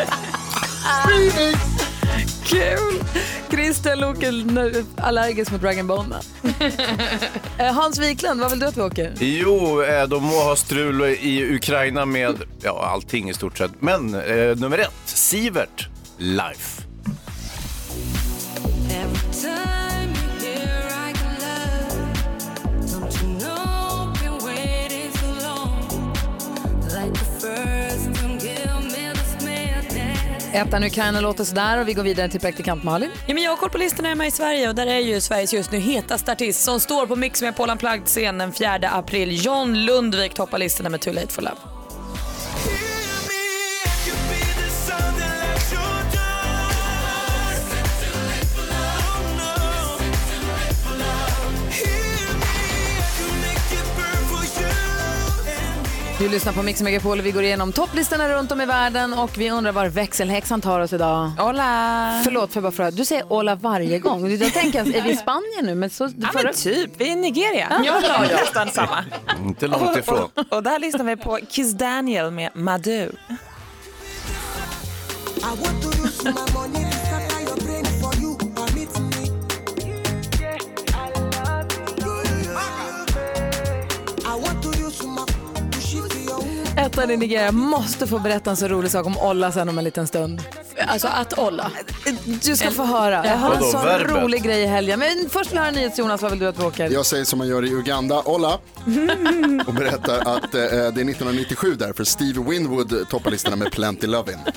Kul! 2.44 3.04
Christian 3.50 3.98
Lok 3.98 4.22
är 4.22 4.84
allergisk 4.96 5.52
mot 5.52 5.60
Dragon 5.60 5.86
Bone 5.86 6.20
eh, 7.58 7.72
Hans 7.72 7.98
Wiklund, 7.98 8.40
vad 8.40 8.50
vill 8.50 8.60
du 8.60 8.66
att 8.66 8.76
vi 8.76 8.82
åker? 8.82 9.14
Jo, 9.20 9.82
eh, 9.82 10.08
de 10.08 10.24
må 10.24 10.42
ha 10.42 10.56
strul 10.56 11.02
i 11.04 11.54
Ukraina 11.54 12.06
med 12.06 12.36
ja, 12.62 12.86
allting 12.92 13.30
i 13.30 13.34
stort 13.34 13.58
sett. 13.58 13.72
Men 13.80 14.14
eh, 14.14 14.56
nummer 14.56 14.78
ett, 14.78 14.92
Sivert, 15.04 15.88
Life. 16.18 16.82
Ettan 30.56 30.84
Ukraina 30.84 31.20
låter 31.20 31.44
sådär 31.44 31.80
och 31.80 31.88
vi 31.88 31.94
går 31.94 32.02
vidare 32.02 32.28
till 32.28 32.40
praktikant 32.40 32.84
Malin. 32.84 33.10
Ja, 33.26 33.34
men 33.34 33.42
jag 33.42 33.50
har 33.50 33.56
koll 33.56 33.70
på 33.70 33.78
listorna 33.78 34.08
hemma 34.08 34.26
i 34.26 34.30
Sverige 34.30 34.68
och 34.68 34.74
där 34.74 34.86
är 34.86 34.98
ju 34.98 35.20
Sveriges 35.20 35.54
just 35.54 35.72
nu 35.72 35.78
hetaste 35.78 36.32
artist 36.32 36.64
som 36.64 36.80
står 36.80 37.06
på 37.06 37.16
Mix 37.16 37.42
med 37.42 37.56
Paul 37.56 37.70
Unplugged-scen 37.70 38.38
den 38.38 38.52
4 38.52 38.78
april. 38.92 39.44
John 39.44 39.74
Lundvik 39.84 40.34
toppar 40.34 40.58
listorna 40.58 40.88
med 40.88 41.00
Too 41.00 41.12
Late 41.12 41.28
for 41.28 41.42
Love. 41.42 41.75
Du 56.18 56.28
lyssnar 56.28 56.52
på 56.52 56.62
Mix 56.62 56.82
Megapol 56.82 57.18
och 57.18 57.26
vi 57.26 57.30
går 57.30 57.42
igenom 57.42 57.72
topplistorna 57.72 58.28
runt 58.28 58.52
om 58.52 58.60
i 58.60 58.66
världen 58.66 59.14
och 59.14 59.38
vi 59.38 59.50
undrar 59.50 59.72
var 59.72 59.86
växelhäxan 59.88 60.60
tar 60.60 60.80
oss 60.80 60.92
idag. 60.92 61.30
Hola! 61.38 62.20
Förlåt 62.24 62.52
för 62.52 62.60
bara 62.60 62.72
fråga. 62.72 62.90
Du 62.90 63.04
säger 63.04 63.22
hola 63.24 63.54
varje 63.54 63.98
gång. 63.98 64.30
Jag 64.30 64.52
tänker, 64.52 64.96
är 64.96 65.02
vi 65.02 65.10
i 65.10 65.16
Spanien 65.16 65.64
nu? 65.64 65.74
Men 65.74 65.90
så, 65.90 66.04
Ja, 66.04 66.28
men 66.34 66.54
typ. 66.54 66.90
Vi 66.96 67.08
är 67.08 67.12
i 67.12 67.14
Nigeria. 67.14 67.82
Ja, 67.84 68.00
ja, 68.02 68.24
ja. 68.30 68.36
Nästan 68.36 68.68
samma. 68.70 69.04
Inte 69.44 69.66
långt 69.66 69.96
ifrån. 69.96 70.28
Och 70.50 70.62
där 70.62 70.78
lyssnar 70.78 71.04
vi 71.04 71.16
på 71.16 71.38
Kiss 71.48 71.72
Daniel 71.72 72.30
med 72.30 72.50
Madu. 72.54 73.10
Ettan 86.96 87.10
i 87.10 87.16
Nigeria 87.16 87.52
måste 87.52 88.06
få 88.06 88.18
berätta 88.18 88.50
en 88.50 88.56
så 88.56 88.68
rolig 88.68 88.90
sak 88.90 89.06
om 89.06 89.18
Olla 89.18 89.52
sen 89.52 89.68
om 89.68 89.78
en 89.78 89.84
liten 89.84 90.06
stund. 90.06 90.42
Alltså 90.86 91.08
att 91.08 91.38
Olla? 91.38 91.70
Du 92.42 92.56
ska 92.56 92.70
få 92.70 92.84
höra. 92.84 93.26
Jag 93.26 93.36
har 93.36 93.54
en 93.54 93.62
sån 93.62 93.84
verbet? 93.84 94.10
rolig 94.10 94.42
grej 94.42 94.62
i 94.62 94.66
helgen. 94.66 94.98
Men 94.98 95.30
först 95.30 95.50
vill 95.50 95.56
jag 95.56 95.62
höra 95.62 95.72
NyhetsJonas, 95.72 96.22
vad 96.22 96.30
vill 96.30 96.40
du 96.40 96.46
att 96.46 96.58
vi 96.58 96.64
åker? 96.64 96.90
Jag 96.90 97.06
säger 97.06 97.24
som 97.24 97.38
man 97.38 97.48
gör 97.48 97.64
i 97.64 97.70
Uganda, 97.70 98.22
Ola, 98.24 98.54
och 99.66 99.74
berättar 99.74 100.18
att 100.18 100.54
eh, 100.54 100.60
det 100.60 100.66
är 100.76 100.88
1997 100.88 101.74
där, 101.74 101.92
för 101.92 102.04
Steve 102.04 102.50
Winwood 102.50 103.08
toppar 103.08 103.30
listorna 103.30 103.56
med 103.56 103.72
Plenty 103.72 104.06
Lovin'. 104.06 104.52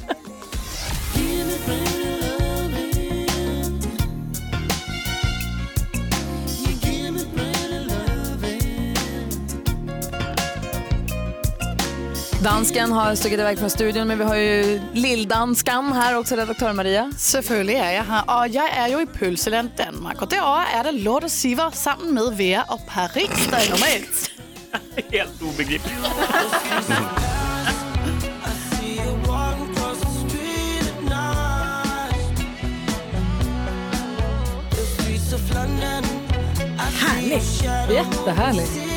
Dansken 12.44 12.92
har 12.92 13.16
stuckit 13.16 13.40
iväg 13.40 13.60
från 13.60 13.70
studion, 13.70 14.08
men 14.08 14.18
vi 14.18 14.24
har 14.24 14.36
ju 14.36 14.82
Lilldanskan 14.94 15.94
här 15.94 16.18
också, 16.18 16.36
redaktör 16.36 16.74
Maria. 16.74 17.12
Selvfølgelig 17.18 17.76
er 17.76 17.92
jeg 17.92 18.04
her, 18.04 18.24
og 18.28 18.54
jeg 18.56 18.70
er 18.72 18.88
jo 18.88 19.00
i 19.00 19.06
Pølseland, 19.06 19.70
Danmark. 19.78 20.22
Og 20.22 20.32
derovre 20.32 20.64
er 20.74 20.84
det 20.84 20.94
Lotte 21.04 21.30
Siver 21.30 21.72
sammen 21.76 22.14
med 22.14 22.32
Vera 22.38 22.64
og 22.70 22.80
Paris, 22.88 23.48
der 23.52 23.58
er 23.58 23.70
nummer 23.70 23.88
et. 23.92 24.32
Helt 25.16 25.42
obegripligt. 25.42 25.96
Härligt. 37.00 37.64
Jättehärligt. 37.90 38.89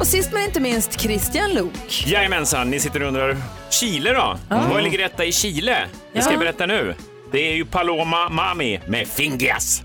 Och 0.00 0.06
sist 0.06 0.32
men 0.32 0.42
inte 0.42 0.60
minst 0.60 1.00
Christian 1.00 1.50
Luuk. 1.54 2.04
Jajamensan, 2.06 2.70
ni 2.70 2.80
sitter 2.80 3.02
och 3.02 3.08
undrar. 3.08 3.36
Chile 3.70 4.12
då? 4.12 4.38
Var 4.48 4.80
ligger 4.80 4.98
detta 4.98 5.24
i 5.24 5.32
Chile? 5.32 5.76
Det 6.12 6.22
ska 6.22 6.32
jag 6.32 6.40
berätta 6.40 6.66
nu. 6.66 6.94
Det 7.32 7.38
är 7.38 7.54
ju 7.54 7.64
Paloma 7.64 8.28
Mami 8.28 8.80
med 8.86 9.08
Fingias. 9.08 9.82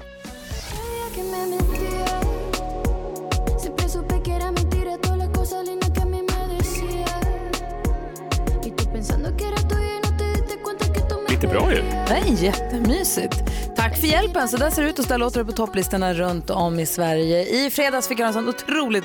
Lite 11.29 11.47
bra 11.47 11.73
ju. 11.73 11.83
Nej, 12.09 12.37
jättemysigt. 12.41 13.35
Tack 13.75 13.99
för 13.99 14.07
hjälpen. 14.07 14.47
Så 14.47 14.57
där 14.57 14.69
ser 14.69 14.83
det 14.83 14.89
ut 14.89 14.99
och 14.99 15.05
så 15.05 15.09
där 15.09 15.17
låter 15.17 15.39
det 15.39 15.45
på 15.45 15.51
topplistorna 15.51 16.13
runt 16.13 16.49
om 16.49 16.79
i 16.79 16.85
Sverige. 16.85 17.45
I 17.45 17.69
fredags 17.69 18.07
fick 18.07 18.19
jag 18.19 18.27
en 18.27 18.33
sån 18.33 18.49
otroligt 18.49 19.03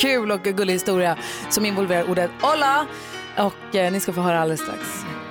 kul 0.00 0.30
och 0.30 0.42
gullig 0.42 0.72
historia 0.74 1.16
som 1.50 1.66
involverar 1.66 2.10
ordet 2.10 2.30
Hola. 2.40 2.86
Och 3.38 3.74
eh, 3.74 3.92
ni 3.92 4.00
ska 4.00 4.12
få 4.12 4.20
höra 4.20 4.40
alldeles 4.40 4.60
strax. 4.60 4.80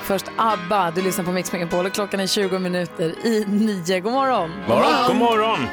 Först 0.01 0.25
ABBA, 0.37 0.91
du 0.91 1.01
lyssnar 1.01 1.25
på 1.25 1.31
Mix 1.31 1.51
Megapol 1.51 1.85
och 1.85 1.93
klockan 1.93 2.19
är 2.19 2.27
20 2.27 2.59
minuter 2.59 3.25
i 3.25 3.45
nio. 3.47 3.99
God 3.99 4.13
morgon! 4.13 4.51
God 5.07 5.15
morgon! 5.15 5.67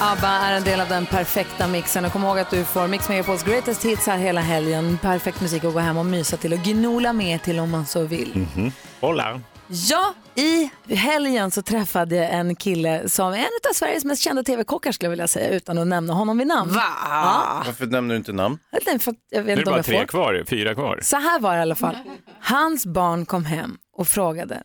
ABBA 0.00 0.28
är 0.28 0.56
en 0.56 0.64
del 0.64 0.80
av 0.80 0.88
den 0.88 1.06
perfekta 1.06 1.66
mixen 1.66 2.04
och 2.04 2.12
kom 2.12 2.24
ihåg 2.24 2.38
att 2.38 2.50
du 2.50 2.64
får 2.64 2.88
Mix 2.88 3.08
Megapols 3.08 3.42
greatest 3.42 3.84
hits 3.84 4.06
här 4.06 4.18
hela 4.18 4.40
helgen. 4.40 4.98
Perfekt 5.02 5.40
musik 5.40 5.64
att 5.64 5.72
gå 5.72 5.78
hem 5.78 5.98
och 5.98 6.06
mysa 6.06 6.36
till 6.36 6.52
och 6.52 6.58
gnola 6.58 7.12
med 7.12 7.42
till 7.42 7.58
om 7.58 7.70
man 7.70 7.86
så 7.86 8.02
vill. 8.02 8.46
Mhm. 8.56 8.72
Hola. 9.00 9.40
Ja, 9.68 10.14
i 10.34 10.70
helgen 10.94 11.50
så 11.50 11.62
träffade 11.62 12.16
jag 12.16 12.30
en 12.30 12.56
kille 12.56 13.08
som 13.08 13.32
är 13.32 13.36
en 13.38 13.44
av 13.70 13.74
Sveriges 13.74 14.04
mest 14.04 14.22
kända 14.22 14.42
tv-kockar 14.42 14.92
skulle 14.92 15.06
jag 15.06 15.10
vilja 15.10 15.28
säga 15.28 15.50
utan 15.50 15.78
att 15.78 15.86
nämna 15.86 16.12
honom 16.12 16.38
vid 16.38 16.46
namn. 16.46 16.72
Va? 16.72 16.82
Ja. 17.04 17.62
Varför 17.66 17.86
nämner 17.86 18.14
du 18.14 18.18
inte 18.18 18.32
namn? 18.32 18.58
Nej, 18.86 18.98
för 18.98 19.14
jag 19.30 19.42
vet 19.42 19.46
Nu 19.46 19.52
är 19.62 19.64
det 19.64 19.70
bara 19.70 19.82
tre 19.82 19.98
får. 19.98 20.06
kvar, 20.06 20.44
fyra 20.46 20.74
kvar. 20.74 20.98
Så 21.02 21.16
här 21.16 21.40
var 21.40 21.52
det 21.52 21.58
i 21.58 21.62
alla 21.62 21.74
fall. 21.74 21.96
Hans 22.40 22.86
barn 22.86 23.26
kom 23.26 23.44
hem 23.44 23.76
och 23.96 24.08
frågade, 24.08 24.62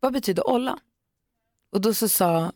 vad 0.00 0.12
betyder 0.12 0.50
olla? 0.50 0.78
Och 1.72 1.80
då 1.80 1.94
så 1.94 2.08
sa 2.08 2.52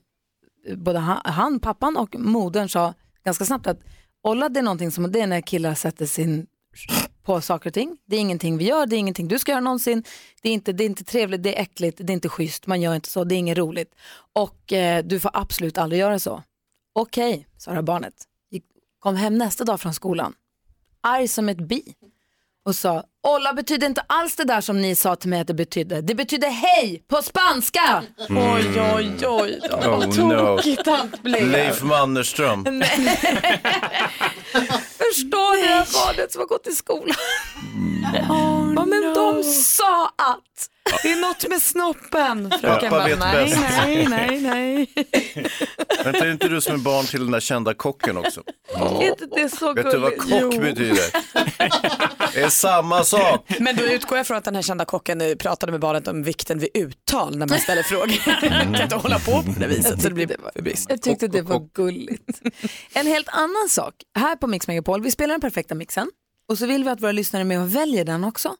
eh, 0.69 0.77
både 0.77 0.99
han, 0.99 1.21
han, 1.25 1.61
pappan 1.61 1.97
och 1.97 2.15
modern 2.19 2.69
sa 2.69 2.95
ganska 3.25 3.45
snabbt 3.45 3.67
att 3.67 3.81
olla 4.23 4.49
det 4.49 4.61
är 4.61 4.65
någonting 4.65 4.91
som, 4.91 5.13
det 5.13 5.21
är 5.21 5.27
när 5.27 5.41
killar 5.41 5.75
sätter 5.75 6.07
sin 6.07 6.47
på 7.27 7.41
saker 7.41 7.71
och 7.71 7.75
ting. 7.75 7.99
Det 8.07 8.17
är 8.17 8.21
ingenting 8.21 8.59
vi 8.59 8.65
gör, 8.65 8.87
det 8.87 8.97
är 8.97 8.99
ingenting 8.99 9.29
du 9.29 9.39
ska 9.39 9.53
göra 9.53 9.61
någonsin. 9.61 10.05
Det 10.43 10.49
är 10.49 10.53
inte, 10.53 10.73
det 10.73 10.85
är 10.85 10.87
inte 10.87 11.05
trevligt, 11.05 11.43
det 11.43 11.59
är 11.59 11.63
äckligt, 11.63 11.99
det 12.05 12.13
är 12.13 12.15
inte 12.15 12.29
schysst, 12.29 12.67
man 12.67 12.81
gör 12.81 12.95
inte 12.95 13.09
så, 13.11 13.25
det 13.25 13.35
är 13.35 13.37
inget 13.37 13.59
roligt. 13.59 13.95
Och 14.33 14.73
eh, 14.73 15.05
du 15.05 15.21
får 15.21 15.31
absolut 15.35 15.79
aldrig 15.79 16.01
göra 16.01 16.19
så. 16.19 16.43
Okej, 16.93 17.47
sa 17.57 17.71
det 17.71 17.75
här 17.75 17.83
barnet. 17.83 18.15
Gick- 18.51 18.65
Kom 18.99 19.17
hem 19.17 19.39
nästa 19.39 19.65
dag 19.65 19.81
från 19.81 19.95
skolan, 19.95 20.35
arg 21.01 21.29
som 21.29 21.49
ett 21.49 21.59
bi 21.59 21.95
och 22.67 22.75
sa 22.75 23.03
Olla 23.23 23.53
betyder 23.53 23.87
inte 23.87 24.01
alls 24.07 24.37
det 24.37 24.45
där 24.45 24.61
som 24.61 24.83
ni 24.83 24.95
sa 24.97 25.17
till 25.17 25.31
mig 25.31 25.41
att 25.41 25.47
det 25.47 25.55
betydde. 25.55 26.01
Det 26.01 26.15
betyder 26.15 26.51
hej 26.51 27.05
på 27.09 27.23
spanska. 27.23 28.03
Mm. 28.29 28.53
Oj, 28.55 28.81
oj, 28.97 29.17
oj. 29.27 29.61
Då. 29.71 29.77
Oh, 29.77 29.99
Vad 29.99 30.19
no. 30.19 30.57
tokigt 30.57 30.89
allt 30.89 31.23
blev. 31.23 31.49
Leif 31.49 31.83
Mannerström. 31.83 32.65
Förstår 34.99 35.57
ni 35.57 35.63
det 35.63 35.69
här 35.69 36.07
barnet 36.07 36.33
som 36.33 36.41
har 36.41 36.47
gått 36.47 36.67
i 36.67 36.73
skolan? 36.73 37.17
Ja, 38.77 38.85
men 38.87 39.15
de 39.15 39.43
sa 39.45 40.07
att 40.07 40.71
det 41.03 41.13
är 41.13 41.21
något 41.21 41.49
med 41.49 41.63
snoppen. 41.63 42.51
Fröken 42.61 42.91
Pappa 42.91 42.91
bara, 42.91 43.07
vet 43.07 43.19
nej, 43.19 43.45
bäst." 43.45 43.61
nej, 43.79 44.07
nej, 44.09 44.41
nej. 44.41 44.89
Vänta, 46.05 46.19
är 46.27 46.33
inte 46.33 46.49
du 46.49 46.61
som 46.61 46.75
är 46.75 46.79
barn 46.79 47.07
till 47.07 47.21
den 47.21 47.31
där 47.31 47.41
kända 47.41 47.75
kocken 47.75 48.17
också? 48.17 48.43
Är 48.77 49.09
inte 49.09 49.27
det 49.27 49.49
så 49.49 49.73
Vet 49.73 49.91
du 49.91 49.99
vad 49.99 50.13
gulligt? 50.13 50.53
kock 50.53 50.61
betyder? 50.61 51.13
Det 52.35 52.43
är 52.43 52.49
samma 52.49 53.05
sak. 53.05 53.51
Men 53.61 53.77
då 53.77 53.83
utgår 53.83 54.19
jag 54.19 54.27
från 54.27 54.37
att 54.37 54.45
den 54.45 54.55
här 54.55 54.63
kända 54.63 54.85
kocken 54.85 55.19
nu 55.19 55.37
pratade 55.37 55.73
med 55.73 55.81
barnet 55.81 56.09
om 56.09 56.23
vikten 56.23 56.59
vid 56.59 56.71
uttal 56.75 57.37
när 57.39 57.47
man 57.47 57.59
ställer 57.59 57.83
frågor. 57.83 58.49
kan 58.49 58.83
inte 58.83 58.97
hålla 58.97 59.19
på 59.19 59.43
på 59.43 59.55
det 59.61 59.67
viset 59.67 60.03
så 60.03 60.09
det 60.09 60.15
blir 60.15 60.61
brist. 60.63 60.87
Jag 60.89 61.03
tyckte 61.03 61.29
det 61.29 61.43
var 61.43 61.69
gulligt. 61.75 62.41
En 62.93 63.07
helt 63.07 63.29
annan 63.29 63.69
sak. 63.69 63.95
Här 64.19 64.37
på 64.37 64.47
Mix 64.47 64.69
Megapol, 64.69 65.03
vi 65.03 65.11
spelar 65.11 65.35
den 65.35 65.41
perfekta 65.41 65.75
mixen 65.75 66.11
och 66.49 66.59
så 66.59 66.67
vill 66.67 66.85
vi 66.85 66.91
att 66.91 67.03
våra 67.03 67.13
lyssnare 67.13 67.43
är 67.43 67.45
med 67.45 67.61
och 67.61 67.75
väljer 67.75 68.05
den 68.05 68.25
också. 68.25 68.57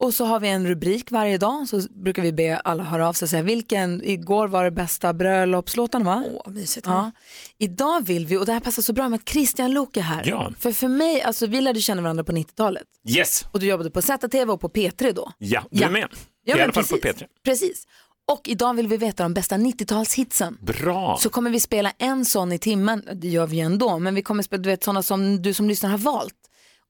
Och 0.00 0.14
så 0.14 0.24
har 0.24 0.40
vi 0.40 0.48
en 0.48 0.66
rubrik 0.68 1.10
varje 1.10 1.38
dag 1.38 1.68
så 1.68 1.80
brukar 1.90 2.22
vi 2.22 2.32
be 2.32 2.56
alla 2.56 2.82
höra 2.82 3.08
av 3.08 3.12
sig 3.12 3.26
och 3.26 3.30
säga 3.30 3.42
vilken, 3.42 4.02
igår 4.04 4.48
var 4.48 4.64
det 4.64 4.70
bästa 4.70 5.12
bröllopslåten 5.12 6.04
va? 6.04 6.24
Åh, 6.30 6.52
mysigt. 6.52 6.86
Ja. 6.86 7.10
Idag 7.58 8.06
vill 8.06 8.26
vi, 8.26 8.36
och 8.36 8.46
det 8.46 8.52
här 8.52 8.60
passar 8.60 8.82
så 8.82 8.92
bra 8.92 9.08
med 9.08 9.16
att 9.20 9.28
Christian 9.28 9.72
Luuk 9.74 9.96
är 9.96 10.00
här. 10.00 10.22
Ja. 10.26 10.52
För 10.58 10.72
för 10.72 10.88
mig, 10.88 11.22
alltså 11.22 11.46
vi 11.46 11.60
lärde 11.60 11.80
känna 11.80 12.02
varandra 12.02 12.24
på 12.24 12.32
90-talet. 12.32 12.82
Yes. 13.08 13.44
Och 13.50 13.60
du 13.60 13.66
jobbade 13.66 13.90
på 13.90 14.02
ZTV 14.02 14.52
och 14.52 14.60
på 14.60 14.68
P3 14.68 15.12
då. 15.12 15.32
Ja, 15.38 15.64
du 15.70 15.80
Ja. 15.80 15.86
är 15.86 15.90
med. 15.92 16.08
Ja, 16.44 16.56
I 16.58 16.60
alla 16.62 16.72
fall 16.72 16.84
på 16.84 16.96
precis. 16.96 17.22
P3. 17.22 17.26
Precis. 17.44 17.86
Och 18.32 18.48
idag 18.48 18.74
vill 18.74 18.88
vi 18.88 18.96
veta 18.96 19.22
de 19.22 19.34
bästa 19.34 19.56
90-talshitsen. 19.56 20.56
Bra. 20.60 21.18
Så 21.20 21.28
kommer 21.30 21.50
vi 21.50 21.60
spela 21.60 21.92
en 21.98 22.24
sån 22.24 22.52
i 22.52 22.58
timmen, 22.58 23.02
det 23.14 23.28
gör 23.28 23.46
vi 23.46 23.60
ändå, 23.60 23.98
men 23.98 24.14
vi 24.14 24.22
kommer 24.22 24.42
spela 24.42 24.62
du 24.62 24.68
vet, 24.70 24.84
såna 24.84 25.02
som 25.02 25.42
du 25.42 25.54
som 25.54 25.68
lyssnar 25.68 25.90
har 25.90 25.98
valt. 25.98 26.34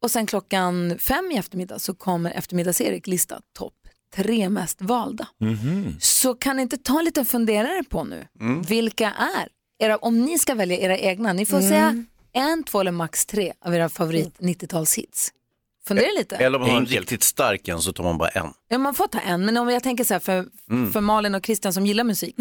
Och 0.05 0.11
sen 0.11 0.27
klockan 0.27 0.99
fem 0.99 1.31
i 1.33 1.37
eftermiddag 1.37 1.79
så 1.79 1.95
kommer 1.95 2.31
eftermiddags-Erik 2.31 3.07
lista 3.07 3.41
topp 3.59 3.75
tre 4.15 4.49
mest 4.49 4.83
valda. 4.83 5.29
Mhm. 5.41 5.97
Så 6.01 6.35
kan 6.35 6.57
ni 6.57 6.63
inte 6.63 6.77
ta 6.79 6.99
en 6.99 7.05
liten 7.05 7.27
funderare 7.27 7.83
på 7.91 8.05
nu, 8.05 8.27
vilka 8.69 9.11
är 9.11 9.49
era, 9.79 9.97
om 9.97 10.21
ni 10.21 10.39
ska 10.39 10.55
välja 10.55 10.79
era 10.79 10.99
egna, 10.99 11.33
ni 11.33 11.47
får 11.47 11.57
Mm. 11.57 11.69
säga 11.69 12.05
en, 12.33 12.65
två 12.65 12.81
eller 12.81 12.93
max 12.93 13.27
tre 13.27 13.53
av 13.65 13.75
era 13.75 13.89
favorit 13.89 14.35
90-talshits. 14.39 15.29
Fundera 15.89 16.07
lite. 16.19 16.37
Eller 16.37 16.57
om 16.59 16.63
man 16.63 16.71
har 16.71 16.79
en 16.79 16.87
riktigt 16.87 17.23
stark 17.23 17.69
en 17.69 17.81
så 17.81 17.93
tar 17.93 18.05
man 18.05 18.19
bara 18.19 18.29
en. 18.29 18.47
Ja, 18.69 18.79
man 18.79 18.95
får 18.95 19.07
ta 19.07 19.19
en, 19.19 19.45
men 19.47 19.57
om 19.57 19.69
jag 19.71 19.83
tänker 19.83 20.05
så 20.05 20.15
här 20.15 20.21
för, 20.21 20.45
Mm. 20.71 20.93
för 20.93 21.01
Malin 21.01 21.35
och 21.35 21.45
Christian 21.47 21.73
som 21.73 21.87
gillar 21.87 22.05
musik 22.05 22.35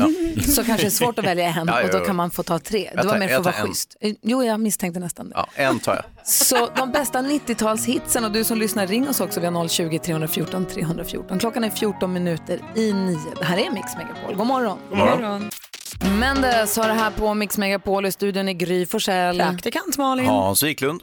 så 0.55 0.63
kanske 0.63 0.83
det 0.83 0.87
är 0.87 0.89
svårt 0.89 1.19
att 1.19 1.25
välja 1.25 1.45
en 1.45 1.67
Ja, 1.67 1.79
ja, 1.79 1.85
och 1.85 1.91
då 1.91 1.97
ja. 1.97 2.05
kan 2.05 2.15
man 2.15 2.31
få 2.31 2.43
ta 2.43 2.59
tre. 2.59 2.89
Jag 2.95 3.03
Det 3.03 3.07
var 3.07 3.13
tar- 3.13 3.19
mer 3.19 3.27
för 3.27 3.33
jag 3.33 3.39
att 3.39 3.45
vara 3.45 3.55
en. 3.55 3.67
schysst. 3.67 3.97
Eh, 4.01 4.13
Jo, 4.21 4.43
jag 4.43 4.59
misstänkte 4.59 4.99
nästan 4.99 5.29
det. 5.29 5.35
Ja, 5.35 5.47
en 5.55 5.79
tar 5.79 5.95
jag. 5.95 6.27
Så 6.27 6.69
de 6.75 6.91
bästa 6.91 7.19
90-talshitsen 7.21 8.25
och 8.25 8.31
du 8.31 8.43
som 8.43 8.57
lyssnar 8.57 8.87
ring 8.87 9.09
oss 9.09 9.21
också. 9.21 9.39
Vi 9.39 9.45
har 9.47 9.67
020 9.67 9.99
314 9.99 10.65
314. 10.65 11.39
Klockan 11.39 11.63
är 11.63 11.69
14 11.69 12.13
minuter 12.13 12.59
i 12.75 12.93
nio. 12.93 13.17
Det 13.39 13.45
här 13.45 13.57
är 13.57 13.71
Mix 13.71 13.87
Megapol. 13.97 14.35
God 14.35 14.47
morgon. 14.47 14.77
God 14.89 14.97
morgon. 14.97 15.49
Mendes 16.19 16.77
har 16.77 16.87
det 16.87 16.93
här 16.93 17.11
på 17.11 17.33
Mix 17.33 17.57
Megapol 17.57 18.05
i 18.05 18.11
studion 18.11 18.49
i 18.49 18.53
Gry 18.53 18.85
Forssell. 18.85 19.37
Praktikant 19.39 19.97
Malin. 19.97 20.25
Hans 20.25 20.63
Wiklund. 20.63 21.01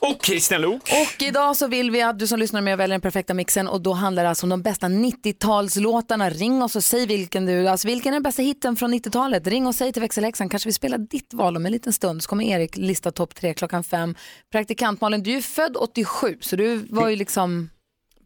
Och 0.00 0.24
Christian 0.26 0.60
Lok. 0.60 0.82
Och 0.82 1.22
idag 1.22 1.56
så 1.56 1.66
vill 1.66 1.90
vi 1.90 2.02
att 2.02 2.18
du 2.18 2.26
som 2.26 2.38
lyssnar 2.38 2.60
med 2.60 2.78
väljer 2.78 2.94
den 2.94 3.00
perfekta 3.00 3.34
mixen 3.34 3.68
och 3.68 3.80
då 3.80 3.92
handlar 3.92 4.22
det 4.22 4.28
alltså 4.28 4.46
om 4.46 4.50
de 4.50 4.62
bästa 4.62 4.86
90-talslåtarna. 4.86 6.30
Ring 6.30 6.62
oss 6.62 6.76
och 6.76 6.84
säg 6.84 7.06
vilken 7.06 7.46
du, 7.46 7.68
alltså 7.68 7.88
vilken 7.88 8.12
är 8.12 8.16
den 8.16 8.22
bästa 8.22 8.42
hitten 8.42 8.76
från 8.76 8.94
90-talet? 8.94 9.46
Ring 9.46 9.66
och 9.66 9.74
säg 9.74 9.92
till 9.92 10.02
växelläxan, 10.02 10.48
kanske 10.48 10.68
vi 10.68 10.72
spelar 10.72 10.98
ditt 10.98 11.34
val 11.34 11.56
om 11.56 11.66
en 11.66 11.72
liten 11.72 11.92
stund 11.92 12.22
så 12.22 12.28
kommer 12.28 12.44
Erik 12.44 12.76
lista 12.76 13.10
topp 13.10 13.34
tre 13.34 13.54
klockan 13.54 13.84
fem. 13.84 14.14
Praktikant 14.52 15.00
Malin, 15.00 15.22
du 15.22 15.30
är 15.30 15.34
ju 15.34 15.42
född 15.42 15.76
87 15.76 16.38
så 16.40 16.56
du 16.56 16.76
var 16.76 17.08
ju 17.08 17.16
liksom 17.16 17.70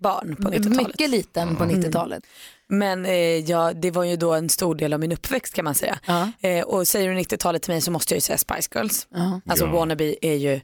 barn 0.00 0.36
på 0.36 0.42
90-talet. 0.42 0.76
mycket 0.76 1.10
liten 1.10 1.56
på 1.56 1.64
90-talet. 1.64 2.22
Men 2.68 3.06
eh, 3.06 3.14
ja, 3.16 3.72
det 3.72 3.90
var 3.90 4.04
ju 4.04 4.16
då 4.16 4.32
en 4.34 4.48
stor 4.48 4.74
del 4.74 4.92
av 4.92 5.00
min 5.00 5.12
uppväxt 5.12 5.54
kan 5.54 5.64
man 5.64 5.74
säga. 5.74 5.98
Eh, 6.40 6.64
och 6.64 6.86
säger 6.88 7.08
du 7.08 7.20
90-talet 7.20 7.62
till 7.62 7.72
mig 7.72 7.80
så 7.80 7.90
måste 7.90 8.14
jag 8.14 8.16
ju 8.16 8.20
säga 8.20 8.38
Spice 8.38 8.68
Girls. 8.74 9.06
Alltså 9.46 9.64
Ja. 9.64 9.72
Wannabe 9.72 10.14
är 10.26 10.34
ju 10.34 10.60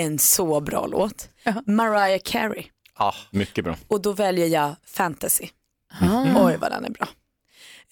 en 0.00 0.18
så 0.18 0.60
bra 0.60 0.86
låt. 0.86 1.28
Mariah 1.66 2.20
Carey. 2.24 2.64
Ja, 2.98 3.14
mycket 3.30 3.64
bra. 3.64 3.76
Och 3.88 4.02
då 4.02 4.12
väljer 4.12 4.46
jag 4.46 4.76
Fantasy. 4.86 5.48
Ah. 6.00 6.46
Oj 6.46 6.56
vad 6.60 6.70
den 6.70 6.84
är 6.84 6.90
bra. 6.90 7.08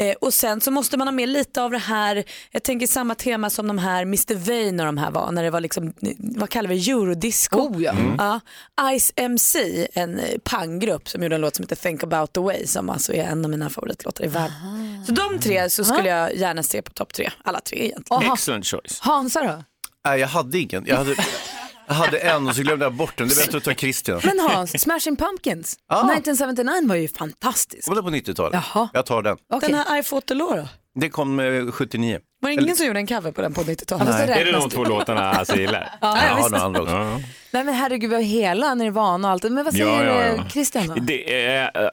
Eh, 0.00 0.14
och 0.20 0.34
sen 0.34 0.60
så 0.60 0.70
måste 0.70 0.96
man 0.96 1.06
ha 1.06 1.12
med 1.12 1.28
lite 1.28 1.62
av 1.62 1.70
det 1.70 1.78
här, 1.78 2.24
jag 2.50 2.62
tänker 2.62 2.86
samma 2.86 3.14
tema 3.14 3.50
som 3.50 3.66
de 3.66 3.78
här 3.78 4.02
Mr 4.02 4.34
Vain 4.34 4.80
och 4.80 4.86
de 4.86 4.98
här 4.98 5.10
var, 5.10 5.32
när 5.32 5.42
det 5.42 5.50
var 5.50 5.60
liksom, 5.60 5.92
vad 6.18 6.50
kallar 6.50 6.68
vi 6.68 6.90
eurodisco? 6.90 7.58
Oh, 7.58 7.82
ja. 7.82 7.92
Mm. 7.92 8.14
Ja. 8.18 8.40
Ice 8.98 9.12
MC, 9.16 9.86
en 9.92 10.18
eh, 10.18 10.38
panggrupp 10.44 11.08
som 11.08 11.22
gjorde 11.22 11.34
en 11.34 11.40
låt 11.40 11.56
som 11.56 11.62
heter 11.62 11.76
Think 11.76 12.02
about 12.02 12.32
the 12.32 12.40
way 12.40 12.66
som 12.66 12.90
alltså 12.90 13.12
är 13.12 13.24
en 13.24 13.44
av 13.44 13.50
mina 13.50 13.70
favoritlåtar 13.70 14.24
i 14.24 14.28
världen. 14.28 15.04
Så 15.06 15.12
de 15.12 15.38
tre 15.38 15.70
så 15.70 15.84
skulle 15.84 16.08
jag 16.08 16.36
gärna 16.36 16.62
se 16.62 16.82
på 16.82 16.90
topp 16.92 17.12
tre, 17.12 17.30
alla 17.44 17.60
tre 17.60 17.78
egentligen. 17.78 18.22
Aha. 18.22 18.34
Excellent 18.34 18.66
choice. 18.66 19.00
Hansa 19.00 19.42
då? 19.42 19.64
Nej, 20.04 20.20
jag 20.20 20.28
hade 20.28 20.58
ingen. 20.58 20.84
Jag 20.86 20.96
hade, 20.96 21.14
jag 21.88 21.94
hade 21.94 22.18
en 22.18 22.48
och 22.48 22.54
så 22.56 22.62
glömde 22.62 22.84
jag 22.84 22.94
bort 22.94 23.16
den. 23.16 23.28
Det 23.28 23.34
är 23.34 23.46
bättre 23.46 23.58
att 23.58 23.64
ta 23.64 23.74
Christian. 23.74 24.20
Men 24.24 24.38
Hans, 24.40 24.80
Smashing 24.82 25.16
Pumpkins, 25.16 25.76
Ah. 25.88 26.12
1979 26.12 26.88
var 26.88 26.96
ju 26.96 27.08
fantastisk. 27.08 27.88
Var 27.88 27.94
det 27.96 28.02
på 28.02 28.10
90-talet? 28.10 28.60
Jaha. 28.74 28.88
Jag 28.92 29.06
tar 29.06 29.22
den. 29.22 29.36
Den 29.60 29.74
här 29.74 29.98
I 29.98 30.02
fought 30.02 30.26
the 30.26 30.34
law 30.34 30.56
då? 30.56 30.68
Det 31.00 31.08
kom 31.08 31.40
eh, 31.40 31.70
79. 31.72 32.18
Var 32.40 32.50
det 32.50 32.54
ingen 32.62 32.76
som 32.76 32.86
gjorde 32.86 32.98
en 32.98 33.06
cover 33.06 33.32
på 33.32 33.42
den 33.42 33.54
på 33.54 33.62
90-talet? 33.62 34.06
Ja, 34.08 34.12
fast 34.12 34.26
det 34.26 34.34
Är 34.34 34.44
det 34.44 34.52
de 34.52 34.70
två 34.70 34.84
låtarna 34.84 35.20
alltså 35.32 35.56
gillar? 35.56 35.90
Ja, 36.00 36.18
jag 36.22 36.28
har 36.30 36.36
visst. 36.36 36.50
några 36.50 36.64
andra 36.64 36.82
också. 36.82 36.94
Ja. 36.94 37.20
Nej 37.50 37.64
men 37.64 37.74
herregud, 37.74 38.10
vi 38.10 38.16
har 38.16 38.22
hela 38.22 38.74
Nirvana 38.74 39.28
och 39.28 39.32
allt. 39.32 39.42
Men 39.42 39.64
vad 39.64 39.72
säger 39.72 39.86
Ja, 39.86 40.04
ja, 40.04 40.20
eh, 40.22 40.34
ja. 40.36 40.48
Christian 40.48 40.86
då? 40.86 40.94
Det, 40.94 41.44
är, 41.46 41.84
eh, 41.84 41.88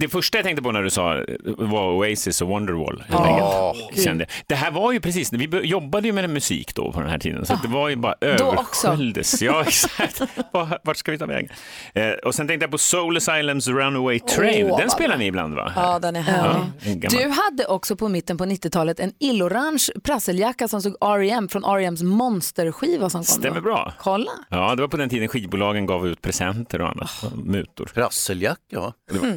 det 0.00 0.08
första 0.08 0.38
jag 0.38 0.44
tänkte 0.44 0.62
på 0.62 0.72
när 0.72 0.82
du 0.82 0.90
sa 0.90 1.24
var 1.44 1.92
Oasis 1.92 2.42
och 2.42 2.48
Wonderwall. 2.48 3.00
helt 3.08 3.10
Ja. 3.26 3.74
enkelt. 3.82 4.04
Kände. 4.04 4.26
Det 4.46 4.54
här 4.54 4.70
var 4.70 4.92
ju 4.92 5.00
precis, 5.00 5.32
vi 5.32 5.60
jobbade 5.62 6.06
ju 6.08 6.12
med 6.12 6.30
musik 6.30 6.74
då 6.74 6.92
på 6.92 7.00
den 7.00 7.10
här 7.10 7.18
tiden, 7.18 7.46
så 7.46 7.54
det 7.62 7.68
var 7.68 7.88
ju 7.88 7.96
bara 7.96 8.14
översköljdes. 8.20 9.42
Ja, 9.42 9.62
exakt. 9.66 10.20
Var- 10.52 10.78
Vart 10.84 10.96
ska 10.96 11.12
vi 11.12 11.18
ta 11.18 11.26
vägen? 11.26 11.50
Eh, 11.94 12.10
och 12.10 12.34
sen 12.34 12.46
tänkte 12.48 12.64
jag 12.64 12.70
på 12.70 12.78
Soul 12.78 13.16
Asylums 13.16 13.68
Runaway 13.68 14.18
Train. 14.20 14.70
Åh, 14.70 14.78
Den 14.78 14.90
spelar 14.90 15.16
ni 15.16 15.26
ibland 15.26 15.54
va? 15.54 15.72
Ja, 15.76 15.98
den 15.98 16.16
är 16.16 16.20
härlig. 16.20 17.00
gammal- 17.00 17.22
Du 17.22 17.28
hade 17.28 17.66
också 17.66 17.96
på 17.96 18.08
mitten 18.08 18.38
på 18.38 18.44
90-talet 18.44 19.00
en 19.00 19.12
illorange 19.18 19.86
prasseljacka 20.04 20.68
som 20.68 20.82
såg 20.82 20.94
R.E.M. 21.00 21.48
från 21.48 21.64
R.E.M.s 21.64 22.02
monsterskiva 22.02 23.10
som 23.10 23.18
kom 23.18 23.24
Stämmer 23.24 23.56
då. 23.56 23.60
bra. 23.62 23.92
Kolla. 23.98 24.30
Ja, 24.48 24.74
det 24.74 24.82
var 24.82 24.88
på 24.88 24.96
den 24.96 25.08
tiden 25.08 25.28
skivbolagen 25.28 25.86
gav 25.86 26.06
ut 26.06 26.22
presenter 26.22 26.80
och 26.80 26.88
annat. 26.88 27.10
och 27.32 27.38
Mutor. 27.38 27.90
Prasseljacka 27.94 28.80
va? 28.80 28.92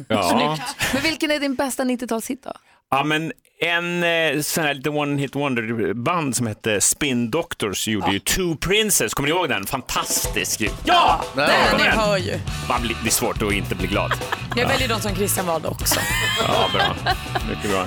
Ja. 0.08 0.51
Men 0.92 1.02
vilken 1.02 1.30
är 1.30 1.38
din 1.40 1.54
bästa 1.54 1.84
90-talshit 1.84 2.38
då? 2.44 2.52
Ja, 2.90 3.04
men 3.04 3.32
en 3.60 4.02
eh, 4.02 4.40
sån 4.40 4.64
här 4.64 4.74
lite 4.74 4.90
one-hit 4.90 5.34
wonder-band 5.36 6.36
som 6.36 6.46
hette 6.46 6.80
Spin 6.80 7.30
Doctors 7.30 7.88
gjorde 7.88 8.12
ju 8.12 8.18
Two 8.18 8.56
Princess. 8.60 9.14
Kommer 9.14 9.28
ni 9.28 9.34
ihåg 9.34 9.48
den? 9.48 9.66
Fantastisk 9.66 10.60
ju. 10.60 10.68
Ja! 10.84 11.24
Den 11.34 11.48
jag 11.78 11.92
hör 11.92 12.16
ju. 12.16 12.38
Man 12.68 12.82
blir, 12.82 12.96
det 13.02 13.08
är 13.08 13.12
svårt 13.12 13.42
att 13.42 13.52
inte 13.52 13.74
bli 13.74 13.86
glad. 13.86 14.12
Jag 14.56 14.68
väljer 14.68 14.88
de 14.88 15.00
som 15.00 15.14
Christian 15.14 15.46
valde 15.46 15.68
också. 15.68 16.00
Ja, 16.48 16.68
bra. 16.74 16.96
Mycket 17.48 17.70
bra. 17.70 17.86